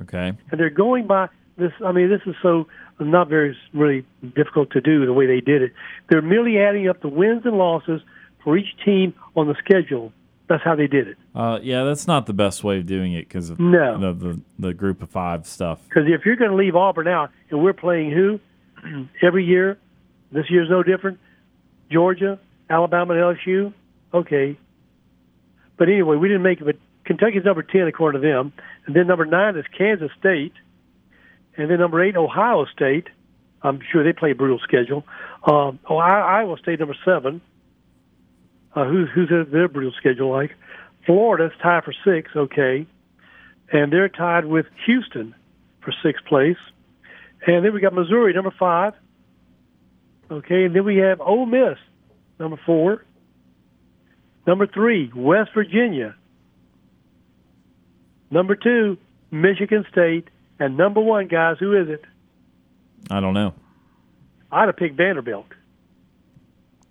Okay. 0.00 0.32
and 0.50 0.60
they're 0.60 0.70
going 0.70 1.06
by 1.06 1.28
this. 1.56 1.72
I 1.84 1.90
mean, 1.92 2.08
this 2.08 2.20
is 2.26 2.36
so 2.40 2.68
not 3.00 3.28
very 3.28 3.56
really 3.74 4.06
difficult 4.36 4.70
to 4.70 4.80
do 4.80 5.04
the 5.06 5.12
way 5.12 5.26
they 5.26 5.40
did 5.40 5.62
it. 5.62 5.72
They're 6.08 6.22
merely 6.22 6.58
adding 6.58 6.88
up 6.88 7.02
the 7.02 7.08
wins 7.08 7.42
and 7.44 7.58
losses 7.58 8.00
for 8.44 8.56
each 8.56 8.76
team 8.84 9.14
on 9.36 9.48
the 9.48 9.56
schedule. 9.58 10.12
That's 10.48 10.62
how 10.64 10.74
they 10.74 10.86
did 10.86 11.08
it. 11.08 11.18
Uh, 11.34 11.58
yeah, 11.62 11.84
that's 11.84 12.06
not 12.06 12.24
the 12.26 12.32
best 12.32 12.64
way 12.64 12.78
of 12.78 12.86
doing 12.86 13.12
it 13.12 13.28
because 13.28 13.50
of 13.50 13.60
No. 13.60 13.98
the, 13.98 14.12
the 14.12 14.40
the 14.58 14.74
group 14.74 15.02
of 15.02 15.10
five 15.10 15.46
stuff. 15.46 15.78
Because 15.88 16.04
if 16.08 16.24
you're 16.24 16.36
going 16.36 16.50
to 16.50 16.56
leave 16.56 16.74
Auburn 16.74 17.06
out, 17.06 17.30
and 17.50 17.62
we're 17.62 17.74
playing 17.74 18.10
who 18.12 18.40
every 19.22 19.44
year, 19.44 19.76
this 20.32 20.46
year's 20.50 20.70
no 20.70 20.82
different. 20.82 21.18
Georgia, 21.90 22.38
Alabama, 22.70 23.14
and 23.14 23.36
LSU. 23.36 23.72
Okay, 24.14 24.56
but 25.76 25.88
anyway, 25.88 26.16
we 26.16 26.28
didn't 26.28 26.42
make 26.42 26.60
it. 26.60 26.64
But 26.64 26.76
Kentucky's 27.04 27.44
number 27.44 27.62
ten 27.62 27.86
according 27.86 28.22
to 28.22 28.26
them, 28.26 28.52
and 28.86 28.96
then 28.96 29.06
number 29.06 29.26
nine 29.26 29.54
is 29.56 29.66
Kansas 29.76 30.10
State, 30.18 30.54
and 31.58 31.70
then 31.70 31.78
number 31.78 32.02
eight 32.02 32.16
Ohio 32.16 32.64
State. 32.66 33.08
I'm 33.60 33.80
sure 33.92 34.02
they 34.04 34.12
play 34.12 34.30
a 34.30 34.34
brutal 34.34 34.60
schedule. 34.60 35.04
Um, 35.44 35.78
oh, 35.90 35.96
I- 35.98 36.40
Iowa 36.40 36.56
State 36.58 36.78
number 36.78 36.96
seven. 37.04 37.40
Uh, 38.74 38.84
who's 38.84 39.08
who's 39.14 39.28
their, 39.28 39.44
their 39.44 39.68
brutal 39.68 39.92
schedule 39.98 40.30
like? 40.30 40.54
Florida's 41.06 41.52
tied 41.62 41.84
for 41.84 41.94
six. 42.04 42.30
Okay, 42.36 42.86
and 43.72 43.92
they're 43.92 44.08
tied 44.08 44.44
with 44.44 44.66
Houston 44.86 45.34
for 45.80 45.92
sixth 46.02 46.24
place. 46.26 46.56
And 47.46 47.64
then 47.64 47.72
we 47.72 47.80
got 47.80 47.94
Missouri, 47.94 48.32
number 48.34 48.52
five. 48.58 48.94
Okay, 50.30 50.64
and 50.64 50.74
then 50.76 50.84
we 50.84 50.96
have 50.98 51.20
Ole 51.20 51.46
Miss, 51.46 51.78
number 52.38 52.58
four. 52.66 53.04
Number 54.46 54.66
three, 54.66 55.10
West 55.14 55.50
Virginia. 55.54 56.14
Number 58.30 58.56
two, 58.56 58.98
Michigan 59.30 59.84
State. 59.90 60.28
And 60.58 60.76
number 60.76 61.00
one, 61.00 61.28
guys, 61.28 61.56
who 61.60 61.74
is 61.80 61.88
it? 61.88 62.04
I 63.10 63.20
don't 63.20 63.34
know. 63.34 63.54
I'd 64.50 64.66
have 64.66 64.76
picked 64.76 64.96
Vanderbilt, 64.96 65.46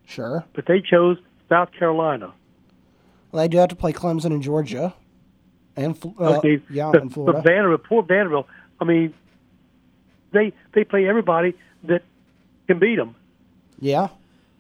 Sure. 0.06 0.46
but 0.54 0.66
they 0.68 0.80
chose 0.82 1.18
South 1.50 1.70
Carolina. 1.78 2.34
Well, 3.32 3.44
they 3.44 3.48
do 3.48 3.58
have 3.58 3.70
to 3.70 3.76
play 3.76 3.94
Clemson 3.94 4.28
and 4.28 4.42
Georgia, 4.42 4.94
and 5.76 5.98
Fl- 5.98 6.10
uh, 6.20 6.38
Okay, 6.38 6.62
yeah, 6.70 6.92
but, 6.92 7.02
and 7.02 7.14
Florida. 7.14 7.40
but 7.40 7.44
Vanderbilt, 7.50 7.84
poor 7.84 8.04
Vanderbilt. 8.04 8.48
I 8.80 8.86
mean, 8.86 9.14
they 10.32 10.54
they 10.74 10.84
play 10.84 11.08
everybody 11.08 11.54
that 11.84 12.04
can 12.68 12.80
beat 12.80 12.96
them. 12.98 13.16
yeah. 13.80 14.08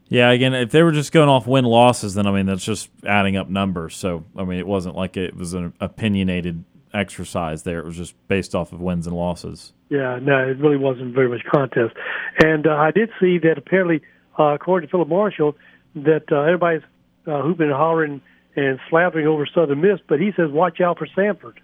Yeah, 0.09 0.29
again, 0.31 0.53
if 0.53 0.71
they 0.71 0.83
were 0.83 0.93
just 0.93 1.11
going 1.11 1.27
off 1.27 1.47
win 1.47 1.65
losses, 1.65 2.13
then 2.13 2.27
I 2.27 2.31
mean 2.31 2.45
that's 2.45 2.63
just 2.63 2.89
adding 3.05 3.35
up 3.35 3.49
numbers. 3.49 3.93
So 3.97 4.23
I 4.37 4.45
mean, 4.45 4.57
it 4.57 4.65
wasn't 4.65 4.95
like 4.95 5.17
it 5.17 5.35
was 5.35 5.53
an 5.53 5.73
opinionated 5.81 6.63
exercise 6.93 7.63
there. 7.63 7.79
It 7.79 7.85
was 7.85 7.97
just 7.97 8.15
based 8.29 8.55
off 8.55 8.71
of 8.71 8.79
wins 8.79 9.05
and 9.05 9.13
losses. 9.17 9.73
Yeah, 9.89 10.17
no, 10.21 10.37
it 10.47 10.59
really 10.59 10.77
wasn't 10.77 11.13
very 11.13 11.27
much 11.27 11.43
contest. 11.51 11.93
And 12.41 12.67
uh, 12.67 12.75
I 12.75 12.91
did 12.91 13.09
see 13.19 13.37
that 13.39 13.57
apparently, 13.57 14.01
uh, 14.39 14.53
according 14.53 14.87
to 14.87 14.91
Phillip 14.91 15.09
Marshall, 15.09 15.57
that 16.03 16.31
uh, 16.31 16.41
everybody's 16.41 16.83
uh, 17.25 17.41
hooping 17.41 17.67
and 17.67 17.75
hollering 17.75 18.21
and 18.55 18.79
slavering 18.89 19.27
over 19.27 19.45
Southern 19.45 19.81
Miss, 19.81 19.99
but 20.07 20.19
he 20.19 20.31
says 20.35 20.49
watch 20.49 20.81
out 20.81 20.97
for 20.97 21.07
Samford. 21.07 21.57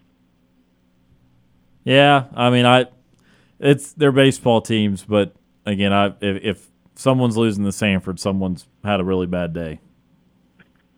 Yeah, 1.83 2.25
I 2.35 2.49
mean, 2.49 2.65
I 2.65 2.85
it's 3.59 3.93
their 3.93 4.11
baseball 4.11 4.61
teams, 4.61 5.03
but 5.03 5.33
again, 5.65 5.91
I 5.91 6.07
if, 6.21 6.43
if 6.43 6.67
someone's 6.95 7.37
losing 7.37 7.63
to 7.63 7.71
Samford, 7.71 8.19
someone's 8.19 8.67
had 8.83 8.99
a 8.99 9.03
really 9.03 9.27
bad 9.27 9.53
day. 9.53 9.79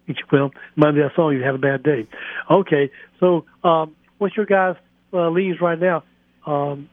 Well, 0.31 0.51
maybe 0.76 1.01
I 1.01 1.09
saw 1.15 1.31
you 1.31 1.41
have 1.41 1.55
a 1.55 1.59
bad 1.59 1.81
day. 1.81 2.07
Okay, 2.51 2.91
so 3.19 3.45
um, 3.64 3.95
what's 4.19 4.38
your 4.38 4.45
guys' 4.45 4.76
uh, 5.11 5.30
leads 5.30 5.59
right 5.59 5.80
now? 5.80 6.03
Um, 6.45 6.89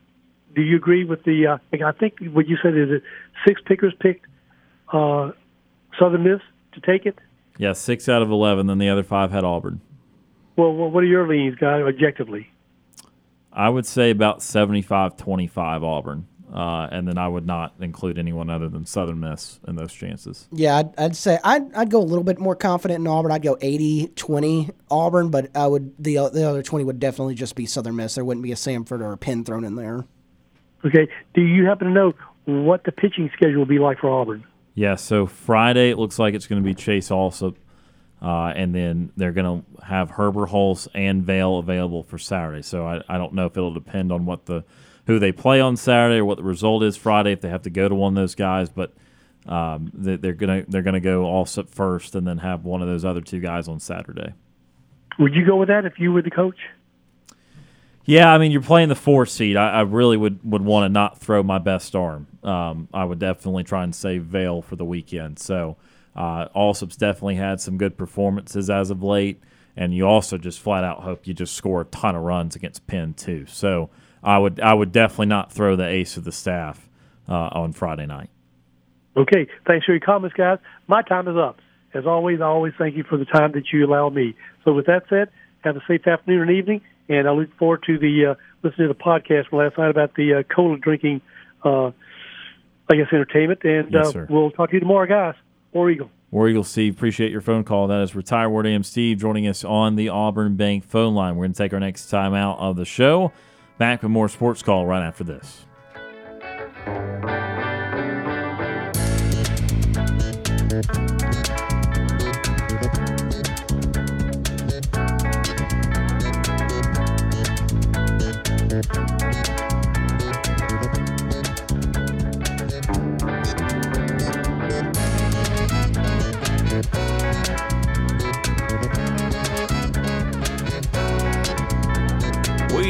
do 0.54 0.62
you 0.62 0.76
agree 0.76 1.04
with 1.04 1.22
the? 1.24 1.46
Uh, 1.46 1.58
I 1.84 1.92
think 1.92 2.20
what 2.32 2.48
you 2.48 2.56
said 2.62 2.74
is 2.74 2.88
it 2.90 3.02
six 3.46 3.60
pickers 3.66 3.92
picked 4.00 4.24
uh, 4.92 5.32
Southern 5.98 6.24
Miss 6.24 6.40
to 6.72 6.80
take 6.80 7.06
it. 7.06 7.18
Yeah, 7.58 7.72
six 7.72 8.08
out 8.08 8.22
of 8.22 8.30
eleven. 8.30 8.66
Then 8.66 8.78
the 8.78 8.88
other 8.88 9.02
five 9.02 9.30
had 9.30 9.44
Auburn. 9.44 9.80
Well, 10.56 10.72
well 10.74 10.90
what 10.90 11.02
are 11.02 11.06
your 11.06 11.26
leans, 11.26 11.56
guys, 11.56 11.82
objectively? 11.86 12.48
I 13.52 13.68
would 13.68 13.86
say 13.86 14.10
about 14.10 14.38
75-25 14.40 15.82
Auburn, 15.82 16.26
uh, 16.52 16.88
and 16.90 17.06
then 17.06 17.18
I 17.18 17.28
would 17.28 17.46
not 17.46 17.74
include 17.80 18.18
anyone 18.18 18.48
other 18.48 18.68
than 18.68 18.86
Southern 18.86 19.20
Miss 19.20 19.60
in 19.68 19.76
those 19.76 19.92
chances. 19.92 20.48
Yeah, 20.50 20.76
I'd, 20.76 20.98
I'd 20.98 21.16
say 21.16 21.38
I'd, 21.44 21.72
I'd 21.74 21.90
go 21.90 22.00
a 22.00 22.04
little 22.04 22.24
bit 22.24 22.38
more 22.38 22.56
confident 22.56 23.00
in 23.00 23.06
Auburn. 23.06 23.30
I'd 23.30 23.42
go 23.42 23.56
80-20 23.56 24.72
Auburn, 24.90 25.30
but 25.30 25.54
I 25.54 25.66
would 25.66 25.92
the 25.98 26.14
the 26.32 26.48
other 26.48 26.62
20 26.62 26.84
would 26.84 26.98
definitely 26.98 27.34
just 27.34 27.54
be 27.54 27.66
Southern 27.66 27.96
Miss. 27.96 28.14
There 28.14 28.24
wouldn't 28.24 28.44
be 28.44 28.52
a 28.52 28.56
Samford 28.56 29.00
or 29.00 29.12
a 29.12 29.18
Penn 29.18 29.44
thrown 29.44 29.64
in 29.64 29.76
there. 29.76 30.06
Okay. 30.84 31.08
Do 31.34 31.42
you 31.42 31.66
happen 31.66 31.88
to 31.88 31.92
know 31.92 32.14
what 32.46 32.84
the 32.84 32.92
pitching 32.92 33.30
schedule 33.34 33.58
will 33.58 33.66
be 33.66 33.78
like 33.78 33.98
for 33.98 34.10
Auburn? 34.10 34.44
Yeah, 34.74 34.94
so 34.94 35.26
Friday 35.26 35.90
it 35.90 35.98
looks 35.98 36.18
like 36.18 36.34
it's 36.34 36.46
going 36.46 36.62
to 36.62 36.66
be 36.66 36.74
Chase 36.74 37.10
Allsup, 37.10 37.56
uh, 38.22 38.52
and 38.56 38.74
then 38.74 39.12
they're 39.16 39.32
going 39.32 39.62
to 39.62 39.84
have 39.84 40.10
Herbert 40.10 40.48
Hulse 40.48 40.88
and 40.94 41.22
Vail 41.22 41.58
available 41.58 42.02
for 42.02 42.18
Saturday. 42.18 42.62
So 42.62 42.86
I, 42.86 43.02
I 43.08 43.18
don't 43.18 43.34
know 43.34 43.46
if 43.46 43.56
it'll 43.56 43.74
depend 43.74 44.12
on 44.12 44.24
what 44.24 44.46
the 44.46 44.64
who 45.06 45.18
they 45.18 45.32
play 45.32 45.60
on 45.60 45.76
Saturday 45.76 46.18
or 46.18 46.24
what 46.24 46.36
the 46.36 46.44
result 46.44 46.82
is 46.82 46.96
Friday 46.96 47.32
if 47.32 47.40
they 47.40 47.48
have 47.48 47.62
to 47.62 47.70
go 47.70 47.88
to 47.88 47.94
one 47.94 48.12
of 48.12 48.22
those 48.22 48.34
guys, 48.34 48.68
but 48.68 48.92
um, 49.46 49.90
they, 49.92 50.16
they're 50.16 50.32
gonna 50.32 50.64
they're 50.68 50.82
gonna 50.82 51.00
go 51.00 51.24
Allsup 51.24 51.68
first 51.68 52.14
and 52.14 52.26
then 52.26 52.38
have 52.38 52.64
one 52.64 52.80
of 52.80 52.88
those 52.88 53.04
other 53.04 53.20
two 53.20 53.40
guys 53.40 53.68
on 53.68 53.80
Saturday. 53.80 54.34
Would 55.18 55.34
you 55.34 55.44
go 55.44 55.56
with 55.56 55.68
that 55.68 55.84
if 55.84 55.98
you 55.98 56.12
were 56.12 56.22
the 56.22 56.30
coach? 56.30 56.58
Yeah, 58.04 58.32
I 58.32 58.38
mean 58.38 58.50
you're 58.50 58.62
playing 58.62 58.88
the 58.88 58.94
four 58.96 59.26
seed. 59.26 59.56
I, 59.56 59.70
I 59.70 59.80
really 59.82 60.16
would, 60.16 60.40
would 60.44 60.62
want 60.62 60.84
to 60.84 60.88
not 60.88 61.18
throw 61.18 61.42
my 61.42 61.58
best 61.58 61.94
arm. 61.94 62.26
Um, 62.42 62.88
I 62.92 63.04
would 63.04 63.18
definitely 63.18 63.64
try 63.64 63.84
and 63.84 63.94
save 63.94 64.24
Vail 64.24 64.60
for 64.60 64.76
the 64.76 64.84
weekend. 64.84 65.38
So 65.38 65.76
uh, 66.16 66.46
definitely 66.98 67.36
had 67.36 67.60
some 67.60 67.78
good 67.78 67.96
performances 67.96 68.68
as 68.68 68.90
of 68.90 69.02
late, 69.02 69.40
and 69.76 69.94
you 69.94 70.06
also 70.06 70.36
just 70.36 70.60
flat 70.60 70.84
out 70.84 71.02
hope 71.02 71.26
you 71.26 71.34
just 71.34 71.54
score 71.54 71.82
a 71.82 71.84
ton 71.86 72.16
of 72.16 72.22
runs 72.22 72.56
against 72.56 72.86
Penn 72.86 73.14
too. 73.14 73.46
So 73.46 73.90
I 74.22 74.38
would 74.38 74.60
I 74.60 74.74
would 74.74 74.92
definitely 74.92 75.26
not 75.26 75.52
throw 75.52 75.76
the 75.76 75.86
ace 75.86 76.16
of 76.16 76.24
the 76.24 76.32
staff 76.32 76.88
uh, 77.28 77.50
on 77.52 77.72
Friday 77.72 78.06
night. 78.06 78.30
Okay. 79.16 79.46
Thanks 79.66 79.86
for 79.86 79.92
your 79.92 80.00
comments, 80.00 80.34
guys. 80.36 80.58
My 80.86 81.02
time 81.02 81.28
is 81.28 81.36
up. 81.36 81.58
As 81.94 82.06
always, 82.06 82.40
I 82.40 82.44
always 82.44 82.72
thank 82.78 82.96
you 82.96 83.04
for 83.04 83.18
the 83.18 83.26
time 83.26 83.52
that 83.52 83.72
you 83.72 83.86
allow 83.86 84.08
me. 84.08 84.34
So 84.64 84.72
with 84.72 84.86
that 84.86 85.04
said, 85.10 85.28
have 85.60 85.76
a 85.76 85.82
safe 85.86 86.06
afternoon 86.06 86.42
and 86.42 86.50
evening, 86.50 86.80
and 87.08 87.28
I 87.28 87.32
look 87.32 87.56
forward 87.56 87.82
to 87.86 87.98
the 87.98 88.26
uh, 88.26 88.34
listening 88.62 88.88
to 88.88 88.94
the 88.94 89.00
podcast 89.00 89.48
from 89.48 89.58
last 89.58 89.78
night 89.78 89.90
about 89.90 90.14
the 90.14 90.34
uh, 90.34 90.42
cola 90.54 90.78
drinking, 90.78 91.20
uh, 91.64 91.86
I 91.86 92.96
guess, 92.96 93.08
entertainment. 93.12 93.60
And 93.64 93.92
Yes, 93.92 94.14
uh, 94.14 94.26
we'll 94.28 94.50
talk 94.50 94.70
to 94.70 94.74
you 94.74 94.80
tomorrow, 94.80 95.06
guys. 95.06 95.34
War 95.72 95.90
Eagle. 95.90 96.10
War 96.30 96.48
Eagle 96.48 96.64
Steve, 96.64 96.94
appreciate 96.94 97.30
your 97.30 97.42
phone 97.42 97.62
call. 97.62 97.88
That 97.88 98.00
is 98.02 98.14
retired 98.14 98.48
Ward 98.48 98.66
AM 98.66 98.82
Steve 98.82 99.18
joining 99.18 99.46
us 99.46 99.64
on 99.64 99.96
the 99.96 100.08
Auburn 100.08 100.56
Bank 100.56 100.84
phone 100.84 101.14
line. 101.14 101.36
We're 101.36 101.44
going 101.44 101.52
to 101.52 101.58
take 101.58 101.74
our 101.74 101.80
next 101.80 102.06
time 102.08 102.32
out 102.32 102.58
of 102.58 102.76
the 102.76 102.86
show. 102.86 103.32
Back 103.76 104.02
with 104.02 104.10
more 104.10 104.28
sports 104.28 104.62
call 104.62 104.86
right 104.86 105.02
after 105.02 105.24
this. 105.24 105.66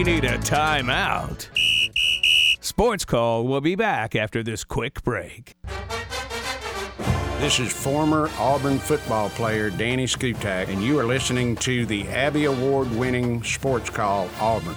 We 0.03 0.05
need 0.05 0.25
a 0.25 0.39
timeout. 0.39 1.49
Sports 2.61 3.05
Call 3.05 3.47
will 3.47 3.61
be 3.61 3.75
back 3.75 4.17
after 4.17 4.43
this 4.43 4.65
quick 4.65 5.03
break. 5.05 5.57
This 7.43 7.59
is 7.59 7.73
former 7.73 8.31
Auburn 8.39 8.79
football 8.79 9.29
player 9.31 9.69
Danny 9.69 10.07
Skutak, 10.07 10.69
and 10.69 10.83
you 10.83 10.99
are 10.99 11.05
listening 11.05 11.57
to 11.57 11.85
the 11.87 12.07
Abby 12.09 12.45
Award 12.45 12.91
winning 12.93 13.43
sports 13.43 13.91
call 13.91 14.29
Auburn. 14.41 14.77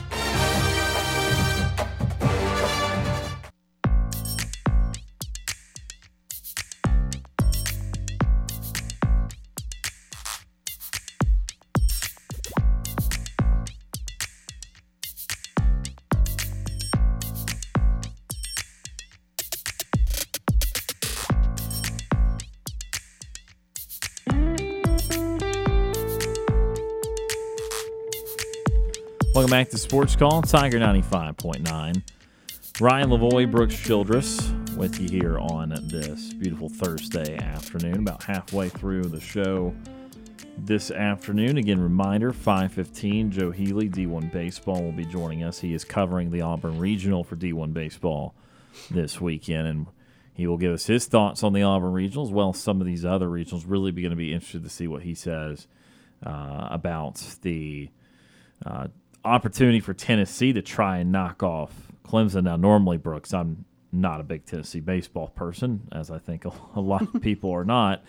Back 29.56 29.69
to 29.69 29.77
Sports 29.77 30.18
Call, 30.18 30.41
Tiger 30.41 30.77
95.9. 30.80 32.02
Ryan 32.82 33.10
Lavoie, 33.10 33.49
Brooks 33.49 33.80
Childress 33.80 34.52
with 34.76 34.99
you 34.99 35.07
here 35.07 35.40
on 35.40 35.69
this 35.88 36.34
beautiful 36.34 36.68
Thursday 36.68 37.38
afternoon, 37.38 37.99
about 37.99 38.22
halfway 38.22 38.68
through 38.68 39.03
the 39.03 39.22
show 39.22 39.73
this 40.57 40.91
afternoon. 40.91 41.57
Again, 41.57 41.80
reminder 41.80 42.34
515, 42.34 43.32
Joe 43.32 43.52
Healy, 43.52 43.88
D1 43.88 44.30
Baseball, 44.30 44.84
will 44.84 44.91
be 44.91 45.06
joining 45.06 45.41
us. 45.45 45.60
He 45.60 45.73
is 45.73 45.86
covering 45.86 46.32
the 46.32 46.41
Auburn 46.41 46.77
Regional 46.77 47.23
for 47.23 47.38
D1 47.38 47.72
Baseball 47.72 48.36
this 48.91 49.22
weekend, 49.22 49.68
and 49.69 49.88
he 50.34 50.48
will 50.48 50.57
give 50.57 50.73
us 50.73 50.86
his 50.88 51.06
thoughts 51.06 51.44
on 51.44 51.53
the 51.53 51.64
Auburn 51.64 51.94
Regional 51.94 52.26
as 52.26 52.32
well 52.34 52.49
as 52.49 52.57
some 52.57 52.82
of 52.82 52.88
these 52.88 53.06
other 53.06 53.30
regionals. 53.30 53.64
Really 53.65 53.91
be 53.91 54.02
going 54.02 54.10
to 54.10 54.18
be 54.18 54.34
interested 54.34 54.65
to 54.65 54.69
see 54.69 54.90
what 54.90 55.03
he 55.03 55.15
says 55.15 55.68
uh, 56.26 56.68
about 56.69 57.23
the 57.41 57.90
uh, 58.65 58.88
opportunity 59.26 59.80
for 59.80 59.93
Tennessee 59.93 60.53
to 60.53 60.61
try 60.61 60.99
and 60.99 61.11
knock 61.11 61.43
off 61.43 61.73
Clemson. 62.06 62.43
Now, 62.43 62.56
normally, 62.56 62.97
Brooks, 62.97 63.34
I'm 63.34 63.65
not 63.91 64.19
a 64.19 64.23
big 64.23 64.45
Tennessee 64.45 64.80
baseball 64.80 65.27
person, 65.30 65.88
as 65.91 66.11
I 66.11 66.19
think 66.19 66.45
a, 66.45 66.52
a 66.76 66.81
lot 66.81 67.02
of 67.14 67.22
people 67.22 67.52
are 67.52 67.65
not. 67.65 68.03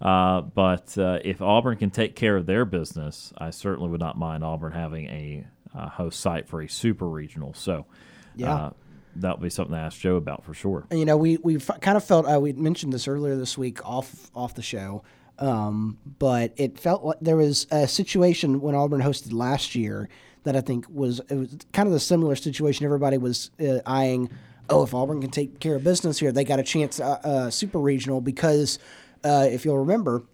Uh, 0.00 0.40
but 0.40 0.96
uh, 0.96 1.18
if 1.24 1.42
Auburn 1.42 1.76
can 1.76 1.90
take 1.90 2.16
care 2.16 2.36
of 2.36 2.46
their 2.46 2.64
business, 2.64 3.32
I 3.36 3.50
certainly 3.50 3.90
would 3.90 4.00
not 4.00 4.16
mind 4.16 4.42
Auburn 4.42 4.72
having 4.72 5.06
a 5.06 5.46
uh, 5.76 5.88
host 5.90 6.20
site 6.20 6.48
for 6.48 6.62
a 6.62 6.68
super 6.68 7.06
regional. 7.06 7.52
So, 7.54 7.84
Yeah. 8.34 8.54
uh, 8.54 8.70
that 9.16 9.36
would 9.38 9.42
be 9.42 9.50
something 9.50 9.74
to 9.74 9.80
ask 9.80 9.98
Joe 10.00 10.16
about 10.16 10.44
for 10.44 10.54
sure. 10.54 10.86
And, 10.90 10.98
you 10.98 11.04
know, 11.04 11.16
we 11.16 11.36
we 11.38 11.58
kind 11.58 11.96
of 11.96 12.04
felt 12.04 12.26
uh, 12.32 12.38
we 12.40 12.52
mentioned 12.52 12.92
this 12.92 13.08
earlier 13.08 13.36
this 13.36 13.58
week 13.58 13.84
off 13.86 14.30
off 14.34 14.54
the 14.54 14.62
show, 14.62 15.02
um, 15.40 15.98
but 16.18 16.52
it 16.56 16.78
felt 16.78 17.04
like 17.04 17.18
there 17.20 17.36
was 17.36 17.66
a 17.72 17.88
situation 17.88 18.60
when 18.60 18.74
Auburn 18.76 19.02
hosted 19.02 19.32
last 19.32 19.74
year 19.74 20.08
that 20.44 20.56
I 20.56 20.60
think 20.60 20.86
was 20.88 21.20
it 21.28 21.34
was 21.34 21.56
kind 21.72 21.86
of 21.86 21.92
the 21.92 22.00
similar 22.00 22.34
situation. 22.36 22.84
Everybody 22.84 23.18
was 23.18 23.50
uh, 23.60 23.80
eyeing, 23.86 24.30
oh, 24.68 24.82
if 24.82 24.94
Auburn 24.94 25.20
can 25.20 25.30
take 25.30 25.60
care 25.60 25.76
of 25.76 25.84
business 25.84 26.18
here, 26.18 26.32
they 26.32 26.44
got 26.44 26.58
a 26.58 26.62
chance 26.62 26.98
uh, 27.00 27.18
uh, 27.24 27.50
super 27.50 27.78
regional 27.78 28.20
because 28.20 28.78
uh, 29.24 29.46
if 29.50 29.64
you'll 29.64 29.78
remember, 29.78 30.24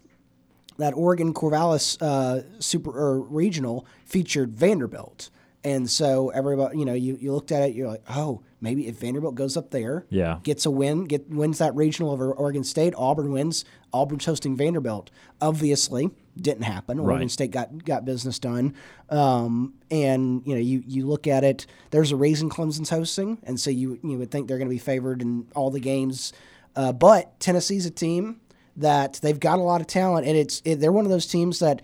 that 0.79 0.93
Oregon 0.95 1.33
Corvallis 1.33 1.97
uh, 2.03 2.43
super 2.61 2.91
or 2.91 3.21
regional 3.21 3.87
featured 4.05 4.53
Vanderbilt. 4.55 5.31
And 5.65 5.91
so 5.91 6.29
everybody, 6.29 6.79
you 6.79 6.85
know, 6.85 6.93
you, 6.93 7.17
you 7.21 7.33
looked 7.33 7.51
at 7.51 7.63
it, 7.63 7.75
you're 7.75 7.89
like, 7.89 8.03
oh, 8.11 8.43
maybe 8.61 8.87
if 8.87 9.01
Vanderbilt 9.01 9.35
goes 9.35 9.57
up 9.57 9.71
there, 9.71 10.05
Yeah. 10.11 10.39
gets 10.45 10.65
a 10.67 10.71
win, 10.71 11.05
get 11.07 11.29
wins 11.29 11.59
that 11.59 11.75
regional 11.75 12.13
over 12.13 12.31
Oregon 12.33 12.63
State, 12.63 12.95
Auburn 12.97 13.33
wins. 13.33 13.65
Auburn's 13.93 14.27
hosting 14.27 14.55
Vanderbilt. 14.57 15.11
Obviously, 15.41 16.11
didn't 16.41 16.65
happen. 16.65 16.99
Oregon 16.99 17.29
State 17.29 17.51
got 17.51 17.85
got 17.85 18.05
business 18.05 18.39
done. 18.39 18.75
Um, 19.11 19.75
and 19.91 20.43
you 20.47 20.55
know, 20.55 20.61
you 20.61 20.83
you 20.87 21.07
look 21.07 21.27
at 21.27 21.45
it. 21.45 21.67
There's 21.91 22.13
a 22.13 22.17
reason 22.17 22.51
Clemson's 22.51 22.91
hosting, 22.91 23.39
and 23.45 23.59
so 23.59 23.71
you 23.71 23.99
you 24.03 24.19
would 24.19 24.31
think 24.31 24.49
they're 24.49 24.59
going 24.59 24.69
to 24.69 24.75
be 24.75 24.79
favored 24.79 25.23
in 25.23 25.47
all 25.55 25.71
the 25.71 25.81
games. 25.81 26.33
Uh, 26.75 26.93
but 26.93 27.39
Tennessee's 27.41 27.87
a 27.87 27.91
team 27.91 28.41
that 28.77 29.19
they've 29.23 29.41
got 29.41 29.59
a 29.59 29.63
lot 29.63 29.81
of 29.81 29.87
talent, 29.87 30.27
and 30.27 30.37
it's 30.37 30.61
it, 30.65 30.77
they're 30.77 30.93
one 30.93 31.07
of 31.07 31.11
those 31.11 31.27
teams 31.27 31.59
that, 31.61 31.83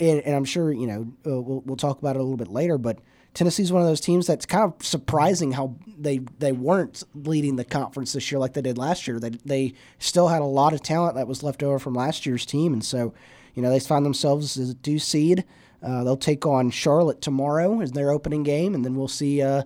and, 0.00 0.20
and 0.20 0.34
I'm 0.34 0.44
sure 0.44 0.72
you 0.72 0.86
know 0.86 1.00
uh, 1.26 1.40
we'll 1.40 1.62
we'll 1.64 1.76
talk 1.76 1.98
about 1.98 2.16
it 2.16 2.20
a 2.20 2.22
little 2.22 2.36
bit 2.36 2.48
later, 2.48 2.78
but. 2.78 2.98
Tennessee's 3.34 3.72
one 3.72 3.80
of 3.80 3.88
those 3.88 4.02
teams 4.02 4.26
that's 4.26 4.44
kind 4.44 4.64
of 4.64 4.84
surprising 4.84 5.52
how 5.52 5.74
they 5.86 6.18
they 6.38 6.52
weren't 6.52 7.02
leading 7.14 7.56
the 7.56 7.64
conference 7.64 8.12
this 8.12 8.30
year 8.30 8.38
like 8.38 8.52
they 8.52 8.60
did 8.60 8.76
last 8.76 9.08
year. 9.08 9.18
They 9.18 9.30
they 9.30 9.72
still 9.98 10.28
had 10.28 10.42
a 10.42 10.44
lot 10.44 10.74
of 10.74 10.82
talent 10.82 11.14
that 11.14 11.26
was 11.26 11.42
left 11.42 11.62
over 11.62 11.78
from 11.78 11.94
last 11.94 12.26
year's 12.26 12.44
team, 12.44 12.74
and 12.74 12.84
so 12.84 13.14
you 13.54 13.62
know 13.62 13.70
they 13.70 13.80
find 13.80 14.04
themselves 14.04 14.56
as 14.56 14.70
a 14.70 14.74
two 14.74 14.98
seed. 14.98 15.44
Uh, 15.82 16.04
they'll 16.04 16.16
take 16.16 16.46
on 16.46 16.70
Charlotte 16.70 17.20
tomorrow 17.20 17.80
as 17.80 17.92
their 17.92 18.10
opening 18.10 18.42
game, 18.42 18.74
and 18.74 18.84
then 18.84 18.94
we'll 18.94 19.08
see. 19.08 19.42
Uh, 19.42 19.62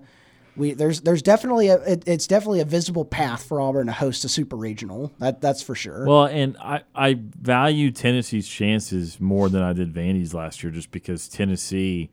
we 0.56 0.72
there's 0.72 1.02
there's 1.02 1.22
definitely 1.22 1.68
a 1.68 1.76
it, 1.82 2.04
it's 2.06 2.26
definitely 2.26 2.60
a 2.60 2.64
visible 2.64 3.04
path 3.04 3.44
for 3.44 3.60
Auburn 3.60 3.86
to 3.86 3.92
host 3.92 4.24
a 4.24 4.28
super 4.28 4.56
regional. 4.56 5.12
That 5.18 5.40
that's 5.40 5.62
for 5.62 5.74
sure. 5.74 6.06
Well, 6.06 6.24
and 6.24 6.56
I, 6.58 6.82
I 6.94 7.18
value 7.20 7.90
Tennessee's 7.90 8.48
chances 8.48 9.20
more 9.20 9.48
than 9.48 9.62
I 9.62 9.72
did 9.72 9.92
Vandy's 9.92 10.32
last 10.32 10.62
year 10.62 10.72
just 10.72 10.90
because 10.90 11.28
Tennessee 11.28 12.10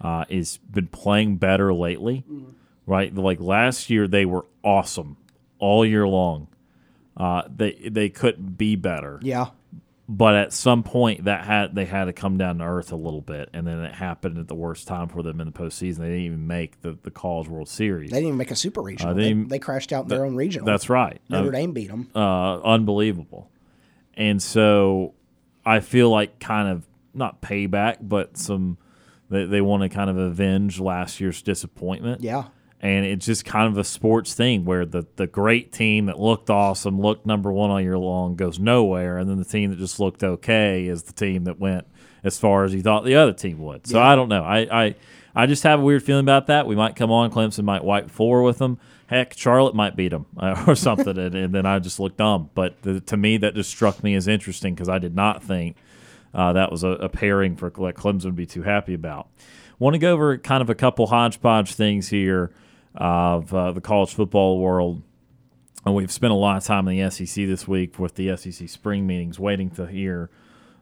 uh, 0.00 0.24
is 0.28 0.58
been 0.70 0.88
playing 0.88 1.36
better 1.36 1.72
lately, 1.72 2.24
right? 2.86 3.14
Like 3.14 3.40
last 3.40 3.88
year, 3.88 4.08
they 4.08 4.26
were 4.26 4.46
awesome 4.64 5.16
all 5.58 5.86
year 5.86 6.06
long. 6.06 6.48
Uh, 7.16 7.42
they 7.54 7.72
they 7.88 8.08
couldn't 8.10 8.58
be 8.58 8.76
better, 8.76 9.18
yeah, 9.22 9.46
but 10.08 10.34
at 10.36 10.52
some 10.52 10.82
point 10.84 11.24
that 11.24 11.44
had 11.44 11.74
they 11.74 11.84
had 11.84 12.04
to 12.04 12.12
come 12.12 12.38
down 12.38 12.58
to 12.58 12.64
earth 12.64 12.92
a 12.92 12.96
little 12.96 13.20
bit, 13.20 13.48
and 13.52 13.66
then 13.66 13.78
it 13.80 13.94
happened 13.94 14.38
at 14.38 14.46
the 14.48 14.54
worst 14.54 14.86
time 14.86 15.08
for 15.08 15.22
them 15.22 15.40
in 15.40 15.46
the 15.46 15.52
postseason. 15.52 15.98
They 15.98 16.06
didn't 16.08 16.20
even 16.20 16.46
make 16.46 16.80
the 16.82 16.96
the 17.02 17.10
College 17.10 17.48
World 17.48 17.68
Series. 17.68 18.10
they 18.10 18.16
didn't 18.18 18.28
even 18.28 18.38
make 18.38 18.50
a 18.50 18.56
super 18.56 18.82
regional. 18.82 19.14
they 19.14 19.32
they, 19.32 19.42
they 19.42 19.58
crashed 19.58 19.92
out 19.92 20.04
in 20.04 20.08
their 20.08 20.24
own 20.24 20.36
regional. 20.36 20.64
That's 20.66 20.88
right. 20.88 21.20
Notre 21.28 21.48
Uh, 21.48 21.52
Dame 21.52 21.72
beat 21.72 21.88
them. 21.88 22.08
uh, 22.14 22.60
unbelievable. 22.62 23.50
And 24.14 24.40
so 24.42 25.14
I 25.64 25.80
feel 25.80 26.08
like 26.10 26.38
kind 26.38 26.68
of 26.68 26.86
not 27.12 27.42
payback, 27.42 27.96
but 28.00 28.36
some 28.38 28.78
they, 29.28 29.44
they 29.44 29.60
want 29.60 29.82
to 29.82 29.88
kind 29.88 30.08
of 30.08 30.16
avenge 30.16 30.78
last 30.78 31.20
year's 31.20 31.42
disappointment. 31.42 32.20
yeah, 32.22 32.44
And 32.80 33.06
it's 33.06 33.24
just 33.24 33.44
kind 33.44 33.66
of 33.72 33.78
a 33.78 33.84
sports 33.84 34.34
thing 34.34 34.64
where 34.64 34.84
the, 34.84 35.06
the 35.16 35.26
great 35.26 35.72
team 35.72 36.06
that 36.06 36.20
looked 36.20 36.50
awesome, 36.50 37.00
looked 37.00 37.24
number 37.24 37.50
one 37.50 37.70
all 37.70 37.80
year 37.80 37.98
long, 37.98 38.36
goes 38.36 38.58
nowhere. 38.58 39.16
And 39.18 39.28
then 39.28 39.38
the 39.38 39.44
team 39.44 39.70
that 39.70 39.78
just 39.78 39.98
looked 39.98 40.22
okay 40.22 40.86
is 40.86 41.04
the 41.04 41.12
team 41.12 41.44
that 41.44 41.58
went 41.58 41.86
as 42.22 42.38
far 42.38 42.64
as 42.64 42.74
you 42.74 42.82
thought 42.82 43.04
the 43.04 43.14
other 43.14 43.32
team 43.32 43.58
would. 43.60 43.86
So 43.86 44.00
I 44.00 44.14
don't 44.14 44.28
know. 44.28 44.44
I, 44.44 44.84
I, 44.86 44.94
I 45.34 45.46
just 45.46 45.62
have 45.62 45.80
a 45.80 45.82
weird 45.82 46.02
feeling 46.02 46.24
about 46.24 46.48
that. 46.48 46.66
We 46.66 46.76
might 46.76 46.96
come 46.96 47.10
on, 47.10 47.30
Clemson 47.30 47.64
might 47.64 47.84
wipe 47.84 48.10
four 48.10 48.42
with 48.42 48.58
them. 48.58 48.78
Heck, 49.06 49.36
Charlotte 49.38 49.74
might 49.74 49.96
beat 49.96 50.08
them 50.08 50.26
uh, 50.36 50.64
or 50.66 50.74
something. 50.74 51.16
and, 51.16 51.34
and 51.34 51.54
then 51.54 51.64
I 51.64 51.78
just 51.78 51.98
look 51.98 52.16
dumb. 52.16 52.50
But 52.54 52.82
the, 52.82 53.00
to 53.00 53.16
me, 53.16 53.38
that 53.38 53.54
just 53.54 53.70
struck 53.70 54.02
me 54.02 54.14
as 54.14 54.28
interesting 54.28 54.74
because 54.74 54.88
I 54.88 54.98
did 54.98 55.14
not 55.14 55.42
think 55.42 55.76
uh, 56.34 56.52
that 56.52 56.70
was 56.70 56.84
a, 56.84 56.90
a 56.90 57.08
pairing 57.08 57.56
for 57.56 57.72
like 57.76 57.96
Clemson 57.96 58.26
would 58.26 58.36
be 58.36 58.46
too 58.46 58.62
happy 58.62 58.92
about. 58.92 59.28
Want 59.78 59.94
to 59.94 59.98
go 59.98 60.12
over 60.12 60.36
kind 60.38 60.62
of 60.62 60.70
a 60.70 60.74
couple 60.74 61.06
hodgepodge 61.06 61.74
things 61.74 62.08
here 62.08 62.50
of 62.96 63.52
uh, 63.54 63.72
the 63.72 63.80
college 63.80 64.14
football 64.14 64.58
world. 64.58 65.02
And 65.84 65.94
we've 65.94 66.10
spent 66.12 66.32
a 66.32 66.36
lot 66.36 66.56
of 66.56 66.64
time 66.64 66.88
in 66.88 66.98
the 66.98 67.10
SEC 67.10 67.46
this 67.46 67.68
week 67.68 67.98
with 67.98 68.16
the 68.16 68.36
SEC 68.36 68.68
spring 68.68 69.06
meetings, 69.06 69.38
waiting 69.38 69.70
to 69.70 69.86
hear 69.86 70.30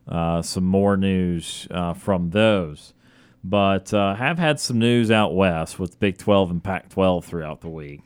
uh, 0.09 0.43
some 0.43 0.65
more 0.65 0.97
news 0.97 1.67
uh, 1.71 1.95
from 1.95 2.31
those. 2.31 2.95
but 3.43 3.93
uh, 3.93 4.15
have 4.15 4.39
had 4.39 4.59
some 4.59 4.79
news 4.79 5.11
out 5.11 5.35
west 5.35 5.79
with 5.79 6.01
Big 6.01 6.17
12 6.17 6.51
and 6.51 6.65
Pac 6.65 6.89
12 6.89 7.25
throughout 7.27 7.61
the 7.61 7.69
week, 7.69 8.01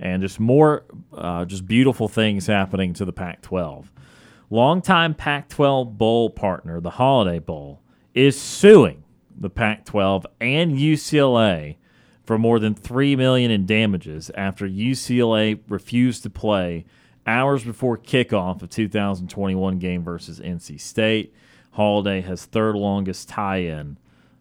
and 0.00 0.22
just 0.22 0.40
more, 0.40 0.84
uh, 1.12 1.44
just 1.44 1.66
beautiful 1.66 2.08
things 2.08 2.46
happening 2.46 2.94
to 2.94 3.04
the 3.04 3.12
Pac 3.12 3.42
12. 3.42 3.92
Longtime 4.50 5.14
Pac 5.14 5.50
12 5.50 5.98
Bowl 5.98 6.30
partner, 6.30 6.80
the 6.80 6.90
Holiday 6.90 7.38
Bowl, 7.38 7.82
is 8.14 8.40
suing 8.40 9.04
the 9.38 9.50
Pac 9.50 9.84
12 9.84 10.26
and 10.40 10.72
UCLA 10.78 11.76
for 12.28 12.36
more 12.36 12.58
than 12.58 12.74
3 12.74 13.16
million 13.16 13.50
in 13.50 13.64
damages 13.64 14.30
after 14.34 14.68
UCLA 14.68 15.58
refused 15.66 16.24
to 16.24 16.28
play 16.28 16.84
hours 17.26 17.64
before 17.64 17.96
kickoff 17.96 18.60
of 18.60 18.68
2021 18.68 19.78
game 19.78 20.04
versus 20.04 20.38
NC 20.38 20.78
State. 20.78 21.34
Holiday 21.70 22.20
has 22.20 22.44
third 22.44 22.74
longest 22.76 23.30
tie-in 23.30 23.96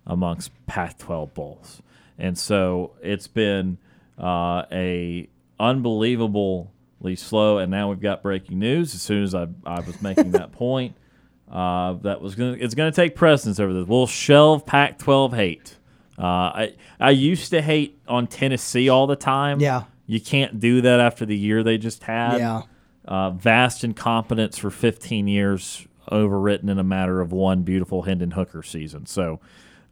amongst 0.05 0.51
Pac-12 0.65 1.33
bowls, 1.33 1.81
and 2.17 2.37
so 2.37 2.91
it's 3.01 3.27
been 3.27 3.77
uh, 4.19 4.63
a 4.69 5.29
unbelievably 5.57 7.15
slow. 7.15 7.59
And 7.59 7.71
now 7.71 7.87
we've 7.87 8.01
got 8.01 8.21
breaking 8.21 8.59
news. 8.59 8.95
As 8.95 9.01
soon 9.01 9.23
as 9.23 9.33
I, 9.33 9.47
I 9.65 9.79
was 9.79 10.01
making 10.01 10.31
that 10.31 10.51
point, 10.51 10.93
uh, 11.49 11.93
that 12.01 12.19
was 12.19 12.35
gonna 12.35 12.57
it's 12.59 12.75
gonna 12.75 12.91
take 12.91 13.15
precedence 13.15 13.61
over 13.61 13.71
this. 13.71 13.87
We'll 13.87 14.07
shelve 14.07 14.65
Pac-12 14.65 15.33
hate. 15.33 15.77
Uh, 16.17 16.23
I 16.23 16.73
I 16.99 17.11
used 17.11 17.51
to 17.51 17.61
hate 17.61 17.99
on 18.07 18.27
Tennessee 18.27 18.89
all 18.89 19.07
the 19.07 19.15
time. 19.15 19.59
Yeah. 19.59 19.83
You 20.07 20.21
can't 20.21 20.59
do 20.59 20.81
that 20.81 20.99
after 20.99 21.25
the 21.25 21.37
year 21.37 21.63
they 21.63 21.77
just 21.77 22.03
had. 22.03 22.37
Yeah. 22.39 22.61
Uh, 23.05 23.31
vast 23.31 23.83
incompetence 23.83 24.57
for 24.57 24.69
15 24.69 25.27
years, 25.27 25.87
overwritten 26.11 26.69
in 26.69 26.77
a 26.79 26.83
matter 26.83 27.21
of 27.21 27.31
one 27.31 27.63
beautiful 27.63 28.01
Hendon 28.01 28.31
Hooker 28.31 28.63
season. 28.63 29.05
So, 29.05 29.39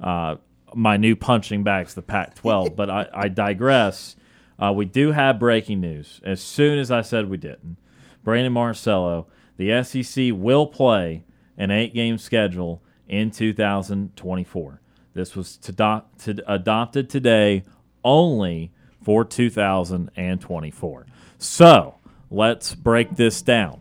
uh, 0.01 0.35
my 0.73 0.97
new 0.97 1.15
punching 1.15 1.63
bag's 1.63 1.93
the 1.93 2.01
Pac 2.01 2.35
12. 2.35 2.75
but 2.75 2.89
I, 2.89 3.07
I 3.13 3.27
digress. 3.29 4.15
Uh, 4.61 4.73
we 4.73 4.85
do 4.85 5.11
have 5.11 5.39
breaking 5.39 5.79
news. 5.79 6.19
As 6.23 6.41
soon 6.41 6.79
as 6.79 6.91
I 6.91 7.01
said 7.01 7.29
we 7.29 7.37
didn't, 7.37 7.77
Brandon 8.23 8.51
Marcello, 8.53 9.27
the 9.57 9.83
SEC 9.83 10.31
will 10.33 10.67
play 10.67 11.23
an 11.57 11.71
eight 11.71 11.93
game 11.93 12.17
schedule 12.17 12.81
in 13.07 13.31
2024. 13.31 14.81
This 15.15 15.35
was 15.35 15.57
to 15.57 15.71
to 16.19 16.43
adopted 16.45 17.09
today 17.09 17.63
only 18.03 18.71
for 19.01 19.23
2024. 19.23 21.05
So 21.37 21.95
let's 22.29 22.75
break 22.75 23.15
this 23.15 23.41
down. 23.41 23.79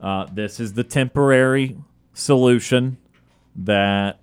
Uh, 0.00 0.26
this 0.32 0.60
is 0.60 0.74
the 0.74 0.84
temporary 0.84 1.76
solution 2.12 2.96
that 3.56 4.20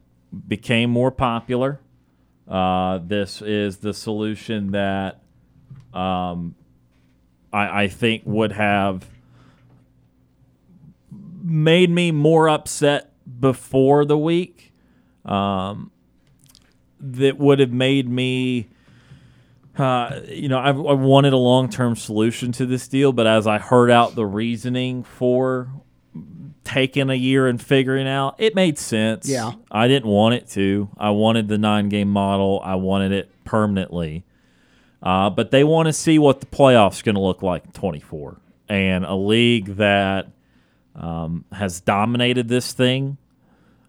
became 0.47 0.89
more 0.89 1.11
popular. 1.11 1.81
Uh, 2.47 2.99
this 2.99 3.41
is 3.41 3.77
the 3.77 3.93
solution 3.93 4.71
that 4.71 5.21
um, 5.93 6.55
I, 7.51 7.83
I 7.83 7.87
think 7.89 8.23
would 8.25 8.53
have 8.53 9.09
made 11.43 11.89
me 11.89 12.11
more 12.11 12.47
upset 12.47 13.11
before 13.41 14.05
the 14.05 14.17
week. 14.17 14.71
Um, 15.25 15.91
that 17.13 17.37
would 17.37 17.59
have 17.59 17.71
made 17.71 18.09
me 18.09 18.67
uh, 19.77 20.21
you 20.29 20.47
know, 20.47 20.59
I've, 20.59 20.77
I 20.77 20.93
wanted 20.93 21.33
a 21.33 21.37
long 21.37 21.69
term 21.69 21.95
solution 21.95 22.51
to 22.53 22.65
this 22.65 22.87
deal, 22.87 23.11
but 23.11 23.27
as 23.27 23.45
I 23.45 23.57
heard 23.57 23.91
out 23.91 24.15
the 24.15 24.25
reasoning 24.25 25.03
for 25.03 25.69
taking 26.63 27.09
a 27.09 27.15
year 27.15 27.47
and 27.47 27.61
figuring 27.61 28.07
out, 28.07 28.35
it 28.37 28.55
made 28.55 28.77
sense. 28.77 29.27
Yeah. 29.27 29.53
I 29.69 29.87
didn't 29.87 30.09
want 30.09 30.35
it 30.35 30.49
to. 30.51 30.89
I 30.97 31.09
wanted 31.09 31.47
the 31.47 31.57
nine 31.57 31.89
game 31.89 32.09
model, 32.09 32.61
I 32.63 32.75
wanted 32.75 33.11
it 33.11 33.29
permanently. 33.43 34.23
Uh, 35.03 35.29
but 35.29 35.51
they 35.51 35.63
want 35.63 35.87
to 35.87 35.93
see 35.93 36.17
what 36.17 36.39
the 36.39 36.47
playoffs 36.47 37.03
going 37.03 37.15
to 37.15 37.21
look 37.21 37.43
like 37.43 37.65
in 37.65 37.71
24. 37.73 38.37
And 38.67 39.05
a 39.05 39.13
league 39.13 39.75
that 39.75 40.29
um, 40.95 41.45
has 41.51 41.79
dominated 41.79 42.47
this 42.47 42.73
thing 42.73 43.17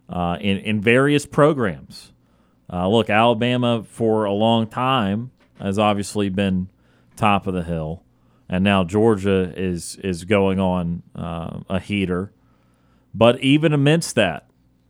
uh, 0.09 0.37
in, 0.39 0.57
in 0.57 0.81
various 0.81 1.25
programs. 1.25 2.11
Uh, 2.71 2.87
look, 2.87 3.09
Alabama 3.09 3.83
for 3.83 4.25
a 4.25 4.33
long 4.33 4.67
time 4.67 5.31
has 5.59 5.79
obviously 5.79 6.29
been 6.29 6.69
top 7.15 7.47
of 7.47 7.53
the 7.53 7.63
hill, 7.63 8.03
and 8.49 8.63
now 8.63 8.83
Georgia 8.83 9.53
is 9.55 9.95
is 9.97 10.25
going 10.25 10.59
on 10.59 11.03
uh, 11.15 11.59
a 11.69 11.79
heater. 11.79 12.31
But 13.13 13.39
even 13.39 13.73
amidst 13.73 14.15
that, 14.15 14.49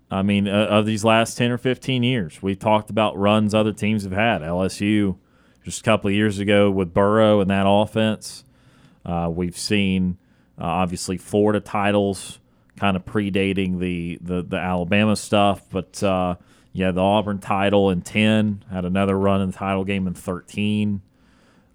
I 0.09 0.21
mean, 0.23 0.47
uh, 0.47 0.67
of 0.69 0.85
these 0.85 1.05
last 1.05 1.37
ten 1.37 1.51
or 1.51 1.57
fifteen 1.57 2.03
years, 2.03 2.41
we've 2.41 2.59
talked 2.59 2.89
about 2.89 3.17
runs 3.17 3.53
other 3.53 3.73
teams 3.73 4.03
have 4.03 4.11
had. 4.11 4.41
LSU 4.41 5.17
just 5.63 5.81
a 5.81 5.83
couple 5.83 6.07
of 6.07 6.13
years 6.13 6.39
ago 6.39 6.71
with 6.71 6.93
Burrow 6.93 7.41
and 7.41 7.49
that 7.49 7.65
offense. 7.67 8.43
Uh, 9.05 9.29
we've 9.31 9.57
seen 9.57 10.17
uh, 10.59 10.63
obviously 10.63 11.17
Florida 11.17 11.59
titles 11.59 12.39
kind 12.77 12.95
of 12.95 13.03
predating 13.05 13.79
the, 13.79 14.17
the, 14.21 14.43
the 14.43 14.57
Alabama 14.57 15.15
stuff, 15.15 15.63
but 15.69 16.01
uh, 16.03 16.35
yeah, 16.77 16.91
the 16.91 17.01
Auburn 17.01 17.39
title 17.39 17.89
in 17.89 18.03
10, 18.03 18.65
had 18.71 18.85
another 18.85 19.17
run 19.17 19.41
in 19.41 19.49
the 19.49 19.57
title 19.57 19.83
game 19.83 20.05
in 20.05 20.13
13. 20.13 21.01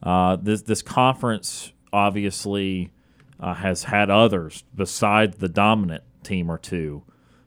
Uh, 0.00 0.36
this, 0.36 0.62
this 0.62 0.80
conference 0.80 1.72
obviously 1.92 2.92
uh, 3.40 3.54
has 3.54 3.82
had 3.82 4.10
others 4.10 4.62
besides 4.72 5.38
the 5.38 5.48
dominant 5.48 6.04
team 6.22 6.48
or 6.48 6.56
two 6.56 7.02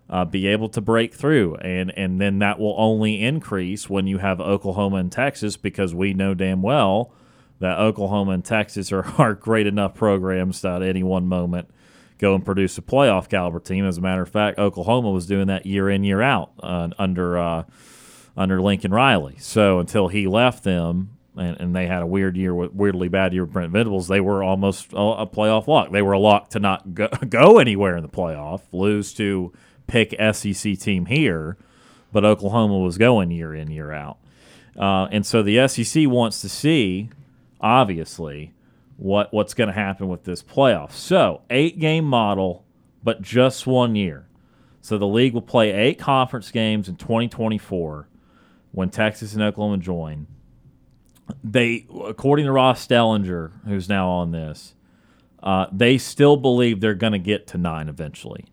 uh, 0.10 0.26
be 0.26 0.48
able 0.48 0.68
to 0.68 0.82
break 0.82 1.14
through. 1.14 1.56
And, 1.56 1.98
and 1.98 2.19
then 2.19 2.40
that 2.40 2.60
will 2.60 2.76
only 2.77 3.22
increase 3.22 3.90
when 3.90 4.06
you 4.06 4.18
have 4.18 4.41
Oklahoma 4.41 4.98
and 4.98 5.10
Texas 5.10 5.56
because 5.56 5.95
we 5.95 6.14
know 6.14 6.34
damn 6.34 6.61
well 6.61 7.14
that 7.60 7.80
Oklahoma 7.80 8.32
and 8.32 8.44
Texas 8.44 8.91
are, 8.91 9.06
are 9.18 9.34
great 9.34 9.65
enough 9.65 9.95
programs 9.95 10.61
that 10.61 10.82
at 10.82 10.90
any 10.90 11.03
one 11.03 11.26
moment 11.26 11.69
go 12.17 12.35
and 12.35 12.45
produce 12.45 12.77
a 12.77 12.81
playoff 12.81 13.29
caliber 13.29 13.59
team. 13.59 13.85
As 13.85 13.97
a 13.97 14.01
matter 14.01 14.21
of 14.21 14.29
fact, 14.29 14.57
Oklahoma 14.59 15.11
was 15.11 15.25
doing 15.25 15.47
that 15.47 15.65
year 15.65 15.89
in 15.89 16.03
year 16.03 16.21
out 16.21 16.51
uh, 16.61 16.89
under 16.97 17.37
uh, 17.37 17.63
under 18.37 18.61
Lincoln 18.61 18.91
Riley. 18.91 19.35
So 19.39 19.79
until 19.79 20.07
he 20.07 20.27
left 20.27 20.63
them. 20.63 21.11
And, 21.37 21.59
and 21.59 21.75
they 21.75 21.85
had 21.85 22.01
a 22.01 22.07
weird 22.07 22.37
year, 22.37 22.55
weirdly 22.55 23.09
bad 23.09 23.33
year 23.33 23.43
with 23.43 23.51
Brent 23.51 23.73
Venables. 23.73 24.07
They 24.07 24.21
were 24.21 24.41
almost 24.41 24.93
a 24.93 25.27
playoff 25.27 25.67
lock. 25.67 25.91
They 25.91 26.01
were 26.01 26.13
a 26.13 26.19
lock 26.19 26.51
to 26.51 26.61
not 26.61 26.93
go, 26.93 27.09
go 27.29 27.57
anywhere 27.57 27.97
in 27.97 28.03
the 28.03 28.07
playoff, 28.07 28.61
lose 28.71 29.13
to 29.15 29.51
pick 29.85 30.15
SEC 30.33 30.79
team 30.79 31.07
here, 31.07 31.57
but 32.13 32.23
Oklahoma 32.23 32.79
was 32.79 32.97
going 32.97 33.31
year 33.31 33.53
in 33.53 33.69
year 33.69 33.91
out. 33.91 34.17
Uh, 34.77 35.07
and 35.11 35.25
so 35.25 35.41
the 35.41 35.67
SEC 35.67 36.07
wants 36.07 36.41
to 36.41 36.49
see, 36.49 37.09
obviously, 37.61 38.53
what 38.97 39.34
what's 39.34 39.53
going 39.53 39.67
to 39.67 39.73
happen 39.73 40.07
with 40.07 40.23
this 40.23 40.41
playoff. 40.41 40.91
So, 40.91 41.41
eight 41.49 41.80
game 41.80 42.05
model, 42.05 42.65
but 43.03 43.22
just 43.22 43.67
one 43.67 43.95
year. 43.95 44.27
So 44.85 44.99
the 44.99 45.07
league 45.07 45.34
will 45.34 45.41
play 45.41 45.72
eight 45.72 45.97
conference 45.97 46.51
games 46.51 46.88
in 46.88 46.95
2024 46.95 48.07
when 48.72 48.91
Texas 48.91 49.34
and 49.34 49.41
Oklahoma 49.41 49.80
join. 49.80 50.27
They, 51.43 51.88
according 52.05 52.45
to 52.45 52.51
Ross 52.51 52.85
Dellenger, 52.85 53.51
who's 53.65 53.89
now 53.89 54.07
on 54.07 54.30
this, 54.30 54.76
uh, 55.41 55.65
they 55.72 55.97
still 55.97 56.38
believe 56.38 56.81
they're 56.81 56.93
going 56.93 57.13
to 57.13 57.19
get 57.19 57.47
to 57.47 57.57
nine 57.57 57.89
eventually. 57.89 58.45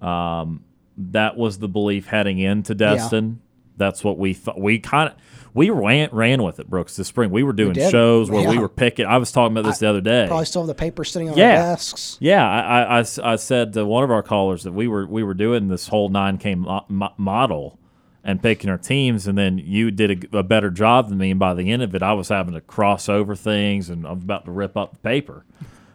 Um, 0.00 0.62
that 0.96 1.36
was 1.36 1.58
the 1.58 1.68
belief 1.68 2.06
heading 2.06 2.38
into 2.38 2.72
Destin. 2.72 3.28
Yeah. 3.28 3.76
That's 3.76 4.04
what 4.04 4.18
we 4.18 4.34
thought. 4.34 4.60
We 4.60 4.78
kind 4.78 5.10
of 5.10 5.16
we 5.56 5.70
ran 5.70 6.10
ran 6.12 6.42
with 6.42 6.60
it, 6.60 6.68
Brooks, 6.68 6.96
this 6.96 7.08
spring. 7.08 7.30
We 7.30 7.42
were 7.42 7.54
doing 7.54 7.72
we 7.74 7.90
shows 7.90 8.30
where 8.30 8.42
yeah. 8.42 8.50
we 8.50 8.58
were 8.58 8.68
picking. 8.68 9.06
I 9.06 9.16
was 9.16 9.32
talking 9.32 9.56
about 9.56 9.66
this 9.66 9.78
I 9.78 9.86
the 9.86 9.88
other 9.88 10.00
day. 10.02 10.26
Probably 10.28 10.44
still 10.44 10.60
have 10.60 10.66
the 10.66 10.74
paper 10.74 11.02
sitting 11.02 11.30
on 11.30 11.36
yeah. 11.38 11.56
desks. 11.56 12.18
Yeah, 12.20 12.46
I, 12.46 12.98
I, 13.00 13.04
I, 13.22 13.36
said 13.36 13.72
to 13.72 13.86
one 13.86 14.04
of 14.04 14.10
our 14.10 14.22
callers 14.22 14.64
that 14.64 14.72
we 14.72 14.86
were 14.86 15.06
we 15.06 15.22
were 15.22 15.32
doing 15.32 15.68
this 15.68 15.88
whole 15.88 16.10
nine 16.10 16.36
K 16.36 16.54
model 16.54 17.78
and 18.22 18.42
picking 18.42 18.68
our 18.68 18.76
teams, 18.76 19.26
and 19.26 19.38
then 19.38 19.56
you 19.56 19.90
did 19.90 20.26
a, 20.34 20.40
a, 20.40 20.42
better 20.42 20.68
job 20.68 21.08
than 21.08 21.16
me. 21.16 21.30
And 21.30 21.40
by 21.40 21.54
the 21.54 21.72
end 21.72 21.82
of 21.82 21.94
it, 21.94 22.02
I 22.02 22.12
was 22.12 22.28
having 22.28 22.52
to 22.52 22.60
cross 22.60 23.08
over 23.08 23.34
things, 23.34 23.88
and 23.88 24.06
I'm 24.06 24.18
about 24.18 24.44
to 24.44 24.50
rip 24.50 24.76
up 24.76 24.92
the 24.92 24.98
paper. 24.98 25.46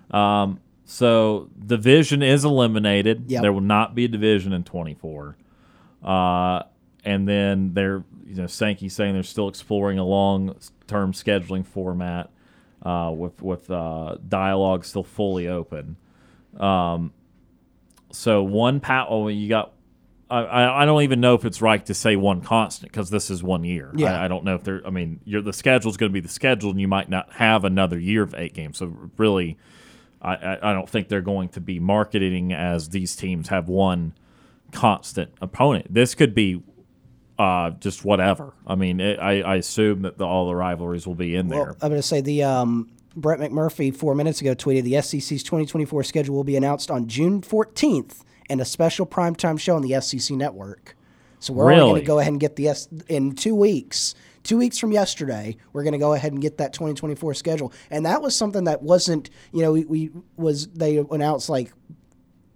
Um, 0.10 0.60
so 0.86 1.52
division 1.64 2.24
is 2.24 2.44
eliminated. 2.44 3.26
Yep. 3.28 3.44
There 3.44 3.54
will 3.54 3.62
not 3.62 3.94
be 3.94 4.06
a 4.06 4.08
division 4.08 4.54
in 4.54 4.64
twenty 4.64 4.96
four. 4.96 5.38
Uh, 6.04 6.64
and 7.04 7.28
then 7.28 7.74
they're 7.74 8.04
you 8.32 8.38
know 8.38 8.48
Sankey 8.48 8.88
saying 8.88 9.14
they're 9.14 9.24
still 9.24 9.50
exploring 9.50 10.00
a 10.00 10.06
long 10.06 10.56
term 10.88 11.12
scheduling 11.12 11.66
format 11.66 12.30
uh, 12.82 13.12
with 13.14 13.42
with 13.42 13.70
uh, 13.70 14.16
dialogue 14.28 14.86
still 14.86 15.04
fully 15.04 15.48
open. 15.48 15.98
Um, 16.58 17.14
so 18.12 18.42
one 18.42 18.80
pat. 18.80 19.08
Oh, 19.10 19.28
you 19.28 19.50
got. 19.50 19.74
I, 20.30 20.84
I 20.84 20.86
don't 20.86 21.02
even 21.02 21.20
know 21.20 21.36
if 21.36 21.44
it's 21.44 21.62
right 21.62 21.86
to 21.88 21.94
say 21.94 22.16
one 22.16 22.40
constant 22.40 22.90
because 22.90 23.10
this 23.10 23.30
is 23.30 23.44
one 23.44 23.66
year. 23.66 23.92
Yeah. 23.94 24.18
I, 24.18 24.26
I 24.26 24.28
don't 24.30 24.46
know 24.46 24.56
if 24.56 24.64
there. 24.64 24.82
I 24.88 24.90
mean, 24.90 25.20
the 25.28 25.52
schedule 25.52 25.92
is 25.92 25.98
going 25.98 26.10
to 26.10 26.14
be 26.14 26.22
the 26.22 26.30
schedule, 26.30 26.72
and 26.72 26.80
you 26.80 26.88
might 26.88 27.10
not 27.10 27.34
have 27.34 27.66
another 27.66 28.00
year 28.00 28.24
of 28.24 28.34
eight 28.36 28.54
games. 28.54 28.78
So 28.78 28.96
really, 29.18 29.58
I, 30.22 30.58
I 30.62 30.72
don't 30.72 30.90
think 30.90 31.10
they're 31.10 31.20
going 31.20 31.50
to 31.50 31.60
be 31.60 31.80
marketing 31.80 32.54
as 32.54 32.90
these 32.90 33.14
teams 33.18 33.50
have 33.50 33.68
one 33.68 34.14
constant 34.72 35.34
opponent. 35.42 35.94
This 35.94 36.16
could 36.16 36.34
be 36.34 36.64
uh, 37.42 37.72
just 37.72 38.06
whatever. 38.06 38.54
I 38.68 38.76
mean, 38.76 39.00
it, 39.00 39.20
I, 39.20 39.42
I 39.42 39.56
assume 39.56 40.04
that 40.04 40.20
the, 40.20 40.26
all 40.26 40.48
the 40.48 40.56
rivalries 40.56 41.08
will 41.08 41.16
be 41.16 41.36
in 41.36 41.48
Well, 41.48 41.66
there. 41.66 41.76
I'm 41.82 41.90
going 41.90 42.02
to 42.02 42.08
say 42.08 42.22
the 42.22 42.44
um, 42.44 42.92
Brett 43.16 43.40
McMurphy 43.40 43.96
four 43.96 44.14
minutes 44.14 44.42
ago 44.42 44.54
tweeted 44.54 44.84
the 44.84 45.02
SEC's 45.02 45.42
2024 45.42 46.04
schedule 46.04 46.36
will 46.36 46.44
be 46.44 46.56
announced 46.56 46.92
on 46.92 47.08
June 47.08 47.42
14th 47.42 48.22
and 48.48 48.62
a 48.62 48.66
special 48.66 49.08
primetime 49.08 49.60
show 49.60 49.76
on 49.76 49.82
the 49.82 50.00
SEC 50.02 50.38
network. 50.38 50.96
So 51.40 51.54
we're 51.54 51.72
only 51.72 51.82
going 51.82 52.02
to 52.02 52.06
go 52.06 52.20
ahead 52.20 52.34
and 52.34 52.40
get 52.40 52.56
the 52.56 52.68
S 52.68 52.88
in 53.08 53.34
two 53.34 53.56
weeks. 53.56 54.14
Two 54.44 54.58
weeks 54.58 54.78
from 54.78 54.92
yesterday, 54.92 55.58
we're 55.74 55.84
going 55.84 55.94
to 55.94 56.00
go 56.00 56.14
ahead 56.14 56.32
and 56.34 56.42
get 56.42 56.60
that 56.60 56.74
2024 56.74 57.34
schedule, 57.34 57.74
and 57.90 58.06
that 58.06 58.22
was 58.22 58.36
something 58.36 58.64
that 58.66 58.82
wasn't, 58.82 59.30
you 59.52 59.62
know, 59.62 59.72
we, 59.72 59.86
we 59.86 60.12
was 60.36 60.68
they 60.70 60.98
announced 60.98 61.48
like 61.48 61.72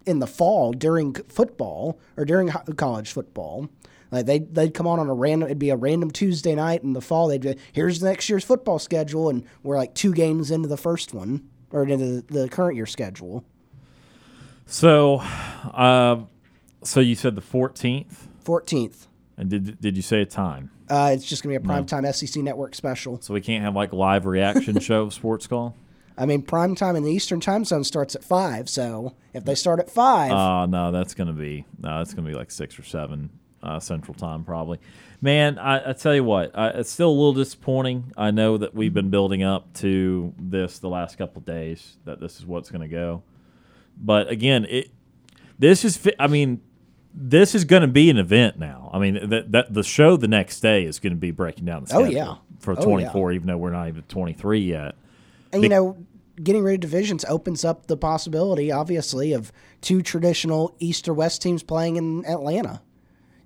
in 0.05 0.19
the 0.19 0.27
fall 0.27 0.71
during 0.71 1.13
football 1.13 1.99
or 2.17 2.25
during 2.25 2.49
college 2.49 3.11
football. 3.11 3.69
Like 4.15 4.25
they 4.25 4.39
they'd 4.39 4.73
come 4.73 4.87
on 4.87 4.99
on 4.99 5.09
a 5.09 5.13
random 5.13 5.47
it'd 5.47 5.59
be 5.59 5.69
a 5.71 5.75
random 5.75 6.09
Tuesday 6.09 6.55
night 6.55 6.83
in 6.83 6.93
the 6.93 7.01
fall. 7.01 7.27
They'd 7.27 7.41
be 7.41 7.55
here's 7.73 8.01
next 8.01 8.29
year's 8.29 8.43
football 8.45 8.79
schedule, 8.79 9.29
and 9.29 9.43
we're 9.63 9.75
like 9.77 9.93
two 9.93 10.13
games 10.13 10.51
into 10.51 10.67
the 10.69 10.77
first 10.77 11.13
one 11.13 11.47
or 11.71 11.83
into 11.83 12.21
the, 12.21 12.33
the 12.41 12.49
current 12.49 12.75
year 12.77 12.85
schedule. 12.85 13.43
So, 14.65 15.17
uh, 15.73 16.21
so 16.83 16.99
you 16.99 17.15
said 17.15 17.35
the 17.35 17.41
14th, 17.41 18.27
Fourteenth. 18.43 19.07
and 19.37 19.49
did 19.49 19.79
did 19.79 19.95
you 19.95 20.01
say 20.01 20.21
a 20.21 20.25
time? 20.25 20.71
Uh, 20.89 21.11
it's 21.13 21.25
just 21.25 21.43
gonna 21.43 21.59
be 21.59 21.63
a 21.63 21.67
primetime 21.67 22.11
SEC 22.13 22.41
network 22.43 22.75
special. 22.75 23.19
So 23.21 23.33
we 23.33 23.41
can't 23.41 23.63
have 23.63 23.75
like 23.75 23.91
live 23.93 24.25
reaction 24.25 24.79
show 24.79 25.01
of 25.03 25.13
sports 25.13 25.45
call. 25.47 25.75
I 26.17 26.25
mean, 26.25 26.43
primetime 26.43 26.95
in 26.95 27.03
the 27.03 27.11
Eastern 27.11 27.41
time 27.41 27.65
zone 27.65 27.83
starts 27.83 28.15
at 28.15 28.23
five. 28.23 28.69
So 28.69 29.15
if 29.33 29.43
they 29.43 29.55
start 29.55 29.79
at 29.79 29.89
five, 29.89 30.31
Uh, 30.31 30.65
no, 30.67 30.91
that's 30.91 31.13
gonna 31.13 31.33
be 31.33 31.65
no, 31.79 31.97
that's 31.97 32.13
gonna 32.13 32.27
be 32.27 32.35
like 32.35 32.51
six 32.51 32.79
or 32.79 32.83
seven 32.83 33.29
uh, 33.65 33.79
Central 33.79 34.13
Time 34.13 34.43
probably. 34.43 34.79
Man, 35.21 35.57
I, 35.57 35.89
I 35.89 35.93
tell 35.93 36.13
you 36.13 36.23
what, 36.23 36.57
I, 36.57 36.67
it's 36.69 36.91
still 36.91 37.09
a 37.09 37.11
little 37.11 37.33
disappointing. 37.33 38.11
I 38.17 38.31
know 38.31 38.57
that 38.57 38.75
we've 38.75 38.93
been 38.93 39.09
building 39.09 39.43
up 39.43 39.73
to 39.75 40.33
this 40.37 40.79
the 40.79 40.89
last 40.89 41.17
couple 41.17 41.39
of 41.39 41.45
days 41.45 41.97
that 42.05 42.19
this 42.19 42.37
is 42.39 42.45
what's 42.45 42.69
gonna 42.69 42.87
go, 42.87 43.23
but 43.97 44.29
again, 44.29 44.65
it 44.69 44.91
this 45.59 45.83
is 45.85 46.07
I 46.19 46.27
mean. 46.27 46.61
This 47.17 47.55
is 47.55 47.63
going 47.63 47.81
to 47.81 47.87
be 47.87 48.09
an 48.09 48.17
event 48.17 48.59
now. 48.59 48.89
I 48.93 48.99
mean, 48.99 49.29
that, 49.29 49.49
that 49.53 49.73
the 49.73 49.83
show 49.83 50.17
the 50.17 50.27
next 50.27 50.59
day 50.59 50.83
is 50.83 50.99
going 50.99 51.13
to 51.13 51.17
be 51.17 51.31
breaking 51.31 51.63
down 51.63 51.85
the 51.85 51.95
Oh, 51.95 51.99
schedule 52.03 52.13
yeah. 52.13 52.35
for 52.59 52.73
Oh, 52.73 52.97
yeah. 52.97 53.07
24, 53.09 53.31
even 53.31 53.47
though 53.47 53.55
we're 53.57 53.69
not 53.69 53.87
even 53.87 54.01
23 54.01 54.59
yet. 54.59 54.95
And 55.53 55.63
you 55.63 55.69
know, 55.69 55.95
getting 56.43 56.61
rid 56.61 56.73
of 56.73 56.79
divisions 56.81 57.23
opens 57.29 57.63
up 57.63 57.87
the 57.87 57.95
possibility, 57.95 58.69
obviously, 58.69 59.31
of 59.31 59.53
two 59.79 60.01
traditional 60.01 60.75
East 60.79 61.07
or 61.07 61.13
West 61.13 61.41
teams 61.41 61.63
playing 61.63 61.95
in 61.95 62.25
Atlanta. 62.25 62.81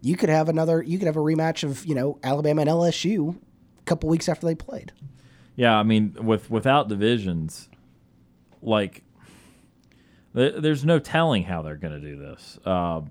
You 0.01 0.15
could 0.15 0.30
have 0.30 0.49
another. 0.49 0.81
You 0.81 0.97
could 0.97 1.07
have 1.07 1.17
a 1.17 1.21
rematch 1.21 1.63
of 1.63 1.85
you 1.85 1.95
know 1.95 2.19
Alabama 2.23 2.61
and 2.61 2.69
LSU 2.69 3.35
a 3.80 3.84
couple 3.84 4.09
weeks 4.09 4.30
after 4.30 4.45
they 4.45 4.55
played. 4.55 4.91
Yeah, 5.55 5.76
I 5.76 5.84
mean, 5.84 6.15
with 6.21 6.49
without 6.49 6.88
divisions, 6.88 7.67
like 8.61 9.03
th- 10.35 10.55
there's 10.59 10.85
no 10.85 10.99
telling 10.99 11.43
how 11.43 11.61
they're 11.61 11.76
going 11.76 11.99
to 11.99 12.07
do 12.07 12.17
this. 12.17 12.57
Uh, 12.65 13.01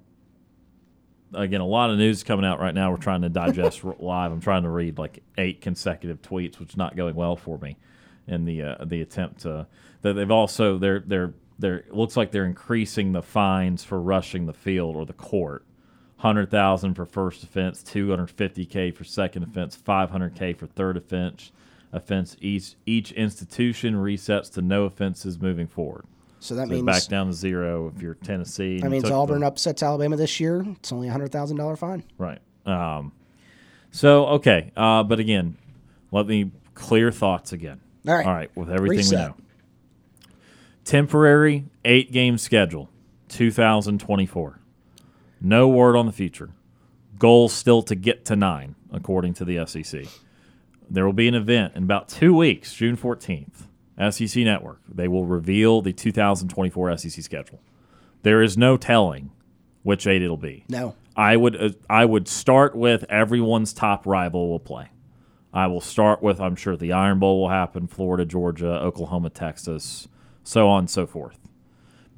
again, 1.34 1.60
a 1.60 1.66
lot 1.66 1.90
of 1.90 1.98
news 1.98 2.22
coming 2.22 2.44
out 2.44 2.60
right 2.60 2.74
now. 2.74 2.90
We're 2.90 2.96
trying 2.96 3.22
to 3.22 3.28
digest 3.28 3.84
live. 3.84 4.32
I'm 4.32 4.40
trying 4.40 4.62
to 4.62 4.70
read 4.70 4.98
like 4.98 5.22
eight 5.36 5.60
consecutive 5.60 6.22
tweets, 6.22 6.58
which 6.58 6.70
is 6.70 6.76
not 6.76 6.96
going 6.96 7.14
well 7.14 7.36
for 7.36 7.58
me 7.58 7.76
in 8.26 8.44
the 8.44 8.62
uh, 8.62 8.84
the 8.84 9.02
attempt 9.02 9.40
to. 9.42 9.66
That 10.02 10.14
they've 10.14 10.30
also 10.30 10.78
they're 10.78 11.00
they're 11.00 11.34
they're 11.58 11.84
looks 11.90 12.16
like 12.16 12.30
they're 12.30 12.46
increasing 12.46 13.12
the 13.12 13.22
fines 13.22 13.84
for 13.84 14.00
rushing 14.00 14.46
the 14.46 14.54
field 14.54 14.96
or 14.96 15.04
the 15.04 15.12
court. 15.12 15.64
Hundred 16.18 16.50
thousand 16.50 16.94
for 16.94 17.06
first 17.06 17.44
offense, 17.44 17.80
two 17.82 18.10
hundred 18.10 18.28
fifty 18.30 18.66
k 18.66 18.90
for 18.90 19.04
second 19.04 19.44
offense, 19.44 19.76
five 19.76 20.10
hundred 20.10 20.34
k 20.34 20.52
for 20.52 20.66
third 20.66 20.96
offense. 20.96 21.52
Offense 21.92 22.36
each 22.40 22.74
each 22.86 23.12
institution 23.12 23.94
resets 23.94 24.52
to 24.54 24.60
no 24.62 24.84
offenses 24.84 25.40
moving 25.40 25.66
forward. 25.68 26.04
So 26.40 26.54
that 26.56 26.66
So 26.66 26.72
means 26.74 26.84
back 26.86 27.04
down 27.06 27.28
to 27.28 27.32
zero 27.32 27.90
if 27.94 28.02
you're 28.02 28.14
Tennessee. 28.14 28.80
that 28.80 28.90
means 28.90 29.04
took 29.04 29.10
the- 29.12 29.16
Auburn 29.16 29.42
upsets 29.44 29.82
Alabama 29.82 30.16
this 30.16 30.40
year. 30.40 30.64
It's 30.68 30.92
only 30.92 31.06
a 31.08 31.12
hundred 31.12 31.30
thousand 31.30 31.56
dollar 31.56 31.76
fine. 31.76 32.02
Right. 32.18 32.40
Um, 32.66 33.12
so 33.92 34.26
okay, 34.26 34.72
uh, 34.76 35.04
but 35.04 35.20
again, 35.20 35.56
let 36.10 36.26
me 36.26 36.50
clear 36.74 37.12
thoughts 37.12 37.52
again. 37.52 37.80
All 38.08 38.14
right. 38.14 38.26
All 38.26 38.32
right, 38.34 38.50
with 38.56 38.70
everything 38.70 38.98
Reset. 38.98 39.18
we 39.20 39.24
know. 39.24 39.34
Temporary 40.84 41.64
eight 41.84 42.10
game 42.12 42.38
schedule, 42.38 42.88
2024. 43.28 44.58
No 45.40 45.68
word 45.68 45.96
on 45.96 46.06
the 46.06 46.12
future. 46.12 46.50
Goal 47.18 47.48
still 47.48 47.82
to 47.82 47.94
get 47.94 48.24
to 48.26 48.36
nine, 48.36 48.74
according 48.92 49.34
to 49.34 49.44
the 49.44 49.64
SEC. 49.66 50.04
There 50.90 51.04
will 51.04 51.12
be 51.12 51.28
an 51.28 51.34
event 51.34 51.74
in 51.74 51.82
about 51.82 52.08
two 52.08 52.34
weeks, 52.34 52.72
June 52.72 52.96
14th, 52.96 53.66
SEC 54.10 54.44
Network. 54.44 54.80
They 54.88 55.08
will 55.08 55.26
reveal 55.26 55.82
the 55.82 55.92
2024 55.92 56.96
SEC 56.96 57.22
schedule. 57.24 57.60
There 58.22 58.42
is 58.42 58.56
no 58.56 58.76
telling 58.76 59.30
which 59.82 60.06
eight 60.06 60.22
it'll 60.22 60.36
be. 60.36 60.64
No, 60.68 60.94
I 61.16 61.36
would 61.36 61.60
uh, 61.60 61.70
I 61.88 62.04
would 62.04 62.28
start 62.28 62.74
with 62.74 63.04
everyone's 63.08 63.72
top 63.72 64.06
rival 64.06 64.48
will 64.48 64.60
play. 64.60 64.90
I 65.52 65.66
will 65.66 65.80
start 65.80 66.22
with 66.22 66.40
I'm 66.40 66.56
sure 66.56 66.76
the 66.76 66.92
Iron 66.92 67.18
Bowl 67.18 67.40
will 67.40 67.48
happen, 67.48 67.86
Florida, 67.86 68.24
Georgia, 68.24 68.80
Oklahoma, 68.80 69.30
Texas, 69.30 70.08
so 70.44 70.68
on 70.68 70.80
and 70.80 70.90
so 70.90 71.06
forth. 71.06 71.38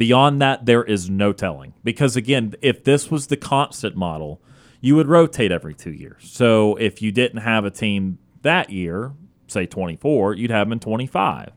Beyond 0.01 0.41
that, 0.41 0.65
there 0.65 0.83
is 0.83 1.11
no 1.11 1.35
telling 1.35 1.75
because 1.85 2.17
again, 2.17 2.55
if 2.63 2.85
this 2.85 3.11
was 3.11 3.27
the 3.27 3.37
constant 3.37 3.97
model, 3.97 4.41
you 4.81 4.97
would 4.97 5.09
rotate 5.09 5.53
every 5.53 5.75
two 5.75 5.93
years. 5.93 6.23
So 6.23 6.77
if 6.77 7.03
you 7.03 7.13
didn't 7.13 7.43
have 7.43 7.67
a 7.67 7.71
team 7.71 8.17
that 8.41 8.71
year, 8.71 9.13
say 9.47 9.67
24, 9.67 10.37
you'd 10.37 10.51
have 10.51 10.69
them 10.69 10.73
in 10.73 10.81
25. 10.81 11.51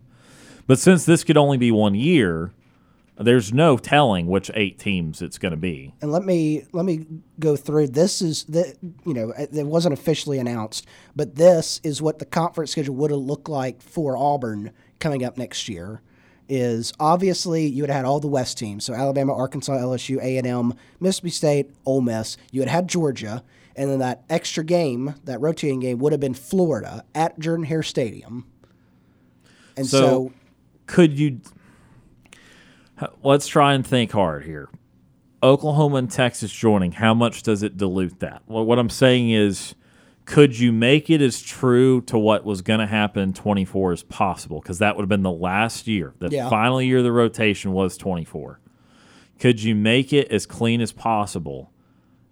But 0.68 0.78
since 0.78 1.06
this 1.06 1.24
could 1.24 1.38
only 1.38 1.56
be 1.57 1.72
one 1.72 1.95
year, 1.95 2.52
there's 3.18 3.53
no 3.53 3.78
telling 3.78 4.28
which 4.28 4.52
eight 4.56 4.78
teams 4.78 5.22
it's 5.22 5.38
going 5.38 5.52
to 5.52 5.57
be. 5.57 5.94
and 6.02 6.11
let 6.11 6.26
me 6.26 6.65
let 6.74 6.84
me 6.84 7.06
go 7.40 7.56
through. 7.56 7.88
This 7.88 8.22
is 8.22 8.44
the 8.44 8.76
you 9.06 9.14
know 9.14 9.32
it 9.38 9.65
wasn't 9.65 9.94
officially 9.94 10.38
announced, 10.38 10.86
but 11.15 11.36
this 11.36 11.80
is 11.82 12.02
what 12.02 12.20
the 12.20 12.26
conference 12.26 12.72
schedule 12.72 12.95
would 12.95 13.11
have 13.11 13.22
looked 13.22 13.48
like 13.48 13.82
for 13.82 14.18
Auburn 14.18 14.72
coming 14.99 15.24
up 15.24 15.38
next 15.38 15.70
year. 15.70 16.02
Is 16.56 16.94
obviously 17.00 17.66
you 17.66 17.82
would 17.82 17.90
have 17.90 17.98
had 17.98 18.06
all 18.06 18.20
the 18.20 18.28
West 18.28 18.60
teams, 18.60 18.86
so 18.86 18.94
Alabama, 18.94 19.34
Arkansas, 19.34 19.74
LSU, 19.74 20.22
A 20.22 20.38
and 20.38 20.46
M, 20.46 20.76
Mississippi 21.00 21.32
State, 21.32 21.72
Ole 21.84 22.02
Miss. 22.02 22.38
You 22.52 22.62
had 22.62 22.70
had 22.70 22.88
Georgia, 22.88 23.44
and 23.76 23.90
then 23.90 23.98
that 23.98 24.24
extra 24.30 24.64
game, 24.64 25.16
that 25.24 25.42
rotating 25.42 25.80
game, 25.80 25.98
would 25.98 26.12
have 26.12 26.20
been 26.20 26.36
Florida 26.36 27.06
at 27.16 27.40
Jordan 27.40 27.66
Hare 27.66 27.82
Stadium. 27.82 28.46
And 29.76 29.88
So, 29.88 30.00
so 30.00 30.34
could 30.86 31.18
you? 31.18 31.42
Let's 33.24 33.48
try 33.48 33.74
and 33.74 33.86
think 33.86 34.12
hard 34.12 34.46
here. 34.46 34.70
Oklahoma 35.42 35.96
and 35.96 36.12
Texas 36.12 36.52
joining, 36.52 36.92
how 36.92 37.16
much 37.16 37.42
does 37.42 37.64
it 37.64 37.78
dilute 37.78 38.20
that? 38.20 38.44
Well, 38.46 38.64
what 38.64 38.78
I'm 38.78 38.92
saying 38.92 39.32
is, 39.32 39.74
could 40.26 40.58
you 40.58 40.72
make 40.72 41.10
it 41.10 41.22
as 41.22 41.41
true 41.41 42.02
to 42.02 42.18
what 42.18 42.45
was 42.45 42.62
going 42.62 42.80
to 42.80 42.86
happen 42.88 43.22
in 43.24 43.34
24 43.34 43.91
as 43.94 44.04
possible? 44.04 44.60
Because 44.62 44.80
that 44.80 44.95
would 44.95 45.02
have 45.04 45.10
been 45.10 45.24
the 45.24 45.32
last 45.32 45.88
year. 45.88 46.14
The 46.20 46.30
Yeah. 46.30 46.50
final 46.50 46.82
year 46.82 47.00
of 47.00 47.04
the 47.04 47.12
rotation 47.12 47.74
was 47.74 47.98
24. 47.98 48.60
Could 49.40 49.62
you 49.62 49.76
make 49.76 50.14
it 50.14 50.30
as 50.32 50.45
clean 50.45 50.80
as 50.82 50.91
possible? 50.91 51.72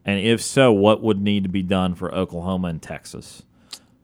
And 0.05 0.19
if 0.19 0.41
so, 0.41 0.72
what 0.72 1.03
would 1.03 1.22
need 1.22 1.43
to 1.43 1.49
be 1.49 1.61
done 1.63 1.93
for 1.95 2.13
Oklahoma 2.13 2.69
and 2.69 2.81
Texas? 2.81 3.43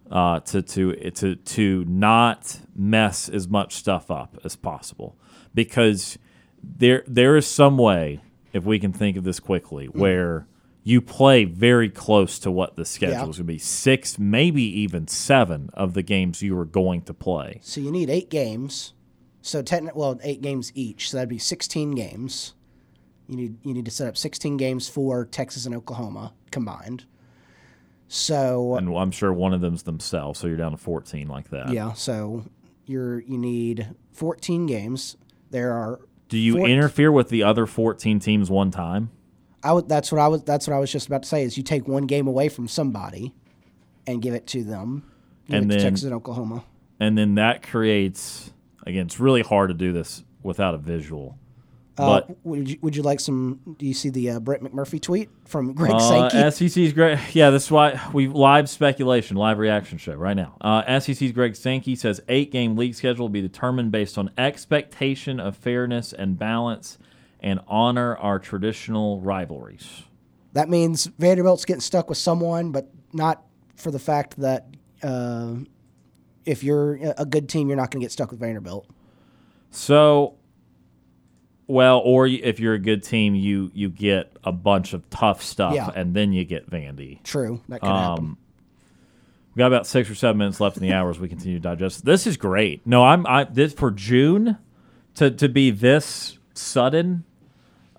uh, 0.10 0.40
to 0.40 0.62
to 0.62 0.94
to 1.12 1.36
to 1.36 1.84
not 1.86 2.62
mess 2.74 3.28
as 3.28 3.46
much 3.50 3.74
stuff 3.76 4.10
up 4.10 4.38
as 4.46 4.56
possible, 4.56 5.18
because 5.54 6.18
there 6.64 7.04
there 7.06 7.36
is 7.36 7.46
some 7.46 7.78
way, 7.78 8.22
if 8.54 8.64
we 8.64 8.80
can 8.80 8.94
think 8.94 9.18
of 9.18 9.26
this 9.26 9.42
quickly, 9.42 9.88
where 9.88 10.48
you 10.88 11.02
play 11.02 11.44
very 11.44 11.90
close 11.90 12.40
to 12.40 12.50
what 12.50 12.78
the 12.78 12.86
schedule 12.86 13.14
Yeah. 13.16 13.22
is 13.30 13.38
going 13.38 13.48
to 13.48 13.54
be 13.54 13.58
six, 13.58 14.18
maybe 14.18 14.64
even 14.64 15.06
seven 15.08 15.70
of 15.74 15.94
the 15.94 16.02
games 16.02 16.42
you 16.42 16.58
are 16.58 16.64
going 16.66 17.02
to 17.02 17.14
play. 17.14 17.60
So 17.62 17.82
you 17.82 17.92
need 17.92 18.10
eight 18.10 18.30
games. 18.30 18.94
So 19.42 19.62
techni- 19.62 19.94
well, 19.96 20.18
eight 20.24 20.42
games 20.42 20.72
each. 20.76 21.10
So 21.10 21.18
that'd 21.18 21.28
be 21.30 21.40
sixteen 21.40 21.92
games. 21.92 22.54
You 23.28 23.36
need 23.36 23.58
you 23.64 23.74
need 23.74 23.84
to 23.86 23.92
set 23.92 24.08
up 24.08 24.16
sixteen 24.16 24.56
games 24.56 24.88
for 24.88 25.26
Texas 25.26 25.66
and 25.66 25.76
Oklahoma 25.76 26.34
combined. 26.52 27.04
So 28.08 28.76
And 28.76 28.96
I'm 28.96 29.12
sure 29.12 29.34
one 29.34 29.54
of 29.54 29.60
them's 29.62 29.84
themselves, 29.84 30.40
so 30.40 30.48
you're 30.48 30.56
down 30.56 30.72
to 30.72 30.78
14 30.78 31.28
like 31.28 31.50
that. 31.50 31.70
yeah, 31.74 31.92
so 31.94 32.46
you're 32.86 33.20
you 33.20 33.38
need 33.38 33.90
fourteen 34.14 34.66
games. 34.66 35.18
There 35.52 35.74
are. 35.74 36.00
Do 36.30 36.38
you 36.38 36.58
four- 36.58 36.68
interfere 36.68 37.12
with 37.12 37.28
the 37.30 37.44
other 37.44 37.66
14 37.66 38.20
teams 38.20 38.50
one 38.50 38.72
time? 38.72 39.10
I 39.64 39.74
would, 39.74 39.90
that's 39.90 40.12
what 40.12 40.22
I 40.22 40.28
was. 40.28 40.44
That's 40.44 40.68
what 40.68 40.76
I 40.76 40.80
was 40.80 40.92
just 40.92 41.08
about 41.08 41.24
to 41.24 41.30
say. 41.30 41.44
Is 41.44 41.58
you 41.58 41.64
take 41.64 41.88
one 41.88 42.06
game 42.06 42.28
away 42.28 42.50
from 42.50 42.68
somebody, 42.68 43.34
and 44.06 44.22
give 44.22 44.34
it 44.34 44.48
to 44.48 44.64
them. 44.64 45.04
And 45.50 45.70
then- 45.72 45.80
Texas 45.80 46.04
and 46.04 46.14
Oklahoma. 46.14 46.64
and 47.00 47.18
then 47.18 47.36
that 47.36 47.62
creates 47.64 48.52
again 48.86 49.06
it's 49.06 49.20
really 49.20 49.42
hard 49.42 49.70
to 49.70 49.74
do 49.74 49.94
this 49.94 50.24
without 50.44 50.74
a 50.74 50.78
visual 50.78 51.38
Uh, 51.98 52.22
but 52.22 52.38
would 52.46 52.70
you, 52.70 52.78
would 52.82 52.96
you 52.96 53.02
like 53.02 53.20
some? 53.20 53.60
Do 53.80 53.86
you 53.86 53.94
see 53.94 54.10
the 54.10 54.30
uh, 54.32 54.40
Brett 54.40 54.62
McMurphy 54.62 55.02
tweet 55.02 55.30
from 55.46 55.74
Greg 55.74 55.94
uh, 55.94 56.00
Sankey? 56.32 56.68
SEC's 56.70 56.94
great. 56.94 57.18
Yeah, 57.34 57.50
that's 57.50 57.72
why 57.72 58.00
we 58.14 58.28
live 58.28 58.70
speculation, 58.70 59.36
live 59.38 59.58
reaction 59.58 59.98
show 59.98 60.14
right 60.16 60.36
now. 60.36 60.58
Uh, 60.62 61.00
SEC's 61.00 61.32
Greg 61.32 61.56
Sankey 61.56 61.96
says 61.96 62.22
eight 62.30 62.52
game 62.52 62.76
league 62.76 62.94
schedule 62.96 63.26
will 63.26 63.30
be 63.30 63.42
determined 63.42 63.92
based 63.92 64.18
on 64.18 64.30
expectation 64.38 65.40
of 65.40 65.56
fairness 65.58 66.14
and 66.14 66.38
balance, 66.38 66.98
and 67.48 67.60
honor 67.68 68.16
our 68.18 68.40
traditional 68.40 69.22
rivalries. 69.22 70.04
that 70.54 70.68
means 70.70 71.06
Vanderbilt's 71.18 71.64
getting 71.66 71.80
stuck 71.82 72.10
with 72.10 72.18
someone, 72.18 72.72
but 72.72 72.90
not 73.14 73.44
for 73.76 73.90
the 73.92 74.00
fact 74.00 74.36
that 74.38 74.68
uh, 75.02 75.54
if 76.46 76.64
you're 76.64 76.96
a 77.18 77.26
good 77.26 77.48
team, 77.48 77.68
you're 77.70 77.78
not 77.78 77.90
going 77.92 78.02
to 78.02 78.06
get 78.06 78.12
stuck 78.12 78.32
with 78.32 78.40
Vanderbilt. 78.40 78.86
So, 79.72 80.36
well, 81.68 82.00
or 82.00 82.28
if 82.28 82.60
you're 82.60 82.74
a 82.74 82.80
good 82.80 83.04
team, 83.04 83.36
you 83.36 83.72
you 83.74 83.90
get 83.90 84.32
a 84.44 84.52
bunch 84.52 84.94
of 84.94 85.10
tough 85.10 85.42
stuff, 85.44 85.74
Yeah. 85.76 85.90
and 85.96 86.14
then 86.14 86.34
you 86.34 86.44
get 86.46 86.70
Vandy. 86.70 87.22
True, 87.24 87.62
that 87.70 87.82
could 87.82 87.88
happen. 87.90 88.24
Um, 88.26 88.38
we 89.54 89.60
got 89.60 89.68
about 89.68 89.88
six 89.88 90.10
or 90.10 90.16
seven 90.16 90.38
minutes 90.38 90.60
left 90.60 90.78
in 90.78 90.84
the 90.84 90.94
hour 90.94 91.10
as 91.10 91.20
we 91.20 91.28
continue 91.28 91.58
to 91.58 91.62
digest. 91.62 92.06
This 92.06 92.28
is 92.28 92.38
great. 92.38 92.86
No, 92.86 93.04
I'm 93.04 93.26
I 93.28 93.44
this 93.46 93.74
for 93.74 93.92
June 93.92 94.58
to 95.16 95.30
to 95.32 95.50
be 95.50 95.72
this 95.72 96.40
sudden 96.54 97.24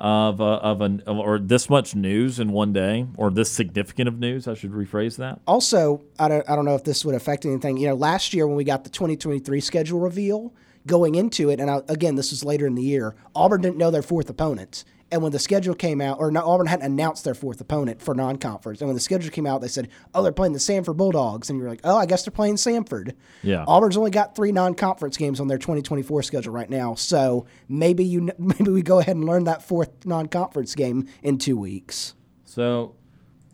of 0.01 0.41
a, 0.41 0.45
of 0.45 0.81
an 0.81 1.03
or 1.07 1.39
this 1.39 1.69
much 1.69 1.95
news 1.95 2.39
in 2.39 2.53
one 2.53 2.73
day 2.73 3.07
or 3.17 3.31
this 3.31 3.51
significant 3.51 4.09
of 4.09 4.19
news. 4.19 4.47
I 4.47 4.55
should 4.55 4.73
rephrase 4.73 5.17
that. 5.17 5.41
Also, 5.47 6.03
I 6.19 6.29
don't, 6.29 6.49
I 6.49 6.57
don't 6.57 6.65
know 6.65 6.75
if 6.75 6.85
this 6.85 7.05
would 7.05 7.15
affect 7.15 7.45
anything. 7.45 7.77
You 7.77 7.89
know, 7.89 7.95
last 7.95 8.33
year 8.33 8.47
when 8.47 8.57
we 8.57 8.65
got 8.65 8.85
the 8.85 8.91
2023 8.91 9.61
schedule 9.61 10.01
reveal 10.01 10.55
going 10.87 11.15
into 11.17 11.51
it, 11.51 11.61
and 11.61 11.71
I, 11.71 11.83
again, 11.89 12.15
this 12.15 12.33
is 12.33 12.45
later 12.45 12.67
in 12.67 12.75
the 12.75 12.83
year, 12.83 13.17
Auburn 13.35 13.61
didn't 13.61 13.77
know 13.77 13.91
their 13.91 14.03
fourth 14.03 14.31
opponent. 14.31 14.85
And 15.11 15.23
when 15.23 15.33
the 15.33 15.39
schedule 15.39 15.75
came 15.75 16.03
out, 16.03 16.19
or 16.21 16.31
no, 16.31 16.47
Auburn 16.47 16.67
hadn't 16.67 16.85
announced 16.85 17.25
their 17.25 17.35
fourth 17.35 17.61
opponent 17.63 18.03
for 18.03 18.15
non-conference, 18.15 18.83
and 18.83 18.89
when 18.89 18.95
the 18.95 19.01
schedule 19.01 19.31
came 19.31 19.47
out, 19.47 19.63
they 19.63 19.69
said, 19.69 19.89
"Oh, 20.15 20.23
they're 20.23 20.33
playing 20.33 20.53
the 20.53 20.59
Samford 20.59 20.99
Bulldogs," 20.99 21.49
and 21.49 21.59
you're 21.59 21.69
like, 21.71 21.81
"Oh, 21.83 21.97
I 21.97 22.05
guess 22.05 22.25
they're 22.25 22.31
playing 22.31 22.57
Samford." 22.57 23.15
Yeah. 23.43 23.65
Auburn's 23.67 23.97
only 23.97 24.11
got 24.11 24.37
three 24.37 24.53
non-conference 24.53 25.17
games 25.17 25.41
on 25.41 25.49
their 25.49 25.57
2024 25.57 26.23
schedule 26.23 26.53
right 26.53 26.69
now, 26.69 26.95
so 26.95 27.47
maybe 27.71 28.05
you 28.05 28.31
maybe 28.39 28.71
we 28.71 28.83
go 28.83 28.99
ahead 28.99 29.17
and 29.17 29.25
learn 29.25 29.45
that 29.45 29.63
fourth 29.63 30.05
non-conference 30.05 30.75
game 30.75 31.09
in 31.23 31.39
two 31.39 31.57
weeks. 31.57 32.15
So 32.45 32.95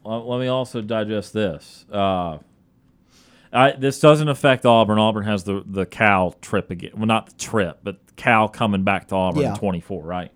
let 0.04 0.40
me 0.40 0.48
also 0.48 0.80
digest 0.82 1.32
this. 1.32 1.86
Uh, 1.90 2.38
I, 3.52 3.72
this 3.78 4.00
doesn't 4.00 4.28
affect 4.28 4.66
Auburn. 4.66 4.98
Auburn 4.98 5.24
has 5.24 5.44
the 5.44 5.62
the 5.64 5.86
Cal 5.86 6.32
trip 6.40 6.72
again. 6.72 6.90
Well, 6.96 7.06
not 7.06 7.26
the 7.26 7.34
trip, 7.34 7.78
but 7.84 7.98
Cal 8.16 8.48
coming 8.48 8.82
back 8.82 9.06
to 9.08 9.14
Auburn 9.14 9.42
Yeah. 9.42 9.50
in 9.52 9.56
24, 9.58 10.02
right? 10.02 10.32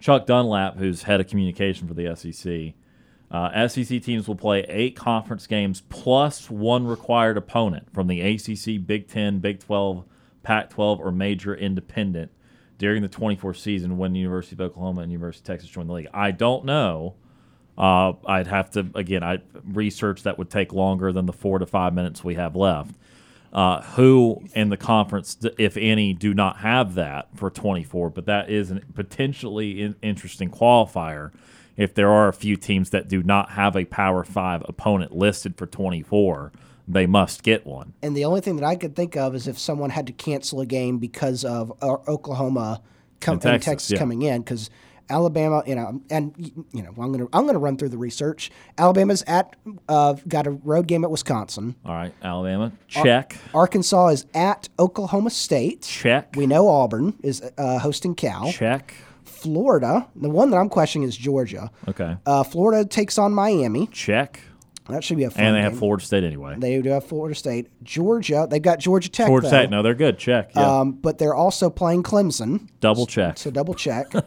Chuck 0.00 0.26
Dunlap, 0.26 0.78
who's 0.78 1.04
head 1.04 1.20
of 1.20 1.28
communication 1.28 1.86
for 1.86 1.94
the 1.94 2.14
SEC, 2.16 2.74
uh, 3.30 3.68
SEC 3.68 4.02
teams 4.02 4.26
will 4.26 4.34
play 4.34 4.64
eight 4.68 4.96
conference 4.96 5.46
games 5.46 5.82
plus 5.88 6.50
one 6.50 6.86
required 6.86 7.36
opponent 7.36 7.92
from 7.92 8.08
the 8.08 8.20
ACC, 8.20 8.84
Big 8.84 9.06
Ten, 9.06 9.38
Big 9.38 9.60
12, 9.60 10.04
Pac 10.42 10.70
12, 10.70 11.00
or 11.00 11.12
major 11.12 11.54
independent 11.54 12.32
during 12.78 13.02
the 13.02 13.08
24 13.08 13.54
season 13.54 13.98
when 13.98 14.14
University 14.14 14.56
of 14.56 14.60
Oklahoma 14.62 15.02
and 15.02 15.12
University 15.12 15.42
of 15.42 15.46
Texas 15.46 15.70
join 15.70 15.86
the 15.86 15.92
league. 15.92 16.08
I 16.12 16.30
don't 16.30 16.64
know. 16.64 17.14
Uh, 17.78 18.14
I'd 18.26 18.46
have 18.48 18.70
to 18.72 18.86
again. 18.94 19.22
I 19.22 19.38
research 19.64 20.24
that 20.24 20.38
would 20.38 20.50
take 20.50 20.72
longer 20.72 21.12
than 21.12 21.26
the 21.26 21.32
four 21.32 21.58
to 21.58 21.66
five 21.66 21.94
minutes 21.94 22.24
we 22.24 22.34
have 22.34 22.56
left. 22.56 22.94
Uh, 23.52 23.82
who 23.82 24.44
in 24.54 24.68
the 24.68 24.76
conference, 24.76 25.36
if 25.58 25.76
any, 25.76 26.12
do 26.14 26.32
not 26.32 26.58
have 26.58 26.94
that 26.94 27.28
for 27.34 27.50
24? 27.50 28.10
But 28.10 28.26
that 28.26 28.48
is 28.48 28.70
a 28.70 28.80
potentially 28.94 29.82
in- 29.82 29.96
interesting 30.02 30.50
qualifier. 30.50 31.32
If 31.76 31.94
there 31.94 32.10
are 32.10 32.28
a 32.28 32.32
few 32.32 32.56
teams 32.56 32.90
that 32.90 33.08
do 33.08 33.22
not 33.24 33.50
have 33.52 33.74
a 33.74 33.84
Power 33.86 34.22
Five 34.22 34.62
opponent 34.68 35.16
listed 35.16 35.56
for 35.56 35.66
24, 35.66 36.52
they 36.86 37.06
must 37.06 37.42
get 37.42 37.66
one. 37.66 37.92
And 38.02 38.16
the 38.16 38.24
only 38.24 38.40
thing 38.40 38.56
that 38.56 38.64
I 38.64 38.76
could 38.76 38.94
think 38.94 39.16
of 39.16 39.34
is 39.34 39.48
if 39.48 39.58
someone 39.58 39.90
had 39.90 40.06
to 40.06 40.12
cancel 40.12 40.60
a 40.60 40.66
game 40.66 40.98
because 40.98 41.44
of 41.44 41.72
uh, 41.82 41.96
Oklahoma 42.06 42.82
com- 43.20 43.34
And 43.34 43.44
and 43.46 43.52
Texas, 43.62 43.64
Texas, 43.64 43.90
yeah. 43.92 43.98
coming 43.98 44.22
in, 44.22 44.42
because 44.42 44.70
Alabama, 45.10 45.62
you 45.66 45.74
know, 45.74 46.00
and 46.08 46.32
you 46.72 46.82
know, 46.82 46.90
I'm 46.98 47.12
gonna 47.12 47.26
I'm 47.32 47.44
gonna 47.46 47.58
run 47.58 47.76
through 47.76 47.90
the 47.90 47.98
research. 47.98 48.50
Alabama's 48.78 49.22
at 49.26 49.56
uh, 49.88 50.14
got 50.28 50.46
a 50.46 50.50
road 50.52 50.86
game 50.86 51.04
at 51.04 51.10
Wisconsin. 51.10 51.74
All 51.84 51.92
right, 51.94 52.14
Alabama, 52.22 52.72
check, 52.88 53.36
Arkansas 53.52 54.08
is 54.08 54.26
at 54.34 54.68
Oklahoma 54.78 55.30
State. 55.30 55.82
check, 55.82 56.34
We 56.36 56.46
know 56.46 56.68
Auburn 56.68 57.14
is 57.22 57.42
uh, 57.58 57.78
hosting 57.80 58.14
Cal. 58.14 58.50
check. 58.52 58.94
Florida, 59.24 60.06
the 60.16 60.28
one 60.28 60.50
that 60.50 60.58
I'm 60.58 60.68
questioning 60.68 61.08
is 61.08 61.16
Georgia. 61.16 61.70
Okay, 61.88 62.16
Uh, 62.26 62.42
Florida 62.44 62.86
takes 62.88 63.18
on 63.18 63.32
Miami. 63.32 63.86
check. 63.88 64.40
That 64.88 65.04
should 65.04 65.18
be 65.18 65.24
a 65.24 65.30
fun 65.30 65.44
And 65.44 65.54
they 65.56 65.62
have. 65.62 65.78
Florida 65.78 66.04
State 66.04 66.24
anyway. 66.24 66.56
They 66.58 66.80
do 66.82 66.90
have 66.90 67.04
Florida 67.04 67.34
State. 67.36 67.68
Georgia, 67.84 68.48
they've 68.50 68.60
got 68.60 68.80
Georgia 68.80 69.08
Tech. 69.08 69.26
Florida 69.28 69.46
though. 69.48 69.56
State, 69.56 69.70
no, 69.70 69.82
they're 69.82 69.94
good. 69.94 70.18
Check, 70.18 70.50
yeah, 70.56 70.80
Um, 70.80 70.92
but 70.92 71.18
they're 71.18 71.34
also 71.34 71.70
playing 71.70 72.02
Clemson. 72.02 72.68
double 72.80 73.06
check. 73.06 73.38
So 73.38 73.50
double 73.50 73.74
check. 73.74 74.12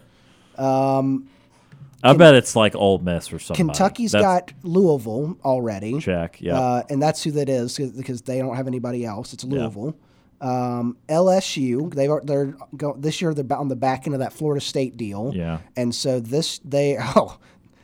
I 0.57 2.13
bet 2.17 2.35
it's 2.35 2.55
like 2.55 2.75
Ole 2.75 2.99
Miss 2.99 3.31
or 3.31 3.39
something. 3.39 3.67
Kentucky's 3.67 4.11
That's 4.11 4.23
got 4.23 4.53
Louisville 4.63 5.37
already. 5.45 5.99
check. 5.99 6.41
Yeah, 6.41 6.59
Uh, 6.59 6.83
and 6.89 7.01
that's 7.01 7.23
who 7.23 7.31
that 7.31 7.47
is 7.49 7.77
because 7.77 8.21
they 8.23 8.39
don't 8.39 8.55
have 8.55 8.67
anybody 8.67 9.05
else. 9.05 9.33
It's 9.33 9.43
Louisville. 9.43 9.95
Um, 10.41 10.97
LSU, 11.07 11.93
they 11.93 12.07
are 12.07 12.21
they're 12.21 12.53
go, 12.75 12.93
this 12.99 13.21
year 13.21 13.33
they're 13.33 13.57
on 13.57 13.69
the 13.69 13.77
back 13.77 14.05
end 14.05 14.13
of 14.13 14.19
that 14.19 14.33
Florida 14.33 14.59
State 14.59 14.97
deal. 14.97 15.31
Yeah. 15.33 15.59
and 15.77 15.95
so 15.95 16.19
this 16.19 16.59
they 16.65 16.97
oh 17.15 17.37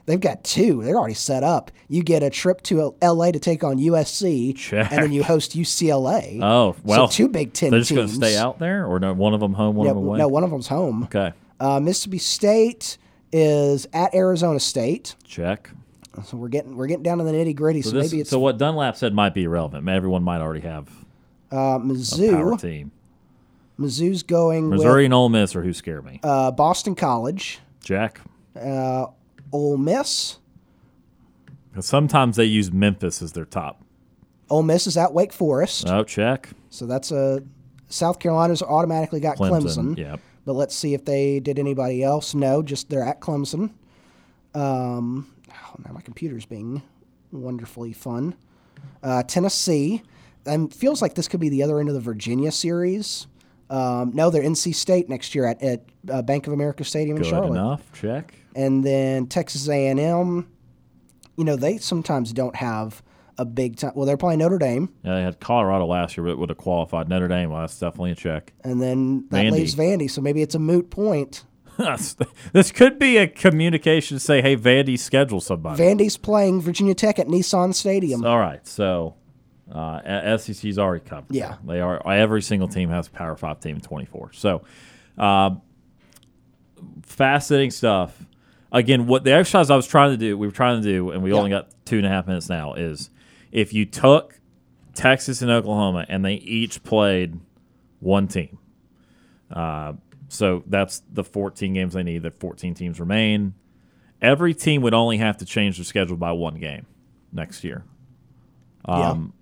they've 0.06 0.20
got 0.20 0.44
two. 0.44 0.84
They're 0.84 0.98
already 0.98 1.14
set 1.14 1.44
up. 1.44 1.72
You 1.88 2.04
get 2.04 2.22
a 2.22 2.30
trip 2.30 2.62
to 2.64 2.96
LA 3.02 3.32
to 3.32 3.40
take 3.40 3.64
on 3.64 3.78
USC, 3.78 4.58
Check. 4.58 4.92
and 4.92 5.04
then 5.04 5.14
you 5.14 5.24
host 5.24 5.56
UCLA. 5.56 6.42
Oh 6.44 6.76
well, 6.84 7.08
so 7.08 7.16
two 7.16 7.30
Big 7.30 7.54
10 7.54 7.72
They're 7.72 7.80
just 7.80 7.96
going 7.96 8.08
to 8.10 8.14
stay 8.14 8.36
out 8.36 8.60
there, 8.60 8.86
or 8.86 9.00
no? 9.00 9.14
One 9.14 9.34
of 9.34 9.40
them 9.40 9.54
home, 9.54 9.78
one 9.78 9.88
of 9.88 9.96
them 9.96 10.06
away. 10.06 10.18
no, 10.18 10.28
one 10.28 10.44
of 10.44 10.50
them's 10.50 10.68
home. 10.68 11.04
Okay, 11.04 11.32
Uh, 11.60 11.80
Mississippi 11.80 12.18
State 12.20 12.98
is 13.32 13.88
at 13.94 14.14
Arizona 14.16 14.60
State. 14.60 15.16
check. 15.24 15.70
So 16.26 16.36
we're 16.36 16.48
getting 16.50 16.76
we're 16.76 16.88
getting 16.88 17.04
down 17.04 17.20
to 17.20 17.24
the 17.24 17.32
nitty 17.32 17.56
gritty. 17.56 17.82
So, 17.82 17.92
So, 17.92 17.96
this, 17.98 18.12
maybe 18.12 18.22
it's 18.22 18.30
so 18.30 18.40
what 18.40 18.58
Dunlap 18.58 18.98
said 18.98 19.14
might 19.14 19.34
be 19.34 19.44
irrelevant. 19.44 19.88
Everyone 19.88 20.24
might 20.24 20.42
already 20.42 20.62
have 20.62 20.90
uh, 21.52 21.56
a 21.56 21.80
power 21.80 21.86
Mizzou. 21.86 22.62
team. 22.62 22.92
Mizzou's 23.80 24.24
going 24.24 24.70
Missouri 24.70 25.04
with 25.04 25.06
and 25.06 25.14
Ole 25.14 25.30
Miss 25.30 25.56
are 25.56 25.64
who 25.64 25.72
scare 25.72 26.02
me. 26.02 26.20
uh, 26.24 26.52
Boston 26.52 26.96
College. 26.96 27.60
Jack, 27.82 28.20
Uh, 28.60 29.06
Ole 29.54 29.78
Miss. 29.78 30.38
sometimes 31.80 32.36
they 32.36 32.44
use 32.46 32.72
Memphis 32.72 33.22
as 33.22 33.32
their 33.32 33.46
top. 33.46 33.82
Ole 34.50 34.64
Miss 34.64 34.88
is 34.88 34.98
at 34.98 35.14
Wake 35.14 35.32
Forest. 35.32 35.88
Oh, 35.90 36.04
check. 36.04 36.50
So 36.70 36.86
that's 36.86 37.12
a 37.12 37.42
South 37.88 38.20
Carolina's 38.20 38.62
automatically 38.62 39.20
got 39.22 39.38
Clemson. 39.38 39.96
Clemson. 39.96 39.98
Yep. 39.98 40.20
But 40.50 40.56
let's 40.56 40.74
see 40.74 40.96
if 40.96 41.06
they 41.06 41.40
did 41.40 41.60
anybody 41.60 42.04
else. 42.04 42.34
No, 42.34 42.64
just 42.64 42.90
they're 42.90 43.04
at 43.04 43.22
Clemson. 43.22 43.70
Um, 44.56 45.32
oh, 45.48 45.76
now 45.86 45.94
my 45.94 46.02
computer's 46.02 46.48
being 46.48 46.82
wonderfully 47.32 47.94
fun. 47.94 48.34
Uh, 49.04 49.22
Tennessee, 49.22 50.02
and 50.48 50.74
feels 50.74 51.04
like 51.04 51.14
this 51.14 51.28
could 51.28 51.40
be 51.40 51.50
the 51.50 51.62
other 51.62 51.80
end 51.80 51.88
of 51.88 51.94
the 51.94 52.02
Virginia 52.02 52.52
series. 52.52 53.28
Um, 53.70 54.10
no, 54.16 54.32
they're 54.32 54.42
NC 54.42 54.74
State 54.74 55.08
next 55.08 55.36
year 55.36 55.46
at, 55.46 55.62
at 55.62 55.84
uh, 56.10 56.24
Bank 56.24 56.48
of 56.48 56.54
America 56.54 56.84
Stadium 56.84 57.18
in 57.18 57.22
Good 57.22 57.30
Charlotte. 57.30 57.52
enough. 57.52 57.84
Check. 57.94 58.34
And 58.56 58.84
then 58.84 59.28
Texas 59.28 59.70
A&M. 59.70 60.50
You 61.38 61.44
know 61.44 61.58
they 61.58 61.78
sometimes 61.78 62.34
don't 62.34 62.56
have 62.56 63.04
a 63.40 63.46
big 63.46 63.78
time. 63.78 63.94
Well, 63.96 64.06
they're 64.06 64.18
playing 64.18 64.40
Notre 64.40 64.58
Dame, 64.60 64.90
Yeah, 65.04 65.16
they 65.16 65.22
had 65.24 65.40
Colorado 65.40 65.86
last 65.88 66.16
year, 66.18 66.26
but 66.28 66.38
would 66.38 66.50
have 66.50 66.58
qualified. 66.60 67.10
Notre 67.10 67.28
Dame, 67.28 67.50
well, 67.50 67.62
that's 67.62 67.80
definitely 67.80 68.12
a 68.12 68.16
check. 68.16 68.54
and 68.64 68.80
then 68.82 69.26
that 69.30 69.46
Vandy. 69.46 69.52
leaves 69.52 69.76
Vandy. 69.76 70.12
So 70.12 70.22
maybe 70.22 70.42
it's 70.42 70.56
a 70.56 70.60
moot 70.60 70.90
point. 70.92 71.46
this 72.54 72.72
could 72.74 73.00
be 73.00 73.16
a 73.18 73.26
communication 73.28 74.18
to 74.18 74.20
say, 74.20 74.42
hey, 74.42 74.56
Vandy, 74.58 75.00
schedule 75.00 75.40
somebody. 75.40 75.82
Vandy's 75.82 76.18
playing 76.18 76.62
Virginia 76.62 76.94
Tech 76.94 77.18
at 77.20 77.28
Nissan 77.28 77.74
Stadium. 77.74 78.26
All 78.26 78.38
right, 78.38 78.68
so 78.68 79.16
uh, 79.74 80.02
A- 80.04 80.38
SEC's 80.38 80.78
already 80.78 81.06
covered. 81.06 81.34
Yeah. 81.34 81.56
they 81.66 81.80
are. 81.80 82.06
Every 82.06 82.42
single 82.42 82.68
team 82.68 82.90
has 82.90 83.08
a 83.08 83.12
Power 83.12 83.38
Five 83.38 83.62
team 83.62 83.76
in 83.78 83.82
twenty 83.82 84.06
four. 84.06 84.32
So, 84.34 84.64
uh, 85.18 85.52
fascinating 87.04 87.72
stuff. 87.72 88.26
Again, 88.72 89.08
what 89.08 89.24
the 89.24 89.32
exercise 89.34 89.70
I 89.72 89.76
was 89.76 89.88
trying 89.88 90.12
to 90.12 90.18
do, 90.18 90.38
we 90.38 90.48
were 90.48 90.54
trying 90.54 90.82
to 90.82 90.88
do, 90.88 91.12
and 91.12 91.24
we 91.24 91.34
only 91.34 91.50
got 91.50 91.70
two 91.86 91.98
and 91.98 92.06
a 92.06 92.10
half 92.10 92.28
minutes 92.28 92.50
now. 92.50 92.74
Is 92.74 93.10
if 93.52 93.74
you 93.74 93.86
took 93.86 94.40
Texas 94.94 95.42
and 95.42 95.52
Oklahoma 95.52 96.06
and 96.10 96.24
they 96.26 96.34
each 96.36 96.84
played 96.84 97.40
one 98.00 98.28
team. 98.28 98.58
Uh, 99.52 99.94
so 100.28 100.64
that's 100.68 101.02
the 101.12 101.24
14 101.24 101.74
games 101.74 101.94
they 101.94 102.04
need. 102.04 102.24
The 102.24 102.32
14 102.32 102.74
teams 102.74 103.00
remain. 103.00 103.54
Every 104.22 104.54
team 104.54 104.82
would 104.82 104.94
only 104.94 105.18
have 105.18 105.38
to 105.38 105.46
change 105.46 105.78
their 105.78 105.86
schedule 105.86 106.18
by 106.18 106.32
one 106.34 106.60
game 106.60 106.86
next 107.32 107.64
year. 107.64 107.84
Um, 108.86 109.34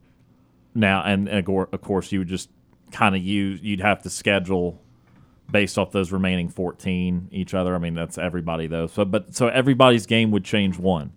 Now, 0.75 1.03
and, 1.03 1.27
and 1.27 1.47
of 1.47 1.73
of 1.73 1.81
course, 1.81 2.11
you 2.11 2.19
would 2.19 2.27
just 2.27 2.49
kind 2.91 3.15
of 3.15 3.21
use, 3.21 3.59
you'd 3.61 3.81
have 3.81 4.03
to 4.03 4.09
schedule 4.09 4.81
based 5.51 5.77
off 5.77 5.91
those 5.91 6.11
remaining 6.11 6.49
14 6.49 7.29
each 7.31 7.53
other. 7.53 7.73
I 7.73 7.77
mean, 7.79 7.95
that's 7.95 8.17
everybody 8.17 8.67
though. 8.67 8.87
So, 8.87 9.05
but 9.05 9.35
so 9.35 9.47
everybody's 9.47 10.05
game 10.05 10.31
would 10.31 10.43
change 10.43 10.77
one. 10.77 11.13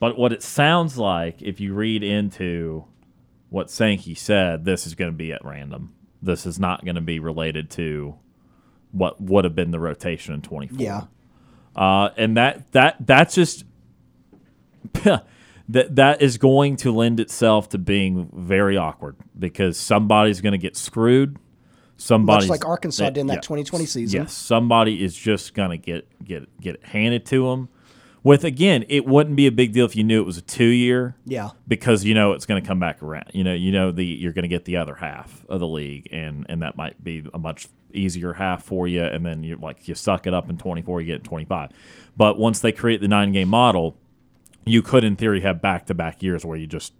But 0.00 0.16
what 0.16 0.32
it 0.32 0.42
sounds 0.42 0.96
like, 0.96 1.42
if 1.42 1.60
you 1.60 1.74
read 1.74 2.02
into 2.02 2.84
what 3.50 3.70
Sankey 3.70 4.14
said, 4.14 4.64
this 4.64 4.86
is 4.86 4.94
going 4.94 5.10
to 5.10 5.16
be 5.16 5.32
at 5.32 5.44
random. 5.44 5.94
This 6.22 6.46
is 6.46 6.58
not 6.58 6.84
going 6.84 6.94
to 6.94 7.00
be 7.00 7.18
related 7.18 7.70
to 7.70 8.16
what 8.92 9.20
would 9.20 9.44
have 9.44 9.54
been 9.54 9.70
the 9.70 9.80
rotation 9.80 10.34
in 10.34 10.42
24. 10.42 10.78
Yeah. 10.80 11.02
Uh, 11.74 12.10
and 12.16 12.36
that 12.36 12.70
that 12.72 12.96
that's 13.00 13.34
just 13.34 13.64
that 15.04 15.26
that 15.68 16.22
is 16.22 16.38
going 16.38 16.76
to 16.76 16.92
lend 16.92 17.20
itself 17.20 17.68
to 17.70 17.78
being 17.78 18.30
very 18.34 18.76
awkward 18.76 19.16
because 19.38 19.78
somebody's 19.78 20.40
going 20.40 20.52
to 20.52 20.58
get 20.58 20.76
screwed. 20.76 21.38
Somebody 21.96 22.46
like 22.46 22.64
Arkansas 22.64 23.10
did 23.10 23.18
in 23.18 23.26
that 23.26 23.42
2020 23.42 23.84
season. 23.84 24.22
Yes, 24.22 24.32
somebody 24.32 25.02
is 25.02 25.16
just 25.16 25.54
going 25.54 25.70
to 25.70 25.76
get 25.76 26.08
get 26.24 26.60
get 26.60 26.84
handed 26.84 27.26
to 27.26 27.48
them. 27.48 27.68
With 28.28 28.44
again, 28.44 28.84
it 28.90 29.06
wouldn't 29.06 29.36
be 29.36 29.46
a 29.46 29.50
big 29.50 29.72
deal 29.72 29.86
if 29.86 29.96
you 29.96 30.04
knew 30.04 30.20
it 30.20 30.26
was 30.26 30.36
a 30.36 30.42
two 30.42 30.66
year. 30.66 31.16
Yeah. 31.24 31.52
Because 31.66 32.04
you 32.04 32.12
know 32.12 32.32
it's 32.32 32.44
going 32.44 32.62
to 32.62 32.66
come 32.66 32.78
back 32.78 33.02
around. 33.02 33.30
You 33.32 33.42
know, 33.42 33.54
you 33.54 33.72
know 33.72 33.90
the 33.90 34.04
you're 34.04 34.34
going 34.34 34.42
to 34.42 34.50
get 34.50 34.66
the 34.66 34.76
other 34.76 34.96
half 34.96 35.46
of 35.48 35.60
the 35.60 35.66
league, 35.66 36.08
and 36.12 36.44
and 36.46 36.60
that 36.60 36.76
might 36.76 37.02
be 37.02 37.24
a 37.32 37.38
much 37.38 37.68
easier 37.94 38.34
half 38.34 38.62
for 38.62 38.86
you. 38.86 39.02
And 39.02 39.24
then 39.24 39.44
you 39.44 39.56
like 39.56 39.88
you 39.88 39.94
suck 39.94 40.26
it 40.26 40.34
up 40.34 40.50
in 40.50 40.58
24, 40.58 41.00
you 41.00 41.06
get 41.06 41.24
25. 41.24 41.70
But 42.18 42.38
once 42.38 42.60
they 42.60 42.70
create 42.70 43.00
the 43.00 43.08
nine 43.08 43.32
game 43.32 43.48
model, 43.48 43.96
you 44.66 44.82
could 44.82 45.04
in 45.04 45.16
theory 45.16 45.40
have 45.40 45.62
back 45.62 45.86
to 45.86 45.94
back 45.94 46.22
years 46.22 46.44
where 46.44 46.58
you 46.58 46.66
just 46.66 46.92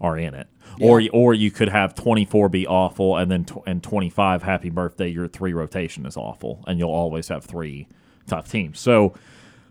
are 0.00 0.16
in 0.16 0.32
it. 0.32 0.48
Or, 0.80 1.02
or 1.12 1.34
you 1.34 1.50
could 1.50 1.68
have 1.68 1.94
24 1.94 2.48
be 2.48 2.66
awful 2.66 3.18
and 3.18 3.30
then 3.30 3.44
tw- 3.44 3.62
and 3.66 3.82
25 3.82 4.44
happy 4.44 4.70
birthday 4.70 5.08
your 5.08 5.28
three 5.28 5.52
rotation 5.52 6.06
is 6.06 6.16
awful 6.16 6.64
and 6.66 6.78
you'll 6.78 6.88
always 6.88 7.28
have 7.28 7.44
three 7.44 7.86
tough 8.26 8.50
teams 8.50 8.78
so 8.78 9.12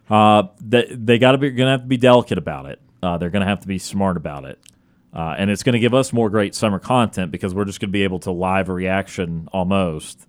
uh, 0.09 0.43
they, 0.59 0.87
they 0.89 1.17
got 1.17 1.33
to 1.33 1.37
be 1.37 1.49
going 1.51 1.67
to 1.67 1.71
have 1.71 1.81
to 1.81 1.87
be 1.87 1.97
delicate 1.97 2.37
about 2.37 2.65
it 2.65 2.79
uh, 3.03 3.17
they're 3.17 3.29
going 3.29 3.41
to 3.41 3.47
have 3.47 3.61
to 3.61 3.67
be 3.67 3.77
smart 3.77 4.17
about 4.17 4.45
it 4.45 4.59
uh, 5.13 5.35
and 5.37 5.49
it's 5.49 5.63
going 5.63 5.73
to 5.73 5.79
give 5.79 5.93
us 5.93 6.13
more 6.13 6.29
great 6.29 6.53
summer 6.53 6.79
content 6.79 7.31
because 7.31 7.53
we're 7.53 7.65
just 7.65 7.79
going 7.79 7.89
to 7.89 7.93
be 7.93 8.03
able 8.03 8.19
to 8.19 8.31
live 8.31 8.69
reaction 8.69 9.47
almost 9.51 10.27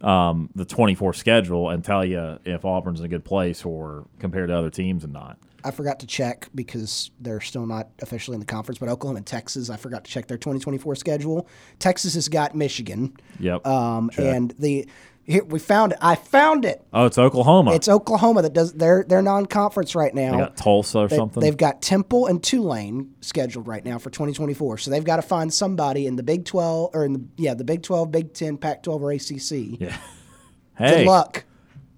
um, 0.00 0.50
the 0.54 0.64
24 0.64 1.12
schedule 1.14 1.70
and 1.70 1.84
tell 1.84 2.04
you 2.04 2.38
if 2.44 2.64
Auburn's 2.64 3.00
in 3.00 3.06
a 3.06 3.08
good 3.08 3.24
place 3.24 3.64
or 3.64 4.06
compared 4.18 4.48
to 4.48 4.56
other 4.56 4.70
teams 4.70 5.04
and 5.04 5.12
not. 5.12 5.38
I 5.64 5.70
forgot 5.70 6.00
to 6.00 6.06
check 6.06 6.48
because 6.54 7.10
they're 7.20 7.40
still 7.40 7.66
not 7.66 7.88
officially 8.00 8.34
in 8.34 8.40
the 8.40 8.46
conference, 8.46 8.78
but 8.78 8.88
Oklahoma 8.88 9.18
and 9.18 9.26
Texas, 9.26 9.70
I 9.70 9.76
forgot 9.76 10.04
to 10.04 10.10
check 10.10 10.26
their 10.26 10.38
2024 10.38 10.94
schedule. 10.96 11.48
Texas 11.78 12.14
has 12.14 12.28
got 12.28 12.54
Michigan. 12.54 13.16
Yep. 13.38 13.66
Um, 13.66 14.10
and 14.18 14.52
the 14.58 14.88
here, 15.22 15.44
we 15.44 15.58
found 15.60 15.92
it. 15.92 15.98
I 16.00 16.16
found 16.16 16.64
it. 16.64 16.82
Oh, 16.92 17.04
it's 17.06 17.18
Oklahoma. 17.18 17.72
It's 17.74 17.88
Oklahoma 17.88 18.42
that 18.42 18.52
does 18.52 18.72
their 18.72 19.04
their 19.06 19.22
non-conference 19.22 19.94
right 19.94 20.12
now. 20.14 20.32
they 20.32 20.38
got 20.38 20.56
Tulsa 20.56 20.98
or 21.00 21.08
They- 21.08 21.16
something. 21.16 21.40
They've 21.40 21.56
got 21.56 21.82
Temple 21.82 22.26
and 22.26 22.42
Tulane 22.42 23.12
scheduled 23.20 23.68
right 23.68 23.84
now 23.84 23.98
for 23.98 24.10
2024. 24.10 24.78
So 24.78 24.90
they've 24.90 25.04
got 25.04 25.16
to 25.16 25.22
find 25.22 25.52
somebody 25.52 26.06
in 26.06 26.16
the 26.16 26.22
Big 26.24 26.46
12 26.46 26.90
or 26.94 27.04
in 27.04 27.12
the 27.12 27.22
yeah 27.36 27.54
the 27.54 27.64
Big 27.64 27.82
12, 27.82 28.10
Big 28.10 28.32
10, 28.32 28.56
Pac-12, 28.56 29.00
or 29.00 29.12
ACC. 29.12 29.80
yeah. 29.80 29.96
hey. 30.78 31.04
Good 31.04 31.06
luck. 31.06 31.44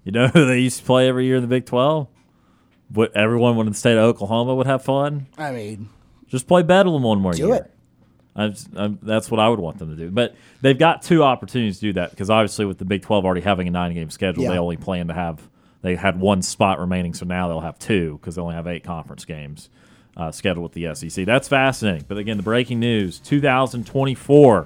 you 0.03 0.11
know 0.11 0.27
who 0.27 0.45
they 0.45 0.59
used 0.59 0.79
to 0.79 0.85
play 0.85 1.07
every 1.07 1.25
year 1.25 1.37
in 1.37 1.41
the 1.41 1.47
Big 1.47 1.65
12? 1.65 2.07
What 2.93 3.15
everyone 3.15 3.57
in 3.59 3.65
the 3.67 3.73
state 3.73 3.93
of 3.97 4.03
Oklahoma 4.03 4.53
would 4.55 4.67
have 4.67 4.83
fun? 4.83 5.27
I 5.37 5.51
mean, 5.51 5.89
Just 6.27 6.47
play 6.47 6.61
Bedlam 6.63 7.03
one 7.03 7.19
more 7.19 7.33
year. 7.33 7.45
Do 7.47 7.53
year. 7.53 7.61
it. 7.63 7.69
I 8.35 8.47
just, 8.47 8.67
I'm, 8.75 8.97
that's 9.01 9.29
what 9.29 9.39
I 9.39 9.47
would 9.49 9.59
want 9.59 9.77
them 9.77 9.89
to 9.89 9.95
do. 9.95 10.09
But 10.09 10.35
they've 10.61 10.77
got 10.77 11.01
two 11.03 11.23
opportunities 11.23 11.75
to 11.79 11.87
do 11.87 11.93
that 11.93 12.09
because 12.11 12.29
obviously 12.29 12.65
with 12.65 12.77
the 12.79 12.85
Big 12.85 13.01
12 13.03 13.25
already 13.25 13.41
having 13.41 13.67
a 13.67 13.71
nine 13.71 13.93
game 13.93 14.09
schedule, 14.09 14.43
Yeah. 14.43 14.51
they 14.51 14.57
only 14.57 14.77
plan 14.77 15.07
to 15.09 15.13
have 15.13 15.39
they 15.81 15.95
had 15.95 16.19
one 16.19 16.41
spot 16.41 16.79
remaining, 16.79 17.13
so 17.13 17.25
now 17.25 17.47
they'll 17.49 17.59
have 17.59 17.77
two 17.77 18.17
because 18.19 18.35
they 18.35 18.41
only 18.41 18.55
have 18.55 18.67
eight 18.67 18.83
conference 18.85 19.25
games 19.25 19.69
uh, 20.15 20.31
scheduled 20.31 20.63
with 20.63 20.71
the 20.73 20.95
SEC. 20.95 21.25
That's 21.25 21.47
fascinating. 21.49 22.05
But 22.07 22.17
again, 22.17 22.37
the 22.37 22.43
breaking 22.43 22.79
news: 22.79 23.19
2024, 23.19 24.65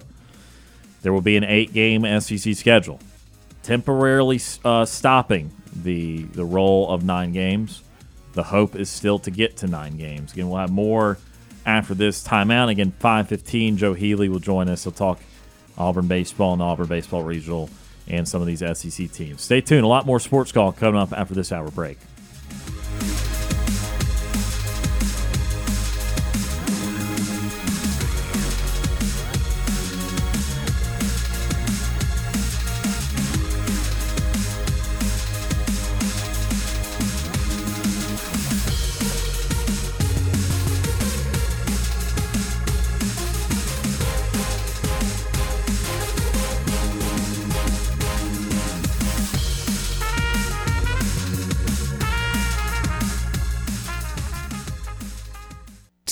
there 1.01 1.11
will 1.11 1.21
be 1.21 1.35
an 1.37 1.43
eight 1.43 1.73
game 1.73 2.03
SEC 2.21 2.53
schedule, 2.55 2.99
temporarily 3.63 4.39
uh, 4.63 4.85
stopping 4.85 5.51
the 5.75 6.23
the 6.23 6.45
roll 6.45 6.89
of 6.89 7.03
nine 7.03 7.31
games. 7.33 7.81
The 8.37 8.43
hope 8.43 8.75
is 8.75 8.87
still 8.87 9.17
to 9.17 9.31
get 9.31 9.57
to 9.57 9.67
nine 9.67 9.97
games. 9.97 10.31
Again, 10.31 10.47
we'll 10.47 10.59
have 10.59 10.71
more 10.71 11.17
after 11.65 11.95
this 11.95 12.23
timeout. 12.23 12.69
Again, 12.69 12.93
5:15. 12.99 13.77
Joe 13.77 13.95
Healy 13.95 14.29
will 14.29 14.37
join 14.37 14.69
us. 14.69 14.83
He'll 14.83 14.93
talk 14.93 15.19
Auburn 15.75 16.07
baseball 16.07 16.53
and 16.53 16.61
Auburn 16.61 16.85
baseball 16.85 17.23
regional 17.23 17.67
and 18.07 18.27
some 18.27 18.39
of 18.39 18.45
these 18.45 18.61
SEC 18.61 19.07
teams. 19.07 19.41
Stay 19.41 19.59
tuned. 19.59 19.83
A 19.83 19.87
lot 19.87 20.05
more 20.05 20.19
sports 20.19 20.51
call 20.51 20.71
coming 20.71 21.01
up 21.01 21.13
after 21.13 21.33
this 21.33 21.51
hour 21.51 21.71
break. 21.71 21.97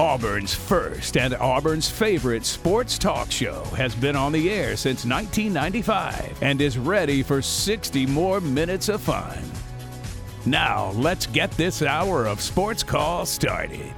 Auburn's 0.00 0.54
first 0.54 1.18
and 1.18 1.34
Auburn's 1.34 1.90
favorite 1.90 2.46
sports 2.46 2.96
talk 2.96 3.30
show 3.30 3.64
has 3.76 3.94
been 3.94 4.16
on 4.16 4.32
the 4.32 4.50
air 4.50 4.74
since 4.74 5.04
1995 5.04 6.42
and 6.42 6.58
is 6.62 6.78
ready 6.78 7.22
for 7.22 7.42
60 7.42 8.06
more 8.06 8.40
minutes 8.40 8.88
of 8.88 9.02
fun. 9.02 9.38
Now, 10.46 10.92
let's 10.92 11.26
get 11.26 11.50
this 11.50 11.82
hour 11.82 12.26
of 12.26 12.40
sports 12.40 12.82
call 12.82 13.26
started. 13.26 13.92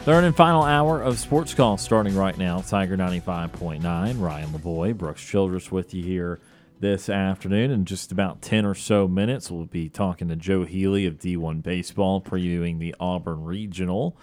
Third 0.00 0.24
and 0.24 0.34
final 0.34 0.64
hour 0.64 1.00
of 1.00 1.16
Sports 1.20 1.54
Call 1.54 1.76
starting 1.76 2.16
right 2.16 2.36
now. 2.36 2.60
Tiger 2.62 2.96
95.9. 2.96 4.20
Ryan 4.20 4.48
Lavoie, 4.48 4.96
Brooks 4.96 5.22
Childress 5.22 5.70
with 5.70 5.94
you 5.94 6.02
here 6.02 6.40
this 6.80 7.08
afternoon. 7.08 7.70
In 7.70 7.84
just 7.84 8.12
about 8.12 8.42
10 8.42 8.64
or 8.64 8.74
so 8.74 9.08
minutes, 9.08 9.50
we'll 9.50 9.66
be 9.66 9.88
talking 9.88 10.28
to 10.28 10.36
Joe 10.36 10.64
Healy 10.64 11.06
of 11.06 11.18
D1 11.18 11.62
Baseball, 11.62 12.20
previewing 12.20 12.78
the 12.78 12.94
Auburn 13.00 13.44
Regional. 13.44 14.16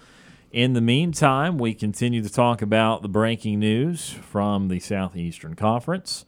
In 0.51 0.73
the 0.73 0.81
meantime, 0.81 1.57
we 1.57 1.73
continue 1.73 2.21
to 2.21 2.29
talk 2.29 2.61
about 2.61 3.01
the 3.01 3.09
breaking 3.09 3.59
news 3.59 4.09
from 4.09 4.69
the 4.69 4.79
Southeastern 4.79 5.55
Conference. 5.55 6.25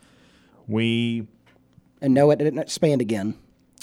We 0.67 1.27
and 2.01 2.13
no, 2.13 2.29
it 2.31 2.37
didn't 2.37 2.59
expand 2.59 3.01
again. 3.01 3.35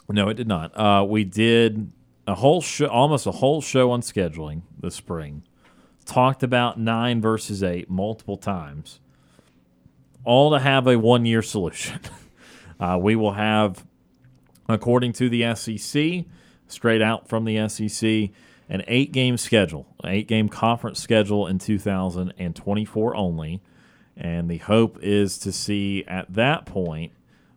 no, 0.09 0.29
it 0.29 0.35
did 0.35 0.47
not. 0.47 0.79
Uh, 0.79 1.05
we 1.05 1.25
did 1.25 1.91
a 2.27 2.35
whole 2.35 2.61
show, 2.61 2.87
almost 2.87 3.27
a 3.27 3.33
whole 3.33 3.61
show 3.61 3.91
on 3.91 4.03
scheduling 4.03 4.62
this 4.79 4.95
spring. 4.95 5.43
Talked 6.05 6.43
about 6.43 6.79
nine 6.79 7.23
versus 7.23 7.62
eight 7.62 7.89
multiple 7.89 8.37
times, 8.37 9.01
all 10.25 10.51
to 10.51 10.59
have 10.59 10.87
a 10.87 10.99
one 10.99 11.25
year 11.25 11.43
solution. 11.43 12.01
uh, 12.81 12.99
we 13.01 13.17
will 13.17 13.33
have, 13.33 13.85
according 14.69 15.13
to 15.15 15.29
the 15.29 15.55
SEC, 15.55 16.25
straight 16.67 17.03
out 17.03 17.29
from 17.29 17.45
the 17.45 17.69
SEC, 17.69 18.31
an 18.69 18.83
eight 18.89 19.13
game 19.13 19.37
schedule, 19.37 19.87
an 20.03 20.11
eight 20.11 20.29
game 20.29 20.49
conference 20.49 21.01
schedule 21.01 21.47
in 21.47 21.59
2024 21.59 23.17
only. 23.17 23.63
And 24.17 24.49
the 24.49 24.59
hope 24.59 24.99
is 25.03 25.39
to 25.39 25.53
see 25.53 26.05
at 26.07 26.33
that 26.35 26.67
point 26.67 27.13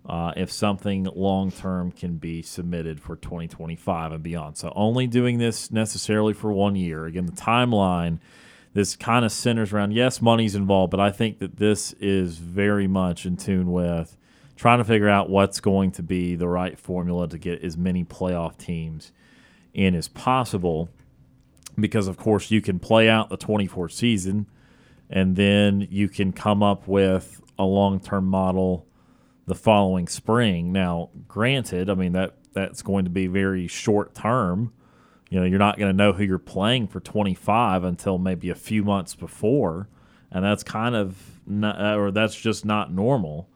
uh, 0.07 0.31
if 0.37 0.51
something 0.51 1.07
long 1.15 1.51
term 1.51 1.91
can 1.91 2.17
be 2.17 2.41
submitted 2.41 3.01
for 3.01 3.15
2025 3.15 4.13
and 4.13 4.23
beyond. 4.23 4.57
So, 4.57 4.71
only 4.75 5.05
doing 5.05 5.37
this 5.37 5.69
necessarily 5.69 6.33
for 6.33 6.51
one 6.51 6.75
year. 6.75 7.05
Again, 7.05 7.25
the 7.25 7.33
timeline, 7.33 8.19
this 8.73 8.95
kind 8.95 9.25
of 9.25 9.31
centers 9.31 9.73
around 9.73 9.91
yes, 9.91 10.21
money's 10.21 10.55
involved, 10.55 10.91
but 10.91 11.01
I 11.01 11.11
think 11.11 11.39
that 11.39 11.57
this 11.57 11.93
is 11.99 12.37
very 12.37 12.87
much 12.87 13.25
in 13.25 13.35
tune 13.35 13.71
with 13.71 14.15
trying 14.57 14.79
to 14.79 14.83
figure 14.83 15.07
out 15.07 15.29
what's 15.29 15.61
going 15.61 15.91
to 15.91 16.03
be 16.03 16.35
the 16.35 16.47
right 16.47 16.77
formula 16.77 17.29
to 17.29 17.37
get 17.37 17.63
as 17.63 17.77
many 17.77 18.03
playoff 18.03 18.57
teams 18.57 19.13
in 19.73 19.95
as 19.95 20.07
possible. 20.09 20.89
Because, 21.79 22.07
of 22.07 22.17
course, 22.17 22.49
you 22.49 22.59
can 22.59 22.79
play 22.79 23.07
out 23.07 23.29
the 23.29 23.37
24 23.37 23.87
season 23.89 24.47
and 25.09 25.35
then 25.35 25.87
you 25.89 26.09
can 26.09 26.33
come 26.33 26.61
up 26.61 26.87
with 26.87 27.41
a 27.57 27.63
long 27.63 27.99
term 27.99 28.25
model 28.25 28.85
the 29.45 29.55
following 29.55 30.07
spring. 30.07 30.71
Now, 30.71 31.09
granted, 31.27 31.89
I 31.89 31.93
mean, 31.93 32.13
that 32.13 32.35
that's 32.53 32.81
going 32.81 33.05
to 33.05 33.11
be 33.11 33.27
very 33.27 33.67
short 33.67 34.13
term. 34.13 34.73
You 35.29 35.39
know, 35.39 35.45
you're 35.45 35.59
not 35.59 35.77
going 35.77 35.91
to 35.91 35.97
know 35.97 36.13
who 36.13 36.23
you're 36.23 36.39
playing 36.39 36.87
for 36.87 36.99
25 36.99 37.83
until 37.83 38.17
maybe 38.17 38.49
a 38.49 38.55
few 38.55 38.83
months 38.83 39.13
before, 39.13 39.87
and 40.31 40.43
that's 40.43 40.63
kind 40.63 40.95
of 40.95 41.17
not, 41.45 41.97
or 41.97 42.11
that's 42.11 42.35
just 42.35 42.65
not 42.65 42.91
normal. 42.91 43.49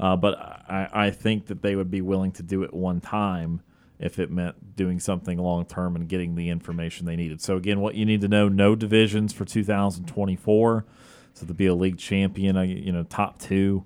Uh, 0.00 0.16
but 0.16 0.34
I, 0.38 0.88
I 0.92 1.10
think 1.10 1.46
that 1.46 1.60
they 1.60 1.76
would 1.76 1.90
be 1.90 2.00
willing 2.00 2.32
to 2.32 2.42
do 2.42 2.62
it 2.62 2.72
one 2.72 3.00
time 3.00 3.60
if 3.98 4.18
it 4.18 4.30
meant 4.30 4.74
doing 4.74 4.98
something 4.98 5.36
long 5.36 5.66
term 5.66 5.94
and 5.94 6.08
getting 6.08 6.34
the 6.34 6.48
information 6.48 7.04
they 7.04 7.16
needed. 7.16 7.42
So 7.42 7.56
again, 7.56 7.80
what 7.80 7.94
you 7.94 8.06
need 8.06 8.22
to 8.22 8.28
know: 8.28 8.48
no 8.48 8.74
divisions 8.74 9.34
for 9.34 9.44
2024. 9.44 10.86
So 11.34 11.46
to 11.46 11.54
be 11.54 11.66
a 11.66 11.74
league 11.74 11.98
champion, 11.98 12.56
you 12.66 12.92
know, 12.92 13.04
top 13.04 13.38
two 13.38 13.84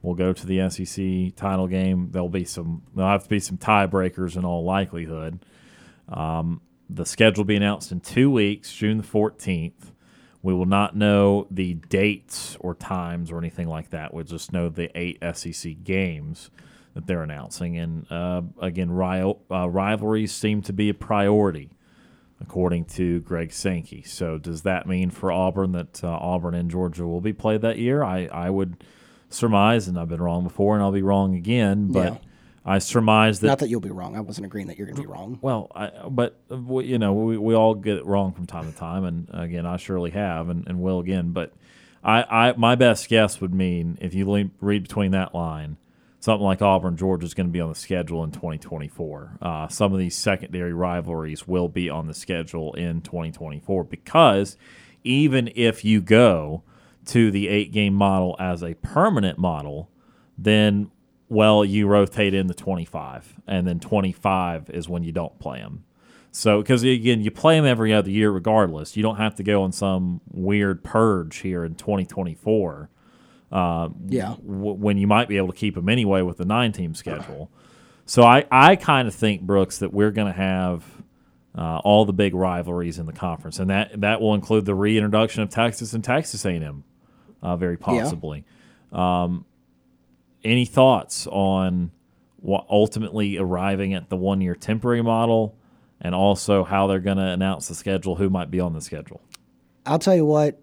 will 0.00 0.14
go 0.14 0.32
to 0.32 0.46
the 0.46 0.70
SEC 0.70 1.34
title 1.34 1.66
game. 1.66 2.10
There'll 2.12 2.28
be 2.28 2.44
some. 2.44 2.82
There'll 2.94 3.10
have 3.10 3.24
to 3.24 3.28
be 3.28 3.40
some 3.40 3.58
tiebreakers 3.58 4.36
in 4.36 4.44
all 4.44 4.64
likelihood. 4.64 5.44
Um, 6.08 6.60
the 6.88 7.04
schedule 7.04 7.42
will 7.42 7.48
be 7.48 7.56
announced 7.56 7.90
in 7.90 8.00
two 8.00 8.30
weeks, 8.30 8.72
June 8.72 8.98
the 8.98 9.04
14th. 9.04 9.92
We 10.48 10.54
will 10.54 10.64
not 10.64 10.96
know 10.96 11.46
the 11.50 11.74
dates 11.74 12.56
or 12.58 12.74
times 12.74 13.30
or 13.30 13.36
anything 13.36 13.68
like 13.68 13.90
that. 13.90 14.14
We'll 14.14 14.24
just 14.24 14.50
know 14.50 14.70
the 14.70 14.90
eight 14.98 15.22
SEC 15.34 15.84
games 15.84 16.50
that 16.94 17.06
they're 17.06 17.22
announcing. 17.22 17.76
And 17.76 18.10
uh, 18.10 18.40
again, 18.58 18.88
uh, 18.88 19.68
rivalries 19.68 20.32
seem 20.32 20.62
to 20.62 20.72
be 20.72 20.88
a 20.88 20.94
priority, 20.94 21.68
according 22.40 22.86
to 22.86 23.20
Greg 23.20 23.52
Sankey. 23.52 24.02
So, 24.04 24.38
does 24.38 24.62
that 24.62 24.86
mean 24.86 25.10
for 25.10 25.30
Auburn 25.30 25.72
that 25.72 26.02
uh, 26.02 26.08
Auburn 26.08 26.54
and 26.54 26.70
Georgia 26.70 27.06
will 27.06 27.20
be 27.20 27.34
played 27.34 27.60
that 27.60 27.76
year? 27.76 28.02
I, 28.02 28.24
I 28.32 28.48
would 28.48 28.82
surmise, 29.28 29.86
and 29.86 29.98
I've 29.98 30.08
been 30.08 30.22
wrong 30.22 30.44
before, 30.44 30.76
and 30.76 30.82
I'll 30.82 30.92
be 30.92 31.02
wrong 31.02 31.34
again. 31.34 31.92
But 31.92 32.14
yeah. 32.14 32.18
I 32.68 32.80
surmise 32.80 33.40
that 33.40 33.46
not 33.46 33.58
that 33.60 33.70
you'll 33.70 33.80
be 33.80 33.90
wrong. 33.90 34.14
I 34.14 34.20
wasn't 34.20 34.44
agreeing 34.44 34.66
that 34.66 34.76
you're 34.76 34.86
going 34.86 34.96
to 34.96 35.02
be 35.02 35.08
wrong. 35.08 35.38
Well, 35.40 35.72
I, 35.74 35.88
but 36.10 36.38
you 36.50 36.98
know, 36.98 37.14
we, 37.14 37.38
we 37.38 37.54
all 37.54 37.74
get 37.74 37.96
it 37.96 38.04
wrong 38.04 38.34
from 38.34 38.44
time 38.44 38.70
to 38.70 38.76
time, 38.76 39.04
and 39.04 39.26
again, 39.32 39.64
I 39.64 39.78
surely 39.78 40.10
have, 40.10 40.50
and, 40.50 40.66
and 40.66 40.78
will 40.82 41.00
again. 41.00 41.30
But 41.32 41.54
I, 42.04 42.22
I 42.24 42.52
my 42.58 42.74
best 42.74 43.08
guess 43.08 43.40
would 43.40 43.54
mean 43.54 43.96
if 44.02 44.12
you 44.12 44.50
read 44.60 44.82
between 44.82 45.12
that 45.12 45.34
line, 45.34 45.78
something 46.20 46.44
like 46.44 46.60
Auburn, 46.60 46.98
Georgia 46.98 47.24
is 47.24 47.32
going 47.32 47.46
to 47.46 47.52
be 47.52 47.60
on 47.60 47.70
the 47.70 47.74
schedule 47.74 48.22
in 48.22 48.32
2024. 48.32 49.38
Uh, 49.40 49.68
some 49.68 49.94
of 49.94 49.98
these 49.98 50.14
secondary 50.14 50.74
rivalries 50.74 51.48
will 51.48 51.70
be 51.70 51.88
on 51.88 52.06
the 52.06 52.14
schedule 52.14 52.74
in 52.74 53.00
2024 53.00 53.84
because 53.84 54.58
even 55.04 55.50
if 55.54 55.86
you 55.86 56.02
go 56.02 56.62
to 57.06 57.30
the 57.30 57.48
eight 57.48 57.72
game 57.72 57.94
model 57.94 58.36
as 58.38 58.62
a 58.62 58.74
permanent 58.74 59.38
model, 59.38 59.88
then 60.36 60.90
well, 61.28 61.64
you 61.64 61.86
rotate 61.86 62.34
in 62.34 62.46
the 62.46 62.54
25, 62.54 63.40
and 63.46 63.66
then 63.66 63.80
25 63.80 64.70
is 64.70 64.88
when 64.88 65.02
you 65.04 65.12
don't 65.12 65.38
play 65.38 65.58
them. 65.58 65.84
So, 66.30 66.60
because 66.60 66.82
again, 66.82 67.20
you 67.22 67.30
play 67.30 67.56
them 67.56 67.66
every 67.66 67.92
other 67.92 68.10
year 68.10 68.30
regardless. 68.30 68.96
You 68.96 69.02
don't 69.02 69.16
have 69.16 69.34
to 69.36 69.42
go 69.42 69.62
on 69.62 69.72
some 69.72 70.20
weird 70.30 70.84
purge 70.84 71.38
here 71.38 71.64
in 71.64 71.74
2024. 71.74 72.90
Uh, 73.50 73.88
yeah. 74.06 74.36
W- 74.46 74.74
when 74.74 74.98
you 74.98 75.06
might 75.06 75.28
be 75.28 75.38
able 75.38 75.48
to 75.48 75.56
keep 75.56 75.74
them 75.74 75.88
anyway 75.88 76.22
with 76.22 76.36
the 76.36 76.44
nine 76.44 76.72
team 76.72 76.94
schedule. 76.94 77.50
So, 78.06 78.22
I, 78.22 78.44
I 78.50 78.76
kind 78.76 79.08
of 79.08 79.14
think, 79.14 79.42
Brooks, 79.42 79.78
that 79.78 79.92
we're 79.92 80.10
going 80.10 80.32
to 80.32 80.38
have 80.38 80.84
uh, 81.56 81.78
all 81.78 82.04
the 82.04 82.12
big 82.12 82.34
rivalries 82.34 82.98
in 82.98 83.06
the 83.06 83.12
conference, 83.12 83.58
and 83.58 83.70
that, 83.70 84.00
that 84.00 84.20
will 84.20 84.34
include 84.34 84.64
the 84.64 84.74
reintroduction 84.74 85.42
of 85.42 85.50
Texas 85.50 85.92
and 85.92 86.04
Texas 86.04 86.44
A&M 86.44 86.84
uh, 87.42 87.56
very 87.56 87.76
possibly. 87.76 88.44
Yeah. 88.92 89.22
Um, 89.24 89.44
any 90.48 90.64
thoughts 90.64 91.26
on 91.26 91.90
what 92.40 92.66
ultimately 92.70 93.38
arriving 93.38 93.94
at 93.94 94.08
the 94.08 94.16
one 94.16 94.40
year 94.40 94.54
temporary 94.54 95.02
model 95.02 95.56
and 96.00 96.14
also 96.14 96.64
how 96.64 96.86
they're 96.86 97.00
going 97.00 97.16
to 97.16 97.24
announce 97.24 97.68
the 97.68 97.74
schedule, 97.74 98.16
who 98.16 98.30
might 98.30 98.50
be 98.50 98.60
on 98.60 98.72
the 98.72 98.80
schedule? 98.80 99.20
I'll 99.84 99.98
tell 99.98 100.14
you 100.14 100.24
what, 100.24 100.60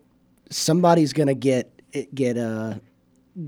somebody's 0.50 1.14
going 1.14 1.28
to 1.28 1.36
get 1.36 1.72
get 2.14 2.38
uh, 2.38 2.76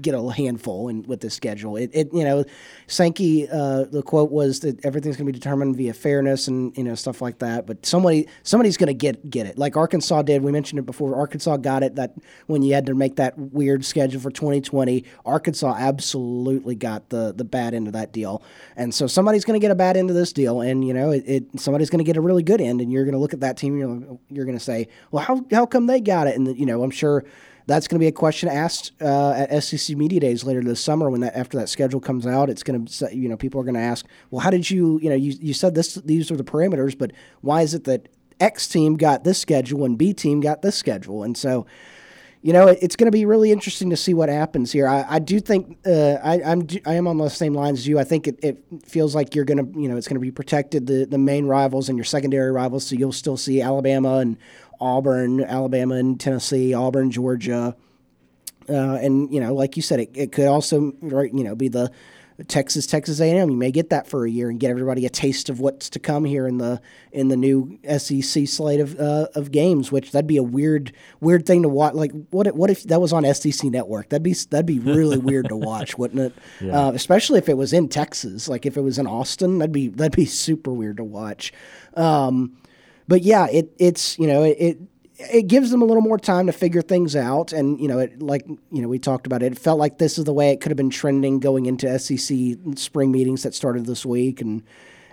get 0.02 0.14
a 0.14 0.32
handful 0.32 0.90
in, 0.90 1.04
with 1.04 1.22
the 1.22 1.30
schedule. 1.30 1.78
It, 1.78 1.90
it 1.94 2.14
you 2.14 2.24
know, 2.24 2.44
Sankey, 2.88 3.48
uh, 3.50 3.86
the 3.86 4.04
quote 4.04 4.32
was 4.32 4.60
that 4.62 4.84
everything's 4.86 5.16
going 5.16 5.26
to 5.26 5.32
be 5.32 5.38
determined 5.38 5.78
via 5.78 5.94
fairness 5.94 6.48
and 6.48 6.76
you 6.78 6.84
know 6.84 6.96
stuff 6.96 7.22
like 7.22 7.40
that. 7.40 7.66
But 7.66 7.86
somebody 7.86 8.28
somebody's 8.44 8.78
going 8.78 8.88
to 8.88 8.94
get 8.94 9.30
get 9.30 9.46
it, 9.48 9.58
like 9.58 9.78
Arkansas 9.78 10.24
did. 10.24 10.42
We 10.42 10.52
mentioned 10.52 10.80
it 10.80 10.86
before. 10.86 11.16
Arkansas 11.16 11.58
got 11.58 11.84
it 11.84 11.96
that 11.96 12.16
when 12.48 12.62
you 12.62 12.74
had 12.74 12.86
to 12.88 12.96
make 12.96 13.16
that 13.16 13.38
weird 13.38 13.86
schedule 13.86 14.20
for 14.20 14.32
2020, 14.32 15.04
Arkansas 15.26 15.76
absolutely 15.78 16.76
got 16.76 17.10
the 17.10 17.34
the 17.34 17.46
bad 17.46 17.74
end 17.74 17.88
of 17.88 17.94
that 17.94 18.12
deal. 18.12 18.44
And 18.76 18.94
so 18.94 19.08
somebody's 19.08 19.46
going 19.46 19.60
to 19.60 19.64
get 19.64 19.72
a 19.72 19.76
bad 19.76 19.98
end 19.98 20.10
of 20.10 20.16
this 20.16 20.34
deal, 20.34 20.62
and 20.62 20.86
you 20.86 20.94
know, 20.94 21.12
it, 21.12 21.24
it 21.26 21.60
somebody's 21.60 21.90
going 21.90 22.04
to 22.04 22.06
get 22.06 22.18
a 22.18 22.22
really 22.22 22.44
good 22.44 22.62
end, 22.62 22.82
and 22.82 22.92
you're 22.92 23.06
going 23.06 23.14
to 23.14 23.20
look 23.20 23.34
at 23.34 23.40
that 23.40 23.58
team, 23.58 23.78
you're, 23.78 24.20
you're 24.30 24.46
going 24.46 24.58
to 24.58 24.64
say, 24.64 24.88
well, 25.12 25.24
how 25.24 25.46
how 25.52 25.66
come 25.66 25.88
they 25.88 26.02
got 26.02 26.28
it? 26.28 26.36
And 26.36 26.58
you 26.58 26.66
know, 26.66 26.84
I'm 26.84 26.92
sure 26.92 27.24
that's 27.68 27.88
going 27.88 27.99
to 27.99 28.03
be 28.03 28.07
a 28.07 28.14
question 28.14 28.49
asked 28.49 28.94
uh, 29.02 29.31
at 29.31 29.64
SEC 29.64 29.95
Media 29.95 30.22
Days 30.22 30.45
later 30.45 30.64
this 30.64 30.81
summer 30.81 31.10
when 31.10 31.22
that 31.22 31.35
after 31.35 31.57
that 31.57 31.68
schedule 31.68 31.99
comes 31.99 32.26
out. 32.26 32.49
It's 32.49 32.64
going 32.64 32.85
to 32.85 33.15
you 33.15 33.27
know 33.27 33.38
people 33.38 33.60
are 33.61 33.65
going 33.65 33.76
to 33.76 33.81
ask, 33.81 34.06
well, 34.31 34.39
how 34.39 34.49
did 34.49 34.69
you 34.69 34.99
you 35.02 35.10
know 35.10 35.15
you, 35.15 35.34
you 35.39 35.53
said 35.53 35.76
this 35.76 35.95
these 35.95 36.31
are 36.31 36.38
the 36.38 36.45
parameters, 36.45 36.98
but 36.98 37.11
why 37.41 37.61
is 37.61 37.73
it 37.73 37.84
that 37.84 38.07
X 38.39 38.68
team 38.68 38.95
got 38.95 39.26
this 39.26 39.38
schedule 39.38 39.84
and 39.84 39.98
B 39.98 40.14
team 40.14 40.39
got 40.39 40.61
this 40.61 40.76
schedule? 40.76 41.23
And 41.23 41.38
so 41.38 41.68
you 42.48 42.53
know, 42.53 42.68
it's 42.68 42.95
going 42.95 43.07
to 43.07 43.11
be 43.11 43.26
really 43.26 43.52
interesting 43.52 43.89
to 43.89 43.98
see 43.98 44.14
what 44.14 44.30
happens 44.30 44.72
here. 44.72 44.88
I, 44.88 45.06
I 45.10 45.19
do 45.19 45.39
think 45.39 45.80
uh, 45.85 46.18
I, 46.23 46.41
I'm 46.44 46.68
I 46.85 46.94
am 46.94 47.07
on 47.07 47.18
the 47.18 47.30
same 47.30 47.53
lines 47.53 47.80
as 47.80 47.88
you. 47.88 47.99
I 47.99 48.03
think 48.03 48.27
it, 48.27 48.39
it 48.44 48.64
feels 48.85 49.15
like 49.15 49.35
you're 49.35 49.44
going 49.44 49.57
to 49.57 49.80
you 49.80 49.89
know 49.89 49.98
it's 49.98 50.07
going 50.07 50.15
to 50.15 50.22
be 50.22 50.31
protected 50.31 50.88
the 50.88 51.06
the 51.06 51.18
main 51.18 51.48
rivals 51.48 51.89
and 51.89 51.98
your 51.98 52.06
secondary 52.06 52.52
rivals. 52.52 52.85
So 52.85 52.95
you'll 52.95 53.11
still 53.11 53.38
see 53.38 53.61
Alabama 53.61 54.19
and 54.19 54.38
Auburn, 54.80 55.44
Alabama, 55.44 55.95
and 55.95 56.20
Tennessee, 56.20 56.74
Auburn, 56.74 57.12
Georgia, 57.12 57.76
uh, 58.70 58.74
and 58.74 59.32
you 59.34 59.40
know, 59.40 59.54
like 59.54 59.76
you 59.76 59.82
said, 59.82 59.99
it, 59.99 60.12
it 60.14 60.32
could 60.32 60.48
also 60.48 60.94
right, 61.02 61.34
you 61.34 61.44
know 61.44 61.56
be 61.56 61.68
the 61.68 61.91
Texas, 62.48 62.86
Texas 62.86 63.20
A&M. 63.20 63.49
You 63.49 63.58
may 63.58 63.72
get 63.72 63.90
that 63.90 64.08
for 64.08 64.26
a 64.26 64.30
year 64.30 64.49
and 64.49 64.60
get 64.60 64.70
everybody 64.70 65.08
a 65.08 65.10
taste 65.10 65.49
of 65.49 65.60
what's 65.60 65.90
to 65.91 65.99
come 65.99 66.24
here 66.24 66.48
in 66.48 66.60
the 66.60 66.80
in 67.12 67.30
the 67.30 67.38
new 67.38 67.80
SEC 67.98 68.48
slate 68.48 68.80
of 68.80 68.99
uh, 68.99 69.28
of 69.34 69.52
games. 69.52 69.91
Which 69.91 70.12
that'd 70.12 70.28
be 70.28 70.38
a 70.38 70.44
weird 70.44 70.91
weird 71.20 71.48
thing 71.48 71.64
to 71.64 71.70
watch. 71.70 71.95
Like 71.95 72.12
what 72.30 72.54
what 72.56 72.70
if 72.70 72.84
that 72.84 73.02
was 73.02 73.12
on 73.12 73.26
SEC 73.34 73.72
Network? 73.72 74.10
That'd 74.10 74.24
be 74.24 74.34
that'd 74.34 74.68
be 74.68 74.80
really 74.80 75.18
weird 75.18 75.49
to 75.49 75.56
watch, 75.56 75.98
wouldn't 75.98 76.22
it? 76.22 76.34
Yeah. 76.60 76.88
Uh, 76.88 76.91
especially 76.91 77.38
if 77.38 77.49
it 77.49 77.56
was 77.56 77.72
in 77.72 77.88
Texas. 77.88 78.48
Like 78.48 78.66
if 78.66 78.78
it 78.78 78.82
was 78.82 78.98
in 78.98 79.06
Austin, 79.06 79.60
that'd 79.60 79.72
be 79.72 79.90
that'd 79.90 80.16
be 80.16 80.26
super 80.26 80.72
weird 80.72 80.98
to 80.98 81.04
watch. 81.04 81.54
Um, 81.95 82.58
but 83.08 83.24
yeah, 83.24 83.48
it 83.48 83.72
it's 83.78 84.18
you 84.20 84.28
know 84.28 84.44
it, 84.44 84.80
it 85.20 85.48
gives 85.48 85.72
them 85.72 85.82
a 85.82 85.86
little 85.86 86.04
more 86.04 86.20
time 86.20 86.46
to 86.48 86.54
figure 86.54 86.82
things 86.82 87.16
out. 87.16 87.52
And, 87.52 87.80
you 87.80 87.88
know, 87.88 88.00
it, 88.00 88.22
like, 88.22 88.48
you 88.48 88.82
know, 88.82 88.88
we 88.88 89.00
talked 89.00 89.26
about 89.26 89.42
it, 89.42 89.54
it 89.54 89.58
felt 89.58 89.80
like 89.80 89.98
this 89.98 90.18
is 90.18 90.26
the 90.26 90.34
way 90.34 90.52
it 90.52 90.62
could 90.62 90.70
have 90.70 90.78
been 90.78 90.92
trending 90.92 91.40
going 91.40 91.66
into 91.66 91.98
SEC 91.98 92.38
spring 92.76 93.12
meetings 93.12 93.44
that 93.44 93.56
started 93.56 93.86
this 93.86 94.06
week. 94.06 94.42
And, 94.42 94.64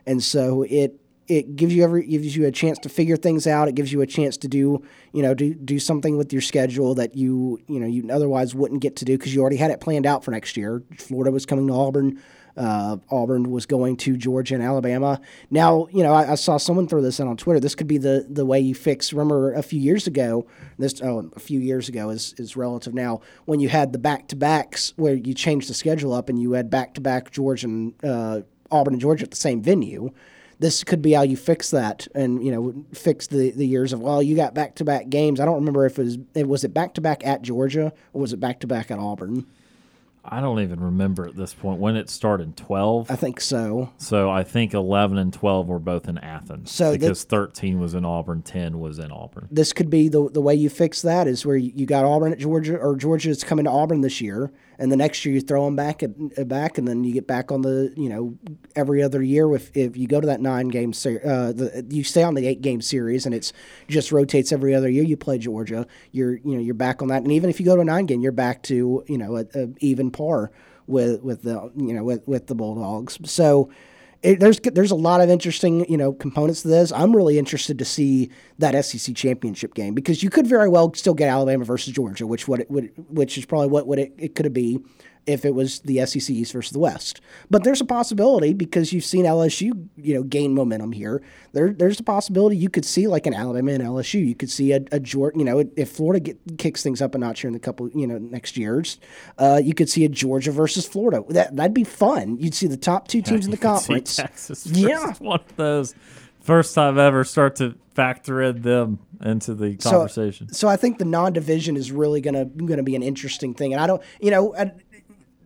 and 0.05 0.23
so 0.23 0.62
it, 0.62 1.01
it 1.27 1.57
gives 1.57 1.75
you 1.75 1.83
every 1.83 2.07
gives 2.07 2.37
you 2.37 2.45
a 2.47 2.53
chance 2.53 2.79
to 2.81 2.91
figure 2.91 3.16
things 3.16 3.47
out. 3.47 3.66
It 3.66 3.75
gives 3.75 3.91
you 3.91 4.03
a 4.03 4.07
chance 4.07 4.37
to 4.37 4.49
do 4.49 4.85
you 5.15 5.23
know 5.23 5.33
do 5.33 5.55
do 5.55 5.79
something 5.79 6.19
with 6.19 6.35
your 6.35 6.43
schedule 6.43 6.95
that 6.97 7.16
you 7.16 7.59
you 7.66 7.81
know 7.81 7.87
you 7.87 8.07
otherwise 8.12 8.55
wouldn't 8.55 8.83
get 8.83 8.97
to 8.97 9.07
do 9.07 9.16
because 9.16 9.35
you 9.35 9.41
already 9.41 9.57
had 9.57 9.71
it 9.71 9.81
planned 9.81 10.05
out 10.05 10.23
for 10.23 10.33
next 10.33 10.55
year. 10.55 10.83
Florida 10.99 11.31
was 11.31 11.47
coming 11.47 11.66
to 11.69 11.73
Auburn. 11.73 12.23
Uh, 12.56 12.98
Auburn 13.10 13.51
was 13.51 13.66
going 13.66 13.97
to 13.97 14.16
Georgia 14.16 14.55
and 14.55 14.62
Alabama. 14.62 15.20
Now, 15.51 15.89
you 15.90 16.05
know, 16.05 16.12
I, 16.12 16.32
I, 16.32 16.35
saw 16.36 16.56
someone 16.56 16.86
throw 16.86 17.02
this 17.02 17.18
out 17.18 17.26
on 17.26 17.36
Twitter. 17.36 17.59
This 17.59 17.74
could 17.74 17.89
be 17.89 17.98
the 17.98 18.26
the 18.28 18.47
way 18.47 18.60
you 18.60 18.76
fix. 18.76 19.12
Remember, 19.12 19.52
a 19.55 19.62
few 19.62 19.81
years 19.81 20.06
ago, 20.06 20.47
this 20.78 21.02
oh, 21.02 21.31
a 21.35 21.40
few 21.40 21.59
years 21.59 21.89
ago 21.89 22.10
is 22.10 22.32
is 22.39 22.56
relative 22.56 22.94
now. 22.94 23.22
When 23.44 23.59
you 23.59 23.68
had 23.68 23.93
the 23.93 23.98
back 23.98 24.28
to 24.28 24.36
backs 24.36 24.93
where 24.97 25.14
you 25.14 25.35
changed 25.35 25.68
the 25.68 25.74
schedule 25.74 26.12
up 26.12 26.28
and 26.28 26.40
you 26.40 26.52
had 26.52 26.70
back 26.70 26.94
to 26.94 27.01
back 27.01 27.32
Georgia 27.32 27.66
and 27.66 27.94
uh, 28.05 28.43
Auburn 28.70 28.94
and 28.94 29.01
Georgia 29.01 29.24
at 29.24 29.31
the 29.31 29.36
same 29.36 29.60
venue. 29.60 30.10
This 30.60 30.85
could 30.85 31.02
be 31.02 31.12
how 31.12 31.22
you 31.22 31.36
fix 31.36 31.70
that, 31.72 32.06
and 32.14 32.44
you 32.44 32.52
know, 32.52 32.85
fix 32.93 33.26
the, 33.26 33.51
the 33.51 33.66
years 33.66 33.93
of 33.93 34.01
well, 34.01 34.22
you 34.22 34.36
got 34.36 34.55
back 34.55 34.76
to 34.76 34.85
back 34.85 35.09
games. 35.09 35.40
I 35.40 35.44
don't 35.44 35.56
remember 35.56 35.85
if 35.86 35.98
it 35.98 36.05
was 36.05 36.18
it 36.35 36.48
was 36.48 36.62
it 36.62 36.72
back 36.72 36.94
to 36.94 37.01
back 37.01 37.26
at 37.26 37.43
Georgia 37.43 37.93
or 38.12 38.20
was 38.20 38.32
it 38.32 38.39
back 38.39 38.60
to 38.60 38.68
back 38.68 38.93
at 38.93 39.01
Auburn. 39.01 39.47
I 40.25 40.41
don't 40.41 40.61
even 40.61 40.81
remember 40.81 41.27
at 41.27 41.37
this 41.37 41.53
point 41.53 41.81
when 41.81 41.97
it 41.97 42.09
started. 42.09 42.57
Twelve. 42.57 43.11
I 43.11 43.17
think 43.17 43.41
so. 43.41 43.91
So 43.99 44.31
I 44.31 44.43
think 44.43 44.73
eleven 44.73 45.19
and 45.19 45.33
twelve 45.33 45.69
were 45.69 45.79
both 45.79 46.09
in 46.09 46.19
Athens. 46.19 46.71
So 46.73 46.93
because 46.93 47.25
thirteen 47.25 47.79
was 47.79 47.95
in 47.95 48.05
Auburn, 48.05 48.43
ten 48.43 48.81
was 48.81 48.99
in 48.99 49.13
Auburn. 49.13 49.49
This 49.51 49.73
could 49.73 49.91
be 49.91 50.09
the 50.09 50.31
the 50.31 50.41
way 50.41 50.55
you 50.55 50.71
fix 50.71 51.03
that 51.03 51.27
is 51.27 51.45
where 51.45 51.57
you, 51.57 51.73
you 51.75 51.87
got 51.87 52.05
Auburn 52.05 52.33
at 52.33 52.39
Georgia 52.39 52.77
or 52.77 52.97
Georgia's 52.97 53.45
coming 53.45 53.67
to 53.67 53.71
Auburn 53.71 54.01
this 54.01 54.21
year, 54.21 54.51
and 54.79 54.91
the 54.91 54.97
next 54.97 55.25
year 55.25 55.35
you 55.35 55.41
throw 55.41 55.65
them 55.65 55.77
back 55.77 56.03
uh, 56.03 56.45
back, 56.45 56.79
and 56.79 56.87
then 56.87 57.05
you 57.05 57.13
get 57.13 57.27
back 57.27 57.51
on 57.53 57.63
the 57.63 57.93
you 57.97 58.09
know 58.09 58.37
every 58.77 59.03
other 59.03 59.23
year 59.23 59.53
if 59.55 59.71
if 59.77 59.97
you 59.97 60.07
go 60.07 60.21
to 60.21 60.27
that 60.27 60.41
nine 60.41 60.69
game 60.69 60.93
ser- 60.93 61.23
uh, 61.25 61.53
the, 61.53 61.87
you 61.91 62.05
stay 62.05 62.23
on 62.23 62.35
the 62.35 62.47
eight 62.47 62.61
game 62.61 62.81
series 62.81 63.27
and 63.27 63.35
it's 63.35 63.53
just 63.89 64.13
rotates 64.13 64.53
every 64.53 64.75
other 64.75 64.89
year 64.89 65.05
you 65.05 65.17
play 65.17 65.39
Georgia, 65.39 65.87
you're 66.13 66.37
you 66.37 66.55
know 66.55 66.61
you're 66.61 66.75
back 66.75 67.03
on 67.03 67.09
that, 67.09 67.23
and 67.23 67.33
even 67.33 67.51
if 67.51 67.61
you 67.61 67.67
go 67.67 67.75
to 67.77 67.83
a 67.83 67.85
nine 67.85 68.07
game, 68.07 68.21
you're 68.21 68.33
back 68.33 68.63
to 68.65 69.05
you 69.07 69.19
know 69.19 69.37
a, 69.37 69.47
a 69.55 69.69
even 69.81 70.11
par 70.11 70.51
with 70.87 71.23
with 71.23 71.43
the 71.43 71.71
you 71.77 71.93
know 71.93 72.05
with 72.05 72.27
with 72.27 72.47
the 72.47 72.55
Bulldogs. 72.55 73.19
So. 73.25 73.71
It, 74.25 74.41
there's 74.41 74.59
there's 74.59 74.91
a 74.91 74.97
lot 74.97 75.21
of 75.21 75.29
interesting 75.29 75.85
you 75.89 75.99
know 75.99 76.15
components 76.15 76.63
to 76.63 76.69
this. 76.69 76.91
I'm 76.93 77.15
really 77.15 77.39
interested 77.39 77.79
to 77.79 77.85
see 77.85 78.31
that 78.59 78.83
SEC 78.83 79.15
championship 79.15 79.75
game 79.75 79.93
because 79.93 80.23
you 80.23 80.31
could 80.31 80.47
very 80.47 80.69
well 80.69 80.93
still 80.95 81.13
get 81.13 81.29
Alabama 81.29 81.65
versus 81.65 81.93
Georgia, 81.93 82.27
which 82.27 82.49
what 82.49 82.61
it 82.61 82.71
would 82.71 82.91
which 83.11 83.37
is 83.37 83.45
probably 83.45 83.69
what 83.69 83.87
would 83.87 83.99
it, 83.99 84.15
it 84.17 84.35
could 84.35 84.51
be 84.55 84.81
if 85.27 85.45
it 85.45 85.55
was 85.55 85.81
the 85.81 86.05
SEC 86.07 86.31
East 86.31 86.53
versus 86.53 86.73
the 86.73 86.79
West. 86.79 87.21
But 87.51 87.65
there's 87.65 87.81
a 87.81 87.85
possibility 87.85 88.53
because 88.53 88.93
you've 88.93 89.05
seen 89.05 89.25
LSU, 89.25 89.89
you 89.97 90.15
know, 90.15 90.23
gain 90.23 90.55
momentum 90.55 90.93
here. 90.93 91.23
There, 91.53 91.73
there's 91.73 92.01
a 92.01 92.03
possibility 92.03 92.57
you 92.57 92.71
could 92.71 92.85
see 92.85 93.07
like 93.07 93.27
an 93.27 93.35
Alabama 93.35 93.73
and 93.73 93.83
LSU. 93.83 94.25
You 94.27 94.35
could 94.35 94.51
see 94.51 94.73
a, 94.73 94.81
a 94.93 95.01
Georgia, 95.01 95.39
you 95.39 95.45
know, 95.45 95.65
if 95.77 95.91
Florida 95.91 96.21
get, 96.21 96.59
kicks 96.59 96.83
things 96.83 97.01
up 97.01 97.15
a 97.15 97.19
notch 97.19 97.41
here 97.41 97.49
in 97.49 97.55
the 97.55 97.61
couple, 97.61 97.89
you 97.91 98.07
know, 98.07 98.19
next 98.19 98.57
years, 98.57 98.99
uh, 99.39 99.61
you 99.63 99.75
could 99.75 99.89
see 99.89 100.05
a 100.05 100.09
Georgia 100.09 100.53
versus 100.53 100.87
Florida. 100.87 101.23
That 101.29 101.57
that'd 101.57 101.75
be 101.75 101.85
fun. 101.85 102.39
You'd 102.39 102.55
see 102.55 102.67
the 102.67 102.77
top 102.77 103.09
two 103.09 103.23
teams 103.23 103.45
in 103.45 103.51
the 103.51 103.57
conference. 103.73 104.17
Texas. 104.17 104.67
Yeah. 104.75 105.15
one 105.19 105.41
of 105.41 105.57
those. 105.57 105.95
First 106.41 106.75
time 106.75 106.99
ever 106.99 107.25
start 107.25 107.57
to 107.57 107.75
factor 107.95 108.43
in 108.43 108.61
them 108.61 108.99
into 109.25 109.55
the 109.55 109.77
conversation. 109.77 110.49
So, 110.49 110.55
so 110.55 110.69
I 110.69 110.77
think 110.77 110.99
the 110.99 111.05
non-division 111.05 111.77
is 111.77 111.91
really 111.91 112.21
gonna 112.21 112.45
gonna 112.45 112.83
be 112.83 112.97
an 112.97 113.03
interesting 113.03 113.55
thing, 113.55 113.73
and 113.73 113.81
I 113.81 113.87
don't, 113.87 114.03
you 114.21 114.31
know, 114.31 114.55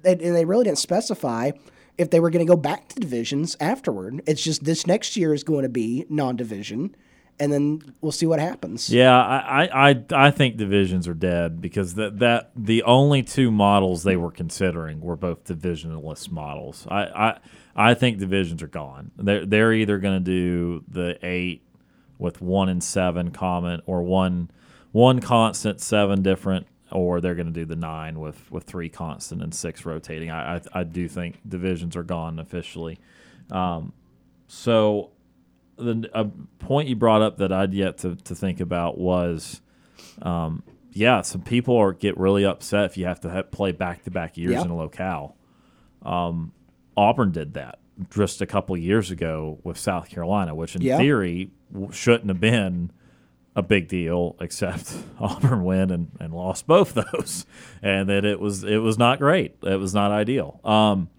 they, 0.02 0.12
and 0.12 0.34
they 0.34 0.44
really 0.44 0.64
didn't 0.64 0.78
specify 0.78 1.50
if 1.96 2.10
they 2.10 2.20
were 2.20 2.30
going 2.30 2.44
to 2.44 2.50
go 2.50 2.56
back 2.56 2.88
to 2.88 3.00
divisions 3.00 3.56
afterward. 3.60 4.22
It's 4.26 4.42
just 4.42 4.64
this 4.64 4.86
next 4.86 5.16
year 5.16 5.34
is 5.34 5.42
going 5.42 5.62
to 5.62 5.68
be 5.68 6.06
non-division, 6.08 6.94
and 7.40 7.52
then 7.52 7.94
we'll 8.00 8.12
see 8.12 8.26
what 8.26 8.40
happens. 8.40 8.90
Yeah, 8.90 9.16
I, 9.16 9.90
I, 9.90 10.04
I, 10.12 10.30
think 10.30 10.56
divisions 10.56 11.08
are 11.08 11.14
dead 11.14 11.60
because 11.60 11.94
that, 11.94 12.18
that 12.20 12.50
the 12.56 12.82
only 12.84 13.22
two 13.22 13.50
models 13.50 14.02
they 14.04 14.16
were 14.16 14.30
considering 14.30 15.00
were 15.00 15.16
both 15.16 15.44
divisionless 15.44 16.30
models. 16.30 16.86
I, 16.88 17.02
I, 17.04 17.38
I 17.74 17.94
think 17.94 18.18
divisions 18.18 18.62
are 18.62 18.68
gone. 18.68 19.10
They're 19.16 19.46
they're 19.46 19.72
either 19.72 19.98
going 19.98 20.22
to 20.22 20.24
do 20.24 20.84
the 20.88 21.18
eight 21.22 21.62
with 22.18 22.40
one 22.40 22.68
and 22.68 22.82
seven 22.82 23.30
common 23.30 23.82
or 23.86 24.02
one 24.02 24.50
one 24.92 25.20
constant, 25.20 25.80
seven 25.80 26.22
different, 26.22 26.66
or 26.90 27.20
they're 27.20 27.34
going 27.34 27.46
to 27.46 27.52
do 27.52 27.64
the 27.64 27.76
nine 27.76 28.18
with 28.20 28.50
with 28.50 28.64
three 28.64 28.88
constant 28.88 29.42
and 29.42 29.54
six 29.54 29.84
rotating. 29.84 30.30
I 30.30 30.56
I, 30.56 30.60
I 30.74 30.84
do 30.84 31.08
think 31.08 31.38
divisions 31.48 31.96
are 31.96 32.02
gone 32.02 32.38
officially. 32.38 32.98
Um, 33.50 33.92
so 34.46 35.10
the 35.76 36.08
a 36.14 36.24
point 36.64 36.88
you 36.88 36.96
brought 36.96 37.22
up 37.22 37.38
that 37.38 37.52
I'd 37.52 37.72
yet 37.72 37.98
to, 37.98 38.16
to 38.16 38.34
think 38.34 38.60
about 38.60 38.98
was, 38.98 39.60
um, 40.22 40.62
yeah, 40.92 41.22
some 41.22 41.42
people 41.42 41.76
are 41.76 41.92
get 41.92 42.18
really 42.18 42.44
upset 42.44 42.84
if 42.86 42.96
you 42.98 43.04
have 43.06 43.20
to 43.20 43.30
ha 43.30 43.42
play 43.42 43.72
back 43.72 44.04
to 44.04 44.10
back 44.10 44.36
years 44.36 44.52
Yeah. 44.52 44.62
in 44.64 44.70
a 44.70 44.76
locale. 44.76 45.36
Um, 46.02 46.52
Auburn 46.96 47.30
did 47.32 47.54
that 47.54 47.78
just 48.10 48.40
a 48.40 48.46
couple 48.46 48.76
years 48.76 49.10
ago 49.10 49.58
with 49.64 49.76
South 49.78 50.08
Carolina, 50.08 50.54
which 50.54 50.74
in 50.76 50.82
Yeah. 50.82 50.98
theory 50.98 51.50
shouldn't 51.92 52.28
have 52.28 52.40
been 52.40 52.90
a 53.58 53.62
big 53.62 53.88
deal, 53.88 54.36
except 54.40 54.96
Auburn 55.20 55.64
win 55.64 55.90
and, 55.90 56.12
and 56.20 56.32
lost 56.32 56.66
both 56.66 56.94
those, 57.12 57.44
and 57.82 58.08
that 58.08 58.24
it 58.24 58.38
was 58.38 58.62
it 58.62 58.78
was 58.78 58.96
not 58.96 59.18
great. 59.18 59.56
It 59.62 59.80
was 59.80 59.92
not 59.92 60.12
ideal. 60.12 60.60
Um, 60.64 61.10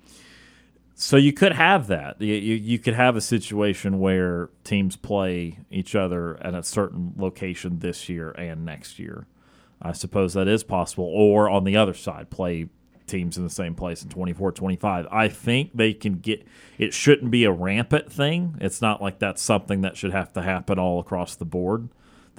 so 0.96 1.18
you 1.18 1.34
could 1.34 1.52
have 1.52 1.88
that. 1.88 2.22
You, 2.22 2.34
you, 2.34 2.56
you 2.56 2.80
could 2.80 2.94
have 2.94 3.16
a 3.16 3.22
situation 3.22 4.00
where 4.00 4.50
teams 4.64 4.96
play 4.96 5.60
each 5.70 5.96
other 5.96 6.42
at 6.44 6.54
a 6.54 6.64
certain 6.64 7.14
location 7.18 7.80
this 7.80 8.10
year 8.10 8.32
and 8.32 8.66
next 8.66 9.00
year. 9.00 9.26
I 9.82 9.94
suppose 9.94 10.34
that 10.34 10.50
is 10.50 10.64
possible. 10.64 11.06
Or 11.06 11.50
on 11.50 11.64
the 11.64 11.78
other 11.78 11.94
side, 11.94 12.30
play 12.30 12.68
teams 13.08 13.38
in 13.38 13.44
the 13.44 13.50
same 13.50 13.76
place 13.76 14.04
in 14.04 14.10
24 14.10 14.54
25. 14.54 15.08
I 15.12 15.28
think 15.28 15.72
they 15.74 15.94
can 15.94 16.20
get 16.20 16.46
it 16.78 16.94
shouldn't 16.94 17.32
be 17.32 17.44
a 17.44 17.52
rampant 17.52 18.12
thing. 18.12 18.56
It's 18.62 18.82
not 18.82 19.02
like 19.02 19.20
that's 19.20 19.42
something 19.42 19.82
that 19.82 19.98
should 19.98 20.12
have 20.12 20.32
to 20.34 20.42
happen 20.42 20.80
all 20.80 21.00
across 21.00 21.36
the 21.36 21.46
board. 21.46 21.90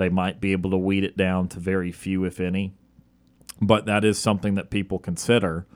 They 0.00 0.08
might 0.08 0.40
be 0.40 0.52
able 0.52 0.70
to 0.70 0.78
weed 0.78 1.04
it 1.04 1.14
down 1.14 1.48
to 1.48 1.60
very 1.60 1.92
few, 1.92 2.24
if 2.24 2.40
any. 2.40 2.72
But 3.60 3.84
that 3.84 4.02
is 4.02 4.18
something 4.18 4.54
that 4.54 4.70
people 4.70 4.98
consider 4.98 5.66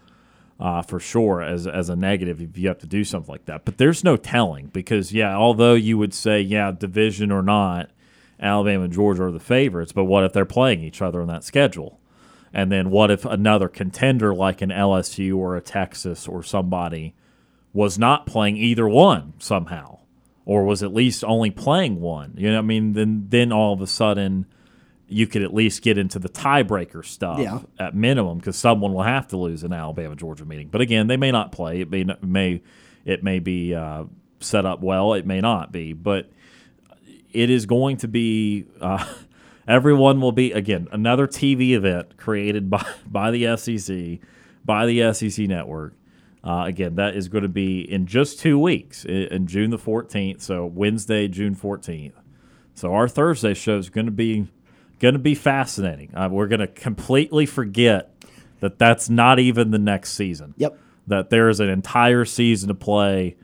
uh, 0.58 0.80
for 0.80 0.98
sure 0.98 1.42
as 1.42 1.66
as 1.66 1.90
a 1.90 1.96
negative 1.96 2.40
if 2.40 2.56
you 2.56 2.68
have 2.68 2.78
to 2.78 2.86
do 2.86 3.04
something 3.04 3.30
like 3.30 3.44
that. 3.44 3.66
But 3.66 3.76
there's 3.76 4.02
no 4.02 4.16
telling 4.16 4.68
because 4.68 5.12
yeah, 5.12 5.36
although 5.36 5.74
you 5.74 5.98
would 5.98 6.14
say 6.14 6.40
yeah, 6.40 6.72
division 6.72 7.30
or 7.30 7.42
not, 7.42 7.90
Alabama 8.40 8.84
and 8.84 8.92
Georgia 8.92 9.24
are 9.24 9.30
the 9.30 9.38
favorites. 9.38 9.92
But 9.92 10.04
what 10.04 10.24
if 10.24 10.32
they're 10.32 10.46
playing 10.46 10.82
each 10.82 11.02
other 11.02 11.20
on 11.20 11.28
that 11.28 11.44
schedule? 11.44 12.00
And 12.50 12.72
then 12.72 12.88
what 12.88 13.10
if 13.10 13.26
another 13.26 13.68
contender 13.68 14.34
like 14.34 14.62
an 14.62 14.70
LSU 14.70 15.36
or 15.36 15.54
a 15.54 15.60
Texas 15.60 16.26
or 16.26 16.42
somebody 16.42 17.14
was 17.74 17.98
not 17.98 18.24
playing 18.24 18.56
either 18.56 18.88
one 18.88 19.34
somehow, 19.38 19.98
or 20.46 20.64
was 20.64 20.82
at 20.82 20.92
least 20.92 21.24
only 21.24 21.50
playing 21.50 22.00
one? 22.00 22.34
You 22.36 22.48
know, 22.48 22.54
what 22.56 22.60
I 22.60 22.66
mean, 22.66 22.92
then 22.92 23.26
then 23.28 23.52
all 23.52 23.72
of 23.72 23.80
a 23.80 23.86
sudden 23.86 24.46
you 25.06 25.26
could 25.26 25.42
at 25.42 25.52
least 25.52 25.82
get 25.82 25.98
into 25.98 26.18
the 26.18 26.28
tiebreaker 26.30 27.04
stuff 27.04 27.38
Yeah. 27.38 27.60
at 27.78 27.94
minimum 27.94 28.38
because 28.38 28.56
someone 28.56 28.94
will 28.94 29.02
have 29.02 29.28
to 29.28 29.36
lose 29.36 29.62
an 29.62 29.72
Alabama 29.72 30.16
Georgia 30.16 30.44
meeting. 30.46 30.68
But 30.68 30.80
again, 30.80 31.08
they 31.08 31.18
may 31.18 31.30
not 31.30 31.52
play. 31.52 31.80
It 31.82 31.90
may 31.90 32.04
may 32.22 32.62
it 33.04 33.22
may 33.22 33.38
be 33.38 33.74
uh, 33.74 34.04
set 34.40 34.64
up 34.64 34.80
well. 34.82 35.12
It 35.14 35.26
may 35.26 35.40
not 35.40 35.72
be. 35.72 35.92
But 35.92 36.30
it 37.32 37.50
is 37.50 37.66
going 37.66 37.98
to 37.98 38.08
be. 38.08 38.66
Uh, 38.80 39.04
everyone 39.68 40.20
will 40.20 40.32
be 40.32 40.52
again 40.52 40.88
another 40.92 41.26
TV 41.26 41.70
event 41.70 42.16
created 42.16 42.70
by 42.70 42.84
by 43.06 43.30
the 43.30 43.56
SEC, 43.56 44.20
by 44.64 44.86
the 44.86 45.12
SEC 45.12 45.46
network. 45.48 45.94
Uh, 46.44 46.64
again, 46.66 46.96
that 46.96 47.16
is 47.16 47.28
going 47.28 47.42
to 47.42 47.48
be 47.48 47.80
in 47.80 48.06
just 48.06 48.38
two 48.38 48.58
weeks, 48.58 49.04
in, 49.06 49.22
in 49.32 49.46
June 49.46 49.70
the 49.70 49.78
fourteenth. 49.78 50.42
So 50.42 50.66
Wednesday, 50.66 51.26
June 51.26 51.54
fourteenth. 51.54 52.14
So 52.74 52.92
our 52.92 53.08
Thursday 53.08 53.54
show 53.54 53.78
is 53.78 53.88
going 53.88 54.06
to 54.06 54.12
be 54.12 54.48
going 54.98 55.14
to 55.14 55.18
be 55.18 55.34
fascinating. 55.34 56.14
Uh, 56.14 56.28
we're 56.30 56.46
going 56.48 56.60
to 56.60 56.66
completely 56.66 57.46
forget 57.46 58.12
that 58.60 58.78
that's 58.78 59.08
not 59.08 59.38
even 59.38 59.70
the 59.70 59.78
next 59.78 60.12
season. 60.12 60.54
Yep. 60.58 60.78
That 61.06 61.30
there 61.30 61.48
is 61.48 61.60
an 61.60 61.68
entire 61.68 62.24
season 62.24 62.68
to 62.68 62.74
play 62.74 63.36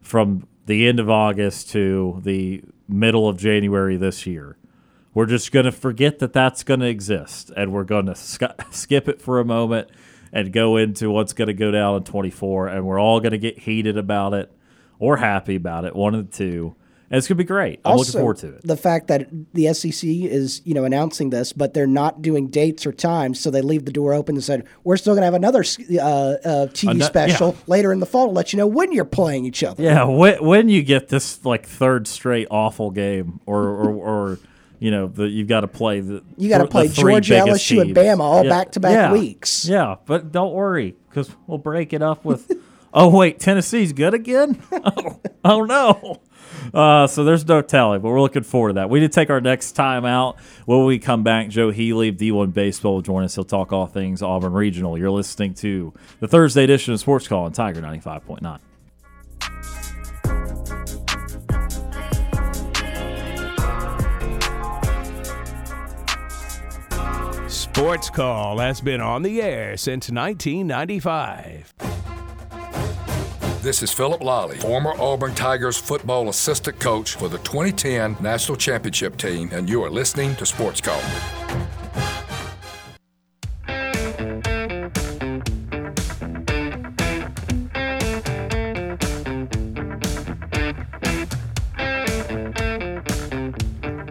from 0.00 0.46
the 0.66 0.86
end 0.86 1.00
of 1.00 1.08
August 1.08 1.70
to 1.70 2.20
the 2.24 2.62
middle 2.88 3.28
of 3.28 3.36
January 3.38 3.96
this 3.96 4.26
year. 4.26 4.56
We're 5.14 5.26
just 5.26 5.50
going 5.50 5.64
to 5.64 5.72
forget 5.72 6.18
that 6.20 6.32
that's 6.32 6.62
going 6.62 6.80
to 6.80 6.86
exist, 6.86 7.50
and 7.56 7.72
we're 7.72 7.84
going 7.84 8.06
to 8.06 8.14
sk- 8.14 8.60
skip 8.70 9.08
it 9.08 9.20
for 9.20 9.40
a 9.40 9.44
moment 9.44 9.90
and 10.32 10.52
go 10.52 10.76
into 10.76 11.10
what's 11.10 11.32
going 11.32 11.48
to 11.48 11.54
go 11.54 11.70
down 11.70 11.96
in 11.96 12.04
24, 12.04 12.68
and 12.68 12.86
we're 12.86 13.00
all 13.00 13.20
going 13.20 13.32
to 13.32 13.38
get 13.38 13.58
heated 13.58 13.96
about 13.96 14.34
it 14.34 14.52
or 14.98 15.16
happy 15.16 15.56
about 15.56 15.84
it, 15.84 15.94
one 15.94 16.14
of 16.14 16.30
the 16.30 16.36
two. 16.36 16.74
And 17.10 17.16
it's 17.16 17.26
going 17.26 17.38
to 17.38 17.42
be 17.42 17.46
great. 17.46 17.80
I'm 17.86 17.96
looking 17.96 18.12
forward 18.12 18.36
to 18.38 18.56
it. 18.56 18.66
The 18.66 18.76
fact 18.76 19.06
that 19.06 19.28
the 19.54 19.72
SEC 19.72 20.06
is, 20.06 20.60
you 20.66 20.74
know, 20.74 20.84
announcing 20.84 21.30
this, 21.30 21.54
but 21.54 21.72
they're 21.72 21.86
not 21.86 22.20
doing 22.20 22.48
dates 22.48 22.84
or 22.84 22.92
times, 22.92 23.40
so 23.40 23.50
they 23.50 23.62
leave 23.62 23.86
the 23.86 23.92
door 23.92 24.12
open 24.12 24.34
and 24.34 24.44
said, 24.44 24.66
"We're 24.84 24.98
still 24.98 25.14
going 25.14 25.22
to 25.22 25.24
have 25.24 25.32
another 25.32 25.60
uh, 25.60 26.02
uh, 26.02 26.66
TV 26.66 27.02
special 27.02 27.54
yeah. 27.56 27.64
later 27.66 27.94
in 27.94 28.00
the 28.00 28.06
fall 28.06 28.26
to 28.26 28.32
let 28.32 28.52
you 28.52 28.58
know 28.58 28.66
when 28.66 28.92
you're 28.92 29.06
playing 29.06 29.46
each 29.46 29.64
other." 29.64 29.82
Yeah, 29.82 30.04
when, 30.04 30.44
when 30.44 30.68
you 30.68 30.82
get 30.82 31.08
this 31.08 31.42
like 31.46 31.64
third 31.64 32.06
straight 32.06 32.48
awful 32.50 32.90
game, 32.90 33.40
or 33.46 33.62
or, 33.62 33.94
or 33.94 34.38
you 34.78 34.90
know, 34.90 35.06
the, 35.08 35.24
you've 35.28 35.48
got 35.48 35.60
to 35.60 35.68
play 35.68 36.00
the 36.00 36.22
You 36.36 36.48
gotta 36.48 36.66
play 36.66 36.88
Georgia, 36.88 37.34
LSU, 37.34 37.80
and. 37.80 37.94
Bama 37.94 38.20
all 38.20 38.44
Yeah. 38.44 38.50
back-to-back 38.50 39.12
weeks. 39.12 39.66
Yeah, 39.66 39.96
but 40.06 40.32
don't 40.32 40.52
worry 40.52 40.94
because 41.08 41.30
we'll 41.46 41.58
break 41.58 41.92
it 41.92 42.02
up 42.02 42.24
with. 42.24 42.50
oh 42.94 43.08
wait, 43.08 43.40
Tennessee's 43.40 43.92
good 43.92 44.14
again. 44.14 44.62
oh, 44.72 45.20
oh 45.44 45.64
no. 45.64 46.20
Uh, 46.72 47.06
so 47.06 47.24
there's 47.24 47.46
no 47.46 47.62
telling, 47.62 48.00
but 48.00 48.08
we're 48.08 48.20
looking 48.20 48.42
forward 48.42 48.70
to 48.70 48.74
that. 48.74 48.90
We 48.90 49.00
did 49.00 49.12
take 49.12 49.30
our 49.30 49.40
next 49.40 49.72
time 49.72 50.04
out. 50.04 50.38
When 50.66 50.84
we 50.84 50.98
come 50.98 51.22
back, 51.22 51.48
Joe 51.48 51.70
Healy 51.70 52.08
of 52.08 52.16
D1 52.16 52.52
Baseball 52.52 52.94
will 52.94 53.02
join 53.02 53.24
us. 53.24 53.34
He'll 53.34 53.44
talk 53.44 53.72
all 53.72 53.86
things 53.86 54.22
Auburn 54.22 54.52
Regional. 54.52 54.98
You're 54.98 55.10
listening 55.10 55.54
to 55.54 55.92
the 56.20 56.28
Thursday 56.28 56.64
edition 56.64 56.94
of 56.94 57.00
Sports 57.00 57.28
Call 57.28 57.44
on 57.44 57.52
Tiger 57.52 57.80
95.9. 57.80 58.58
Sports 67.78 68.10
Call 68.10 68.58
has 68.58 68.80
been 68.80 69.00
on 69.00 69.22
the 69.22 69.40
air 69.40 69.76
since 69.76 70.10
1995. 70.10 71.74
This 73.62 73.84
is 73.84 73.92
Phillip 73.92 74.20
Lolley, 74.20 74.56
former 74.56 74.94
Auburn 74.98 75.32
Tigers 75.36 75.76
football 75.76 76.28
assistant 76.28 76.80
coach 76.80 77.14
for 77.14 77.28
the 77.28 77.38
2010 77.38 78.16
National 78.20 78.56
Championship 78.56 79.16
team, 79.16 79.50
and 79.52 79.68
you 79.68 79.84
are 79.84 79.90
listening 79.90 80.34
to 80.34 80.44
Sports 80.44 80.80
Call. 80.80 81.00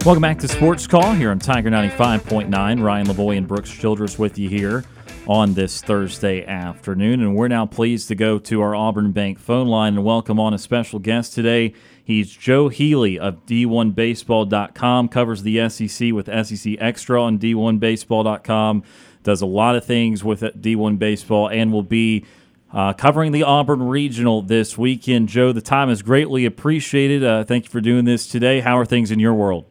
Welcome 0.08 0.22
back 0.22 0.38
to 0.38 0.48
Sports 0.48 0.86
Call 0.86 1.12
here 1.12 1.30
on 1.30 1.38
Tiger 1.38 1.68
95.9. 1.68 2.82
Ryan 2.82 3.06
Lavoie 3.06 3.36
and 3.36 3.46
Brooks 3.46 3.70
Childress 3.70 4.18
with 4.18 4.38
you 4.38 4.48
here 4.48 4.82
on 5.26 5.52
this 5.52 5.82
Thursday 5.82 6.46
afternoon. 6.46 7.20
And 7.20 7.36
we're 7.36 7.48
now 7.48 7.66
pleased 7.66 8.08
to 8.08 8.14
go 8.14 8.38
to 8.38 8.62
our 8.62 8.74
Auburn 8.74 9.12
Bank 9.12 9.38
phone 9.38 9.66
line 9.66 9.96
and 9.96 10.04
welcome 10.06 10.40
on 10.40 10.54
a 10.54 10.58
special 10.58 10.98
guest 10.98 11.34
today. 11.34 11.74
He's 12.02 12.34
Joe 12.34 12.70
Healy 12.70 13.18
of 13.18 13.44
D1Baseball.com, 13.44 15.08
covers 15.08 15.42
the 15.42 15.68
SEC 15.68 16.12
with 16.14 16.24
SEC 16.46 16.76
Extra 16.78 17.22
on 17.22 17.38
D1Baseball.com, 17.38 18.84
does 19.24 19.42
a 19.42 19.46
lot 19.46 19.76
of 19.76 19.84
things 19.84 20.24
with 20.24 20.40
D1 20.40 20.98
Baseball, 20.98 21.50
and 21.50 21.70
will 21.70 21.82
be 21.82 22.24
uh, 22.72 22.94
covering 22.94 23.32
the 23.32 23.42
Auburn 23.42 23.82
Regional 23.82 24.40
this 24.40 24.78
weekend. 24.78 25.28
Joe, 25.28 25.52
the 25.52 25.60
time 25.60 25.90
is 25.90 26.00
greatly 26.00 26.46
appreciated. 26.46 27.22
Uh, 27.22 27.44
thank 27.44 27.64
you 27.64 27.70
for 27.70 27.82
doing 27.82 28.06
this 28.06 28.26
today. 28.26 28.60
How 28.60 28.78
are 28.78 28.86
things 28.86 29.10
in 29.10 29.18
your 29.18 29.34
world? 29.34 29.66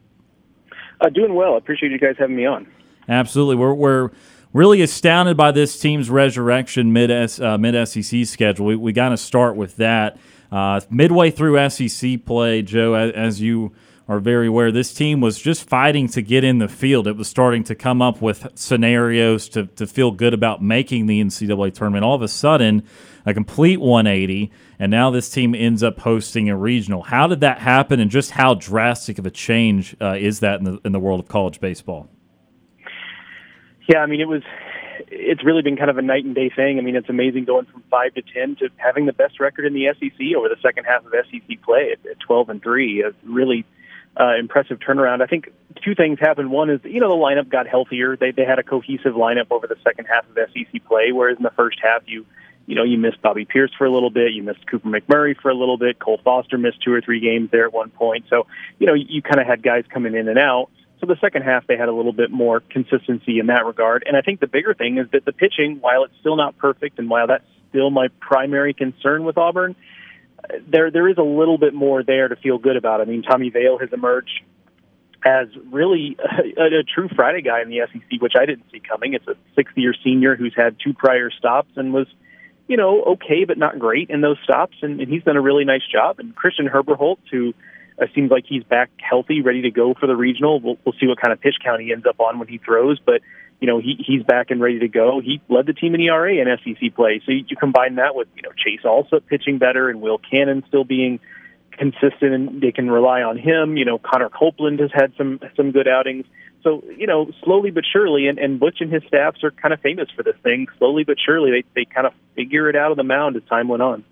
Uh, 1.00 1.08
doing 1.08 1.34
well. 1.34 1.56
Appreciate 1.56 1.92
you 1.92 1.98
guys 1.98 2.16
having 2.18 2.36
me 2.36 2.46
on. 2.46 2.66
Absolutely. 3.08 3.56
We're, 3.56 3.74
we're 3.74 4.10
really 4.52 4.82
astounded 4.82 5.36
by 5.36 5.52
this 5.52 5.78
team's 5.78 6.10
resurrection 6.10 6.92
mid 6.92 7.10
uh, 7.40 7.58
mid 7.58 7.88
SEC 7.88 8.26
schedule. 8.26 8.66
We, 8.66 8.76
we 8.76 8.92
got 8.92 9.10
to 9.10 9.16
start 9.16 9.56
with 9.56 9.76
that. 9.76 10.18
Uh, 10.50 10.80
midway 10.90 11.30
through 11.30 11.68
SEC 11.68 12.24
play, 12.24 12.62
Joe, 12.62 12.94
as, 12.94 13.12
as, 13.12 13.40
you 13.40 13.72
are 14.08 14.18
very 14.18 14.46
aware, 14.46 14.72
this 14.72 14.94
team 14.94 15.20
was 15.20 15.38
just 15.38 15.68
fighting 15.68 16.08
to 16.08 16.22
get 16.22 16.42
in 16.42 16.58
the 16.58 16.68
field. 16.68 17.06
It 17.06 17.16
was 17.16 17.28
starting 17.28 17.64
to 17.64 17.74
come 17.74 18.00
up 18.00 18.22
with 18.22 18.46
scenarios 18.54 19.50
to, 19.50 19.66
to 19.66 19.86
feel 19.86 20.10
good 20.10 20.32
about 20.32 20.62
making 20.62 21.04
the 21.04 21.22
NCAA 21.22 21.74
tournament. 21.74 22.02
All 22.02 22.14
of 22.14 22.22
a 22.22 22.28
sudden, 22.28 22.82
a 23.26 23.34
complete 23.34 23.78
180, 23.78 24.50
and 24.78 24.90
now 24.90 25.10
this 25.10 25.28
team 25.28 25.54
ends 25.54 25.82
up 25.82 26.00
hosting 26.00 26.48
a 26.48 26.56
regional. 26.56 27.02
How 27.02 27.26
did 27.26 27.40
that 27.40 27.58
happen, 27.58 28.00
and 28.00 28.10
just 28.10 28.32
how 28.32 28.54
drastic 28.54 29.18
of 29.18 29.26
a 29.26 29.30
change 29.30 29.96
uh, 30.00 30.14
is 30.18 30.40
that 30.40 30.60
in 30.60 30.64
the, 30.64 30.80
in 30.84 30.92
the 30.92 31.00
world 31.00 31.20
of 31.20 31.28
college 31.28 31.60
baseball? 31.60 32.08
Yeah, 33.88 33.98
I 33.98 34.06
mean, 34.06 34.20
it 34.20 34.28
was. 34.28 34.42
It's 35.10 35.44
really 35.44 35.62
been 35.62 35.76
kind 35.76 35.90
of 35.90 35.96
a 35.96 36.02
night 36.02 36.24
and 36.24 36.34
day 36.34 36.50
thing. 36.54 36.78
I 36.78 36.82
mean, 36.82 36.94
it's 36.94 37.08
amazing 37.08 37.44
going 37.44 37.64
from 37.66 37.82
five 37.90 38.14
to 38.14 38.22
ten 38.22 38.56
to 38.56 38.68
having 38.76 39.06
the 39.06 39.12
best 39.12 39.40
record 39.40 39.64
in 39.64 39.72
the 39.72 39.86
SEC 39.98 40.36
over 40.36 40.48
the 40.48 40.56
second 40.60 40.84
half 40.84 41.04
of 41.04 41.12
SEC 41.12 41.62
play 41.62 41.92
at, 41.92 42.10
at 42.10 42.20
twelve 42.20 42.50
and 42.50 42.62
three. 42.62 43.02
A 43.02 43.12
really 43.24 43.64
uh, 44.18 44.36
impressive 44.38 44.78
turnaround. 44.78 45.22
I 45.22 45.26
think 45.26 45.50
two 45.82 45.94
things 45.94 46.18
happened. 46.20 46.50
One 46.50 46.70
is 46.70 46.80
you 46.84 47.00
know 47.00 47.08
the 47.08 47.14
lineup 47.14 47.48
got 47.48 47.66
healthier. 47.66 48.16
They 48.16 48.32
they 48.32 48.44
had 48.44 48.58
a 48.58 48.62
cohesive 48.62 49.14
lineup 49.14 49.46
over 49.50 49.66
the 49.66 49.76
second 49.82 50.06
half 50.06 50.24
of 50.28 50.36
SEC 50.52 50.84
play, 50.86 51.12
whereas 51.12 51.36
in 51.38 51.42
the 51.42 51.52
first 51.56 51.78
half 51.82 52.02
you 52.06 52.26
you 52.68 52.74
know 52.74 52.84
you 52.84 52.98
missed 52.98 53.20
Bobby 53.22 53.44
Peirce 53.44 53.72
for 53.76 53.86
a 53.86 53.90
little 53.90 54.10
bit, 54.10 54.32
you 54.32 54.42
missed 54.42 54.66
Cooper 54.66 54.88
McMurray 54.88 55.34
for 55.40 55.50
a 55.50 55.54
little 55.54 55.78
bit, 55.78 55.98
Cole 55.98 56.20
Foster 56.22 56.58
missed 56.58 56.82
two 56.84 56.92
or 56.92 57.00
three 57.00 57.18
games 57.18 57.50
there 57.50 57.64
at 57.64 57.72
one 57.72 57.90
point. 57.90 58.26
So 58.28 58.46
you 58.78 58.86
know 58.86 58.94
you 58.94 59.22
kind 59.22 59.40
of 59.40 59.46
had 59.46 59.62
guys 59.62 59.84
coming 59.92 60.14
in 60.14 60.28
and 60.28 60.38
out. 60.38 60.70
So 61.00 61.06
the 61.06 61.16
second 61.20 61.42
half, 61.42 61.66
they 61.66 61.76
had 61.76 61.88
a 61.88 61.92
little 61.92 62.12
bit 62.12 62.30
more 62.30 62.60
consistency 62.60 63.38
in 63.38 63.46
that 63.46 63.64
regard. 63.64 64.02
And 64.06 64.16
I 64.16 64.20
think 64.20 64.40
the 64.40 64.48
bigger 64.48 64.74
thing 64.74 64.98
is 64.98 65.06
that 65.12 65.24
the 65.24 65.32
pitching, 65.32 65.78
while 65.80 66.02
it's 66.02 66.14
still 66.18 66.36
not 66.36 66.58
perfect, 66.58 66.98
and 66.98 67.08
while 67.08 67.28
that's 67.28 67.44
still 67.70 67.90
my 67.90 68.08
primary 68.20 68.74
concern 68.74 69.24
with 69.24 69.38
Auburn, 69.38 69.76
there 70.66 70.90
there 70.90 71.08
is 71.08 71.16
a 71.18 71.22
little 71.22 71.58
bit 71.58 71.74
more 71.74 72.02
there 72.02 72.28
to 72.28 72.36
feel 72.36 72.58
good 72.58 72.76
about. 72.76 73.00
I 73.00 73.04
mean, 73.04 73.22
Tommy 73.22 73.50
Vail 73.50 73.78
has 73.78 73.90
emerged 73.92 74.42
as 75.24 75.48
really 75.70 76.16
a, 76.56 76.62
a 76.62 76.82
true 76.82 77.08
Friday 77.14 77.42
guy 77.42 77.62
in 77.62 77.68
the 77.68 77.80
SEC, 77.92 78.20
which 78.20 78.34
I 78.36 78.46
didn't 78.46 78.66
see 78.70 78.80
coming. 78.80 79.14
It's 79.14 79.26
a 79.26 79.34
sixth 79.54 79.76
year 79.76 79.94
senior 80.04 80.36
who's 80.36 80.54
had 80.56 80.76
two 80.82 80.94
prior 80.94 81.30
stops 81.30 81.70
and 81.76 81.92
was, 81.92 82.06
you 82.68 82.76
know, 82.76 83.02
okay 83.02 83.44
but 83.44 83.58
not 83.58 83.78
great 83.78 84.10
in 84.10 84.20
those 84.20 84.36
stops, 84.44 84.76
and, 84.82 85.00
and 85.00 85.10
he's 85.10 85.24
done 85.24 85.36
a 85.36 85.40
really 85.40 85.64
nice 85.64 85.86
job. 85.90 86.20
And 86.20 86.36
Christian 86.36 86.68
Herberholz, 86.68 87.18
who 87.30 87.54
it 87.98 88.10
seems 88.14 88.30
like 88.30 88.44
he's 88.46 88.62
back 88.62 88.90
healthy, 88.98 89.42
ready 89.42 89.62
to 89.62 89.70
go 89.70 89.94
for 89.94 90.06
the 90.06 90.14
regional. 90.14 90.60
We'll, 90.60 90.78
we'll 90.84 90.94
see 91.00 91.06
what 91.06 91.20
kind 91.20 91.32
of 91.32 91.40
pitch 91.40 91.56
count 91.64 91.80
he 91.82 91.92
ends 91.92 92.06
up 92.06 92.20
on 92.20 92.38
when 92.38 92.46
he 92.46 92.58
throws, 92.58 93.00
but 93.04 93.22
you 93.60 93.66
know 93.66 93.80
he 93.80 93.96
he's 94.06 94.22
back 94.22 94.50
and 94.50 94.60
ready 94.60 94.78
to 94.80 94.88
go. 94.88 95.20
He 95.20 95.40
led 95.48 95.66
the 95.66 95.72
team 95.72 95.94
in 95.94 96.00
ERA 96.02 96.34
in 96.34 96.46
SEC 96.62 96.94
play, 96.94 97.20
so 97.24 97.32
you, 97.32 97.44
you 97.48 97.56
combine 97.56 97.96
that 97.96 98.14
with 98.14 98.28
you 98.36 98.42
know 98.42 98.50
Chase 98.56 98.84
also 98.84 99.18
pitching 99.20 99.58
better 99.58 99.88
and 99.88 100.00
Will 100.00 100.18
Cannon 100.18 100.62
still 100.68 100.84
being 100.84 101.18
consistent, 101.72 102.34
and 102.34 102.60
they 102.60 102.72
can 102.72 102.90
rely 102.90 103.22
on 103.22 103.38
him. 103.38 103.76
You 103.76 103.84
know 103.84 103.98
Connor 103.98 104.28
Copeland 104.28 104.78
has 104.80 104.90
had 104.92 105.12
some 105.16 105.40
some 105.56 105.72
good 105.72 105.88
outings. 105.88 106.26
So 106.62 106.82
you 106.96 107.06
know, 107.06 107.30
slowly 107.44 107.70
but 107.70 107.84
surely, 107.90 108.26
and, 108.26 108.38
and 108.38 108.58
Butch 108.58 108.80
and 108.80 108.92
his 108.92 109.02
staffs 109.06 109.42
are 109.44 109.50
kind 109.50 109.72
of 109.72 109.80
famous 109.80 110.08
for 110.14 110.22
this 110.22 110.36
thing. 110.42 110.66
Slowly 110.78 111.04
but 111.04 111.16
surely, 111.24 111.50
they 111.50 111.64
they 111.74 111.84
kind 111.84 112.06
of 112.06 112.12
figure 112.34 112.68
it 112.68 112.76
out 112.76 112.90
of 112.90 112.96
the 112.96 113.04
mound 113.04 113.36
as 113.36 113.42
time 113.48 113.68
went 113.68 113.82
on. 113.82 114.04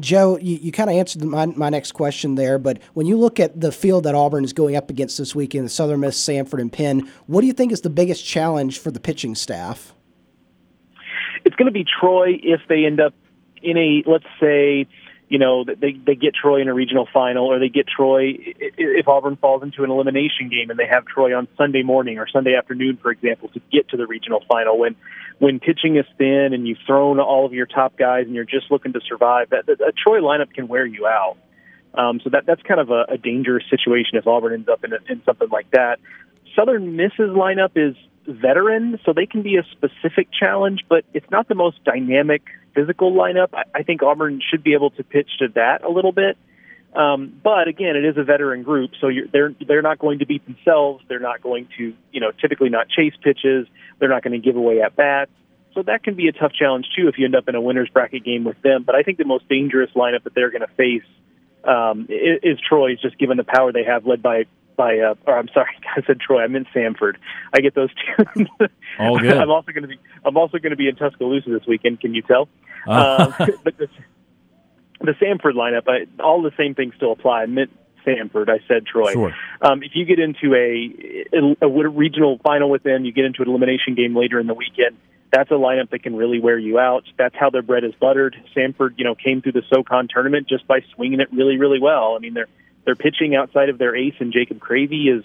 Joe, 0.00 0.38
you, 0.38 0.56
you 0.56 0.72
kind 0.72 0.88
of 0.88 0.96
answered 0.96 1.22
my, 1.22 1.46
my 1.46 1.68
next 1.68 1.92
question 1.92 2.34
there, 2.34 2.58
but 2.58 2.80
when 2.94 3.06
you 3.06 3.18
look 3.18 3.38
at 3.38 3.60
the 3.60 3.70
field 3.70 4.04
that 4.04 4.14
Auburn 4.14 4.44
is 4.44 4.52
going 4.52 4.74
up 4.74 4.88
against 4.88 5.18
this 5.18 5.34
weekend, 5.34 5.66
the 5.66 5.70
Southern 5.70 6.00
Miss, 6.00 6.18
Samford, 6.18 6.60
and 6.60 6.72
Penn, 6.72 7.10
what 7.26 7.42
do 7.42 7.46
you 7.46 7.52
think 7.52 7.72
is 7.72 7.82
the 7.82 7.90
biggest 7.90 8.24
challenge 8.24 8.78
for 8.78 8.90
the 8.90 9.00
pitching 9.00 9.34
staff? 9.34 9.94
It's 11.44 11.56
going 11.56 11.66
to 11.66 11.72
be 11.72 11.84
Troy 11.84 12.38
if 12.42 12.60
they 12.68 12.86
end 12.86 13.00
up 13.00 13.14
in 13.62 13.76
a, 13.76 14.02
let's 14.06 14.24
say, 14.40 14.86
you 15.32 15.38
know, 15.38 15.64
they 15.64 15.92
they 15.92 16.14
get 16.14 16.34
Troy 16.34 16.60
in 16.60 16.68
a 16.68 16.74
regional 16.74 17.08
final, 17.10 17.46
or 17.46 17.58
they 17.58 17.70
get 17.70 17.86
Troy 17.88 18.34
if 18.58 19.08
Auburn 19.08 19.36
falls 19.36 19.62
into 19.62 19.82
an 19.82 19.90
elimination 19.90 20.50
game 20.50 20.68
and 20.68 20.78
they 20.78 20.86
have 20.86 21.06
Troy 21.06 21.34
on 21.34 21.48
Sunday 21.56 21.82
morning 21.82 22.18
or 22.18 22.28
Sunday 22.28 22.54
afternoon, 22.54 22.98
for 23.00 23.10
example, 23.10 23.48
to 23.54 23.60
get 23.72 23.88
to 23.88 23.96
the 23.96 24.06
regional 24.06 24.44
final. 24.46 24.78
When 24.78 24.94
when 25.38 25.58
pitching 25.58 25.96
is 25.96 26.04
thin 26.18 26.50
and 26.52 26.68
you've 26.68 26.84
thrown 26.86 27.18
all 27.18 27.46
of 27.46 27.54
your 27.54 27.64
top 27.64 27.96
guys 27.96 28.26
and 28.26 28.34
you're 28.34 28.44
just 28.44 28.70
looking 28.70 28.92
to 28.92 29.00
survive, 29.08 29.48
that, 29.48 29.64
that 29.64 29.80
a 29.80 29.92
Troy 29.92 30.20
lineup 30.20 30.52
can 30.52 30.68
wear 30.68 30.84
you 30.84 31.06
out. 31.06 31.38
Um, 31.94 32.20
so 32.22 32.28
that 32.28 32.44
that's 32.44 32.62
kind 32.64 32.80
of 32.80 32.90
a, 32.90 33.06
a 33.08 33.16
dangerous 33.16 33.64
situation 33.70 34.18
if 34.18 34.26
Auburn 34.26 34.52
ends 34.52 34.68
up 34.68 34.84
in, 34.84 34.92
a, 34.92 34.98
in 35.08 35.22
something 35.24 35.48
like 35.48 35.70
that. 35.70 35.98
Southern 36.54 36.94
Miss's 36.94 37.30
lineup 37.30 37.70
is 37.74 37.96
veteran, 38.26 38.98
so 39.02 39.14
they 39.14 39.24
can 39.24 39.40
be 39.40 39.56
a 39.56 39.64
specific 39.72 40.28
challenge, 40.38 40.80
but 40.90 41.06
it's 41.14 41.30
not 41.30 41.48
the 41.48 41.54
most 41.54 41.82
dynamic 41.84 42.42
physical 42.74 43.12
lineup. 43.12 43.48
I, 43.54 43.62
I 43.74 43.82
think 43.82 44.02
Auburn 44.02 44.40
should 44.48 44.62
be 44.62 44.74
able 44.74 44.90
to 44.90 45.04
pitch 45.04 45.28
to 45.38 45.48
that 45.54 45.84
a 45.84 45.90
little 45.90 46.12
bit. 46.12 46.36
Um, 46.94 47.40
but 47.42 47.68
again, 47.68 47.96
it 47.96 48.04
is 48.04 48.18
a 48.18 48.22
veteran 48.22 48.62
group, 48.62 48.90
so 49.00 49.08
you're, 49.08 49.26
they're 49.26 49.54
they're 49.66 49.82
not 49.82 49.98
going 49.98 50.18
to 50.18 50.26
beat 50.26 50.44
themselves. 50.44 51.02
They're 51.08 51.20
not 51.20 51.40
going 51.40 51.68
to, 51.78 51.94
you 52.12 52.20
know, 52.20 52.32
typically 52.32 52.68
not 52.68 52.88
chase 52.90 53.14
pitches. 53.22 53.66
They're 53.98 54.10
not 54.10 54.22
going 54.22 54.38
to 54.38 54.44
give 54.46 54.56
away 54.56 54.82
at 54.82 54.94
bats. 54.94 55.30
So 55.74 55.82
that 55.84 56.02
can 56.02 56.16
be 56.16 56.28
a 56.28 56.32
tough 56.32 56.52
challenge 56.52 56.86
too 56.94 57.08
if 57.08 57.16
you 57.16 57.24
end 57.24 57.34
up 57.34 57.48
in 57.48 57.54
a 57.54 57.60
winners 57.62 57.88
bracket 57.90 58.24
game 58.24 58.44
with 58.44 58.60
them. 58.60 58.82
But 58.82 58.94
I 58.94 59.02
think 59.02 59.16
the 59.16 59.24
most 59.24 59.48
dangerous 59.48 59.90
lineup 59.96 60.24
that 60.24 60.34
they're 60.34 60.50
going 60.50 60.60
to 60.60 60.74
face 60.76 61.08
um, 61.64 62.08
is, 62.10 62.40
is 62.42 62.58
Troy's, 62.60 63.00
just 63.00 63.18
given 63.18 63.38
the 63.38 63.44
power 63.44 63.72
they 63.72 63.84
have, 63.84 64.06
led 64.06 64.22
by 64.22 64.44
by. 64.76 64.98
Uh, 64.98 65.14
or 65.26 65.38
I'm 65.38 65.48
sorry, 65.52 65.70
I 65.96 66.02
said 66.06 66.20
Troy. 66.20 66.42
I 66.42 66.46
meant 66.46 66.66
Samford. 66.74 67.16
I 67.52 67.60
get 67.60 67.74
those 67.74 67.90
two. 67.94 68.46
All 68.98 69.18
good. 69.20 69.36
I'm 69.36 69.50
also 69.50 69.72
going 69.72 69.82
to 69.82 69.88
be 69.88 69.98
I'm 70.24 70.36
also 70.36 70.58
going 70.58 70.70
to 70.70 70.76
be 70.76 70.88
in 70.88 70.96
Tuscaloosa 70.96 71.50
this 71.50 71.66
weekend. 71.66 72.00
Can 72.00 72.14
you 72.14 72.22
tell? 72.22 72.48
Uh. 72.86 73.32
Um, 73.38 73.48
but 73.64 73.76
the, 73.78 73.88
the 75.00 75.12
Samford 75.12 75.54
lineup, 75.54 75.88
I, 75.88 76.06
all 76.22 76.42
the 76.42 76.52
same 76.56 76.74
things 76.74 76.94
still 76.96 77.12
apply. 77.12 77.42
I 77.42 77.46
meant 77.46 77.70
Samford. 78.06 78.48
I 78.48 78.60
said 78.66 78.86
Troy. 78.86 79.12
Sure. 79.12 79.34
Um, 79.60 79.82
if 79.82 79.92
you 79.94 80.04
get 80.04 80.18
into 80.18 80.54
a, 80.54 81.64
a, 81.64 81.66
a 81.66 81.88
regional 81.88 82.38
final 82.42 82.70
with 82.70 82.82
them, 82.82 83.04
you 83.04 83.12
get 83.12 83.24
into 83.24 83.42
an 83.42 83.48
elimination 83.48 83.94
game 83.94 84.16
later 84.16 84.38
in 84.40 84.46
the 84.46 84.54
weekend. 84.54 84.96
That's 85.32 85.50
a 85.50 85.54
lineup 85.54 85.90
that 85.90 86.02
can 86.02 86.14
really 86.14 86.40
wear 86.40 86.58
you 86.58 86.78
out. 86.78 87.04
That's 87.16 87.34
how 87.34 87.48
their 87.48 87.62
bread 87.62 87.84
is 87.84 87.94
buttered. 87.98 88.36
Samford, 88.54 88.98
you 88.98 89.04
know, 89.04 89.14
came 89.14 89.40
through 89.40 89.52
the 89.52 89.62
SoCon 89.72 90.08
tournament 90.12 90.46
just 90.46 90.66
by 90.66 90.80
swinging 90.94 91.20
it 91.20 91.32
really, 91.32 91.56
really 91.56 91.80
well. 91.80 92.14
I 92.14 92.18
mean, 92.18 92.34
they're 92.34 92.48
they're 92.84 92.96
pitching 92.96 93.34
outside 93.34 93.68
of 93.68 93.78
their 93.78 93.94
ace 93.94 94.14
and 94.18 94.32
Jacob 94.32 94.58
Cravey 94.58 95.16
is 95.16 95.24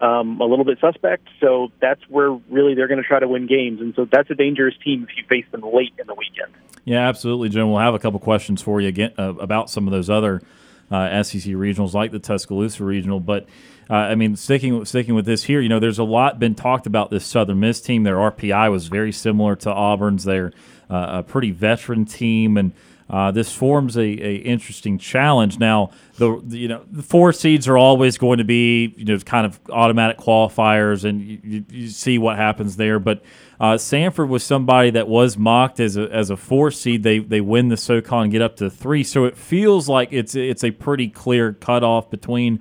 um, 0.00 0.40
a 0.40 0.44
little 0.44 0.64
bit 0.64 0.78
suspect. 0.80 1.28
So 1.40 1.70
that's 1.80 2.00
where 2.08 2.32
really 2.50 2.74
they're 2.74 2.88
going 2.88 3.02
to 3.02 3.06
try 3.06 3.20
to 3.20 3.28
win 3.28 3.46
games, 3.46 3.80
and 3.80 3.94
so 3.94 4.06
that's 4.10 4.30
a 4.30 4.34
dangerous 4.34 4.74
team 4.84 5.06
if 5.08 5.16
you 5.16 5.24
face 5.28 5.46
them 5.52 5.62
late 5.62 5.92
in 5.98 6.06
the 6.06 6.14
weekend. 6.14 6.52
Yeah, 6.84 7.08
absolutely, 7.08 7.48
Jim. 7.48 7.70
We'll 7.70 7.80
have 7.80 7.94
a 7.94 7.98
couple 7.98 8.18
questions 8.18 8.60
for 8.60 8.80
you 8.80 8.88
again 8.88 9.12
uh, 9.16 9.34
about 9.34 9.70
some 9.70 9.86
of 9.86 9.92
those 9.92 10.10
other 10.10 10.42
uh, 10.90 11.22
SEC 11.22 11.52
regionals, 11.52 11.94
like 11.94 12.10
the 12.10 12.18
Tuscaloosa 12.18 12.84
regional. 12.84 13.20
But 13.20 13.48
uh, 13.88 13.94
I 13.94 14.16
mean, 14.16 14.34
sticking 14.34 14.84
sticking 14.84 15.14
with 15.14 15.24
this 15.24 15.44
here, 15.44 15.60
you 15.60 15.68
know, 15.68 15.78
there's 15.78 16.00
a 16.00 16.04
lot 16.04 16.40
been 16.40 16.56
talked 16.56 16.86
about 16.86 17.10
this 17.10 17.24
Southern 17.24 17.60
Miss 17.60 17.80
team. 17.80 18.02
Their 18.02 18.16
RPI 18.16 18.70
was 18.70 18.88
very 18.88 19.12
similar 19.12 19.54
to 19.56 19.70
Auburn's. 19.70 20.24
They're 20.24 20.52
uh, 20.90 21.06
a 21.18 21.22
pretty 21.22 21.52
veteran 21.52 22.04
team, 22.04 22.56
and 22.56 22.72
uh, 23.12 23.30
this 23.30 23.52
forms 23.52 23.98
a, 23.98 24.00
a 24.00 24.36
interesting 24.36 24.96
challenge. 24.96 25.58
Now, 25.58 25.90
the, 26.16 26.40
the, 26.42 26.58
you 26.58 26.68
know 26.68 26.82
the 26.90 27.02
four 27.02 27.34
seeds 27.34 27.68
are 27.68 27.76
always 27.76 28.16
going 28.16 28.38
to 28.38 28.44
be 28.44 28.94
you 28.96 29.04
know 29.04 29.18
kind 29.18 29.44
of 29.44 29.60
automatic 29.68 30.16
qualifiers, 30.16 31.04
and 31.04 31.20
you, 31.20 31.64
you 31.68 31.88
see 31.88 32.16
what 32.16 32.36
happens 32.36 32.76
there. 32.76 32.98
But 32.98 33.22
uh, 33.60 33.74
Samford 33.74 34.28
was 34.28 34.42
somebody 34.42 34.90
that 34.90 35.08
was 35.08 35.36
mocked 35.36 35.78
as 35.78 35.98
a, 35.98 36.10
as 36.10 36.30
a 36.30 36.38
four 36.38 36.70
seed. 36.70 37.02
They 37.02 37.18
they 37.18 37.42
win 37.42 37.68
the 37.68 37.76
SoCon 37.76 38.24
and 38.24 38.32
get 38.32 38.40
up 38.40 38.56
to 38.56 38.70
three, 38.70 39.04
so 39.04 39.26
it 39.26 39.36
feels 39.36 39.90
like 39.90 40.08
it's 40.10 40.34
it's 40.34 40.64
a 40.64 40.70
pretty 40.70 41.08
clear 41.08 41.52
cutoff 41.52 42.08
between 42.08 42.60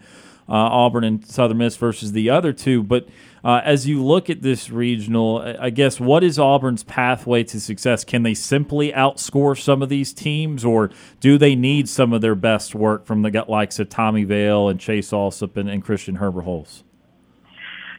uh, 0.49 0.53
Auburn 0.53 1.05
and 1.05 1.25
Southern 1.25 1.59
Miss 1.59 1.77
versus 1.77 2.11
the 2.11 2.29
other 2.29 2.51
two, 2.51 2.83
but. 2.83 3.07
Uh, 3.43 3.59
as 3.63 3.87
you 3.87 4.03
look 4.03 4.29
at 4.29 4.43
this 4.43 4.69
regional, 4.69 5.39
I 5.59 5.71
guess 5.71 5.99
what 5.99 6.23
is 6.23 6.37
Auburn's 6.37 6.83
pathway 6.83 7.43
to 7.45 7.59
success? 7.59 8.03
Can 8.03 8.21
they 8.21 8.35
simply 8.35 8.91
outscore 8.91 9.59
some 9.59 9.81
of 9.81 9.89
these 9.89 10.13
teams, 10.13 10.63
or 10.63 10.91
do 11.19 11.39
they 11.39 11.55
need 11.55 11.89
some 11.89 12.13
of 12.13 12.21
their 12.21 12.35
best 12.35 12.75
work 12.75 13.05
from 13.05 13.23
the 13.23 13.31
gut 13.31 13.49
likes 13.49 13.79
of 13.79 13.89
Tommy 13.89 14.25
Vail 14.25 14.69
and 14.69 14.79
Chase 14.79 15.09
Allsup 15.09 15.57
and, 15.57 15.67
and 15.69 15.83
Christian 15.83 16.17
Herberholz? 16.17 16.83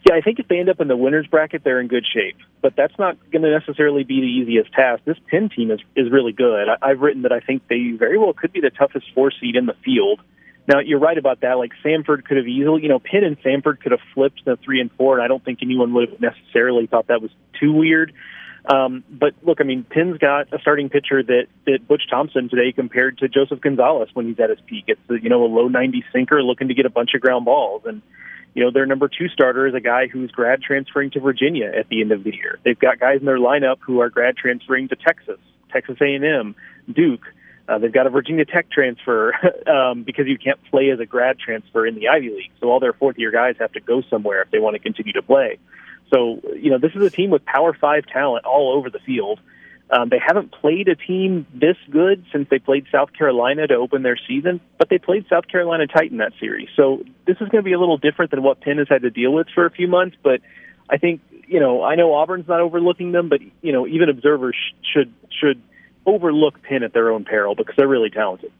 Yeah, 0.08 0.16
I 0.16 0.20
think 0.20 0.38
if 0.38 0.48
they 0.48 0.58
end 0.58 0.68
up 0.68 0.80
in 0.80 0.88
the 0.88 0.96
winners 0.96 1.26
bracket, 1.28 1.62
they're 1.64 1.80
in 1.80 1.88
good 1.88 2.04
shape. 2.12 2.36
But 2.60 2.74
that's 2.76 2.96
not 2.98 3.18
going 3.30 3.42
to 3.42 3.50
necessarily 3.50 4.04
be 4.04 4.20
the 4.20 4.26
easiest 4.26 4.72
task. 4.72 5.02
This 5.04 5.18
Penn 5.28 5.48
team 5.48 5.70
is 5.70 5.80
is 5.96 6.10
really 6.10 6.32
good. 6.32 6.68
I, 6.68 6.90
I've 6.90 7.00
written 7.00 7.22
that 7.22 7.32
I 7.32 7.40
think 7.40 7.66
they 7.68 7.92
very 7.98 8.18
well 8.18 8.32
could 8.32 8.52
be 8.52 8.60
the 8.60 8.70
toughest 8.70 9.06
four 9.14 9.32
seed 9.40 9.56
in 9.56 9.66
the 9.66 9.74
field. 9.84 10.20
Now 10.68 10.78
you're 10.78 11.00
right 11.00 11.18
about 11.18 11.40
that. 11.40 11.54
Like 11.54 11.72
Samford 11.84 12.24
could 12.24 12.36
have 12.36 12.46
easily, 12.46 12.82
you 12.82 12.88
know, 12.88 13.00
Penn 13.00 13.24
and 13.24 13.40
Samford 13.42 13.80
could 13.80 13.92
have 13.92 14.00
flipped 14.14 14.44
the 14.44 14.56
three 14.64 14.80
and 14.80 14.90
four, 14.92 15.14
and 15.14 15.24
I 15.24 15.28
don't 15.28 15.44
think 15.44 15.58
anyone 15.62 15.92
would 15.94 16.10
have 16.10 16.20
necessarily 16.20 16.86
thought 16.86 17.08
that 17.08 17.20
was 17.20 17.30
too 17.58 17.72
weird. 17.72 18.12
Um, 18.64 19.02
but 19.10 19.34
look, 19.42 19.58
I 19.60 19.64
mean, 19.64 19.84
Penn's 19.88 20.18
got 20.18 20.52
a 20.52 20.60
starting 20.60 20.88
pitcher 20.88 21.22
that 21.22 21.46
that 21.66 21.88
Butch 21.88 22.02
Thompson 22.08 22.48
today 22.48 22.72
compared 22.72 23.18
to 23.18 23.28
Joseph 23.28 23.60
Gonzalez 23.60 24.08
when 24.14 24.28
he's 24.28 24.38
at 24.38 24.50
his 24.50 24.60
peak. 24.66 24.84
It's 24.86 25.00
you 25.08 25.28
know 25.28 25.44
a 25.44 25.46
low 25.46 25.68
90 25.68 26.04
sinker 26.12 26.42
looking 26.42 26.68
to 26.68 26.74
get 26.74 26.86
a 26.86 26.90
bunch 26.90 27.10
of 27.14 27.20
ground 27.20 27.44
balls, 27.44 27.82
and 27.84 28.02
you 28.54 28.62
know 28.62 28.70
their 28.70 28.86
number 28.86 29.08
two 29.08 29.28
starter 29.28 29.66
is 29.66 29.74
a 29.74 29.80
guy 29.80 30.06
who's 30.06 30.30
grad 30.30 30.62
transferring 30.62 31.10
to 31.12 31.20
Virginia 31.20 31.72
at 31.76 31.88
the 31.88 32.00
end 32.00 32.12
of 32.12 32.22
the 32.22 32.32
year. 32.32 32.60
They've 32.64 32.78
got 32.78 33.00
guys 33.00 33.18
in 33.18 33.26
their 33.26 33.38
lineup 33.38 33.78
who 33.80 34.00
are 34.00 34.10
grad 34.10 34.36
transferring 34.36 34.88
to 34.88 34.96
Texas, 34.96 35.38
Texas 35.72 35.96
A&M, 36.00 36.54
Duke. 36.92 37.24
Uh, 37.72 37.78
they've 37.78 37.92
got 37.92 38.06
a 38.06 38.10
Virginia 38.10 38.44
Tech 38.44 38.70
transfer 38.70 39.32
um, 39.66 40.02
because 40.02 40.26
you 40.26 40.36
can't 40.36 40.62
play 40.70 40.90
as 40.90 41.00
a 41.00 41.06
grad 41.06 41.38
transfer 41.38 41.86
in 41.86 41.94
the 41.94 42.08
Ivy 42.08 42.28
League. 42.28 42.50
So 42.60 42.70
all 42.70 42.80
their 42.80 42.92
fourth 42.92 43.16
year 43.18 43.30
guys 43.30 43.56
have 43.60 43.72
to 43.72 43.80
go 43.80 44.02
somewhere 44.10 44.42
if 44.42 44.50
they 44.50 44.58
want 44.58 44.74
to 44.74 44.78
continue 44.78 45.14
to 45.14 45.22
play. 45.22 45.58
So, 46.12 46.42
you 46.54 46.70
know, 46.70 46.78
this 46.78 46.92
is 46.94 47.02
a 47.02 47.08
team 47.08 47.30
with 47.30 47.44
Power 47.46 47.72
Five 47.72 48.04
talent 48.06 48.44
all 48.44 48.76
over 48.76 48.90
the 48.90 48.98
field. 48.98 49.40
Um, 49.88 50.10
they 50.10 50.18
haven't 50.18 50.52
played 50.52 50.88
a 50.88 50.96
team 50.96 51.46
this 51.54 51.76
good 51.90 52.24
since 52.32 52.48
they 52.50 52.58
played 52.58 52.86
South 52.92 53.12
Carolina 53.12 53.66
to 53.66 53.74
open 53.74 54.02
their 54.02 54.18
season, 54.28 54.60
but 54.78 54.88
they 54.90 54.98
played 54.98 55.26
South 55.28 55.48
Carolina 55.48 55.86
tight 55.86 56.10
in 56.10 56.18
that 56.18 56.32
series. 56.40 56.68
So 56.76 57.02
this 57.26 57.36
is 57.40 57.48
going 57.48 57.62
to 57.62 57.62
be 57.62 57.72
a 57.72 57.80
little 57.80 57.98
different 57.98 58.30
than 58.30 58.42
what 58.42 58.60
Penn 58.60 58.78
has 58.78 58.88
had 58.88 59.02
to 59.02 59.10
deal 59.10 59.32
with 59.32 59.48
for 59.54 59.64
a 59.64 59.70
few 59.70 59.88
months. 59.88 60.16
But 60.22 60.40
I 60.90 60.98
think, 60.98 61.22
you 61.46 61.60
know, 61.60 61.82
I 61.82 61.94
know 61.94 62.14
Auburn's 62.14 62.48
not 62.48 62.60
overlooking 62.60 63.12
them, 63.12 63.28
but 63.28 63.40
you 63.62 63.72
know, 63.72 63.86
even 63.86 64.10
observers 64.10 64.56
should 64.82 65.12
should 65.30 65.62
overlook 66.06 66.62
Penn 66.62 66.82
at 66.82 66.92
their 66.92 67.10
own 67.10 67.24
peril 67.24 67.54
because 67.54 67.74
they're 67.76 67.88
really 67.88 68.10
talented. 68.10 68.52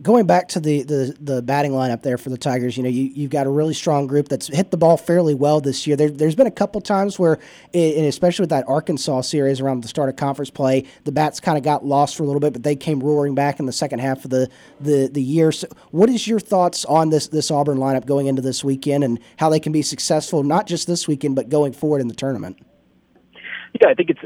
Going 0.00 0.26
back 0.26 0.46
to 0.50 0.60
the, 0.60 0.84
the, 0.84 1.16
the 1.20 1.42
batting 1.42 1.72
lineup 1.72 2.02
there 2.02 2.18
for 2.18 2.30
the 2.30 2.38
Tigers, 2.38 2.76
you 2.76 2.84
know, 2.84 2.88
you, 2.88 3.10
you've 3.12 3.32
got 3.32 3.48
a 3.48 3.50
really 3.50 3.74
strong 3.74 4.06
group 4.06 4.28
that's 4.28 4.46
hit 4.46 4.70
the 4.70 4.76
ball 4.76 4.96
fairly 4.96 5.34
well 5.34 5.60
this 5.60 5.88
year. 5.88 5.96
There, 5.96 6.08
has 6.08 6.36
been 6.36 6.46
a 6.46 6.52
couple 6.52 6.80
times 6.80 7.18
where, 7.18 7.40
and 7.74 8.06
especially 8.06 8.44
with 8.44 8.50
that 8.50 8.68
Arkansas 8.68 9.22
series 9.22 9.60
around 9.60 9.82
the 9.82 9.88
start 9.88 10.08
of 10.08 10.14
conference 10.14 10.50
play, 10.50 10.84
the 11.02 11.10
bats 11.10 11.40
kind 11.40 11.58
of 11.58 11.64
got 11.64 11.84
lost 11.84 12.16
for 12.16 12.22
a 12.22 12.26
little 12.26 12.38
bit, 12.38 12.52
but 12.52 12.62
they 12.62 12.76
came 12.76 13.00
roaring 13.00 13.34
back 13.34 13.58
in 13.58 13.66
the 13.66 13.72
second 13.72 13.98
half 13.98 14.24
of 14.24 14.30
the, 14.30 14.48
the, 14.78 15.08
the 15.12 15.22
year. 15.22 15.50
So 15.50 15.66
what 15.90 16.08
is 16.08 16.28
your 16.28 16.38
thoughts 16.38 16.84
on 16.84 17.10
this, 17.10 17.26
this 17.26 17.50
Auburn 17.50 17.78
lineup 17.78 18.06
going 18.06 18.28
into 18.28 18.40
this 18.40 18.62
weekend 18.62 19.02
and 19.02 19.18
how 19.36 19.50
they 19.50 19.58
can 19.58 19.72
be 19.72 19.82
successful, 19.82 20.44
not 20.44 20.68
just 20.68 20.86
this 20.86 21.08
weekend, 21.08 21.34
but 21.34 21.48
going 21.48 21.72
forward 21.72 22.00
in 22.00 22.06
the 22.06 22.14
tournament? 22.14 22.56
Yeah, 23.80 23.88
I 23.88 23.94
think 23.94 24.10
it's 24.10 24.20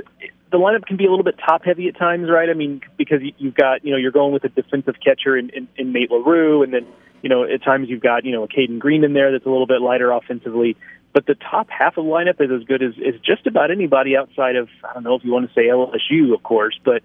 the 0.53 0.59
lineup 0.59 0.85
can 0.85 0.97
be 0.97 1.07
a 1.07 1.11
little 1.11 1.25
bit 1.25 1.37
top 1.39 1.65
heavy 1.65 1.89
at 1.89 1.97
times, 1.97 2.29
right? 2.31 2.49
I 2.49 2.55
mean, 2.55 2.83
because 2.97 3.21
you've 3.39 3.55
got 3.55 3.85
you 3.85 3.91
know 3.91 3.97
you're 3.97 4.13
going 4.13 4.33
with 4.33 4.45
a 4.45 4.51
defensive 4.51 4.97
catcher 5.05 5.37
in, 5.37 5.51
in, 5.51 5.67
in 5.77 5.93
Nate 5.93 6.11
LaRue, 6.11 6.63
and 6.63 6.73
then 6.73 6.87
you 7.23 7.29
know 7.29 7.45
at 7.45 7.65
times 7.65 7.89
you've 7.89 8.03
got 8.03 8.25
you 8.25 8.33
know 8.33 8.45
a 8.45 8.49
Caden 8.49 8.79
Green 8.79 9.03
in 9.03 9.15
there 9.15 9.33
that's 9.33 9.47
a 9.47 9.51
little 9.51 9.67
bit 9.67 9.81
lighter 9.81 10.13
offensively. 10.13 10.77
But 11.15 11.27
the 11.27 11.35
top 11.35 11.69
half 11.69 11.97
of 11.97 12.05
the 12.05 12.11
lineup 12.11 12.41
is 12.41 12.51
as 12.51 12.67
good 12.67 12.83
as, 12.83 12.95
as 13.07 13.21
just 13.21 13.47
about 13.47 13.71
anybody 13.71 14.17
outside 14.17 14.57
of 14.57 14.69
I 14.89 14.95
don't 14.95 15.03
know 15.03 15.15
if 15.15 15.25
you 15.25 15.33
want 15.33 15.49
to 15.49 15.55
say 15.55 15.67
LSU, 15.67 16.35
of 16.35 16.43
course, 16.43 16.79
but 16.85 17.03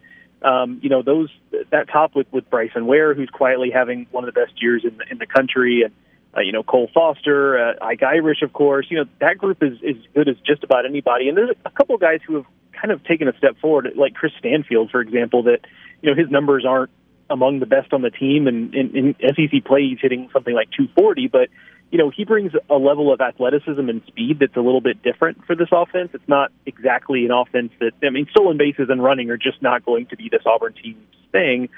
um, 0.48 0.80
you 0.84 0.90
know 0.90 1.02
those 1.02 1.30
that 1.72 1.90
top 1.90 2.16
with 2.16 2.28
with 2.32 2.50
Bryson 2.50 2.86
Ware, 2.86 3.14
who's 3.14 3.30
quietly 3.30 3.72
having 3.72 4.08
one 4.12 4.28
of 4.28 4.34
the 4.34 4.40
best 4.40 4.62
years 4.62 4.84
in 4.84 4.98
the, 4.98 5.06
in 5.10 5.18
the 5.18 5.26
country, 5.26 5.84
and 5.84 5.94
uh, 6.36 6.42
you 6.42 6.52
know 6.52 6.64
Cole 6.64 6.90
Foster, 6.94 7.58
uh, 7.58 7.74
Ike 7.86 8.04
Irish, 8.04 8.42
of 8.42 8.54
course. 8.54 8.88
You 8.90 9.00
know 9.00 9.06
that 9.20 9.38
group 9.38 9.62
is 9.62 9.78
is 9.82 9.96
good 10.14 10.28
as 10.28 10.36
just 10.46 10.64
about 10.64 10.86
anybody. 10.86 11.30
And 11.30 11.38
there's 11.38 11.56
a 11.66 11.72
couple 11.72 11.98
guys 11.98 12.20
who 12.26 12.36
have 12.36 12.46
kind 12.80 12.92
of 12.92 13.04
taken 13.04 13.28
a 13.28 13.38
step 13.38 13.58
forward, 13.60 13.90
like 13.96 14.14
Chris 14.14 14.34
Stanfield, 14.40 14.92
for 14.92 15.02
example, 15.02 15.44
that 15.44 15.62
you 16.02 16.10
know 16.10 16.16
his 16.16 16.30
numbers 16.30 16.66
aren't 16.68 16.92
among 17.30 17.60
the 17.60 17.66
best 17.66 17.94
on 17.94 18.02
the 18.02 18.10
team, 18.10 18.48
and 18.48 18.74
in, 18.74 18.96
in 18.96 19.16
SEC 19.20 19.66
play 19.66 19.88
he's 19.90 20.00
hitting 20.02 20.30
something 20.32 20.54
like 20.54 20.70
240, 20.72 21.28
but 21.28 21.50
you 21.92 21.98
know 21.98 22.10
he 22.10 22.26
brings 22.26 22.52
a 22.70 22.76
level 22.76 23.12
of 23.12 23.22
athleticism 23.22 23.90
and 23.90 24.02
speed 24.08 24.40
that's 24.40 24.56
a 24.56 24.62
little 24.62 24.82
bit 24.82 25.02
different 25.04 25.44
for 25.46 25.56
this 25.56 25.70
offense. 25.72 26.10
It's 26.14 26.28
not 26.28 26.52
exactly 26.66 27.26
an 27.26 27.32
offense 27.32 27.72
that 27.80 27.94
I 28.04 28.10
mean, 28.10 28.28
stolen 28.32 28.58
bases 28.58 28.90
and 28.90 29.04
running 29.04 29.30
are 29.30 29.38
just 29.38 29.62
not 29.62 29.86
going 29.86 30.08
to 30.08 30.18
be 30.18 30.30
this 30.30 30.44
Auburn 30.46 30.74
team's 30.74 31.04
thing. 31.32 31.70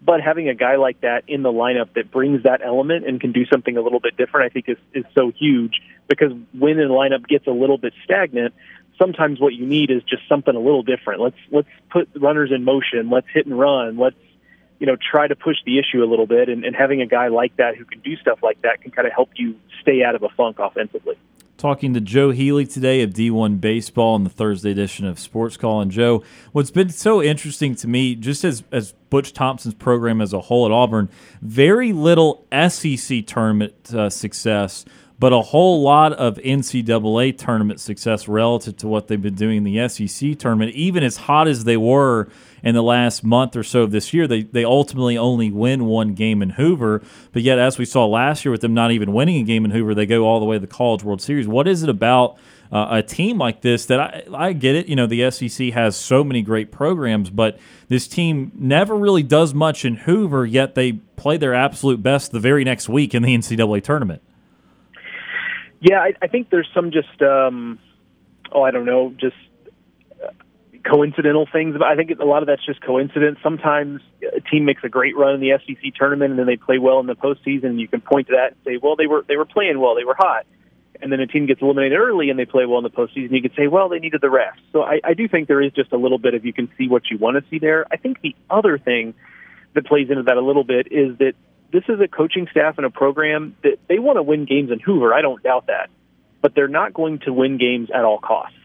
But 0.00 0.20
having 0.20 0.48
a 0.48 0.54
guy 0.54 0.76
like 0.76 1.00
that 1.00 1.24
in 1.26 1.42
the 1.42 1.52
lineup 1.52 1.94
that 1.94 2.10
brings 2.10 2.44
that 2.44 2.60
element 2.64 3.06
and 3.06 3.20
can 3.20 3.32
do 3.32 3.44
something 3.46 3.76
a 3.76 3.80
little 3.80 4.00
bit 4.00 4.16
different, 4.16 4.46
I 4.46 4.52
think 4.52 4.68
is 4.68 4.78
is 4.94 5.04
so 5.14 5.32
huge 5.36 5.80
because 6.08 6.32
when 6.52 6.78
a 6.78 6.88
lineup 6.88 7.26
gets 7.26 7.46
a 7.46 7.50
little 7.50 7.78
bit 7.78 7.92
stagnant, 8.04 8.54
sometimes 8.98 9.40
what 9.40 9.54
you 9.54 9.66
need 9.66 9.90
is 9.90 10.02
just 10.02 10.22
something 10.28 10.54
a 10.54 10.58
little 10.58 10.82
different. 10.82 11.20
Let's 11.20 11.36
let's 11.50 11.68
put 11.90 12.08
runners 12.14 12.50
in 12.54 12.64
motion. 12.64 13.10
Let's 13.10 13.26
hit 13.32 13.46
and 13.46 13.58
run. 13.58 13.96
Let's 13.96 14.16
you 14.78 14.86
know 14.86 14.96
try 14.96 15.26
to 15.26 15.36
push 15.36 15.56
the 15.66 15.78
issue 15.78 16.02
a 16.02 16.06
little 16.06 16.26
bit. 16.26 16.48
And, 16.48 16.64
and 16.64 16.74
having 16.76 17.02
a 17.02 17.06
guy 17.06 17.28
like 17.28 17.56
that 17.56 17.76
who 17.76 17.84
can 17.84 18.00
do 18.00 18.16
stuff 18.16 18.38
like 18.42 18.62
that 18.62 18.82
can 18.82 18.90
kind 18.90 19.06
of 19.06 19.14
help 19.14 19.30
you 19.36 19.56
stay 19.82 20.02
out 20.02 20.14
of 20.14 20.22
a 20.22 20.28
funk 20.30 20.58
offensively. 20.58 21.16
Talking 21.58 21.92
to 21.94 22.00
Joe 22.00 22.30
Healy 22.30 22.66
today 22.66 23.02
of 23.02 23.10
D1 23.10 23.60
Baseball 23.60 24.14
in 24.14 24.22
the 24.22 24.30
Thursday 24.30 24.70
edition 24.70 25.04
of 25.06 25.18
Sports 25.18 25.56
Call. 25.56 25.80
And 25.80 25.90
Joe, 25.90 26.22
what's 26.52 26.70
been 26.70 26.90
so 26.90 27.20
interesting 27.20 27.74
to 27.74 27.88
me, 27.88 28.14
just 28.14 28.44
as 28.44 28.62
as 28.70 28.92
Butch 29.10 29.32
Thompson's 29.32 29.74
program 29.74 30.20
as 30.20 30.32
a 30.32 30.38
whole 30.42 30.66
at 30.66 30.70
Auburn, 30.70 31.08
very 31.42 31.92
little 31.92 32.46
SEC 32.52 33.26
tournament 33.26 33.92
uh, 33.92 34.08
success 34.08 34.84
but 35.18 35.32
a 35.32 35.40
whole 35.40 35.82
lot 35.82 36.12
of 36.12 36.36
NCAA 36.36 37.36
tournament 37.36 37.80
success 37.80 38.28
relative 38.28 38.76
to 38.78 38.88
what 38.88 39.08
they've 39.08 39.20
been 39.20 39.34
doing 39.34 39.58
in 39.58 39.64
the 39.64 39.88
SEC 39.88 40.38
tournament. 40.38 40.72
Even 40.72 41.02
as 41.02 41.16
hot 41.16 41.48
as 41.48 41.64
they 41.64 41.76
were 41.76 42.28
in 42.62 42.74
the 42.74 42.82
last 42.82 43.24
month 43.24 43.56
or 43.56 43.64
so 43.64 43.82
of 43.82 43.90
this 43.90 44.14
year, 44.14 44.28
they, 44.28 44.42
they 44.42 44.64
ultimately 44.64 45.18
only 45.18 45.50
win 45.50 45.86
one 45.86 46.14
game 46.14 46.40
in 46.40 46.50
Hoover. 46.50 47.02
But 47.32 47.42
yet, 47.42 47.58
as 47.58 47.78
we 47.78 47.84
saw 47.84 48.06
last 48.06 48.44
year 48.44 48.52
with 48.52 48.60
them 48.60 48.74
not 48.74 48.92
even 48.92 49.12
winning 49.12 49.42
a 49.42 49.44
game 49.44 49.64
in 49.64 49.72
Hoover, 49.72 49.92
they 49.92 50.06
go 50.06 50.24
all 50.24 50.38
the 50.38 50.46
way 50.46 50.56
to 50.56 50.60
the 50.60 50.68
College 50.68 51.02
World 51.02 51.20
Series. 51.20 51.48
What 51.48 51.66
is 51.66 51.82
it 51.82 51.88
about? 51.88 52.38
Uh, 52.70 52.86
a 52.90 53.02
team 53.02 53.38
like 53.38 53.62
this 53.62 53.86
that 53.86 53.98
I, 53.98 54.24
I 54.30 54.52
get 54.52 54.74
it. 54.74 54.88
You 54.88 54.96
know, 54.96 55.06
the 55.06 55.30
SEC 55.30 55.68
has 55.68 55.96
so 55.96 56.22
many 56.22 56.42
great 56.42 56.70
programs, 56.70 57.30
but 57.30 57.58
this 57.88 58.06
team 58.06 58.52
never 58.54 58.94
really 58.94 59.22
does 59.22 59.54
much 59.54 59.86
in 59.86 59.96
Hoover, 59.96 60.44
yet 60.44 60.74
they 60.74 60.92
play 61.16 61.38
their 61.38 61.54
absolute 61.54 62.02
best 62.02 62.30
the 62.30 62.38
very 62.38 62.64
next 62.64 62.86
week 62.86 63.14
in 63.14 63.22
the 63.22 63.34
NCAA 63.34 63.82
tournament. 63.82 64.20
Yeah, 65.80 66.00
I, 66.00 66.12
I 66.20 66.26
think 66.26 66.50
there's 66.50 66.68
some 66.74 66.90
just 66.90 67.22
um, 67.22 67.78
oh, 68.52 68.62
I 68.62 68.70
don't 68.70 68.84
know, 68.84 69.14
just 69.18 69.36
uh, 70.22 70.30
coincidental 70.84 71.46
things. 71.50 71.76
I 71.84 71.94
think 71.94 72.10
a 72.18 72.24
lot 72.24 72.42
of 72.42 72.46
that's 72.48 72.64
just 72.64 72.80
coincidence. 72.80 73.38
Sometimes 73.42 74.00
a 74.36 74.40
team 74.40 74.64
makes 74.64 74.82
a 74.84 74.88
great 74.88 75.16
run 75.16 75.34
in 75.34 75.40
the 75.40 75.52
SEC 75.66 75.94
tournament, 75.94 76.30
and 76.30 76.38
then 76.38 76.46
they 76.46 76.56
play 76.56 76.78
well 76.78 77.00
in 77.00 77.06
the 77.06 77.14
postseason. 77.14 77.64
And 77.64 77.80
you 77.80 77.88
can 77.88 78.00
point 78.00 78.28
to 78.28 78.34
that 78.34 78.52
and 78.52 78.56
say, 78.64 78.78
well, 78.82 78.96
they 78.96 79.06
were 79.06 79.24
they 79.28 79.36
were 79.36 79.46
playing 79.46 79.80
well, 79.80 79.94
they 79.94 80.04
were 80.04 80.16
hot. 80.16 80.46
And 81.00 81.12
then 81.12 81.20
a 81.20 81.28
team 81.28 81.46
gets 81.46 81.62
eliminated 81.62 81.96
early 81.96 82.28
and 82.28 82.36
they 82.36 82.44
play 82.44 82.66
well 82.66 82.78
in 82.78 82.82
the 82.84 82.90
postseason. 82.90 83.30
You 83.30 83.42
could 83.42 83.54
say, 83.56 83.68
well, 83.68 83.88
they 83.88 84.00
needed 84.00 84.20
the 84.20 84.30
rest. 84.30 84.58
So 84.72 84.82
I, 84.82 85.00
I 85.04 85.14
do 85.14 85.28
think 85.28 85.46
there 85.46 85.62
is 85.62 85.72
just 85.72 85.92
a 85.92 85.96
little 85.96 86.18
bit 86.18 86.34
of 86.34 86.44
you 86.44 86.52
can 86.52 86.68
see 86.76 86.88
what 86.88 87.02
you 87.08 87.18
want 87.18 87.36
to 87.36 87.48
see 87.50 87.60
there. 87.60 87.86
I 87.88 87.96
think 87.96 88.20
the 88.20 88.34
other 88.50 88.78
thing 88.78 89.14
that 89.74 89.86
plays 89.86 90.10
into 90.10 90.24
that 90.24 90.36
a 90.36 90.40
little 90.40 90.64
bit 90.64 90.88
is 90.90 91.16
that 91.18 91.34
this 91.72 91.84
is 91.88 92.00
a 92.00 92.08
coaching 92.08 92.48
staff 92.50 92.76
and 92.78 92.86
a 92.86 92.90
program 92.90 93.56
that 93.62 93.78
they 93.88 93.98
want 93.98 94.16
to 94.16 94.22
win 94.22 94.44
games 94.44 94.70
in 94.70 94.80
Hoover. 94.80 95.12
I 95.12 95.22
don't 95.22 95.42
doubt 95.42 95.66
that, 95.66 95.90
but 96.40 96.54
they're 96.54 96.68
not 96.68 96.94
going 96.94 97.20
to 97.20 97.32
win 97.32 97.58
games 97.58 97.90
at 97.94 98.04
all 98.04 98.18
costs. 98.18 98.56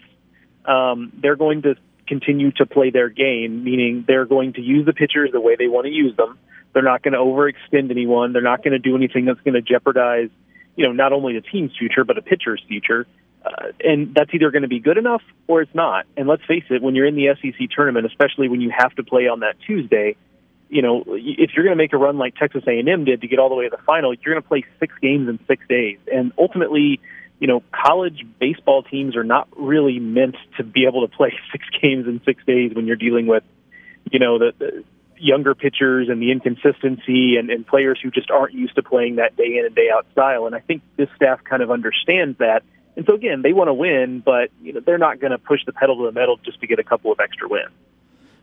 Um, 0.66 1.12
they're 1.22 1.36
going 1.36 1.64
to 1.64 1.76
continue 2.08 2.52
to 2.54 2.66
play 2.66 2.90
their 2.90 3.10
game, 3.10 3.64
meaning 3.64 4.06
they're 4.08 4.26
going 4.26 4.54
to 4.54 4.62
use 4.62 4.86
the 4.86 4.94
pitchers 4.94 5.32
the 5.32 5.42
way 5.42 5.56
they 5.58 5.68
want 5.68 5.86
to 5.86 5.92
use 5.92 6.16
them. 6.16 6.38
They're 6.74 6.84
not 6.84 7.04
going 7.04 7.14
to 7.14 7.20
overextend 7.20 7.92
anyone. 7.92 8.34
They're 8.34 8.42
not 8.42 8.64
going 8.64 8.72
to 8.72 8.80
do 8.80 8.96
anything 8.96 9.26
that's 9.26 9.42
going 9.42 9.54
to 9.54 9.62
jeopardize, 9.62 10.30
you 10.76 10.86
know, 10.86 10.92
not 10.92 11.14
only 11.14 11.34
the 11.34 11.42
team's 11.42 11.72
future 11.78 12.04
but 12.04 12.18
a 12.18 12.22
pitcher's 12.22 12.64
future. 12.68 13.06
Uh, 13.46 13.74
and 13.84 14.16
that's 14.16 14.34
either 14.34 14.52
going 14.52 14.62
to 14.62 14.70
be 14.70 14.80
good 14.80 14.98
enough 14.98 15.22
or 15.48 15.62
it's 15.62 15.76
not. 15.76 16.06
And 16.16 16.30
let's 16.30 16.44
face 16.46 16.64
it, 16.70 16.82
when 16.82 16.96
you're 16.96 17.06
in 17.06 17.16
the 17.16 17.36
SEC 17.42 17.70
tournament, 17.76 18.06
especially 18.06 18.48
when 18.48 18.62
you 18.62 18.72
have 18.76 18.96
to 18.96 19.04
play 19.04 19.28
on 19.28 19.42
that 19.42 19.56
Tuesday, 19.68 20.16
you 20.74 20.82
know, 20.82 21.04
if 21.08 21.52
you're 21.54 21.64
going 21.64 21.78
to 21.78 21.82
make 21.82 21.94
a 21.94 21.98
run 21.98 22.18
like 22.18 22.36
Texas 22.36 22.64
A&M 22.68 23.06
did 23.06 23.22
to 23.22 23.28
get 23.28 23.38
all 23.38 23.50
the 23.50 23.56
way 23.56 23.66
to 23.66 23.70
the 23.70 23.82
final, 23.84 24.14
you're 24.14 24.34
going 24.34 24.42
to 24.42 24.48
play 24.48 24.66
six 24.80 24.94
games 25.02 25.30
in 25.30 25.40
six 25.48 25.64
days, 25.70 26.00
and 26.12 26.34
ultimately, 26.38 27.00
you 27.40 27.48
know, 27.48 27.62
college 27.72 28.26
baseball 28.40 28.82
teams 28.82 29.16
are 29.16 29.24
not 29.24 29.48
really 29.56 30.00
meant 30.00 30.36
to 30.58 30.64
be 30.64 30.86
able 30.86 31.08
to 31.08 31.16
play 31.16 31.38
six 31.52 31.64
games 31.82 32.08
in 32.08 32.22
six 32.26 32.44
days 32.46 32.74
when 32.74 32.88
you're 32.88 32.96
dealing 32.96 33.28
with, 33.28 33.44
you 34.12 34.18
know, 34.18 34.40
the, 34.40 34.54
the 34.58 34.84
younger 35.18 35.54
pitchers 35.54 36.10
and 36.10 36.22
the 36.22 36.32
inconsistency 36.32 37.38
and, 37.38 37.52
and 37.52 37.68
players 37.68 38.00
who 38.02 38.10
just 38.10 38.32
aren't 38.32 38.54
used 38.54 38.76
to 38.76 38.82
playing 38.84 39.18
that 39.18 39.38
day 39.38 39.58
in 39.58 39.66
and 39.66 39.76
day 39.76 39.90
out 39.94 40.08
style. 40.12 40.48
And 40.48 40.56
I 40.56 40.60
think 40.60 40.82
this 40.98 41.08
staff 41.16 41.44
kind 41.44 41.62
of 41.62 41.70
understands 41.70 42.40
that. 42.40 42.64
And 42.98 43.06
so 43.08 43.16
again, 43.16 43.42
they 43.42 43.54
want 43.54 43.70
to 43.70 43.74
win, 43.74 44.22
but 44.26 44.50
you 44.62 44.74
know, 44.74 44.80
they're 44.80 44.98
not 44.98 45.20
going 45.20 45.32
to 45.32 45.38
push 45.38 45.62
the 45.66 45.72
pedal 45.72 45.98
to 45.98 46.06
the 46.06 46.12
metal 46.12 46.38
just 46.44 46.60
to 46.62 46.68
get 46.68 46.80
a 46.80 46.84
couple 46.84 47.12
of 47.12 47.20
extra 47.20 47.48
wins. 47.48 47.72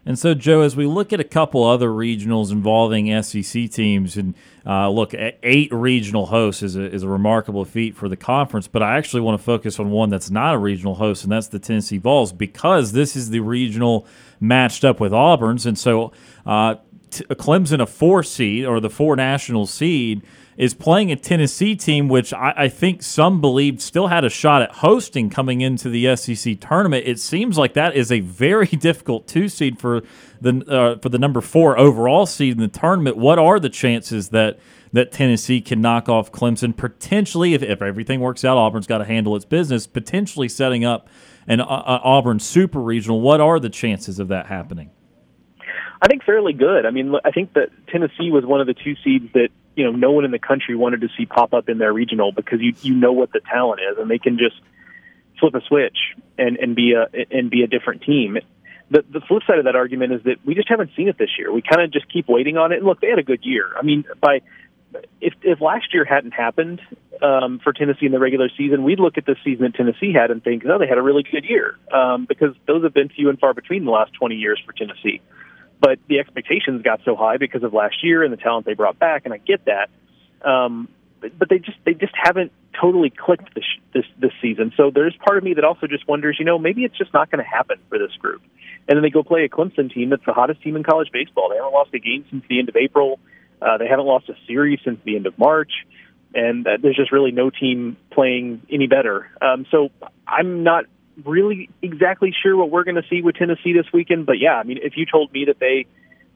And 0.07 0.19
so, 0.19 0.33
Joe, 0.33 0.63
as 0.63 0.77
we 0.77 0.87
look 0.87 1.13
at 1.13 1.21
a 1.21 1.25
couple 1.25 1.63
other 1.63 1.89
regionals 1.91 2.51
involving 2.51 3.23
SEC 3.23 3.71
teams, 3.71 4.17
and 4.17 4.35
uh, 4.65 4.89
look, 4.89 5.15
eight 5.15 5.73
regional 5.73 6.27
hosts 6.27 6.63
is 6.63 6.75
a, 6.75 6.83
is 6.91 7.03
a 7.03 7.09
remarkable 7.09 7.67
feat 7.67 7.95
for 7.95 8.09
the 8.09 8.17
conference, 8.17 8.67
but 8.67 8.83
I 8.83 8.97
actually 8.97 9.21
want 9.21 9.39
to 9.39 9.45
focus 9.45 9.79
on 9.79 9.91
one 9.91 10.09
that's 10.09 10.31
not 10.31 10.55
a 10.55 10.59
regional 10.59 10.95
host, 10.95 11.23
and 11.23 11.33
that's 11.33 11.49
the 11.49 11.59
Tennessee 11.59 11.99
Vols, 11.99 12.33
because 12.33 12.93
this 12.93 13.15
is 13.15 13.29
the 13.29 13.41
regional 13.41 14.07
matched 14.41 14.85
up 14.85 15.01
with 15.01 15.13
Auburn's. 15.13 15.67
And 15.67 15.79
so, 15.79 16.13
uh, 16.47 16.77
Clemson, 17.11 17.81
a 17.81 17.87
four 17.87 18.23
seed 18.23 18.65
or 18.65 18.81
the 18.81 18.91
four 18.91 19.17
national 19.17 19.67
seed, 19.67 20.23
is 20.57 20.75
playing 20.75 21.11
a 21.11 21.17
Tennessee 21.17 21.77
team, 21.77 22.09
which 22.09 22.33
I, 22.33 22.53
I, 22.57 22.69
think 22.69 23.03
some 23.03 23.41
believed 23.41 23.81
still 23.81 24.09
had 24.09 24.25
a 24.25 24.29
shot 24.29 24.63
at 24.63 24.73
hosting 24.73 25.31
coming 25.31 25.61
into 25.61 25.89
the 25.89 26.15
SEC 26.17 26.61
tournament. 26.61 27.07
It 27.07 27.19
seems 27.19 27.57
like 27.57 27.75
that 27.75 27.95
is 27.95 28.11
a 28.11 28.21
very 28.21 28.67
difficult 28.67 29.27
two 29.27 29.49
seed 29.49 29.79
for 29.79 30.03
the 30.41 30.65
uh, 30.69 30.99
for 31.01 31.09
the 31.09 31.19
number 31.19 31.41
four 31.41 31.79
overall 31.79 32.27
seed 32.27 32.55
in 32.55 32.61
the 32.61 32.69
tournament. 32.69 33.17
What 33.17 33.39
are 33.39 33.61
the 33.61 33.71
chances 33.71 34.31
that 34.31 34.59
that 34.93 35.13
Tennessee 35.13 35.61
can 35.61 35.81
knock 35.81 36.09
off 36.09 36.33
Clemson 36.33 36.77
potentially 36.77 37.55
if, 37.55 37.63
if 37.63 37.81
everything 37.81 38.21
works 38.21 38.45
out? 38.45 38.59
Auburn's 38.59 38.87
got 38.87 38.99
to 38.99 39.05
handle 39.05 39.37
its 39.37 39.45
business, 39.45 39.87
potentially 39.87 40.49
setting 40.49 40.85
up 40.85 41.09
an 41.47 41.61
uh, 41.61 41.65
uh 41.65 42.01
Auburn 42.03 42.41
super 42.41 42.81
regional. 42.81 43.21
What 43.21 43.41
are 43.41 43.61
the 43.61 43.71
chances 43.71 44.19
of 44.19 44.29
that 44.29 44.47
happening? 44.47 44.91
I 46.03 46.09
think 46.09 46.25
fairly 46.25 46.53
good. 46.53 46.87
I 46.87 46.91
mean, 46.91 47.15
I 47.25 47.31
think 47.31 47.53
that 47.55 47.69
Tennessee 47.89 48.31
was 48.31 48.45
one 48.45 48.61
of 48.61 48.67
the 48.67 48.75
two 48.75 48.95
seeds 49.05 49.33
that 49.35 49.49
you 49.77 49.85
know 49.85 49.93
no 49.93 50.13
one 50.13 50.25
in 50.25 50.31
the 50.31 50.39
country 50.39 50.75
wanted 50.75 51.03
to 51.03 51.09
see 51.17 51.27
pop 51.27 51.53
up 51.53 51.69
in 51.69 51.79
their 51.79 51.93
regional 51.93 52.33
because 52.33 52.61
you 52.61 52.75
you 52.83 52.95
know 52.95 53.13
what 53.13 53.33
the 53.33 53.41
talent 53.41 53.81
is 53.81 53.99
and 53.99 54.11
they 54.11 54.19
can 54.19 54.39
just 54.39 54.57
flip 55.39 55.55
a 55.55 55.61
switch 55.67 55.99
and 56.39 56.57
and 56.57 56.75
be 56.75 56.95
a 56.95 57.07
and 57.31 57.51
be 57.51 57.63
a 57.63 57.67
different 57.67 58.03
team. 58.03 58.39
The 58.91 59.05
the 59.11 59.21
flip 59.21 59.43
side 59.47 59.59
of 59.59 59.67
that 59.67 59.77
argument 59.77 60.13
is 60.15 60.23
that 60.25 60.37
we 60.45 60.55
just 60.55 60.69
haven't 60.69 60.91
seen 60.97 61.09
it 61.09 61.19
this 61.19 61.31
year. 61.39 61.53
We 61.53 61.63
kind 61.63 61.83
of 61.83 61.93
just 61.93 62.11
keep 62.11 62.29
waiting 62.29 62.57
on 62.57 62.73
it. 62.73 62.79
And 62.79 62.87
look, 62.87 63.01
they 63.01 63.09
had 63.09 63.19
a 63.19 63.25
good 63.25 63.45
year. 63.45 63.71
I 63.77 63.83
mean, 63.83 64.05
by 64.21 64.41
if 65.21 65.35
if 65.43 65.61
last 65.61 65.93
year 65.93 66.07
hadn't 66.07 66.33
happened 66.33 66.81
um, 67.23 67.61
for 67.63 67.75
Tennessee 67.75 68.07
in 68.07 68.13
the 68.13 68.19
regular 68.19 68.49
season, 68.57 68.85
we'd 68.85 69.01
look 69.01 69.19
at 69.19 69.27
the 69.27 69.37
season 69.45 69.65
that 69.65 69.75
Tennessee 69.75 70.15
had 70.15 70.31
and 70.31 70.43
think, 70.43 70.65
oh, 70.65 70.79
they 70.79 70.89
had 70.89 70.99
a 70.99 71.03
really 71.03 71.25
good 71.31 71.45
year 71.45 71.77
um, 71.93 72.25
because 72.25 72.55
those 72.67 72.83
have 72.85 72.95
been 72.95 73.11
few 73.11 73.29
and 73.29 73.39
far 73.39 73.53
between 73.53 73.85
the 73.85 73.91
last 73.91 74.15
20 74.15 74.37
years 74.37 74.61
for 74.65 74.73
Tennessee 74.73 75.21
but 75.81 75.99
the 76.09 76.19
expectations 76.19 76.83
got 76.83 77.01
so 77.05 77.17
high 77.17 77.39
because 77.39 77.63
of 77.63 77.73
last 77.73 78.05
year 78.05 78.23
and 78.23 78.33
the 78.33 78.37
talent 78.37 78.67
they 78.67 78.75
brought 78.75 78.99
back, 78.99 79.23
and 79.25 79.35
I 79.35 79.39
get 79.39 79.65
that. 79.65 79.91
Um, 80.47 80.89
but, 81.21 81.39
but 81.39 81.49
they 81.49 81.59
just 81.59 81.79
they 81.85 81.95
just 81.95 82.15
haven't 82.15 82.53
totally 82.81 83.11
clicked 83.11 83.55
this 83.55 83.65
this 83.93 84.05
this 84.19 84.33
season. 84.41 84.73
So 84.77 84.91
there's 84.93 85.17
part 85.25 85.39
of 85.39 85.45
me 85.45 85.55
that 85.55 85.65
also 85.65 85.87
just 85.87 86.07
wonders, 86.09 86.37
you 86.39 86.45
know, 86.45 86.59
maybe 86.59 86.85
it's 86.85 86.97
just 86.97 87.13
not 87.13 87.31
going 87.31 87.43
to 87.45 87.49
happen 87.49 87.79
for 87.89 87.99
this 87.99 88.13
group. 88.19 88.43
And 88.89 88.97
then 88.97 89.03
they 89.03 89.11
go 89.11 89.23
play 89.23 89.45
a 89.45 89.49
Clemson 89.49 89.93
team 89.93 90.11
that's 90.11 90.25
the 90.25 90.33
hottest 90.33 90.63
team 90.63 90.77
in 90.77 90.83
college 90.83 91.09
baseball. 91.13 91.49
They 91.51 91.57
haven't 91.57 91.73
lost 91.73 91.91
a 91.95 91.99
game 91.99 92.25
since 92.31 92.45
the 92.49 92.59
end 92.59 92.69
of 92.69 92.77
April. 92.77 93.19
Uh, 93.61 93.77
they 93.79 93.87
haven't 93.87 94.07
lost 94.07 94.29
a 94.29 94.35
series 94.47 94.81
since 94.85 94.99
the 95.05 95.17
end 95.17 95.27
of 95.27 95.39
March, 95.39 95.73
and 96.35 96.67
uh, 96.67 96.79
there's 96.81 96.97
just 96.97 97.13
really 97.13 97.31
no 97.31 97.51
team 97.51 97.99
playing 98.11 98.63
any 98.71 98.87
better. 98.87 99.29
Um, 99.43 99.67
so 99.71 99.91
I'm 100.27 100.63
not 100.63 100.87
really 101.25 101.71
exactly 101.83 102.35
sure 102.43 102.57
what 102.57 102.71
we're 102.71 102.85
going 102.85 103.01
to 103.01 103.09
see 103.09 103.23
with 103.23 103.37
Tennessee 103.37 103.73
this 103.73 103.87
weekend. 103.93 104.27
But 104.27 104.39
yeah, 104.39 104.55
I 104.55 104.63
mean, 104.63 104.79
if 104.83 104.97
you 104.97 105.07
told 105.07 105.33
me 105.33 105.47
that 105.47 105.59
they 105.59 105.87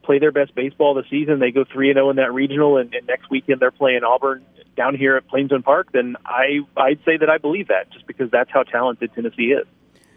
play 0.02 0.18
their 0.18 0.32
best 0.32 0.54
baseball 0.54 0.94
this 0.94 1.06
season, 1.10 1.38
they 1.38 1.50
go 1.50 1.64
three 1.64 1.90
and 1.90 1.96
zero 1.96 2.06
oh 2.06 2.10
in 2.10 2.16
that 2.16 2.32
regional, 2.32 2.76
and, 2.76 2.94
and 2.94 3.06
next 3.06 3.30
weekend 3.30 3.60
they're 3.60 3.70
playing 3.70 4.04
Auburn 4.04 4.44
down 4.76 4.94
here 4.94 5.16
at 5.16 5.26
Plainsman 5.28 5.62
Park, 5.62 5.92
then 5.92 6.16
I 6.24 6.60
I'd 6.76 6.98
say 7.04 7.16
that 7.16 7.30
I 7.30 7.38
believe 7.38 7.68
that 7.68 7.90
just 7.92 8.06
because 8.06 8.30
that's 8.30 8.50
how 8.50 8.62
talented 8.62 9.12
Tennessee 9.14 9.52
is. 9.52 9.66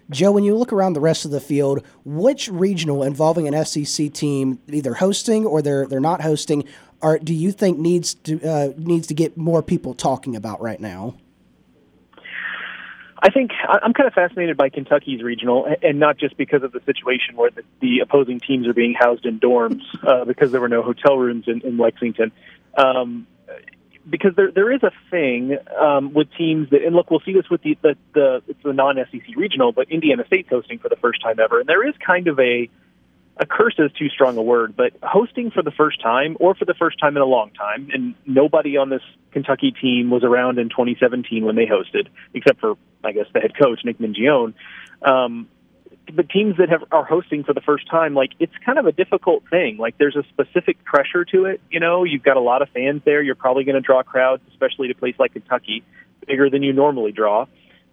Joe, 0.09 0.31
when 0.31 0.45
you 0.45 0.55
look 0.55 0.71
around 0.71 0.93
the 0.93 1.01
rest 1.01 1.25
of 1.25 1.31
the 1.31 1.41
field, 1.41 1.83
which 2.05 2.47
regional 2.47 3.03
involving 3.03 3.53
an 3.53 3.65
SEC 3.65 4.13
team, 4.13 4.59
either 4.67 4.95
hosting 4.95 5.45
or 5.45 5.61
they're 5.61 5.85
they're 5.85 5.99
not 5.99 6.21
hosting, 6.21 6.63
are 7.01 7.19
do 7.19 7.33
you 7.33 7.51
think 7.51 7.77
needs 7.77 8.13
to 8.13 8.41
uh, 8.41 8.73
needs 8.77 9.07
to 9.07 9.13
get 9.13 9.37
more 9.37 9.61
people 9.61 9.93
talking 9.93 10.35
about 10.35 10.61
right 10.61 10.79
now? 10.79 11.15
I 13.27 13.29
think 13.29 13.51
I'm 13.67 13.91
kind 13.91 14.07
of 14.07 14.13
fascinated 14.13 14.55
by 14.55 14.69
Kentucky's 14.69 15.21
regional, 15.21 15.67
and 15.83 15.99
not 15.99 16.17
just 16.17 16.37
because 16.37 16.63
of 16.63 16.71
the 16.71 16.79
situation 16.85 17.35
where 17.35 17.51
the, 17.51 17.63
the 17.81 17.99
opposing 17.99 18.39
teams 18.39 18.65
are 18.69 18.73
being 18.73 18.93
housed 18.97 19.25
in 19.25 19.37
dorms 19.37 19.81
uh, 20.07 20.23
because 20.23 20.53
there 20.53 20.61
were 20.61 20.69
no 20.69 20.81
hotel 20.81 21.17
rooms 21.17 21.43
in, 21.45 21.59
in 21.59 21.77
Lexington. 21.77 22.31
Um, 22.77 23.27
because 24.09 24.33
there 24.37 24.49
there 24.49 24.71
is 24.71 24.81
a 24.81 24.91
thing 25.11 25.57
um, 25.77 26.13
with 26.13 26.29
teams 26.37 26.69
that, 26.69 26.85
and 26.85 26.95
look, 26.95 27.11
we'll 27.11 27.19
see 27.19 27.33
this 27.33 27.49
with 27.49 27.61
the 27.63 27.77
the, 27.81 27.97
the 28.13 28.43
it's 28.47 28.63
the 28.63 28.71
non 28.71 28.95
SEC 28.95 29.35
regional, 29.35 29.73
but 29.73 29.91
Indiana 29.91 30.23
State's 30.25 30.47
hosting 30.47 30.79
for 30.79 30.87
the 30.87 30.95
first 30.95 31.21
time 31.21 31.37
ever, 31.37 31.59
and 31.59 31.67
there 31.67 31.85
is 31.85 31.95
kind 31.97 32.29
of 32.29 32.39
a 32.39 32.69
a 33.39 33.45
curse 33.45 33.75
is 33.77 33.91
too 33.93 34.09
strong 34.09 34.37
a 34.37 34.41
word, 34.41 34.75
but 34.75 34.93
hosting 35.03 35.51
for 35.51 35.61
the 35.61 35.71
first 35.71 36.01
time 36.01 36.37
or 36.39 36.55
for 36.55 36.65
the 36.65 36.73
first 36.73 36.99
time 36.99 37.15
in 37.15 37.21
a 37.21 37.25
long 37.25 37.51
time, 37.51 37.89
and 37.93 38.15
nobody 38.25 38.77
on 38.77 38.89
this 38.89 39.01
Kentucky 39.31 39.71
team 39.71 40.09
was 40.09 40.23
around 40.23 40.57
in 40.59 40.69
2017 40.69 41.45
when 41.45 41.55
they 41.55 41.65
hosted, 41.65 42.07
except 42.33 42.59
for 42.59 42.75
I 43.03 43.11
guess 43.11 43.27
the 43.33 43.39
head 43.39 43.53
coach 43.57 43.81
Nick 43.85 43.99
Mingione. 43.99 44.53
Um, 45.01 45.47
but 46.13 46.29
teams 46.29 46.57
that 46.57 46.69
have 46.69 46.83
are 46.91 47.03
hosting 47.03 47.43
for 47.43 47.53
the 47.53 47.61
first 47.61 47.89
time, 47.89 48.13
like 48.13 48.31
it's 48.39 48.53
kind 48.65 48.79
of 48.79 48.85
a 48.85 48.91
difficult 48.91 49.43
thing. 49.49 49.77
Like 49.77 49.97
there's 49.97 50.15
a 50.15 50.23
specific 50.29 50.83
pressure 50.83 51.25
to 51.25 51.45
it. 51.45 51.61
You 51.69 51.79
know, 51.79 52.03
you've 52.03 52.23
got 52.23 52.37
a 52.37 52.41
lot 52.41 52.61
of 52.61 52.69
fans 52.69 53.01
there. 53.05 53.21
You're 53.21 53.35
probably 53.35 53.65
going 53.65 53.75
to 53.75 53.81
draw 53.81 54.03
crowds, 54.03 54.41
especially 54.49 54.87
to 54.87 54.93
a 54.93 54.97
place 54.97 55.15
like 55.19 55.33
Kentucky, 55.33 55.83
bigger 56.25 56.49
than 56.49 56.63
you 56.63 56.73
normally 56.73 57.11
draw. 57.11 57.45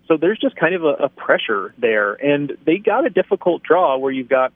So 0.07 0.17
there's 0.17 0.39
just 0.39 0.55
kind 0.57 0.75
of 0.75 0.85
a, 0.85 1.05
a 1.05 1.09
pressure 1.09 1.75
there, 1.79 2.15
and 2.15 2.57
they 2.65 2.77
got 2.79 3.07
a 3.07 3.11
difficult 3.11 3.63
draw 3.63 3.97
where 3.97 4.13
you've 4.13 4.29
got 4.29 4.53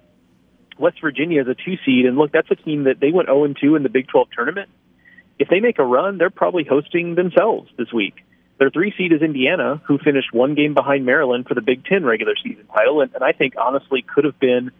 West 0.78 1.00
Virginia 1.00 1.40
as 1.40 1.48
a 1.48 1.54
two 1.54 1.76
seed, 1.84 2.06
and 2.06 2.16
look, 2.16 2.32
that's 2.32 2.50
a 2.50 2.56
team 2.56 2.84
that 2.84 3.00
they 3.00 3.10
went 3.10 3.28
0 3.28 3.54
2 3.60 3.76
in 3.76 3.82
the 3.82 3.88
Big 3.88 4.08
12 4.08 4.28
tournament. 4.34 4.68
If 5.38 5.48
they 5.48 5.60
make 5.60 5.78
a 5.78 5.84
run, 5.84 6.18
they're 6.18 6.30
probably 6.30 6.64
hosting 6.64 7.14
themselves 7.14 7.70
this 7.78 7.92
week. 7.92 8.14
Their 8.58 8.70
three 8.70 8.92
seed 8.98 9.12
is 9.12 9.22
Indiana, 9.22 9.80
who 9.86 9.98
finished 9.98 10.32
one 10.32 10.54
game 10.54 10.74
behind 10.74 11.06
Maryland 11.06 11.46
for 11.46 11.54
the 11.54 11.60
Big 11.60 11.84
Ten 11.84 12.04
regular 12.04 12.34
season 12.42 12.66
title, 12.66 13.00
and, 13.00 13.14
and 13.14 13.22
I 13.22 13.32
think 13.32 13.54
honestly 13.56 14.02
could 14.02 14.24
have 14.24 14.38
been 14.40 14.70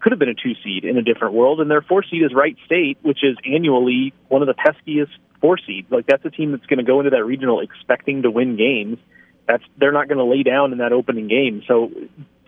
could 0.00 0.12
have 0.12 0.18
been 0.18 0.28
a 0.28 0.34
two 0.34 0.54
seed 0.64 0.84
in 0.84 0.98
a 0.98 1.02
different 1.02 1.34
world. 1.34 1.60
And 1.60 1.70
their 1.70 1.80
four 1.80 2.02
seed 2.02 2.24
is 2.24 2.34
Wright 2.34 2.56
State, 2.66 2.98
which 3.02 3.22
is 3.22 3.36
annually 3.46 4.12
one 4.28 4.42
of 4.42 4.48
the 4.48 4.54
peskiest 4.54 5.12
four 5.40 5.58
seeds. 5.64 5.90
Like 5.90 6.06
that's 6.06 6.24
a 6.24 6.30
team 6.30 6.50
that's 6.50 6.66
going 6.66 6.78
to 6.78 6.84
go 6.84 6.98
into 7.00 7.10
that 7.10 7.24
regional 7.24 7.60
expecting 7.60 8.22
to 8.22 8.30
win 8.30 8.56
games. 8.56 8.98
That's 9.46 9.62
they're 9.78 9.92
not 9.92 10.08
going 10.08 10.18
to 10.18 10.24
lay 10.24 10.42
down 10.42 10.72
in 10.72 10.78
that 10.78 10.92
opening 10.92 11.28
game. 11.28 11.62
So 11.66 11.90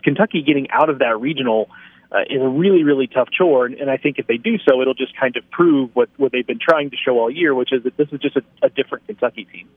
Kentucky 0.03 0.43
getting 0.43 0.69
out 0.69 0.89
of 0.89 0.99
that 0.99 1.19
regional 1.19 1.69
uh, 2.11 2.21
is 2.29 2.41
a 2.41 2.47
really, 2.47 2.83
really 2.83 3.07
tough 3.07 3.29
chore. 3.31 3.65
And, 3.65 3.75
and 3.75 3.89
I 3.89 3.97
think 3.97 4.19
if 4.19 4.27
they 4.27 4.37
do 4.37 4.57
so, 4.67 4.81
it'll 4.81 4.93
just 4.93 5.17
kind 5.17 5.35
of 5.37 5.49
prove 5.51 5.91
what, 5.93 6.09
what 6.17 6.31
they've 6.31 6.45
been 6.45 6.59
trying 6.59 6.89
to 6.91 6.97
show 6.97 7.19
all 7.19 7.29
year, 7.29 7.53
which 7.53 7.71
is 7.71 7.83
that 7.83 7.97
this 7.97 8.07
is 8.11 8.19
just 8.19 8.35
a, 8.35 8.43
a 8.63 8.69
different 8.69 9.07
Kentucky 9.07 9.45
team. 9.45 9.67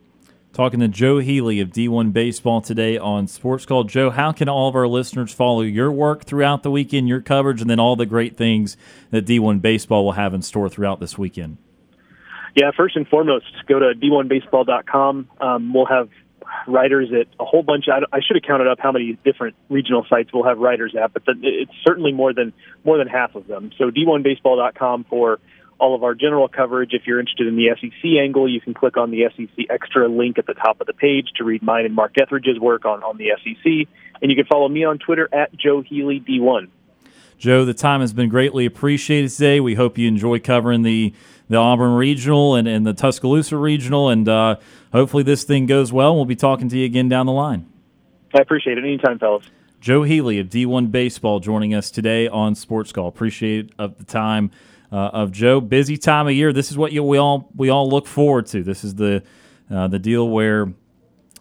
Talking 0.53 0.81
to 0.81 0.89
Joe 0.89 1.19
Healy 1.19 1.61
of 1.61 1.69
D1 1.69 2.13
Baseball 2.13 2.61
today 2.61 2.99
on 2.99 3.29
Sports 3.29 3.67
Call. 3.67 3.85
Joe, 3.85 4.11
how 4.11 4.33
can 4.33 4.49
all 4.49 4.69
of 4.69 4.75
our 4.75 4.89
listeners 4.89 5.33
follow 5.33 5.61
your 5.61 5.93
work 5.93 6.25
throughout 6.25 6.63
the 6.63 6.71
weekend, 6.71 7.09
your 7.09 7.21
coverage, 7.21 7.61
and 7.61 7.69
then 7.71 7.79
all 7.79 7.97
the 7.97 8.07
great 8.07 8.37
things 8.37 8.77
that 9.11 9.27
D1 9.27 9.61
Baseball 9.61 10.05
will 10.05 10.13
have 10.13 10.35
in 10.35 10.43
store 10.43 10.69
throughout 10.69 11.01
this 11.01 11.17
weekend? 11.17 11.59
Yeah, 12.57 12.71
first 12.77 12.97
and 12.97 13.07
foremost, 13.07 13.45
go 13.69 13.79
to 13.79 13.95
d1baseball.com. 13.95 15.29
Um, 15.41 15.73
we'll 15.73 15.87
have 15.87 16.09
writers 16.67 17.09
at 17.13 17.27
a 17.41 17.45
whole 17.45 17.63
bunch. 17.63 17.87
I, 17.89 18.01
I 18.13 18.21
should 18.21 18.37
have 18.37 18.43
counted 18.43 18.69
up 18.69 18.79
how 18.81 18.93
many 18.93 19.19
different 19.25 19.57
regional 19.69 20.05
sites 20.09 20.31
we'll 20.33 20.45
have 20.45 20.59
writers 20.59 20.95
at, 21.01 21.13
but 21.13 21.25
the, 21.25 21.35
it's 21.43 21.73
certainly 21.87 22.13
more 22.13 22.33
than 22.33 22.53
more 22.85 22.99
than 22.99 23.09
half 23.09 23.35
of 23.35 23.47
them. 23.47 23.71
So 23.79 23.91
d1baseball.com 23.91 25.05
for 25.09 25.39
all 25.79 25.95
of 25.95 26.03
our 26.03 26.15
general 26.15 26.49
coverage. 26.49 26.91
If 26.93 27.07
you're 27.07 27.21
interested 27.21 27.47
in 27.47 27.57
the 27.57 27.69
SEC 27.81 28.05
angle, 28.21 28.49
you 28.49 28.61
can 28.61 28.75
click 28.75 28.97
on 28.97 29.11
the 29.11 29.29
SEC 29.37 29.67
extra 29.71 30.09
link 30.09 30.39
at 30.39 30.47
the 30.47 30.55
top 30.55 30.81
of 30.81 30.87
the 30.87 30.93
page 30.93 31.29
to 31.37 31.45
read 31.45 31.63
mine 31.63 31.85
and 31.85 31.95
Mark 31.95 32.15
Etheridge's 32.21 32.59
work 32.59 32.85
on, 32.85 33.03
on 33.03 33.17
the 33.17 33.31
SEC. 33.43 33.89
And 34.21 34.31
you 34.31 34.37
can 34.37 34.47
follow 34.47 34.69
me 34.69 34.85
on 34.85 34.99
Twitter 34.99 35.29
at 35.33 35.55
Joe 35.57 35.83
Healy 35.83 36.21
D1. 36.21 36.69
Joe, 37.39 37.65
the 37.65 37.75
time 37.75 38.01
has 38.01 38.13
been 38.13 38.29
greatly 38.29 38.67
appreciated 38.67 39.31
today. 39.31 39.61
We 39.61 39.77
hope 39.77 39.97
you 39.97 40.09
enjoy 40.09 40.41
covering 40.41 40.83
the 40.83 41.15
the 41.49 41.57
Auburn 41.57 41.95
Regional 41.95 42.55
and, 42.55 42.69
and 42.69 42.87
the 42.87 42.93
Tuscaloosa 42.93 43.57
Regional. 43.57 44.09
And 44.09 44.29
uh, 44.29 44.57
hopefully 44.93 45.23
this 45.23 45.45
thing 45.45 45.67
goes 45.67 45.93
well. 45.93 46.15
We'll 46.15 46.25
be 46.25 46.37
talking 46.37 46.69
to 46.69 46.79
you 46.79 46.85
again 46.85 47.09
down 47.09 47.27
the 47.27 47.33
line. 47.33 47.71
I 48.35 48.41
appreciate 48.41 48.79
it. 48.79 48.85
Anytime, 48.85 49.19
fellas. 49.19 49.45
Joe 49.81 50.03
Healy 50.03 50.39
of 50.39 50.49
D1 50.49 50.91
Baseball 50.91 51.41
joining 51.41 51.73
us 51.73 51.91
today 51.91 52.27
on 52.29 52.55
Sports 52.55 52.93
Call. 52.93 53.07
Appreciate 53.09 53.73
of 53.79 53.97
the 53.97 54.05
time 54.05 54.51
uh, 54.91 54.97
of 54.97 55.31
Joe. 55.33 55.61
Busy 55.61 55.97
time 55.97 56.27
of 56.27 56.33
year. 56.33 56.53
This 56.53 56.71
is 56.71 56.77
what 56.77 56.93
you, 56.93 57.03
we 57.05 57.17
all 57.17 57.49
we 57.55 57.69
all 57.71 57.89
look 57.89 58.07
forward 58.07 58.47
to. 58.47 58.63
This 58.63 58.83
is 58.83 58.97
the 58.97 59.23
uh, 59.71 59.87
the 59.87 59.99
deal 59.99 60.29
where, 60.29 60.73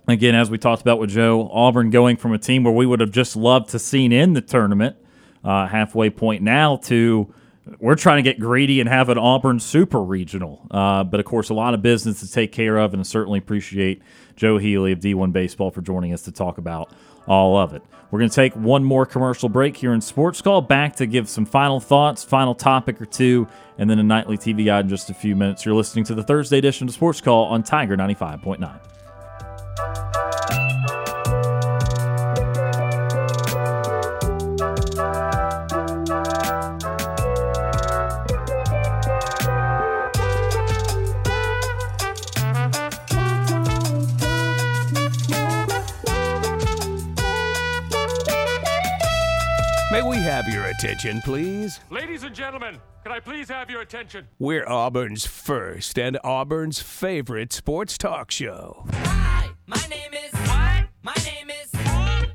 again, 0.08 0.36
as 0.36 0.52
we 0.52 0.58
talked 0.58 0.82
about 0.82 1.00
with 1.00 1.10
Joe, 1.10 1.50
Auburn 1.52 1.90
going 1.90 2.16
from 2.18 2.34
a 2.34 2.38
team 2.38 2.64
where 2.64 2.74
we 2.74 2.86
would 2.86 3.00
have 3.00 3.12
just 3.12 3.36
loved 3.36 3.70
to 3.70 3.80
seen 3.80 4.12
in 4.12 4.34
the 4.34 4.42
tournament 4.42 4.98
uh, 5.44 5.66
halfway 5.68 6.10
point 6.10 6.44
now 6.44 6.76
to 6.76 7.34
we're 7.80 7.96
trying 7.96 8.18
to 8.18 8.30
get 8.30 8.40
greedy 8.40 8.80
and 8.80 8.90
have 8.90 9.10
an 9.10 9.18
Auburn 9.18 9.60
super 9.60 10.02
regional. 10.02 10.66
Uh, 10.72 11.04
but 11.04 11.20
of 11.20 11.26
course, 11.26 11.50
a 11.50 11.54
lot 11.54 11.74
of 11.74 11.82
business 11.82 12.20
to 12.22 12.32
take 12.32 12.52
care 12.52 12.78
of, 12.78 12.94
and 12.94 13.00
I 13.00 13.04
certainly 13.04 13.40
appreciate 13.40 14.02
Joe 14.36 14.58
Healy 14.58 14.92
of 14.92 15.00
D1 15.00 15.34
Baseball 15.34 15.72
for 15.72 15.82
joining 15.82 16.14
us 16.14 16.24
to 16.24 16.32
talk 16.32 16.58
about 16.58 16.92
all 17.28 17.58
of 17.58 17.74
it. 17.74 17.82
We're 18.10 18.20
going 18.20 18.30
to 18.30 18.36
take 18.36 18.56
one 18.56 18.84
more 18.84 19.06
commercial 19.06 19.50
break 19.50 19.76
here 19.76 19.94
in 19.94 20.00
Sports 20.00 20.42
Call, 20.42 20.62
back 20.62 20.96
to 20.98 21.06
give 21.06 21.28
some 21.28 21.46
final 21.46 21.80
thoughts, 21.80 22.24
final 22.24 22.56
topic 22.56 23.02
or 23.02 23.06
two, 23.06 23.48
and 23.78 23.90
then 23.90 24.00
a 24.00 24.04
nightly 24.04 24.38
TV 24.38 24.66
guide 24.66 24.86
in 24.86 24.90
just 24.90 25.10
a 25.10 25.14
few 25.14 25.36
minutes. 25.36 25.66
You're 25.66 25.76
listening 25.76 26.06
to 26.06 26.16
the 26.16 26.24
Thursday 26.24 26.58
edition 26.58 26.88
of 26.88 26.94
Sports 26.94 27.20
Call 27.20 27.46
on 27.46 27.64
Tiger 27.64 27.98
95.9. 27.98 30.27
attention, 50.78 51.22
please? 51.22 51.80
Ladies 51.90 52.22
and 52.24 52.36
gentlemen, 52.36 52.78
can 53.04 53.12
I 53.12 53.20
please 53.20 53.50
have 53.50 53.70
your 53.70 53.82
attention? 53.82 54.28
We're 54.38 54.68
Auburn's 54.68 55.26
first 55.26 55.98
and 55.98 56.20
Auburn's 56.24 56.80
favorite 56.80 57.52
sports 57.52 57.98
talk 57.98 58.30
show. 58.30 58.86
Hi, 58.92 59.50
my 59.66 59.82
name 59.90 60.14
is. 60.14 60.32
What? 60.34 60.86
My 61.02 61.16
name 61.26 61.50
is. 61.50 61.74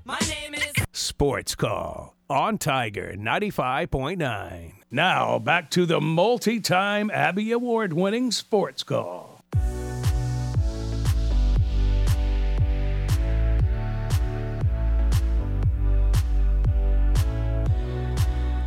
My 0.04 0.18
name 0.28 0.54
is. 0.54 0.72
Sports 0.92 1.54
Call 1.54 2.16
on 2.28 2.58
Tiger 2.58 3.14
95.9. 3.16 4.72
Now 4.90 5.38
back 5.38 5.70
to 5.70 5.86
the 5.86 6.00
multi 6.00 6.58
time 6.58 7.12
Abby 7.12 7.52
Award 7.52 7.92
winning 7.92 8.32
Sports 8.32 8.82
Call. 8.82 9.31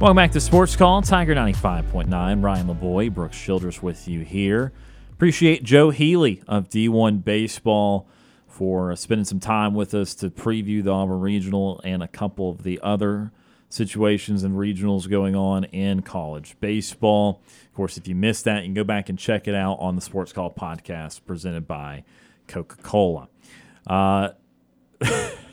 Welcome 0.01 0.17
back 0.17 0.31
to 0.33 0.41
Sports 0.41 0.75
Call, 0.75 1.01
Tiger 1.01 1.33
95.9. 1.33 2.43
Ryan 2.43 2.67
Lavoie, 2.67 3.11
Brooks 3.11 3.39
Childress 3.39 3.81
with 3.81 4.09
you 4.09 4.19
here. 4.21 4.73
Appreciate 5.13 5.63
Joe 5.63 5.89
Healy 5.89 6.43
of 6.47 6.69
D1 6.69 7.23
Baseball 7.23 8.05
for 8.45 8.93
spending 8.97 9.23
some 9.23 9.39
time 9.39 9.73
with 9.73 9.93
us 9.93 10.13
to 10.15 10.29
preview 10.29 10.83
the 10.83 10.91
Auburn 10.91 11.21
Regional 11.21 11.79
and 11.85 12.03
a 12.03 12.09
couple 12.09 12.49
of 12.49 12.63
the 12.63 12.77
other 12.83 13.31
situations 13.69 14.43
and 14.43 14.55
regionals 14.55 15.09
going 15.09 15.33
on 15.33 15.63
in 15.65 16.01
college 16.01 16.57
baseball. 16.59 17.41
Of 17.69 17.73
course, 17.73 17.97
if 17.97 18.05
you 18.05 18.15
missed 18.15 18.43
that, 18.43 18.63
you 18.63 18.67
can 18.67 18.73
go 18.73 18.83
back 18.83 19.07
and 19.07 19.17
check 19.17 19.47
it 19.47 19.55
out 19.55 19.75
on 19.75 19.95
the 19.95 20.01
Sports 20.01 20.33
Call 20.33 20.51
podcast 20.51 21.21
presented 21.25 21.67
by 21.67 22.03
Coca 22.47 22.75
Cola. 22.83 23.29
Uh, 23.87 24.29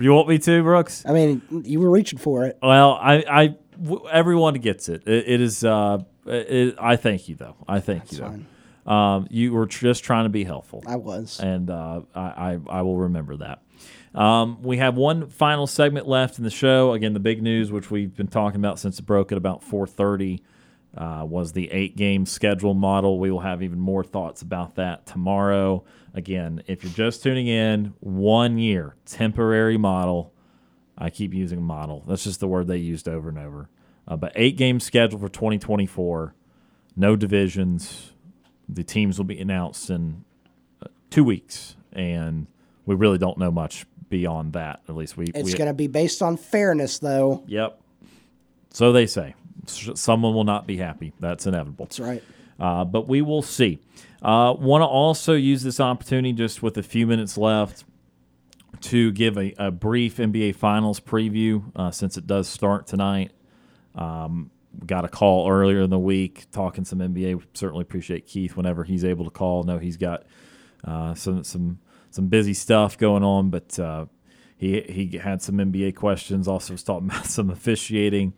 you 0.00 0.12
want 0.12 0.28
me 0.28 0.38
to, 0.38 0.62
Brooks? 0.62 1.04
I 1.06 1.12
mean, 1.12 1.42
you 1.64 1.80
were 1.80 1.90
reaching 1.90 2.18
for 2.18 2.44
it. 2.46 2.58
Well, 2.62 2.92
I, 3.00 3.24
I 3.28 3.46
w- 3.80 4.06
everyone 4.10 4.54
gets 4.54 4.88
it. 4.88 5.06
It, 5.06 5.28
it 5.28 5.40
is. 5.40 5.64
Uh, 5.64 5.98
it, 6.26 6.74
I 6.80 6.96
thank 6.96 7.28
you 7.28 7.34
though. 7.36 7.56
I 7.68 7.80
thank 7.80 8.04
That's 8.04 8.12
you. 8.14 8.18
Though. 8.18 8.24
fine. 8.26 8.46
Um, 8.86 9.26
you 9.30 9.52
were 9.52 9.66
just 9.66 10.04
trying 10.04 10.24
to 10.24 10.30
be 10.30 10.44
helpful. 10.44 10.82
I 10.86 10.96
was. 10.96 11.40
and 11.40 11.70
uh, 11.70 12.02
I, 12.14 12.20
I 12.20 12.58
I 12.68 12.82
will 12.82 12.96
remember 12.98 13.36
that. 13.38 13.60
Um, 14.14 14.62
we 14.62 14.76
have 14.76 14.94
one 14.96 15.28
final 15.28 15.66
segment 15.66 16.06
left 16.06 16.38
in 16.38 16.44
the 16.44 16.50
show. 16.50 16.92
Again, 16.92 17.14
the 17.14 17.20
big 17.20 17.42
news, 17.42 17.72
which 17.72 17.90
we've 17.90 18.14
been 18.14 18.28
talking 18.28 18.60
about 18.60 18.78
since 18.78 18.98
it 18.98 19.06
broke 19.06 19.32
at 19.32 19.38
about 19.38 19.62
4:30, 19.62 20.40
uh, 20.96 21.24
was 21.28 21.52
the 21.52 21.70
eight-game 21.72 22.24
schedule 22.26 22.74
model. 22.74 23.18
We 23.18 23.30
will 23.32 23.40
have 23.40 23.62
even 23.62 23.80
more 23.80 24.04
thoughts 24.04 24.40
about 24.42 24.76
that 24.76 25.06
tomorrow. 25.06 25.82
Again, 26.14 26.62
if 26.68 26.84
you're 26.84 26.92
just 26.92 27.22
tuning 27.22 27.48
in, 27.48 27.94
one 28.00 28.58
year 28.58 28.94
temporary 29.04 29.76
model. 29.76 30.32
I 30.96 31.10
keep 31.10 31.34
using 31.34 31.60
model. 31.60 32.04
That's 32.06 32.22
just 32.22 32.38
the 32.38 32.46
word 32.46 32.68
they 32.68 32.76
used 32.76 33.08
over 33.08 33.28
and 33.28 33.38
over. 33.38 33.68
Uh, 34.06 34.16
but 34.16 34.32
eight 34.36 34.56
games 34.56 34.84
scheduled 34.84 35.20
for 35.20 35.28
2024. 35.28 36.34
No 36.96 37.16
divisions. 37.16 38.12
The 38.68 38.84
teams 38.84 39.18
will 39.18 39.24
be 39.24 39.40
announced 39.40 39.90
in 39.90 40.24
uh, 40.80 40.86
two 41.10 41.24
weeks, 41.24 41.74
and 41.92 42.46
we 42.86 42.94
really 42.94 43.18
don't 43.18 43.38
know 43.38 43.50
much 43.50 43.86
beyond 44.08 44.52
that. 44.52 44.82
At 44.88 44.94
least 44.94 45.16
we. 45.16 45.26
It's 45.34 45.54
going 45.54 45.66
to 45.66 45.74
be 45.74 45.88
based 45.88 46.22
on 46.22 46.36
fairness, 46.36 46.98
though. 47.00 47.42
Yep. 47.48 47.80
So 48.70 48.92
they 48.92 49.06
say. 49.06 49.34
Someone 49.66 50.34
will 50.34 50.44
not 50.44 50.66
be 50.66 50.76
happy. 50.76 51.12
That's 51.20 51.46
inevitable. 51.46 51.86
That's 51.86 51.98
right. 51.98 52.22
Uh, 52.58 52.84
but 52.84 53.08
we 53.08 53.22
will 53.22 53.42
see. 53.42 53.80
Uh, 54.22 54.54
Want 54.58 54.82
to 54.82 54.86
also 54.86 55.34
use 55.34 55.62
this 55.62 55.80
opportunity, 55.80 56.32
just 56.32 56.62
with 56.62 56.76
a 56.78 56.82
few 56.82 57.06
minutes 57.06 57.36
left, 57.36 57.84
to 58.82 59.12
give 59.12 59.36
a, 59.36 59.54
a 59.58 59.70
brief 59.70 60.16
NBA 60.16 60.56
Finals 60.56 61.00
preview 61.00 61.64
uh, 61.76 61.90
since 61.90 62.16
it 62.16 62.26
does 62.26 62.48
start 62.48 62.86
tonight. 62.86 63.32
Um, 63.94 64.50
got 64.86 65.04
a 65.04 65.08
call 65.08 65.48
earlier 65.50 65.82
in 65.82 65.90
the 65.90 65.98
week 65.98 66.46
talking 66.50 66.84
some 66.84 66.98
NBA. 66.98 67.42
Certainly 67.54 67.82
appreciate 67.82 68.26
Keith 68.26 68.56
whenever 68.56 68.84
he's 68.84 69.04
able 69.04 69.24
to 69.24 69.30
call. 69.30 69.64
know 69.64 69.78
he's 69.78 69.96
got 69.96 70.24
uh, 70.84 71.14
some 71.14 71.44
some 71.44 71.78
some 72.10 72.28
busy 72.28 72.54
stuff 72.54 72.98
going 72.98 73.22
on, 73.24 73.50
but 73.50 73.78
uh, 73.78 74.06
he 74.56 74.80
he 74.82 75.18
had 75.18 75.42
some 75.42 75.56
NBA 75.56 75.94
questions. 75.94 76.48
Also 76.48 76.74
was 76.74 76.82
talking 76.82 77.08
about 77.10 77.26
some 77.26 77.50
officiating 77.50 78.34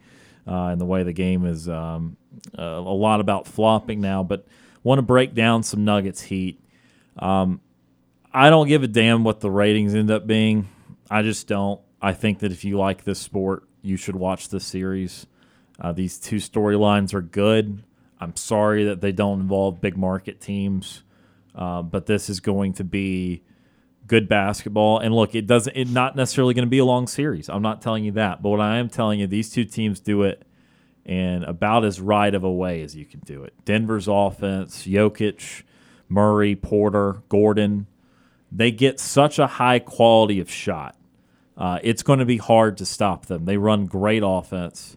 uh, 0.47 0.66
and 0.66 0.81
the 0.81 0.85
way 0.85 1.02
the 1.02 1.12
game 1.12 1.44
is 1.44 1.68
um, 1.68 2.16
uh, 2.59 2.62
a 2.62 2.81
lot 2.81 3.20
about 3.20 3.47
flopping 3.47 4.01
now. 4.01 4.23
But 4.23 4.47
want 4.82 4.98
to 4.98 5.02
break 5.02 5.35
down 5.35 5.62
some 5.62 5.85
Nuggets 5.85 6.23
Heat. 6.23 6.60
Um, 7.18 7.60
I 8.32 8.51
don't 8.51 8.68
give 8.68 8.82
a 8.82 8.89
damn 8.89 9.24
what 9.24 9.40
the 9.40 9.51
ratings 9.51 9.94
end 9.94 10.10
up 10.10 10.27
being. 10.27 10.68
I 11.10 11.23
just 11.23 11.48
don't. 11.48 11.81
I 12.01 12.12
think 12.12 12.40
that 12.40 12.52
if 12.52 12.64
you 12.64 12.78
like 12.78 13.05
this 13.05 13.18
sport, 13.18 13.64
you 13.82 13.97
should 13.97 14.16
watch 14.16 14.48
this 14.48 14.64
series. 14.64 15.27
Uh, 15.81 15.93
these 15.93 16.18
two 16.18 16.36
storylines 16.36 17.14
are 17.14 17.23
good. 17.23 17.82
I'm 18.20 18.36
sorry 18.36 18.85
that 18.85 19.01
they 19.01 19.12
don't 19.12 19.40
involve 19.40 19.81
big 19.81 19.97
market 19.97 20.40
teams, 20.40 21.02
uh, 21.55 21.82
but 21.82 22.06
this 22.06 22.31
is 22.31 22.40
going 22.40 22.74
to 22.74 22.85
be 22.85 23.43
good 24.07 24.28
basketball. 24.28 24.99
And 24.99 25.15
look, 25.15 25.35
it 25.35 25.47
doesn't. 25.47 25.77
It's 25.77 25.91
not 25.91 26.16
necessarily 26.16 26.55
going 26.55 26.66
to 26.66 26.70
be 26.70 26.78
a 26.78 26.85
long 26.85 27.07
series. 27.07 27.49
I'm 27.49 27.62
not 27.62 27.83
telling 27.83 28.05
you 28.05 28.12
that, 28.12 28.43
but 28.43 28.51
what 28.51 28.61
I 28.61 28.78
am 28.78 28.89
telling 28.89 29.20
you, 29.20 29.27
these 29.27 29.51
two 29.51 29.65
teams 29.65 30.01
do 30.01 30.23
it 30.23 30.43
in 31.05 31.45
about 31.45 31.85
as 31.85 32.01
right 32.01 32.35
of 32.35 32.43
a 32.43 32.51
way 32.51 32.83
as 32.83 32.97
you 32.97 33.05
can 33.05 33.20
do 33.20 33.45
it. 33.45 33.55
Denver's 33.65 34.09
offense, 34.09 34.87
Jokic, 34.87 35.62
Murray, 36.09 36.57
Porter, 36.57 37.23
Gordon, 37.28 37.87
they 38.51 38.70
get 38.70 38.99
such 38.99 39.39
a 39.39 39.47
high 39.47 39.78
quality 39.78 40.41
of 40.41 40.51
shot. 40.51 40.97
Uh, 41.57 41.78
it's 41.83 42.03
going 42.03 42.19
to 42.19 42.24
be 42.24 42.37
hard 42.37 42.77
to 42.78 42.85
stop 42.85 43.27
them. 43.27 43.45
They 43.45 43.57
run 43.57 43.87
great 43.87 44.23
offense, 44.24 44.97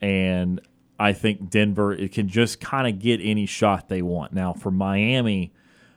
and 0.00 0.60
I 0.98 1.12
think 1.12 1.48
Denver 1.48 1.92
it 1.92 2.12
can 2.12 2.28
just 2.28 2.60
kind 2.60 2.88
of 2.88 3.00
get 3.00 3.20
any 3.22 3.46
shot 3.46 3.88
they 3.88 4.02
want. 4.02 4.32
Now 4.32 4.52
for 4.52 4.70
Miami, 4.70 5.52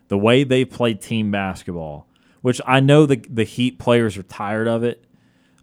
the 0.07 0.17
way 0.17 0.43
they 0.43 0.65
played 0.65 1.01
team 1.01 1.31
basketball, 1.31 2.07
which 2.45 2.61
I 2.63 2.79
know 2.79 3.07
the 3.07 3.15
the 3.27 3.43
Heat 3.43 3.79
players 3.79 4.17
are 4.17 4.23
tired 4.23 4.67
of 4.67 4.83
it, 4.83 5.03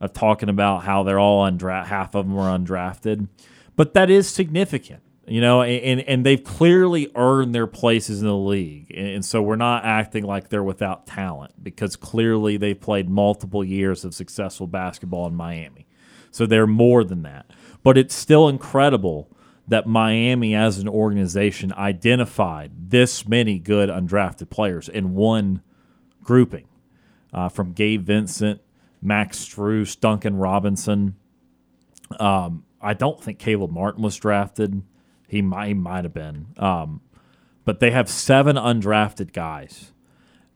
of 0.00 0.12
talking 0.12 0.48
about 0.48 0.82
how 0.82 1.04
they're 1.04 1.20
all 1.20 1.48
undra- 1.48 1.86
half 1.86 2.16
of 2.16 2.26
them 2.26 2.36
are 2.36 2.59
undrafted, 2.59 3.28
but 3.76 3.94
that 3.94 4.10
is 4.10 4.28
significant 4.28 5.00
you 5.28 5.40
know, 5.40 5.62
and, 5.62 6.00
and 6.00 6.26
they've 6.26 6.42
clearly 6.42 7.09
earned 7.14 7.54
their 7.54 7.68
places 7.68 8.20
in 8.20 8.26
the 8.26 8.36
league. 8.36 8.92
And 8.92 9.24
so 9.24 9.40
we're 9.40 9.54
not 9.54 9.84
acting 9.84 10.24
like 10.24 10.48
they're 10.48 10.64
without 10.64 11.06
talent 11.06 11.62
because 11.62 11.94
clearly 11.94 12.56
they've 12.56 12.78
played 12.78 13.09
multiple 13.09 13.62
years 13.62 14.04
of 14.04 14.14
successful 14.14 14.66
basketball 14.66 15.28
in 15.28 15.36
Miami. 15.36 15.86
So 16.32 16.44
they're 16.44 16.66
more 16.66 17.04
than 17.04 17.22
that. 17.22 17.46
But 17.84 17.96
it's 17.96 18.16
still 18.16 18.48
incredible 18.48 19.30
that 19.68 19.86
Miami 19.86 20.56
as 20.56 20.78
an 20.78 20.88
organization 20.88 21.72
identified 21.74 22.90
this 22.90 23.28
many 23.28 23.60
good 23.60 23.88
undrafted 23.88 24.50
players 24.50 24.88
in 24.88 25.14
one 25.14 25.62
grouping 26.24 26.66
uh, 27.32 27.48
from 27.48 27.72
Gabe 27.72 28.04
Vincent, 28.04 28.60
Max 29.00 29.38
Strus, 29.38 29.98
Duncan 29.98 30.36
Robinson. 30.36 31.16
Um, 32.18 32.64
I 32.80 32.94
don't 32.94 33.22
think 33.22 33.38
Caleb 33.38 33.70
Martin 33.70 34.02
was 34.02 34.16
drafted. 34.16 34.82
He 35.28 35.40
might, 35.40 35.68
he 35.68 35.74
might 35.74 36.04
have 36.04 36.14
been. 36.14 36.48
Um, 36.59 37.00
but 37.64 37.80
they 37.80 37.90
have 37.90 38.09
seven 38.09 38.56
undrafted 38.56 39.32
guys, 39.32 39.92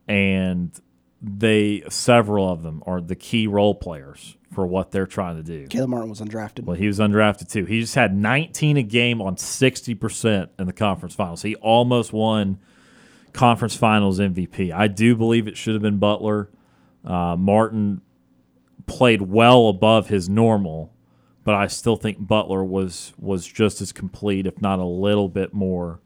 and 0.08 0.78
they 1.22 1.82
several 1.88 2.50
of 2.50 2.62
them 2.62 2.82
are 2.86 3.00
the 3.00 3.16
key 3.16 3.46
role 3.46 3.74
players 3.74 4.36
for 4.52 4.66
what 4.66 4.90
they're 4.90 5.06
trying 5.06 5.36
to 5.36 5.42
do. 5.42 5.66
Caleb 5.68 5.90
Martin 5.90 6.10
was 6.10 6.20
undrafted. 6.20 6.64
Well, 6.64 6.76
he 6.76 6.86
was 6.86 6.98
undrafted 6.98 7.50
too. 7.50 7.64
He 7.64 7.80
just 7.80 7.94
had 7.94 8.16
19 8.16 8.76
a 8.76 8.82
game 8.82 9.20
on 9.20 9.36
60% 9.36 10.48
in 10.58 10.66
the 10.66 10.72
conference 10.72 11.14
finals. 11.14 11.42
He 11.42 11.54
almost 11.56 12.12
won 12.12 12.58
conference 13.32 13.76
finals 13.76 14.18
MVP. 14.18 14.72
I 14.72 14.88
do 14.88 15.14
believe 15.14 15.46
it 15.46 15.56
should 15.56 15.74
have 15.74 15.82
been 15.82 15.98
Butler. 15.98 16.48
Uh, 17.06 17.36
Martin 17.36 18.00
played 18.86 19.22
well 19.22 19.68
above 19.68 20.08
his 20.08 20.28
normal, 20.28 20.92
but 21.44 21.54
I 21.54 21.66
still 21.66 21.96
think 21.96 22.26
Butler 22.26 22.64
was 22.64 23.12
was 23.18 23.46
just 23.46 23.80
as 23.80 23.92
complete, 23.92 24.46
if 24.46 24.60
not 24.60 24.78
a 24.78 24.84
little 24.84 25.28
bit 25.28 25.54
more 25.54 26.00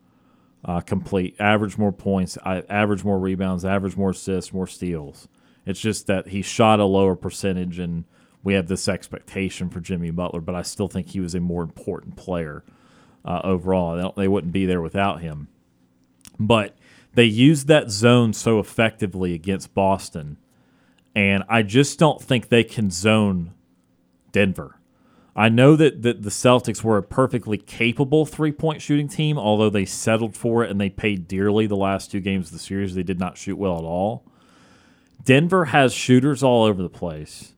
uh, 0.64 0.81
complete. 0.81 1.36
Average 1.39 1.78
more 1.78 1.93
points, 1.93 2.36
average 2.44 3.05
more 3.05 3.18
rebounds, 3.18 3.64
average 3.64 3.97
more 3.97 4.10
assists, 4.10 4.52
more 4.52 4.66
steals. 4.66 5.28
It's 5.66 5.81
just 5.81 6.06
that 6.06 6.28
he 6.28 6.43
shot 6.43 6.81
a 6.81 6.85
lower 6.85 7.16
percentage, 7.16 7.78
and 7.78 8.05
we 8.43 8.55
have 8.55 8.68
this 8.68 8.89
expectation 8.89 9.68
for 9.68 9.81
Jimmy 9.81 10.10
Butler. 10.10 10.40
But 10.40 10.55
I 10.55 10.62
still 10.62 10.89
think 10.89 11.09
he 11.09 11.20
was 11.20 11.35
a 11.35 11.40
more 11.40 11.62
important 11.62 12.16
player 12.16 12.64
uh, 13.24 13.40
overall. 13.44 13.97
They, 13.97 14.22
they 14.22 14.28
wouldn't 14.28 14.52
be 14.52 14.66
there 14.66 14.82
without 14.82 15.20
him. 15.20 15.48
But 16.39 16.77
they 17.14 17.24
used 17.24 17.66
that 17.68 17.90
zone 17.90 18.32
so 18.32 18.59
effectively 18.59 19.35
against 19.35 19.74
Boston, 19.74 20.39
and 21.15 21.45
I 21.49 21.62
just 21.62 21.99
don't 21.99 22.23
think 22.23 22.49
they 22.49 22.65
can 22.65 22.91
zone 22.91 23.55
Denver. 24.32 24.77
I 25.35 25.49
know 25.49 25.77
that, 25.77 26.03
that 26.03 26.23
the 26.23 26.31
Celtics 26.31 26.82
were 26.82 26.99
a 26.99 27.03
perfectly 27.03 27.57
capable 27.57 28.27
three 28.27 28.53
point 28.53 28.82
shooting 28.82 29.09
team, 29.09 29.39
although 29.39 29.70
they 29.70 29.85
settled 29.85 30.37
for 30.37 30.65
it 30.65 30.70
and 30.70 30.81
they 30.81 30.91
paid 30.91 31.28
dearly 31.28 31.66
the 31.66 31.77
last 31.77 32.11
two 32.11 32.20
games 32.20 32.49
of 32.49 32.53
the 32.53 32.59
series. 32.59 32.95
They 32.95 33.03
did 33.03 33.19
not 33.19 33.39
shoot 33.39 33.57
well 33.57 33.78
at 33.78 33.85
all. 33.85 34.24
Denver 35.24 35.66
has 35.66 35.93
shooters 35.93 36.43
all 36.43 36.65
over 36.65 36.82
the 36.82 36.89
place. 36.89 37.55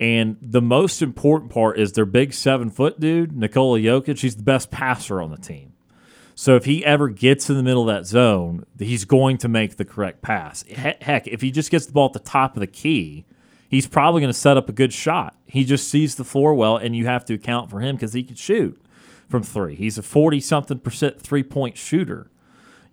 And 0.00 0.36
the 0.40 0.62
most 0.62 1.02
important 1.02 1.50
part 1.50 1.78
is 1.78 1.92
their 1.92 2.06
big 2.06 2.32
seven 2.32 2.70
foot 2.70 3.00
dude, 3.00 3.36
Nikola 3.36 3.80
Jokic. 3.80 4.20
He's 4.20 4.36
the 4.36 4.42
best 4.42 4.70
passer 4.70 5.20
on 5.20 5.30
the 5.30 5.36
team. 5.36 5.72
So 6.38 6.54
if 6.54 6.66
he 6.66 6.84
ever 6.84 7.08
gets 7.08 7.50
in 7.50 7.56
the 7.56 7.64
middle 7.64 7.90
of 7.90 7.96
that 7.96 8.06
zone, 8.06 8.64
he's 8.78 9.04
going 9.04 9.38
to 9.38 9.48
make 9.48 9.76
the 9.76 9.84
correct 9.84 10.22
pass. 10.22 10.62
Heck, 10.62 11.26
if 11.26 11.40
he 11.40 11.50
just 11.50 11.68
gets 11.68 11.86
the 11.86 11.92
ball 11.92 12.06
at 12.06 12.12
the 12.12 12.20
top 12.20 12.54
of 12.54 12.60
the 12.60 12.68
key, 12.68 13.24
he's 13.68 13.88
probably 13.88 14.20
going 14.20 14.32
to 14.32 14.38
set 14.38 14.56
up 14.56 14.68
a 14.68 14.72
good 14.72 14.92
shot. 14.92 15.34
He 15.46 15.64
just 15.64 15.88
sees 15.88 16.14
the 16.14 16.22
floor 16.22 16.54
well, 16.54 16.76
and 16.76 16.94
you 16.94 17.06
have 17.06 17.24
to 17.24 17.34
account 17.34 17.70
for 17.70 17.80
him 17.80 17.96
because 17.96 18.12
he 18.12 18.22
can 18.22 18.36
shoot 18.36 18.80
from 19.28 19.42
three. 19.42 19.74
He's 19.74 19.98
a 19.98 20.02
40 20.02 20.38
something 20.38 20.78
percent 20.78 21.20
three 21.20 21.42
point 21.42 21.76
shooter. 21.76 22.30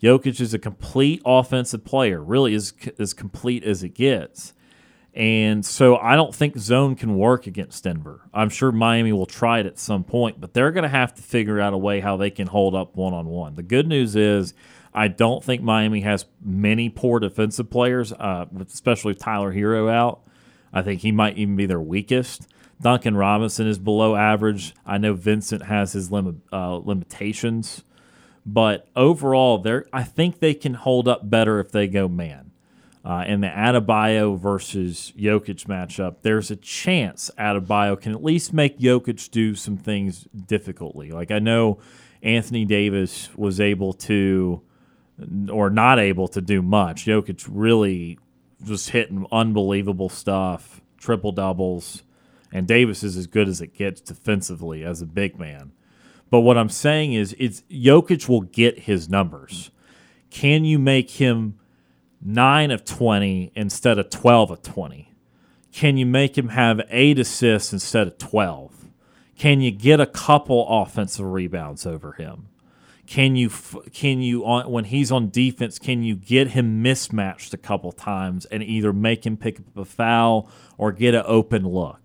Jokic 0.02 0.42
is 0.42 0.56
a 0.56 0.60
complete 0.60 1.22
offensive 1.24 1.86
player, 1.86 2.24
really 2.24 2.56
is 2.56 2.74
as 2.98 3.14
complete 3.14 3.64
as 3.64 3.84
it 3.84 3.90
gets. 3.90 4.55
And 5.16 5.66
so 5.66 5.96
I 5.96 6.18
don't 6.18 6.36
think 6.36 6.58
zone 6.58 6.96
can 6.96 7.16
work 7.16 7.48
against 7.48 7.86
Denver. 7.86 8.30
I'm 8.34 8.50
sure 8.50 8.74
Miami 8.74 9.14
will 9.14 9.26
try 9.26 9.60
it 9.60 9.66
at 9.66 9.80
some 9.80 10.04
point, 10.04 10.42
but 10.42 10.54
they're 10.54 10.72
going 10.72 10.84
to 10.84 10.90
have 10.90 11.14
to 11.16 11.22
figure 11.22 11.60
out 11.62 11.74
a 11.74 11.78
way 11.78 12.02
how 12.02 12.18
they 12.18 12.30
can 12.30 12.48
hold 12.48 12.76
up 12.76 12.98
one 12.98 13.14
on 13.14 13.28
one. 13.28 13.56
The 13.56 13.64
good 13.64 13.88
news 13.88 14.18
is 14.18 14.54
I 14.94 15.08
don't 15.08 15.42
think 15.42 15.62
Miami 15.62 16.02
has 16.02 16.26
many 16.44 16.90
poor 16.90 17.22
defensive 17.22 17.70
players, 17.70 18.12
uh, 18.12 18.48
especially 18.68 19.16
Tyler 19.16 19.54
Herro 19.54 19.90
out. 19.90 20.22
I 20.74 20.82
think 20.82 21.00
he 21.00 21.14
might 21.14 21.38
even 21.38 21.56
be 21.56 21.66
their 21.66 21.80
weakest. 21.80 22.50
Duncan 22.82 23.16
Robinson 23.16 23.68
is 23.68 23.80
below 23.80 24.18
average. 24.18 24.74
I 24.86 24.98
know 24.98 25.14
Vincent 25.14 25.64
has 25.64 25.94
his 25.94 26.12
lim- 26.12 26.42
uh, 26.52 26.76
limitations, 26.76 27.86
but 28.46 28.90
overall, 28.98 29.60
they 29.60 29.80
I 29.94 30.04
think 30.04 30.40
they 30.40 30.54
can 30.54 30.74
hold 30.74 31.08
up 31.08 31.30
better 31.30 31.62
if 31.62 31.72
they 31.72 31.88
go 31.88 32.10
man 32.10 32.52
uh, 33.06 33.24
in 33.28 33.42
the 33.42 33.48
Adebayo 33.48 34.38
versus 34.38 35.14
Jokic 35.16 35.68
matchup, 35.68 36.16
there's 36.24 36.50
a 36.50 36.56
chance 36.56 37.30
Adebayo 37.38 38.02
can 38.02 38.14
at 38.14 38.24
least 38.24 38.52
make 38.52 38.80
Jokic 38.80 39.30
do 39.30 39.54
some 39.54 39.78
things 39.78 40.28
difficultly. 40.48 41.12
Like 41.12 41.30
I 41.30 41.38
know 41.38 41.78
Anthony 42.24 42.66
Davis 42.66 43.30
was 43.38 43.62
able 43.62 43.94
to, 43.94 44.64
or 45.52 45.70
not 45.70 46.00
able 46.00 46.28
to 46.30 46.42
do 46.42 46.64
much. 46.64 47.06
Jokic 47.06 47.48
really 47.48 48.18
was 48.68 48.90
hitting 48.90 49.28
unbelievable 49.32 50.10
stuff, 50.10 50.82
triple 50.98 51.32
doubles, 51.32 52.02
and 52.52 52.66
Davis 52.66 53.04
is 53.04 53.18
as 53.18 53.28
good 53.28 53.48
as 53.48 53.62
it 53.62 53.76
gets 53.76 54.02
defensively 54.02 54.84
as 54.84 55.04
a 55.04 55.06
big 55.06 55.38
man. 55.38 55.74
But 56.32 56.40
what 56.40 56.58
I'm 56.58 56.70
saying 56.70 57.14
is, 57.14 57.36
it's 57.38 57.62
Jokic 57.70 58.28
will 58.28 58.42
get 58.42 58.80
his 58.80 59.08
numbers. 59.10 59.70
Can 60.32 60.66
you 60.66 60.80
make 60.80 61.12
him? 61.12 61.60
9 62.26 62.72
of 62.72 62.84
20 62.84 63.52
instead 63.56 64.00
of 64.00 64.10
12 64.10 64.52
of 64.52 64.62
20? 64.64 65.12
Can 65.72 65.98
you 65.98 66.06
make 66.06 66.38
him 66.38 66.50
have 66.50 66.82
eight 66.90 67.20
assists 67.20 67.72
instead 67.72 68.08
of 68.08 68.18
12? 68.18 68.86
Can 69.38 69.62
you 69.62 69.70
get 69.70 70.00
a 70.00 70.08
couple 70.08 70.66
offensive 70.68 71.26
rebounds 71.26 71.86
over 71.86 72.14
him? 72.14 72.48
Can 73.06 73.36
you 73.36 73.52
can 73.94 74.22
you 74.22 74.44
on 74.46 74.72
when 74.72 74.86
he's 74.86 75.12
on 75.12 75.30
defense? 75.30 75.78
Can 75.78 76.02
you 76.02 76.16
get 76.16 76.50
him 76.50 76.82
mismatched 76.82 77.54
a 77.54 77.58
couple 77.58 77.92
times 77.92 78.46
and 78.46 78.64
either 78.64 78.92
make 78.92 79.26
him 79.26 79.38
pick 79.38 79.60
up 79.60 79.78
a 79.78 79.86
foul 79.86 80.50
or 80.80 80.92
get 80.92 81.14
an 81.14 81.24
open 81.28 81.68
look? 81.68 82.02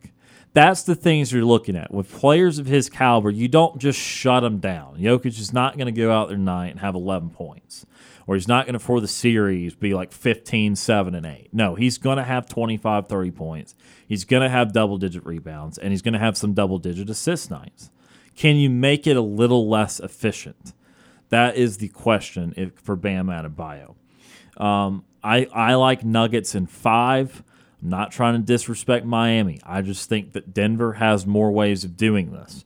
That's 0.53 0.83
the 0.83 0.97
things 0.97 1.33
you're 1.33 1.45
looking 1.45 1.77
at 1.77 1.95
with 1.95 2.13
players 2.13 2.59
of 2.59 2.67
his 2.67 2.91
caliber. 2.91 3.31
You 3.31 3.49
don't 3.49 3.79
just 3.79 3.99
shut 3.99 4.45
him 4.45 4.59
down. 4.59 4.99
Jokic 4.99 5.39
is 5.39 5.53
not 5.53 5.79
going 5.79 5.87
to 5.87 5.99
go 5.99 6.13
out 6.13 6.29
there 6.29 6.37
tonight 6.37 6.73
and 6.73 6.81
have 6.81 6.95
11 6.95 7.31
points 7.31 7.87
or 8.27 8.35
he's 8.35 8.49
not 8.49 8.67
going 8.67 8.75
to 8.75 8.79
for 8.79 9.01
the 9.01 9.09
series 9.09 9.75
be 9.75 9.95
like 9.95 10.13
15 10.13 10.77
7 10.77 11.15
and 11.15 11.27
8 11.27 11.49
no 11.53 11.75
he's 11.75 11.99
going 11.99 12.19
to 12.19 12.25
have 12.25 12.49
25 12.49 13.09
30 13.09 13.31
points. 13.31 13.75
He's 14.07 14.25
going 14.25 14.43
to 14.43 14.49
have 14.49 14.73
double 14.73 14.99
digit 14.99 15.25
rebounds 15.25 15.79
and 15.79 15.93
he's 15.93 16.03
going 16.03 16.15
to 16.15 16.21
have 16.21 16.37
some 16.37 16.53
double 16.53 16.79
digit 16.79 17.09
assist 17.11 17.51
nights. 17.51 17.91
Can 18.37 18.57
you 18.57 18.71
make 18.71 19.07
it 19.07 19.17
a 19.17 19.21
little 19.21 19.69
less 19.69 20.01
efficient? 20.01 20.73
That 21.29 21.57
is 21.57 21.79
the 21.79 21.89
question 21.89 22.55
if, 22.57 22.73
for 22.75 22.97
bam 22.97 23.27
Adebayo. 23.27 23.95
Um, 24.57 25.05
I, 25.23 25.47
I 25.53 25.75
like 25.75 26.05
nuggets 26.05 26.55
in 26.55 26.67
five. 26.67 27.43
I'm 27.83 27.89
not 27.89 28.11
trying 28.13 28.35
to 28.35 28.41
disrespect 28.41 29.07
miami. 29.07 29.61
I 29.65 29.83
just 29.83 30.09
think 30.09 30.33
that 30.33 30.53
denver 30.53 30.95
has 30.95 31.27
more 31.27 31.51
ways 31.51 31.85
of 31.85 31.97
doing 31.97 32.33
this. 32.33 32.65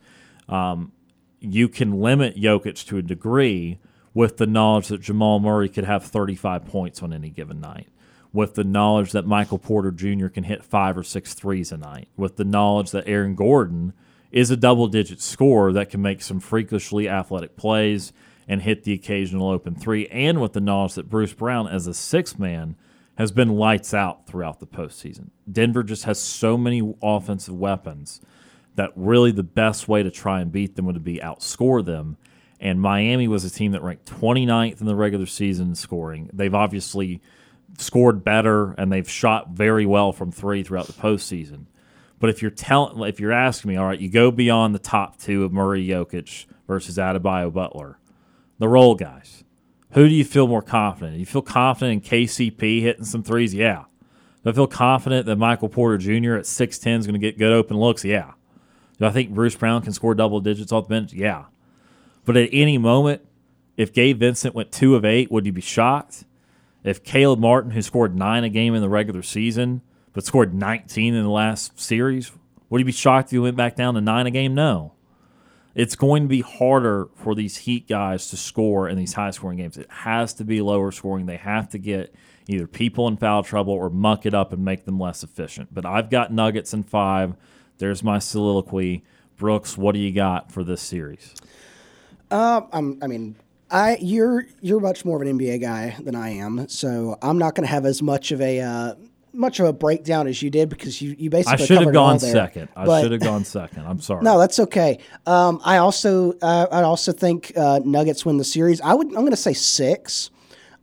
Um, 0.49 0.93
you 1.41 1.69
can 1.69 2.01
limit 2.01 2.37
Jokic 2.37 2.87
to 2.87 2.99
a 2.99 3.03
degree 3.03 3.79
with 4.15 4.37
the 4.37 4.47
knowledge 4.47 4.89
that 4.89 5.01
Jamal 5.01 5.41
Murray 5.41 5.69
could 5.69 5.85
have 5.85 6.05
35 6.05 6.65
points 6.65 7.03
on 7.03 7.13
any 7.13 7.31
given 7.31 7.61
night, 7.61 7.89
with 8.33 8.55
the 8.55 8.65
knowledge 8.65 9.13
that 9.13 9.27
Michael 9.27 9.59
Porter 9.59 9.91
Jr. 9.91 10.29
can 10.29 10.45
hit 10.45 10.65
five 10.65 10.97
or 10.97 11.03
six 11.03 11.35
threes 11.35 11.73
a 11.73 11.77
night, 11.77 12.09
with 12.17 12.37
the 12.37 12.45
knowledge 12.45 12.93
that 12.93 13.09
Aaron 13.09 13.35
Gordon 13.35 13.93
is 14.31 14.51
a 14.51 14.57
double 14.57 14.87
digit 14.87 15.21
scorer 15.21 15.73
that 15.73 15.91
can 15.91 16.01
make 16.01 16.23
some 16.23 16.41
freakishly 16.41 17.09
athletic 17.09 17.57
plays 17.57 18.13
and 18.49 18.63
hit 18.63 18.85
the 18.85 18.93
occasional 18.93 19.49
open 19.49 19.75
three, 19.75 20.07
and 20.09 20.41
with 20.41 20.53
the 20.53 20.61
knowledge 20.61 20.95
that 20.95 21.11
Bruce 21.11 21.33
Brown, 21.33 21.67
as 21.67 21.87
a 21.87 21.95
six 21.95 22.39
man, 22.39 22.77
has 23.17 23.33
been 23.33 23.49
lights 23.49 23.95
out 23.95 24.27
throughout 24.27 24.61
the 24.61 24.67
postseason. 24.67 25.31
Denver 25.51 25.83
just 25.83 26.05
has 26.05 26.21
so 26.21 26.57
many 26.59 26.95
offensive 27.03 27.55
weapons 27.55 28.21
that 28.75 28.91
really 28.97 29.31
the 29.31 29.43
best 29.43 29.89
way 29.89 30.03
to 30.03 30.11
try 30.11 30.41
and 30.41 30.51
beat 30.51 30.75
them 30.75 30.85
would 30.87 31.05
be 31.05 31.21
outscore 31.21 31.85
them 31.85 32.17
and 32.65 32.81
Miami 32.81 33.29
was 33.29 33.45
a 33.45 33.51
team 33.51 33.73
that 33.73 33.83
ranked 33.83 34.07
29th 34.07 34.81
in 34.81 34.87
the 34.87 34.97
regular 34.97 35.27
season 35.27 35.75
scoring. 35.75 36.31
They've 36.33 36.55
obviously 36.55 37.21
scored 37.77 38.25
better 38.25 38.73
and 38.73 38.91
they've 38.91 39.09
shot 39.09 39.51
very 39.51 39.85
well 39.85 40.13
from 40.13 40.33
three 40.33 40.63
throughout 40.63 40.87
the 40.87 40.95
postseason. 40.95 41.67
But 42.19 42.31
if 42.31 42.41
you're 42.41 42.51
telling, 42.51 43.07
if 43.07 43.21
you're 43.21 43.33
asking 43.33 43.69
me, 43.69 43.77
all 43.77 43.85
right, 43.85 44.01
you 44.01 44.09
go 44.09 44.31
beyond 44.31 44.75
the 44.75 44.79
top 44.79 45.19
two 45.19 45.45
of 45.45 45.53
Murray, 45.53 45.87
Jokic 45.87 46.47
versus 46.67 46.97
Adebayo, 46.97 47.53
Butler, 47.53 47.99
the 48.59 48.69
role 48.69 48.95
guys. 48.95 49.45
Who 49.91 50.09
do 50.09 50.15
you 50.15 50.25
feel 50.25 50.49
more 50.49 50.63
confident? 50.63 51.19
You 51.19 51.27
feel 51.27 51.43
confident 51.43 52.03
in 52.03 52.11
KCP 52.11 52.81
hitting 52.81 53.05
some 53.05 53.23
threes? 53.23 53.53
Yeah. 53.53 53.85
Do 54.43 54.51
I 54.51 54.53
feel 54.55 54.67
confident 54.67 55.27
that 55.27 55.37
Michael 55.37 55.69
Porter 55.69 55.99
Jr. 55.99 56.37
at 56.37 56.45
6'10 56.45 57.01
is 57.01 57.07
going 57.07 57.13
to 57.13 57.19
get 57.19 57.39
good 57.39 57.53
open 57.53 57.77
looks? 57.77 58.05
Yeah. 58.07 58.33
Do 58.99 59.05
I 59.05 59.11
think 59.11 59.31
Bruce 59.35 59.55
Brown 59.55 59.83
can 59.83 59.93
score 59.93 60.15
double 60.15 60.41
digits 60.41 60.73
off 60.73 60.89
the 60.89 60.95
bench? 60.95 61.13
Yeah. 61.13 61.45
But 62.25 62.37
at 62.37 62.49
any 62.53 62.79
moment, 62.79 63.23
if 63.77 63.93
Gabe 63.93 64.19
Vincent 64.19 64.55
went 64.55 64.73
two 64.73 64.95
of 64.95 65.05
eight, 65.05 65.31
would 65.31 65.47
you 65.47 65.53
be 65.53 65.61
shocked? 65.61 66.25
If 66.83 67.03
Caleb 67.03 67.41
Martin, 67.41 67.73
who 67.73 67.83
scored 67.83 68.17
nine 68.17 68.45
a 68.45 68.49
game 68.49 68.75
in 68.75 68.83
the 68.83 68.89
regular 68.89 69.23
season, 69.23 69.83
but 70.13 70.25
scored 70.25 70.55
19 70.55 71.15
in 71.15 71.23
the 71.23 71.31
last 71.31 71.81
series, 71.81 72.31
would 72.69 72.79
you 72.79 72.85
be 72.85 72.93
shocked 72.93 73.29
if 73.29 73.33
he 73.33 73.39
went 73.39 73.57
back 73.57 73.75
down 73.75 73.95
to 73.95 74.01
nine 74.01 74.27
a 74.27 74.31
game? 74.31 74.55
No. 74.55 74.93
It's 75.75 75.97
going 75.97 76.23
to 76.23 76.29
be 76.29 76.41
harder 76.41 77.09
for 77.17 77.35
these 77.35 77.59
Heat 77.59 77.89
guys 77.89 78.29
to 78.29 78.37
score 78.37 78.89
in 78.89 78.97
these 78.97 79.15
high 79.15 79.31
scoring 79.31 79.59
games. 79.59 79.77
It 79.77 79.91
has 79.91 80.33
to 80.35 80.45
be 80.45 80.61
lower 80.61 80.93
scoring. 80.93 81.27
They 81.27 81.37
have 81.37 81.69
to 81.71 81.79
get 81.79 82.15
either 82.47 82.69
people 82.69 83.09
in 83.09 83.17
foul 83.17 83.43
trouble 83.43 83.73
or 83.73 83.91
muck 83.91 84.25
it 84.25 84.35
up 84.35 84.53
and 84.53 84.65
make 84.65 84.85
them 84.85 85.01
less 85.01 85.25
efficient. 85.25 85.75
But 85.75 85.85
I've 85.85 86.11
got 86.11 86.33
Nuggets 86.33 86.73
in 86.73 86.85
five. 86.85 87.35
There's 87.79 88.05
my 88.05 88.21
soliloquy. 88.21 89.05
Brooks, 89.37 89.77
what 89.77 89.93
do 89.93 89.99
you 89.99 90.13
got 90.13 90.53
for 90.53 90.63
this 90.63 90.81
series? 90.81 91.35
Uh, 92.35 92.67
I'm, 92.73 92.99
I 93.01 93.07
mean, 93.07 93.37
I 93.71 93.97
you're 94.01 94.47
you're 94.61 94.81
much 94.81 95.05
more 95.05 95.23
of 95.23 95.27
an 95.27 95.39
NBA 95.39 95.61
guy 95.61 95.97
than 96.01 96.17
I 96.17 96.31
am, 96.31 96.67
so 96.69 97.17
I'm 97.23 97.39
not 97.39 97.55
going 97.55 97.65
to 97.65 97.71
have 97.71 97.87
as 97.87 98.03
much 98.03 98.33
of 98.33 98.41
a 98.41 98.61
uh, 98.61 98.95
much 99.33 99.61
of 99.61 99.67
a 99.67 99.73
breakdown 99.73 100.27
as 100.27 100.43
you 100.43 100.51
did 100.51 100.69
because 100.69 101.01
you, 101.01 101.15
you 101.17 101.31
basically 101.31 101.63
I 101.63 101.67
should 101.67 101.83
have 101.83 101.93
gone 101.93 102.19
there. 102.19 102.33
second. 102.33 102.71
I 102.75 103.03
should 103.03 103.13
have 103.13 103.21
gone 103.21 103.45
second. 103.45 103.87
I'm 103.87 104.01
sorry. 104.01 104.23
No, 104.25 104.41
that's 104.41 104.59
okay. 104.59 104.99
Um, 105.27 105.61
I 105.65 105.77
also 105.77 106.33
uh, 106.43 106.67
I 106.73 106.83
also 106.83 107.13
think 107.13 107.53
uh, 107.57 107.79
Nuggets 107.85 108.27
win 108.27 108.37
the 108.37 108.45
series. 108.45 108.81
I 108.81 108.95
would 108.95 109.07
I'm 109.07 109.13
going 109.13 109.31
to 109.31 109.37
say 109.37 109.53
six, 109.53 110.31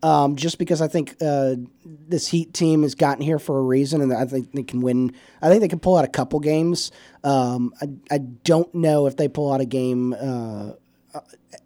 um, 0.04 0.38
just 0.38 0.58
because 0.58 0.82
I 0.82 0.88
think 0.88 1.18
uh, 1.22 1.56
this 1.84 2.28
Heat 2.28 2.54
team 2.54 2.84
has 2.84 2.96
gotten 2.96 3.26
here 3.26 3.40
for 3.40 3.60
a 3.60 3.62
reason, 3.62 4.00
and 4.00 4.14
I 4.14 4.24
think 4.24 4.54
they 4.54 4.64
can 4.64 4.80
win. 4.80 5.14
I 5.42 5.50
think 5.50 5.60
they 5.60 5.68
can 5.68 5.80
pull 5.80 5.98
out 5.98 6.06
a 6.06 6.10
couple 6.10 6.40
games. 6.40 6.94
Um, 7.26 7.74
I, 7.82 8.16
I 8.16 8.18
don't 8.20 8.74
know 8.74 9.08
if 9.08 9.18
they 9.18 9.28
pull 9.28 9.52
out 9.52 9.60
a 9.60 9.66
game. 9.66 10.14
Uh, 10.14 10.72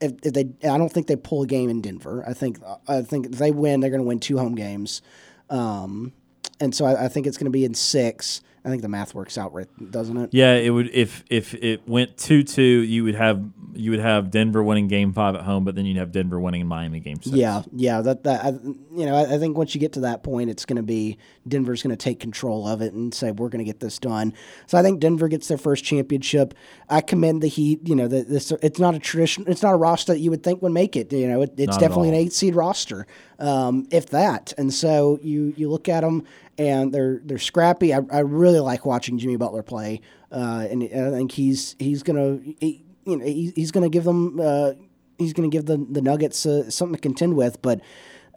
if, 0.01 0.13
if 0.23 0.33
they, 0.33 0.49
I 0.69 0.77
don't 0.77 0.91
think 0.91 1.07
they 1.07 1.15
pull 1.15 1.43
a 1.43 1.47
game 1.47 1.69
in 1.69 1.81
Denver. 1.81 2.23
I 2.27 2.33
think 2.33 2.59
I 2.87 3.01
think 3.01 3.27
if 3.27 3.33
they 3.33 3.51
win, 3.51 3.79
they're 3.79 3.89
going 3.89 4.01
to 4.01 4.07
win 4.07 4.19
two 4.19 4.37
home 4.37 4.55
games, 4.55 5.01
um, 5.49 6.13
and 6.59 6.73
so 6.73 6.85
I, 6.85 7.05
I 7.05 7.07
think 7.07 7.27
it's 7.27 7.37
going 7.37 7.45
to 7.45 7.51
be 7.51 7.65
in 7.65 7.73
six. 7.73 8.41
I 8.65 8.69
think 8.69 8.81
the 8.81 8.89
math 8.89 9.13
works 9.13 9.37
out, 9.37 9.53
right? 9.53 9.67
Doesn't 9.91 10.17
it? 10.17 10.31
Yeah, 10.33 10.55
it 10.55 10.71
would 10.71 10.89
if 10.91 11.23
if 11.29 11.53
it 11.53 11.87
went 11.87 12.17
two 12.17 12.41
two, 12.41 12.63
you 12.63 13.03
would 13.03 13.13
have 13.13 13.45
you 13.75 13.91
would 13.91 13.99
have 13.99 14.31
Denver 14.31 14.63
winning 14.63 14.87
Game 14.87 15.13
Five 15.13 15.35
at 15.35 15.41
home, 15.41 15.63
but 15.65 15.75
then 15.75 15.85
you'd 15.85 15.97
have 15.97 16.11
Denver 16.11 16.39
winning 16.39 16.61
in 16.61 16.67
Miami 16.67 16.99
Game 16.99 17.21
Six. 17.21 17.35
Yeah, 17.35 17.61
yeah. 17.71 18.01
That 18.01 18.23
that 18.23 18.43
I, 18.43 18.49
you 18.49 19.05
know, 19.05 19.15
I, 19.15 19.35
I 19.35 19.37
think 19.37 19.55
once 19.55 19.75
you 19.75 19.79
get 19.79 19.93
to 19.93 19.99
that 19.99 20.23
point, 20.23 20.49
it's 20.49 20.65
going 20.65 20.77
to 20.77 20.83
be 20.83 21.19
Denver's 21.47 21.83
going 21.83 21.95
to 21.95 22.03
take 22.03 22.19
control 22.19 22.67
of 22.67 22.81
it 22.81 22.93
and 22.93 23.13
say 23.13 23.29
we're 23.29 23.49
going 23.49 23.63
to 23.63 23.65
get 23.65 23.81
this 23.81 23.99
done. 23.99 24.33
So 24.65 24.79
I 24.79 24.81
think 24.81 24.99
Denver 24.99 25.27
gets 25.27 25.47
their 25.47 25.59
first 25.59 25.83
championship. 25.83 26.55
I 26.89 27.01
commend 27.01 27.43
the 27.43 27.47
Heat. 27.47 27.87
You 27.87 27.95
know, 27.95 28.07
the, 28.07 28.23
this 28.23 28.51
it's 28.63 28.79
not 28.79 28.95
a 28.95 28.99
tradition. 28.99 29.43
It's 29.47 29.61
not 29.61 29.75
a 29.75 29.77
roster 29.77 30.13
that 30.13 30.19
you 30.19 30.31
would 30.31 30.41
think 30.41 30.63
would 30.63 30.71
make 30.71 30.95
it. 30.95 31.13
You 31.13 31.27
know, 31.27 31.43
it, 31.43 31.53
it's 31.57 31.73
Not 31.73 31.81
definitely 31.81 32.09
an 32.09 32.15
eight 32.15 32.33
seed 32.33 32.55
roster, 32.55 33.05
um, 33.37 33.87
if 33.91 34.09
that. 34.09 34.53
And 34.57 34.73
so 34.73 35.19
you 35.21 35.53
you 35.55 35.69
look 35.69 35.87
at 35.87 36.01
them 36.01 36.23
and 36.57 36.93
they're 36.93 37.21
they're 37.23 37.37
scrappy. 37.37 37.93
I, 37.93 38.01
I 38.11 38.19
really 38.19 38.59
like 38.59 38.85
watching 38.85 39.17
Jimmy 39.17 39.35
Butler 39.35 39.63
play, 39.63 40.01
uh, 40.31 40.67
and 40.69 40.83
I 40.83 41.11
think 41.11 41.31
he's 41.31 41.75
he's 41.79 42.03
gonna 42.03 42.39
he, 42.59 42.85
you 43.05 43.17
know 43.17 43.25
he, 43.25 43.51
he's 43.55 43.71
gonna 43.71 43.89
give 43.89 44.03
them 44.03 44.39
uh, 44.39 44.71
he's 45.17 45.33
gonna 45.33 45.49
give 45.49 45.65
the 45.65 45.77
the 45.77 46.01
Nuggets 46.01 46.45
uh, 46.45 46.69
something 46.69 46.95
to 46.95 47.01
contend 47.01 47.35
with. 47.35 47.61
But 47.61 47.81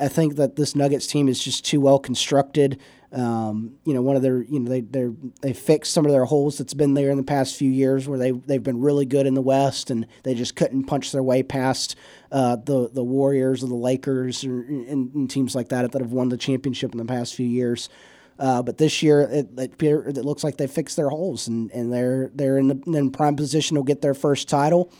I 0.00 0.08
think 0.08 0.36
that 0.36 0.56
this 0.56 0.76
Nuggets 0.76 1.06
team 1.06 1.28
is 1.28 1.42
just 1.42 1.64
too 1.64 1.80
well 1.80 1.98
constructed. 1.98 2.80
Um, 3.10 3.76
you 3.84 3.94
know, 3.94 4.02
one 4.02 4.16
of 4.16 4.22
their 4.22 4.42
you 4.42 4.60
know 4.60 4.68
they 4.68 4.82
they 4.82 5.08
they 5.40 5.52
fixed 5.52 5.92
some 5.94 6.04
of 6.04 6.12
their 6.12 6.26
holes 6.26 6.58
that's 6.58 6.74
been 6.74 6.94
there 6.94 7.10
in 7.10 7.16
the 7.16 7.22
past 7.22 7.56
few 7.56 7.70
years 7.70 8.06
where 8.06 8.18
they 8.18 8.32
they've 8.32 8.62
been 8.62 8.80
really 8.80 9.06
good 9.06 9.26
in 9.26 9.34
the 9.34 9.42
West 9.42 9.90
and 9.90 10.06
they 10.24 10.34
just 10.34 10.56
couldn't 10.56 10.84
punch 10.84 11.10
their 11.12 11.22
way 11.22 11.42
past 11.42 11.96
uh, 12.30 12.56
the 12.56 12.90
the 12.92 13.02
Warriors 13.02 13.64
or 13.64 13.68
the 13.68 13.74
Lakers 13.74 14.44
or, 14.44 14.60
and, 14.60 15.14
and 15.14 15.30
teams 15.30 15.54
like 15.54 15.70
that 15.70 15.90
that 15.90 16.02
have 16.02 16.12
won 16.12 16.28
the 16.28 16.36
championship 16.36 16.92
in 16.92 16.98
the 16.98 17.04
past 17.04 17.34
few 17.34 17.46
years. 17.46 17.88
Uh, 18.38 18.62
but 18.62 18.78
this 18.78 19.02
year, 19.02 19.22
it, 19.22 19.48
it, 19.58 19.82
it 19.82 20.24
looks 20.24 20.44
like 20.44 20.58
they 20.58 20.68
fixed 20.68 20.96
their 20.96 21.08
holes 21.08 21.48
and, 21.48 21.72
and 21.72 21.92
they're 21.92 22.30
they're 22.34 22.58
in 22.58 22.68
the 22.68 22.98
in 22.98 23.10
prime 23.10 23.36
position 23.36 23.76
to 23.76 23.82
get 23.82 24.00
their 24.00 24.14
first 24.14 24.48
title. 24.48 24.92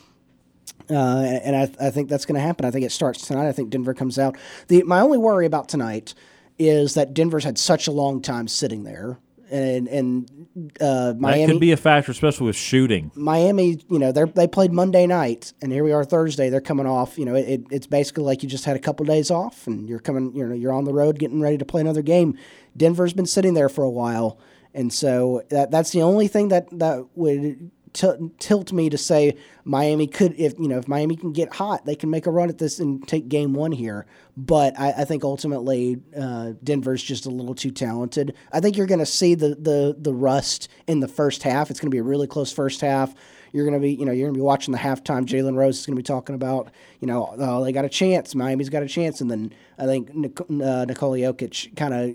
Uh, 0.90 1.40
and 1.44 1.54
I, 1.54 1.86
I 1.86 1.90
think 1.90 2.08
that's 2.08 2.24
going 2.24 2.36
to 2.36 2.40
happen. 2.40 2.64
I 2.64 2.70
think 2.70 2.84
it 2.84 2.92
starts 2.92 3.26
tonight. 3.26 3.48
I 3.48 3.52
think 3.52 3.70
Denver 3.70 3.94
comes 3.94 4.18
out. 4.18 4.36
The 4.68 4.82
my 4.84 5.00
only 5.00 5.18
worry 5.18 5.46
about 5.46 5.68
tonight 5.68 6.14
is 6.58 6.94
that 6.94 7.14
Denver's 7.14 7.44
had 7.44 7.58
such 7.58 7.86
a 7.86 7.92
long 7.92 8.20
time 8.22 8.48
sitting 8.48 8.84
there, 8.84 9.18
and 9.50 9.86
and 9.88 10.48
uh, 10.80 11.14
Miami 11.18 11.46
that 11.46 11.52
could 11.52 11.60
be 11.60 11.72
a 11.72 11.76
factor, 11.76 12.10
especially 12.10 12.46
with 12.46 12.56
shooting. 12.56 13.10
Miami, 13.14 13.80
you 13.90 13.98
know, 13.98 14.12
they 14.12 14.24
they 14.24 14.46
played 14.46 14.72
Monday 14.72 15.06
night, 15.06 15.52
and 15.62 15.72
here 15.72 15.84
we 15.84 15.92
are 15.92 16.04
Thursday. 16.04 16.48
They're 16.48 16.60
coming 16.60 16.86
off. 16.86 17.18
You 17.18 17.26
know, 17.26 17.34
it, 17.34 17.64
it's 17.70 17.86
basically 17.86 18.24
like 18.24 18.42
you 18.42 18.48
just 18.48 18.64
had 18.64 18.76
a 18.76 18.80
couple 18.80 19.04
days 19.06 19.30
off, 19.30 19.66
and 19.66 19.88
you're 19.88 20.00
coming. 20.00 20.34
You 20.34 20.46
know, 20.46 20.54
you're 20.54 20.72
on 20.72 20.84
the 20.84 20.94
road, 20.94 21.18
getting 21.18 21.40
ready 21.40 21.58
to 21.58 21.64
play 21.64 21.80
another 21.80 22.02
game. 22.02 22.36
Denver's 22.76 23.12
been 23.12 23.26
sitting 23.26 23.54
there 23.54 23.68
for 23.68 23.84
a 23.84 23.90
while, 23.90 24.38
and 24.74 24.92
so 24.92 25.42
that 25.50 25.70
that's 25.70 25.90
the 25.90 26.02
only 26.02 26.28
thing 26.28 26.48
that 26.48 26.66
that 26.78 27.06
would 27.14 27.70
til- 27.92 28.30
tilt 28.38 28.72
me 28.72 28.88
to 28.90 28.98
say 28.98 29.36
Miami 29.64 30.06
could, 30.06 30.34
if 30.38 30.58
you 30.58 30.68
know, 30.68 30.78
if 30.78 30.88
Miami 30.88 31.16
can 31.16 31.32
get 31.32 31.54
hot, 31.54 31.84
they 31.84 31.94
can 31.94 32.10
make 32.10 32.26
a 32.26 32.30
run 32.30 32.48
at 32.48 32.58
this 32.58 32.78
and 32.78 33.06
take 33.06 33.28
game 33.28 33.52
one 33.54 33.72
here. 33.72 34.06
But 34.36 34.78
I, 34.78 34.92
I 34.98 35.04
think 35.04 35.24
ultimately 35.24 35.98
uh, 36.16 36.52
Denver's 36.62 37.02
just 37.02 37.26
a 37.26 37.30
little 37.30 37.54
too 37.54 37.70
talented. 37.70 38.34
I 38.52 38.60
think 38.60 38.76
you're 38.76 38.86
going 38.86 39.00
to 39.00 39.06
see 39.06 39.34
the, 39.34 39.56
the 39.56 39.96
the 39.98 40.14
rust 40.14 40.68
in 40.86 41.00
the 41.00 41.08
first 41.08 41.42
half. 41.42 41.70
It's 41.70 41.80
going 41.80 41.90
to 41.90 41.94
be 41.94 41.98
a 41.98 42.02
really 42.02 42.26
close 42.26 42.52
first 42.52 42.80
half. 42.80 43.14
You're 43.52 43.64
going 43.64 43.80
to 43.80 43.80
be, 43.80 43.94
you 43.94 44.04
know, 44.04 44.12
you're 44.12 44.26
going 44.26 44.34
to 44.34 44.38
be 44.38 44.42
watching 44.42 44.72
the 44.72 44.78
halftime. 44.78 45.24
Jalen 45.24 45.56
Rose 45.56 45.78
is 45.78 45.86
going 45.86 45.96
to 45.96 46.00
be 46.00 46.06
talking 46.06 46.34
about, 46.34 46.70
you 47.00 47.06
know, 47.06 47.34
oh, 47.38 47.64
they 47.64 47.72
got 47.72 47.86
a 47.86 47.88
chance. 47.88 48.34
Miami's 48.34 48.68
got 48.68 48.82
a 48.82 48.88
chance, 48.88 49.22
and 49.22 49.30
then 49.30 49.52
I 49.78 49.86
think 49.86 50.14
Nik- 50.14 50.40
uh, 50.40 50.84
Nikola 50.84 51.18
Jokic 51.18 51.74
kind 51.74 51.94
of 51.94 52.14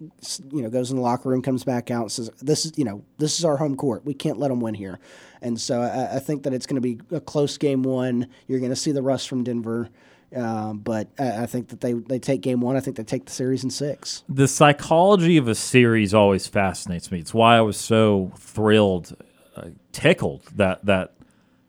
you 0.00 0.62
know 0.62 0.70
goes 0.70 0.90
in 0.90 0.96
the 0.96 1.02
locker 1.02 1.28
room, 1.28 1.42
comes 1.42 1.64
back 1.64 1.90
out, 1.90 2.10
says, 2.10 2.30
"This 2.40 2.66
is 2.66 2.72
you 2.76 2.84
know 2.84 3.04
this 3.18 3.38
is 3.38 3.44
our 3.44 3.56
home 3.56 3.76
court. 3.76 4.04
We 4.04 4.14
can't 4.14 4.38
let 4.38 4.48
them 4.48 4.60
win 4.60 4.74
here." 4.74 4.98
And 5.42 5.60
so 5.60 5.80
I, 5.80 6.16
I 6.16 6.18
think 6.18 6.42
that 6.44 6.52
it's 6.52 6.66
going 6.66 6.80
to 6.80 6.80
be 6.80 7.00
a 7.14 7.20
close 7.20 7.58
game 7.58 7.82
one. 7.82 8.28
You're 8.46 8.60
going 8.60 8.70
to 8.70 8.76
see 8.76 8.92
the 8.92 9.02
rust 9.02 9.28
from 9.28 9.44
Denver, 9.44 9.88
um, 10.34 10.78
but 10.78 11.08
I, 11.18 11.42
I 11.42 11.46
think 11.46 11.68
that 11.68 11.80
they 11.80 11.92
they 11.92 12.18
take 12.18 12.40
game 12.40 12.60
one. 12.60 12.76
I 12.76 12.80
think 12.80 12.96
they 12.96 13.04
take 13.04 13.26
the 13.26 13.32
series 13.32 13.64
in 13.64 13.70
six. 13.70 14.24
The 14.28 14.48
psychology 14.48 15.36
of 15.36 15.48
a 15.48 15.54
series 15.54 16.14
always 16.14 16.46
fascinates 16.46 17.10
me. 17.10 17.20
It's 17.20 17.34
why 17.34 17.56
I 17.56 17.60
was 17.60 17.76
so 17.76 18.32
thrilled, 18.38 19.16
uh, 19.56 19.68
tickled 19.92 20.42
that 20.56 20.84
that 20.86 21.14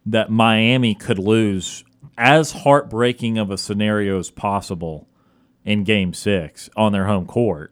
that 0.05 0.29
Miami 0.29 0.95
could 0.95 1.19
lose 1.19 1.83
as 2.17 2.51
heartbreaking 2.51 3.37
of 3.37 3.51
a 3.51 3.57
scenario 3.57 4.19
as 4.19 4.31
possible 4.31 5.07
in 5.63 5.83
Game 5.83 6.13
Six 6.13 6.69
on 6.75 6.91
their 6.91 7.05
home 7.05 7.25
court, 7.25 7.71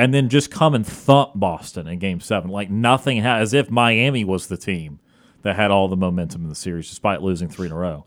and 0.00 0.14
then 0.14 0.30
just 0.30 0.50
come 0.50 0.74
and 0.74 0.86
thump 0.86 1.32
Boston 1.34 1.86
in 1.86 1.98
Game 1.98 2.20
Seven 2.20 2.50
like 2.50 2.70
nothing, 2.70 3.20
ha- 3.20 3.36
as 3.36 3.52
if 3.52 3.70
Miami 3.70 4.24
was 4.24 4.46
the 4.46 4.56
team 4.56 4.98
that 5.42 5.56
had 5.56 5.70
all 5.70 5.88
the 5.88 5.96
momentum 5.96 6.42
in 6.42 6.48
the 6.48 6.54
series, 6.54 6.88
despite 6.88 7.20
losing 7.20 7.50
three 7.50 7.66
in 7.66 7.72
a 7.72 7.76
row. 7.76 8.06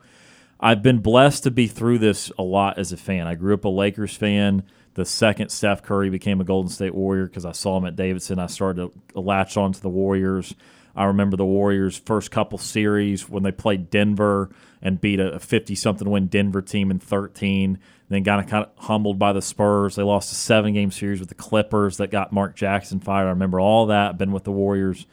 I've 0.60 0.82
been 0.82 1.00
blessed 1.00 1.44
to 1.44 1.52
be 1.52 1.68
through 1.68 2.00
this 2.00 2.32
a 2.36 2.42
lot 2.42 2.80
as 2.80 2.92
a 2.94 2.98
fan. 2.98 3.28
I 3.28 3.36
grew 3.36 3.54
up 3.54 3.64
a 3.66 3.70
Lakers 3.70 4.16
fan. 4.16 4.64
The 4.96 5.06
second 5.06 5.50
Steph 5.50 5.84
Curry 5.84 6.10
became 6.10 6.42
a 6.42 6.44
Golden 6.44 6.72
State 6.72 6.96
Warrior 6.96 7.28
because 7.28 7.46
I 7.46 7.52
saw 7.52 7.78
him 7.78 7.86
at 7.86 7.96
Davidson, 7.96 8.40
I 8.40 8.48
started 8.48 8.90
to 9.14 9.20
latch 9.20 9.56
on 9.56 9.72
to 9.74 9.82
the 9.82 9.90
Warriors. 9.90 10.56
I 10.96 11.06
remember 11.06 11.38
the 11.38 11.46
Warriors' 11.46 11.98
first 11.98 12.32
couple 12.32 12.58
series 12.58 13.30
when 13.30 13.44
they 13.44 13.52
played 13.52 13.92
Denver 13.92 14.50
and 14.82 15.00
beat 15.00 15.20
a 15.20 15.40
50 15.40 15.76
something 15.76 16.10
win 16.10 16.26
Denver 16.26 16.62
team 16.64 16.90
in 16.90 16.98
13. 16.98 17.78
Then 18.14 18.24
got 18.24 18.48
kind 18.48 18.66
of 18.66 18.72
humbled 18.84 19.20
by 19.20 19.34
the 19.34 19.42
Spurs. 19.42 19.96
They 19.96 20.04
lost 20.04 20.32
a 20.32 20.36
seven 20.36 20.74
game 20.74 20.92
series 20.92 21.20
with 21.20 21.30
the 21.30 21.36
Clippers 21.36 21.98
that 21.98 22.12
got 22.12 22.32
Mark 22.32 22.56
Jackson 22.56 23.00
fired. 23.00 23.28
I 23.28 23.30
remember 23.30 23.60
all 23.60 23.88
that. 23.88 24.18
Been 24.18 24.32
with 24.32 24.44
the 24.44 24.52
Warriors 24.52 25.06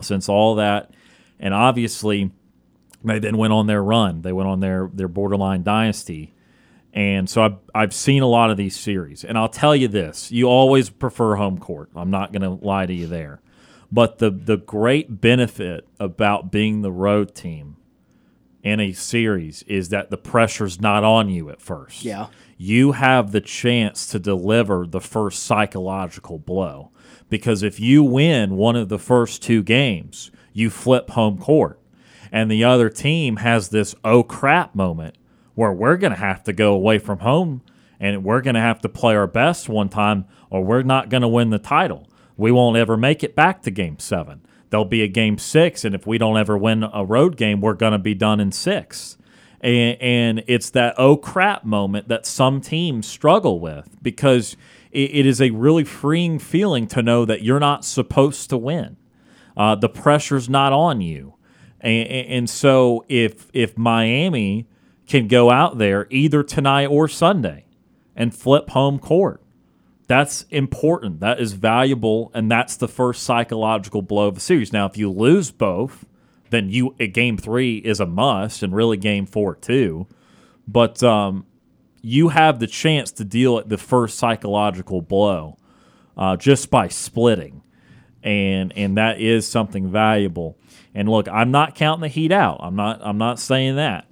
since 0.00 0.28
all 0.28 0.56
that. 0.56 0.92
And 1.38 1.52
obviously, 1.52 2.30
they 3.02 3.18
then 3.18 3.36
went 3.36 3.52
on 3.52 3.66
their 3.66 3.82
run. 3.82 4.22
They 4.22 4.32
went 4.32 4.48
on 4.48 4.60
their 4.60 4.90
their 4.92 5.08
borderline 5.08 5.62
dynasty. 5.62 6.34
And 6.92 7.28
so 7.28 7.42
I've, 7.42 7.56
I've 7.74 7.92
seen 7.92 8.22
a 8.22 8.28
lot 8.28 8.50
of 8.50 8.56
these 8.56 8.78
series. 8.78 9.24
And 9.24 9.36
I'll 9.36 9.48
tell 9.48 9.74
you 9.74 9.88
this 9.88 10.30
you 10.30 10.46
always 10.46 10.90
prefer 10.90 11.34
home 11.34 11.58
court. 11.58 11.90
I'm 11.96 12.10
not 12.10 12.32
going 12.32 12.42
to 12.42 12.64
lie 12.64 12.86
to 12.86 12.94
you 12.94 13.06
there. 13.06 13.40
But 13.90 14.18
the, 14.18 14.30
the 14.30 14.56
great 14.56 15.20
benefit 15.20 15.86
about 16.00 16.50
being 16.50 16.82
the 16.82 16.92
road 16.92 17.34
team 17.34 17.76
in 18.64 18.80
a 18.80 18.92
series 18.92 19.62
is 19.64 19.90
that 19.90 20.10
the 20.10 20.16
pressure's 20.16 20.80
not 20.80 21.04
on 21.04 21.28
you 21.28 21.50
at 21.50 21.60
first. 21.60 22.02
Yeah. 22.02 22.28
You 22.56 22.92
have 22.92 23.30
the 23.30 23.42
chance 23.42 24.06
to 24.08 24.18
deliver 24.18 24.86
the 24.86 25.00
first 25.00 25.42
psychological 25.44 26.38
blow. 26.38 26.90
Because 27.28 27.62
if 27.62 27.78
you 27.78 28.02
win 28.02 28.56
one 28.56 28.74
of 28.74 28.88
the 28.88 28.98
first 28.98 29.42
two 29.42 29.62
games, 29.62 30.30
you 30.52 30.70
flip 30.70 31.10
home 31.10 31.38
court. 31.38 31.78
And 32.32 32.50
the 32.50 32.64
other 32.64 32.88
team 32.88 33.36
has 33.36 33.68
this 33.68 33.94
oh 34.02 34.22
crap 34.22 34.74
moment 34.74 35.16
where 35.54 35.72
we're 35.72 35.96
going 35.96 36.12
to 36.12 36.18
have 36.18 36.42
to 36.44 36.52
go 36.52 36.72
away 36.72 36.98
from 36.98 37.18
home 37.18 37.62
and 38.00 38.24
we're 38.24 38.40
going 38.40 38.54
to 38.54 38.60
have 38.60 38.80
to 38.80 38.88
play 38.88 39.14
our 39.14 39.26
best 39.26 39.68
one 39.68 39.88
time 39.88 40.24
or 40.50 40.64
we're 40.64 40.82
not 40.82 41.10
going 41.10 41.22
to 41.22 41.28
win 41.28 41.50
the 41.50 41.58
title. 41.58 42.08
We 42.36 42.50
won't 42.50 42.76
ever 42.76 42.96
make 42.96 43.22
it 43.22 43.36
back 43.36 43.62
to 43.62 43.70
game 43.70 43.98
seven. 43.98 44.40
There'll 44.74 44.84
be 44.84 45.02
a 45.02 45.06
game 45.08 45.38
six, 45.38 45.84
and 45.84 45.94
if 45.94 46.04
we 46.04 46.18
don't 46.18 46.36
ever 46.36 46.58
win 46.58 46.82
a 46.82 47.04
road 47.04 47.36
game, 47.36 47.60
we're 47.60 47.74
going 47.74 47.92
to 47.92 47.98
be 48.00 48.12
done 48.12 48.40
in 48.40 48.50
six. 48.50 49.16
And, 49.60 49.96
and 50.02 50.44
it's 50.48 50.68
that 50.70 50.96
oh 50.98 51.16
crap 51.16 51.64
moment 51.64 52.08
that 52.08 52.26
some 52.26 52.60
teams 52.60 53.06
struggle 53.06 53.60
with 53.60 53.88
because 54.02 54.56
it, 54.90 55.14
it 55.14 55.26
is 55.26 55.40
a 55.40 55.50
really 55.50 55.84
freeing 55.84 56.40
feeling 56.40 56.88
to 56.88 57.02
know 57.02 57.24
that 57.24 57.42
you're 57.42 57.60
not 57.60 57.84
supposed 57.84 58.50
to 58.50 58.56
win. 58.56 58.96
Uh, 59.56 59.76
the 59.76 59.88
pressure's 59.88 60.48
not 60.48 60.72
on 60.72 61.00
you. 61.00 61.34
And, 61.80 62.08
and 62.08 62.50
so 62.50 63.04
if 63.08 63.46
if 63.52 63.78
Miami 63.78 64.66
can 65.06 65.28
go 65.28 65.52
out 65.52 65.78
there 65.78 66.08
either 66.10 66.42
tonight 66.42 66.86
or 66.86 67.06
Sunday 67.06 67.66
and 68.16 68.34
flip 68.34 68.70
home 68.70 68.98
court, 68.98 69.40
that's 70.06 70.44
important. 70.50 71.20
That 71.20 71.40
is 71.40 71.52
valuable, 71.52 72.30
and 72.34 72.50
that's 72.50 72.76
the 72.76 72.88
first 72.88 73.22
psychological 73.22 74.02
blow 74.02 74.28
of 74.28 74.34
the 74.34 74.40
series. 74.40 74.72
Now, 74.72 74.86
if 74.86 74.96
you 74.96 75.10
lose 75.10 75.50
both, 75.50 76.04
then 76.50 76.68
you 76.68 76.94
a 77.00 77.06
game 77.06 77.36
three 77.36 77.78
is 77.78 78.00
a 78.00 78.06
must, 78.06 78.62
and 78.62 78.74
really 78.74 78.96
game 78.96 79.26
four 79.26 79.54
too. 79.54 80.06
But 80.68 81.02
um, 81.02 81.46
you 82.02 82.28
have 82.28 82.58
the 82.58 82.66
chance 82.66 83.12
to 83.12 83.24
deal 83.24 83.58
at 83.58 83.68
the 83.68 83.78
first 83.78 84.18
psychological 84.18 85.00
blow 85.00 85.56
uh, 86.16 86.36
just 86.36 86.70
by 86.70 86.88
splitting, 86.88 87.62
and 88.22 88.72
and 88.76 88.96
that 88.98 89.20
is 89.20 89.48
something 89.48 89.90
valuable. 89.90 90.58
And 90.94 91.08
look, 91.08 91.28
I'm 91.28 91.50
not 91.50 91.74
counting 91.74 92.02
the 92.02 92.08
Heat 92.08 92.30
out. 92.30 92.58
I'm 92.60 92.76
not. 92.76 93.00
I'm 93.02 93.18
not 93.18 93.38
saying 93.38 93.76
that. 93.76 94.06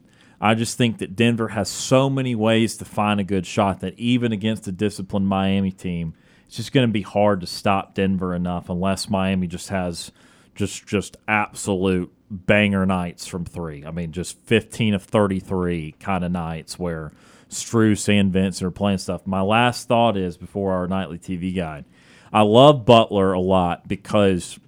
I 0.44 0.54
just 0.54 0.76
think 0.76 0.98
that 0.98 1.14
Denver 1.14 1.48
has 1.48 1.68
so 1.68 2.10
many 2.10 2.34
ways 2.34 2.76
to 2.78 2.84
find 2.84 3.20
a 3.20 3.24
good 3.24 3.46
shot 3.46 3.78
that 3.80 3.96
even 3.96 4.32
against 4.32 4.66
a 4.66 4.72
disciplined 4.72 5.28
Miami 5.28 5.70
team, 5.70 6.14
it's 6.48 6.56
just 6.56 6.72
going 6.72 6.86
to 6.86 6.92
be 6.92 7.02
hard 7.02 7.40
to 7.42 7.46
stop 7.46 7.94
Denver 7.94 8.34
enough 8.34 8.68
unless 8.68 9.08
Miami 9.08 9.46
just 9.46 9.68
has 9.68 10.10
just 10.56 10.84
just 10.84 11.16
absolute 11.28 12.12
banger 12.28 12.84
nights 12.84 13.24
from 13.24 13.44
three. 13.44 13.86
I 13.86 13.92
mean, 13.92 14.10
just 14.10 14.36
15 14.40 14.94
of 14.94 15.04
33 15.04 15.94
kind 16.00 16.24
of 16.24 16.32
nights 16.32 16.76
where 16.76 17.12
Strus 17.48 18.08
and 18.08 18.32
Vincent 18.32 18.66
are 18.66 18.72
playing 18.72 18.98
stuff. 18.98 19.24
My 19.26 19.42
last 19.42 19.86
thought 19.86 20.16
is 20.16 20.36
before 20.36 20.72
our 20.72 20.88
nightly 20.88 21.18
TV 21.18 21.54
guide, 21.54 21.84
I 22.32 22.42
love 22.42 22.84
Butler 22.84 23.32
a 23.32 23.40
lot 23.40 23.86
because 23.86 24.58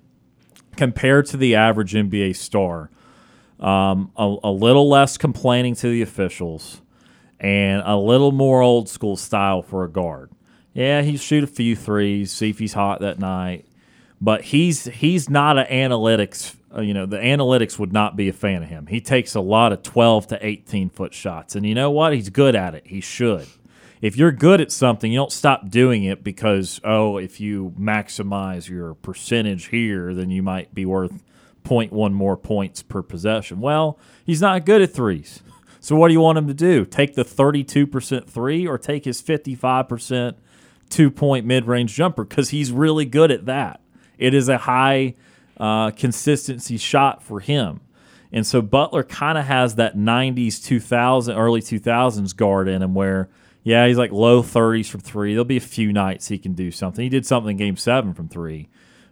compared 0.77 1.27
to 1.27 1.37
the 1.37 1.57
average 1.57 1.95
NBA 1.95 2.37
star, 2.37 2.91
um, 3.61 4.11
a, 4.17 4.37
a 4.45 4.51
little 4.51 4.89
less 4.89 5.17
complaining 5.17 5.75
to 5.77 5.89
the 5.89 6.03
officials, 6.03 6.81
and 7.41 7.83
a 7.85 7.97
little 7.97 8.33
more 8.33 8.63
old 8.63 8.89
school 8.89 9.17
style 9.17 9.63
for 9.63 9.85
a 9.85 9.89
guard. 9.89 10.31
Yeah, 10.73 11.03
he 11.03 11.17
shoot 11.17 11.45
a 11.45 11.47
few 11.47 11.77
threes, 11.77 12.33
see 12.33 12.51
if 12.51 12.59
he's 12.59 12.73
hot 12.73 13.01
that 13.01 13.19
night, 13.19 13.67
but 14.21 14.43
he's 14.43 14.87
he's 14.87 15.31
not 15.31 15.59
an 15.59 15.67
analytics. 15.67 16.57
Uh, 16.75 16.81
you 16.81 16.93
know, 16.93 17.07
the 17.07 17.19
analytics 17.19 17.79
would 17.79 17.93
not 17.93 18.17
be 18.17 18.29
a 18.29 18.33
fan 18.33 18.63
of 18.63 18.69
him. 18.69 18.87
He 18.87 19.01
takes 19.01 19.35
a 19.35 19.41
lot 19.41 19.73
of 19.73 19.83
twelve 19.83 20.27
to 20.29 20.45
eighteen 20.45 20.91
foot 20.91 21.15
shots, 21.15 21.55
and 21.55 21.65
you 21.65 21.75
know 21.75 21.91
what? 21.91 22.13
He's 22.13 22.31
good 22.31 22.57
at 22.57 22.75
it. 22.75 22.87
He 22.87 23.01
should. 23.01 23.47
If 24.03 24.17
you're 24.17 24.33
good 24.33 24.61
at 24.61 24.73
something, 24.73 25.11
you 25.11 25.19
don't 25.19 25.33
stop 25.33 25.71
doing 25.71 26.05
it 26.05 26.23
because 26.25 26.81
oh, 26.85 27.17
if 27.17 27.41
you 27.41 27.73
maximize 27.79 28.69
your 28.69 28.95
percentage 28.95 29.67
here, 29.67 30.13
then 30.13 30.31
you 30.31 30.43
might 30.43 30.75
be 30.75 30.85
worth 30.85 31.23
0.1 31.65 32.13
more 32.13 32.37
points 32.37 32.83
per 32.83 33.03
possession. 33.03 33.61
Well, 33.61 33.99
he's 34.25 34.41
not 34.41 34.67
good 34.67 34.83
at 34.83 34.93
threes. 34.93 35.43
So 35.81 35.97
what 35.97 36.09
do 36.09 36.15
you 36.15 36.21
want 36.21 36.39
him 36.39 36.47
to 36.47 36.55
do? 36.55 36.85
Take 36.85 37.15
the 37.15 37.25
32% 37.25 38.27
three 38.27 38.67
or 38.67 38.79
take 38.79 39.05
his 39.05 39.21
55% 39.21 40.35
two 40.89 41.11
point 41.11 41.45
mid 41.45 41.67
range 41.67 41.95
jumper? 41.95 42.25
Because 42.25 42.51
he's 42.51 42.73
really 42.73 43.05
good 43.05 43.31
at 43.31 43.47
that. 43.47 43.81
It 44.17 44.33
is 44.33 44.49
a 44.49 44.59
high 44.59 45.15
uh, 45.59 45.91
consistency 45.91 46.77
shot 46.77 47.23
for 47.23 47.41
him. 47.41 47.81
And 48.33 48.47
so 48.47 48.63
Butler 48.63 49.05
kind 49.05 49.39
of 49.39 49.45
has 49.45 49.77
that 49.77 49.97
90s, 49.97 50.63
2000, 50.65 51.37
early 51.37 51.61
2000s 51.61 52.35
guard 52.35 52.67
in 52.67 52.83
him 52.83 52.95
where, 52.95 53.29
yeah, 53.63 53.87
he's 53.87 53.99
like 53.99 54.11
low 54.11 54.43
30s 54.43 54.87
from 54.89 55.01
three. 55.01 55.33
There'll 55.33 55.45
be 55.45 55.57
a 55.57 55.61
few 55.61 55.93
nights 55.93 56.29
he 56.29 56.39
can 56.39 56.55
do 56.55 56.71
something. 56.71 57.03
He 57.03 57.09
did 57.09 57.27
something 57.27 57.53
in 57.53 57.57
game 57.57 57.77
seven 57.77 58.13
from 58.13 58.29
three 58.29 58.69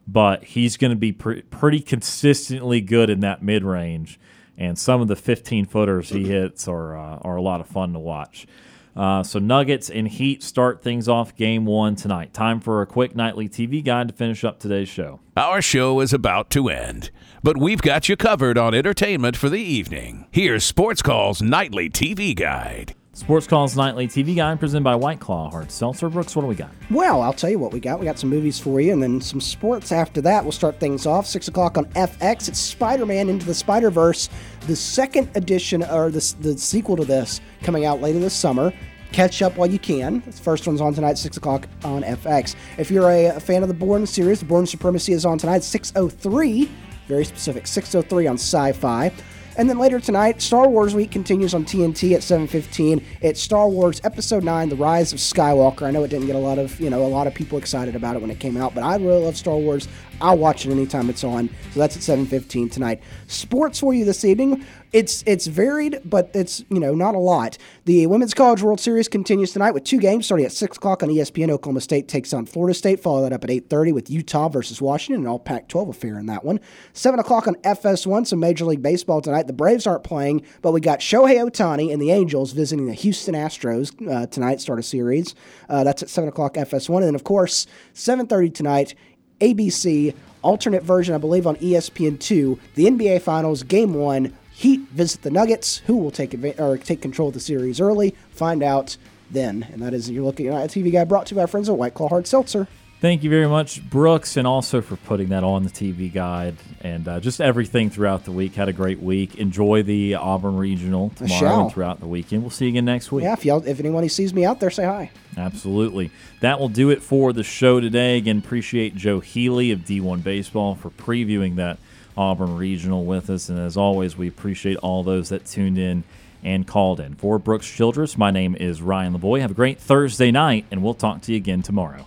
but 0.07 0.45
he's 0.45 0.77
going 0.77 0.91
to 0.91 0.97
be 0.97 1.12
pre- 1.12 1.43
pretty 1.43 1.81
consistently 1.81 2.81
good 2.81 3.11
in 3.11 3.20
that 3.20 3.43
mid 3.43 3.65
range. 3.65 4.19
And 4.59 4.79
some 4.79 5.01
of 5.01 5.09
the 5.09 5.16
15 5.16 5.66
footers 5.66 6.11
he 6.11 6.24
hits 6.29 6.69
are 6.69 6.97
uh, 6.97 7.19
are 7.23 7.37
a 7.37 7.43
lot 7.43 7.61
of 7.61 7.66
fun 7.66 7.93
to 7.95 7.99
watch. 7.99 8.47
Uh, 8.95 9.23
so 9.23 9.39
Nuggets 9.39 9.89
and 9.89 10.07
Heat 10.07 10.43
start 10.43 10.83
things 10.83 11.09
off 11.09 11.35
game 11.35 11.65
one 11.65 11.97
tonight. 11.97 12.35
Time 12.35 12.61
for 12.61 12.83
a 12.83 12.87
quick 12.87 13.16
nightly 13.16 13.49
TV 13.49 13.83
guide 13.83 14.09
to 14.09 14.15
finish 14.15 14.45
up 14.45 14.61
today's 14.61 14.89
show. 14.89 15.20
Our 15.37 15.62
show 15.62 16.01
is 16.01 16.12
about 16.12 16.51
to 16.51 16.69
end, 16.69 17.11
but 17.43 17.57
we've 17.57 17.81
got 17.81 18.11
you 18.11 18.16
covered 18.16 18.59
on 18.59 18.74
entertainment 18.74 19.37
for 19.37 19.49
the 19.49 19.62
evening. 19.62 20.27
Here's 20.31 20.65
Sports 20.65 21.01
Call's 21.01 21.41
nightly 21.41 21.89
TV 21.89 22.37
guide. 22.37 22.95
Sports 23.15 23.47
Calls 23.47 23.77
Nightly 23.77 24.09
TV 24.09 24.35
Guide 24.35 24.59
presented 24.59 24.85
by 24.85 24.95
White 24.95 25.21
Claw 25.21 25.51
Hard 25.51 25.71
Seltzer. 25.71 26.09
Brooks, 26.09 26.35
what 26.35 26.43
do 26.43 26.49
we 26.49 26.55
got? 26.55 26.71
Well, 26.91 27.21
I'll 27.21 27.35
tell 27.35 27.51
you 27.51 27.59
what 27.59 27.71
we 27.71 27.79
got. 27.79 28.01
We 28.01 28.07
got 28.07 28.19
some 28.19 28.31
movies 28.31 28.59
for 28.59 28.81
you, 28.81 28.91
and 28.91 29.03
then 29.03 29.21
some 29.21 29.39
sports 29.39 29.93
after 29.93 30.23
that. 30.23 30.43
We'll 30.43 30.53
start 30.53 30.81
things 30.81 31.05
off. 31.05 31.27
6 31.27 31.49
o'clock 31.49 31.77
on 31.77 31.85
FX. 31.91 32.49
It's 32.49 32.59
Spider 32.59 33.05
Man 33.05 33.29
Into 33.29 33.45
the 33.45 33.53
Spider 33.53 33.91
Verse, 33.91 34.31
the 34.67 34.75
second 34.75 35.29
edition, 35.35 35.83
or 35.83 36.11
the, 36.11 36.35
the 36.41 36.57
sequel 36.57 36.97
to 36.97 37.05
this, 37.05 37.43
coming 37.63 37.85
out 37.85 38.01
later 38.01 38.19
this 38.19 38.33
summer. 38.35 38.73
Catch 39.13 39.43
up 39.43 39.59
while 39.59 39.69
you 39.69 39.79
can. 39.79 40.23
The 40.25 40.33
first 40.33 40.67
one's 40.67 40.81
on 40.81 40.95
tonight, 40.95 41.19
6 41.19 41.37
o'clock 41.37 41.69
on 41.85 42.05
FX. 42.05 42.57
If 42.79 42.91
you're 42.91 43.11
a, 43.11 43.27
a 43.27 43.41
fan 43.41 43.61
of 43.63 43.69
the 43.69 43.75
Bourne 43.75 44.07
series, 44.07 44.41
the 44.41 44.47
Bourne 44.47 44.67
Supremacy 44.67 45.13
is 45.13 45.27
on 45.27 45.37
tonight, 45.37 45.61
6.03. 45.61 46.67
Very 47.09 47.27
specific, 47.27 47.65
6.03 47.65 48.31
on 48.31 48.37
Sci 48.39 48.73
Fi. 48.73 49.13
And 49.57 49.69
then 49.69 49.79
later 49.79 50.01
tonight, 50.01 50.41
Star 50.41 50.66
Wars 50.66 50.95
Week 50.95 51.11
continues 51.11 51.53
on 51.53 51.65
TNT 51.65 52.15
at 52.15 52.23
7:15. 52.23 53.03
It's 53.20 53.41
Star 53.41 53.69
Wars 53.69 54.01
Episode 54.03 54.45
9: 54.45 54.70
The 54.70 54.77
Rise 54.77 55.12
of 55.12 55.19
Skywalker. 55.19 55.83
I 55.83 55.91
know 55.91 56.03
it 56.05 56.09
didn't 56.09 56.27
get 56.27 56.37
a 56.37 56.39
lot 56.39 56.59
of, 56.59 56.81
you 56.81 56.89
know, 56.89 57.05
a 57.05 57.07
lot 57.07 57.27
of 57.27 57.35
people 57.35 57.59
excited 57.59 57.95
about 57.95 58.16
it 58.16 58.23
when 58.23 58.31
it 58.31 58.41
came 58.41 58.57
out, 58.57 58.74
but 58.74 58.83
I 58.83 58.97
really 58.97 59.23
love 59.23 59.37
Star 59.37 59.57
Wars. 59.57 59.89
I'll 60.23 60.39
watch 60.39 60.65
it 60.65 60.70
anytime 60.70 61.11
it's 61.11 61.24
on. 61.24 61.49
So 61.73 61.81
that's 61.81 61.97
at 61.97 62.03
7:15 62.03 62.70
tonight. 62.70 63.03
Sports 63.27 63.81
for 63.81 63.93
you 63.93 64.05
this 64.05 64.24
evening. 64.24 64.64
It's 64.93 65.24
it's 65.27 65.47
varied, 65.47 66.01
but 66.05 66.30
it's 66.35 66.64
you 66.69 66.79
know 66.79 66.95
not 66.95 67.14
a 67.14 67.19
lot. 67.19 67.59
The 67.87 68.06
Women's 68.06 68.35
College 68.35 68.63
World 68.63 68.79
Series 68.79 69.09
continues 69.09 69.53
tonight 69.53 69.72
with 69.72 69.85
two 69.85 69.98
games 69.98 70.27
starting 70.27 70.45
at 70.47 70.53
six 70.53 70.77
o'clock 70.77 71.03
on 71.03 71.09
ESPN. 71.09 71.51
Oklahoma 71.51 71.80
State 71.80 72.09
takes 72.09 72.32
on 72.32 72.47
Florida 72.47 72.74
State. 72.74 73.01
Follow 73.01 73.22
that 73.22 73.32
up 73.32 73.43
at 73.43 73.51
8:30 73.51 73.93
with 73.93 74.11
Utah 74.11 74.48
versus 74.48 74.80
Washington, 74.80 75.22
an 75.24 75.29
all 75.29 75.38
Pac-12 75.38 75.88
affair 75.88 76.19
in 76.19 76.27
that 76.27 76.45
one. 76.45 76.61
Seven 76.93 77.19
o'clock 77.19 77.48
on 77.48 77.55
FS1, 77.64 78.27
some 78.27 78.38
Major 78.38 78.66
League 78.66 78.82
Baseball 78.82 79.21
tonight. 79.21 79.47
The 79.47 79.53
Braves 79.53 79.87
aren't 79.87 80.05
playing, 80.05 80.43
but 80.61 80.72
we 80.72 80.80
got 80.80 81.01
Shohei 81.01 81.43
Ohtani 81.43 81.93
and 81.93 82.01
the 82.01 82.11
Angels 82.11 82.53
visiting 82.53 82.87
the 82.87 82.93
Houston 82.93 83.35
Astros 83.35 83.93
uh, 84.09 84.27
tonight. 84.27 84.61
Start 84.61 84.79
a 84.79 84.82
series. 84.82 85.35
Uh, 85.69 85.82
that's 85.85 86.03
at 86.03 86.11
seven 86.11 86.29
o'clock 86.29 86.55
FS1, 86.55 86.97
and 86.97 87.06
then 87.06 87.14
of 87.14 87.24
course 87.24 87.66
7:30 87.95 88.55
tonight. 88.55 88.95
ABC 89.43 90.14
alternate 90.43 90.82
version, 90.82 91.14
I 91.14 91.19
believe, 91.19 91.46
on 91.46 91.56
ESPN2. 91.56 92.59
The 92.74 92.87
NBA 92.87 93.21
Finals, 93.22 93.62
Game 93.62 93.95
One. 93.95 94.32
Heat 94.53 94.80
visit 94.90 95.22
the 95.22 95.30
Nuggets. 95.30 95.79
Who 95.87 95.96
will 95.96 96.11
take 96.11 96.30
adva- 96.30 96.61
or 96.61 96.77
take 96.77 97.03
control 97.03 97.29
of 97.29 97.35
the 97.35 97.40
series 97.40 97.80
early? 97.80 98.14
Find 98.30 98.62
out 98.62 98.96
then. 99.30 99.66
And 99.72 99.82
that 99.82 99.95
is 99.95 100.11
you're 100.11 100.24
looking 100.24 100.48
at 100.48 100.54
a 100.54 100.69
TV 100.69 100.93
guy 100.93 101.04
brought 101.04 101.27
to 101.27 101.35
you 101.35 101.37
by 101.37 101.43
our 101.43 101.48
friends 101.48 101.69
at 101.69 101.77
White 101.77 101.95
Claw 101.95 102.09
Hard 102.09 102.27
Seltzer. 102.27 102.69
Thank 103.03 103.24
you 103.24 103.31
very 103.31 103.48
much, 103.48 103.82
Brooks, 103.90 104.37
and 104.37 104.47
also 104.47 104.81
for 104.81 104.95
putting 104.95 105.31
that 105.31 105.43
on 105.43 105.64
the 105.64 105.71
TV 105.71 106.13
guide 106.13 106.55
and 106.82 107.09
uh, 107.09 107.19
just 107.19 107.40
everything 107.40 107.90
throughout 107.90 108.24
the 108.24 108.31
week. 108.31 108.55
Had 108.55 108.69
a 108.69 108.72
great 108.72 109.01
week. 109.01 109.35
Enjoy 109.35 109.82
the 109.82 110.14
Auburn 110.14 110.56
Regional 110.56 111.11
tomorrow 111.16 111.64
and 111.64 111.72
throughout 111.72 111.98
the 111.98 112.06
weekend. 112.06 112.45
We'll 112.45 112.51
see 112.51 112.66
you 112.66 112.71
again 112.71 112.85
next 112.85 113.11
week. 113.11 113.24
Yeah, 113.24 113.32
if 113.32 113.45
y'all, 113.45 113.66
if 113.66 113.81
anyone 113.81 114.09
sees 114.09 114.32
me 114.32 114.45
out 114.45 114.61
there, 114.61 114.71
say 114.71 114.85
hi. 114.85 115.11
Absolutely. 115.37 116.13
That 116.43 116.61
will 116.61 116.69
do 116.69 116.90
it 116.90 117.03
for 117.03 117.32
the 117.32 117.43
show 117.43 117.81
today. 117.81 118.19
Again, 118.19 118.39
appreciate 118.39 118.95
Joe 118.95 119.19
Healy 119.19 119.72
of 119.72 119.81
D1 119.81 120.22
Baseball 120.22 120.77
for 120.77 120.90
previewing 120.90 121.56
that 121.56 121.79
Auburn 122.16 122.56
Regional 122.56 123.05
with 123.05 123.31
us. 123.31 123.48
And 123.48 123.59
as 123.59 123.77
always, 123.77 124.16
we 124.16 124.29
appreciate 124.29 124.77
all 124.77 125.03
those 125.03 125.31
that 125.31 125.45
tuned 125.45 125.77
in 125.77 126.05
and 126.45 126.69
called 126.69 127.01
in. 127.01 127.16
For 127.16 127.40
Brooks 127.40 127.69
Childress, 127.69 128.16
my 128.16 128.31
name 128.31 128.55
is 128.55 128.81
Ryan 128.81 129.19
Lavoie. 129.19 129.40
Have 129.40 129.51
a 129.51 129.55
great 129.55 129.81
Thursday 129.81 130.31
night, 130.31 130.66
and 130.71 130.85
we'll 130.85 130.95
talk 130.95 131.22
to 131.22 131.32
you 131.32 131.37
again 131.37 131.63
tomorrow. 131.63 132.06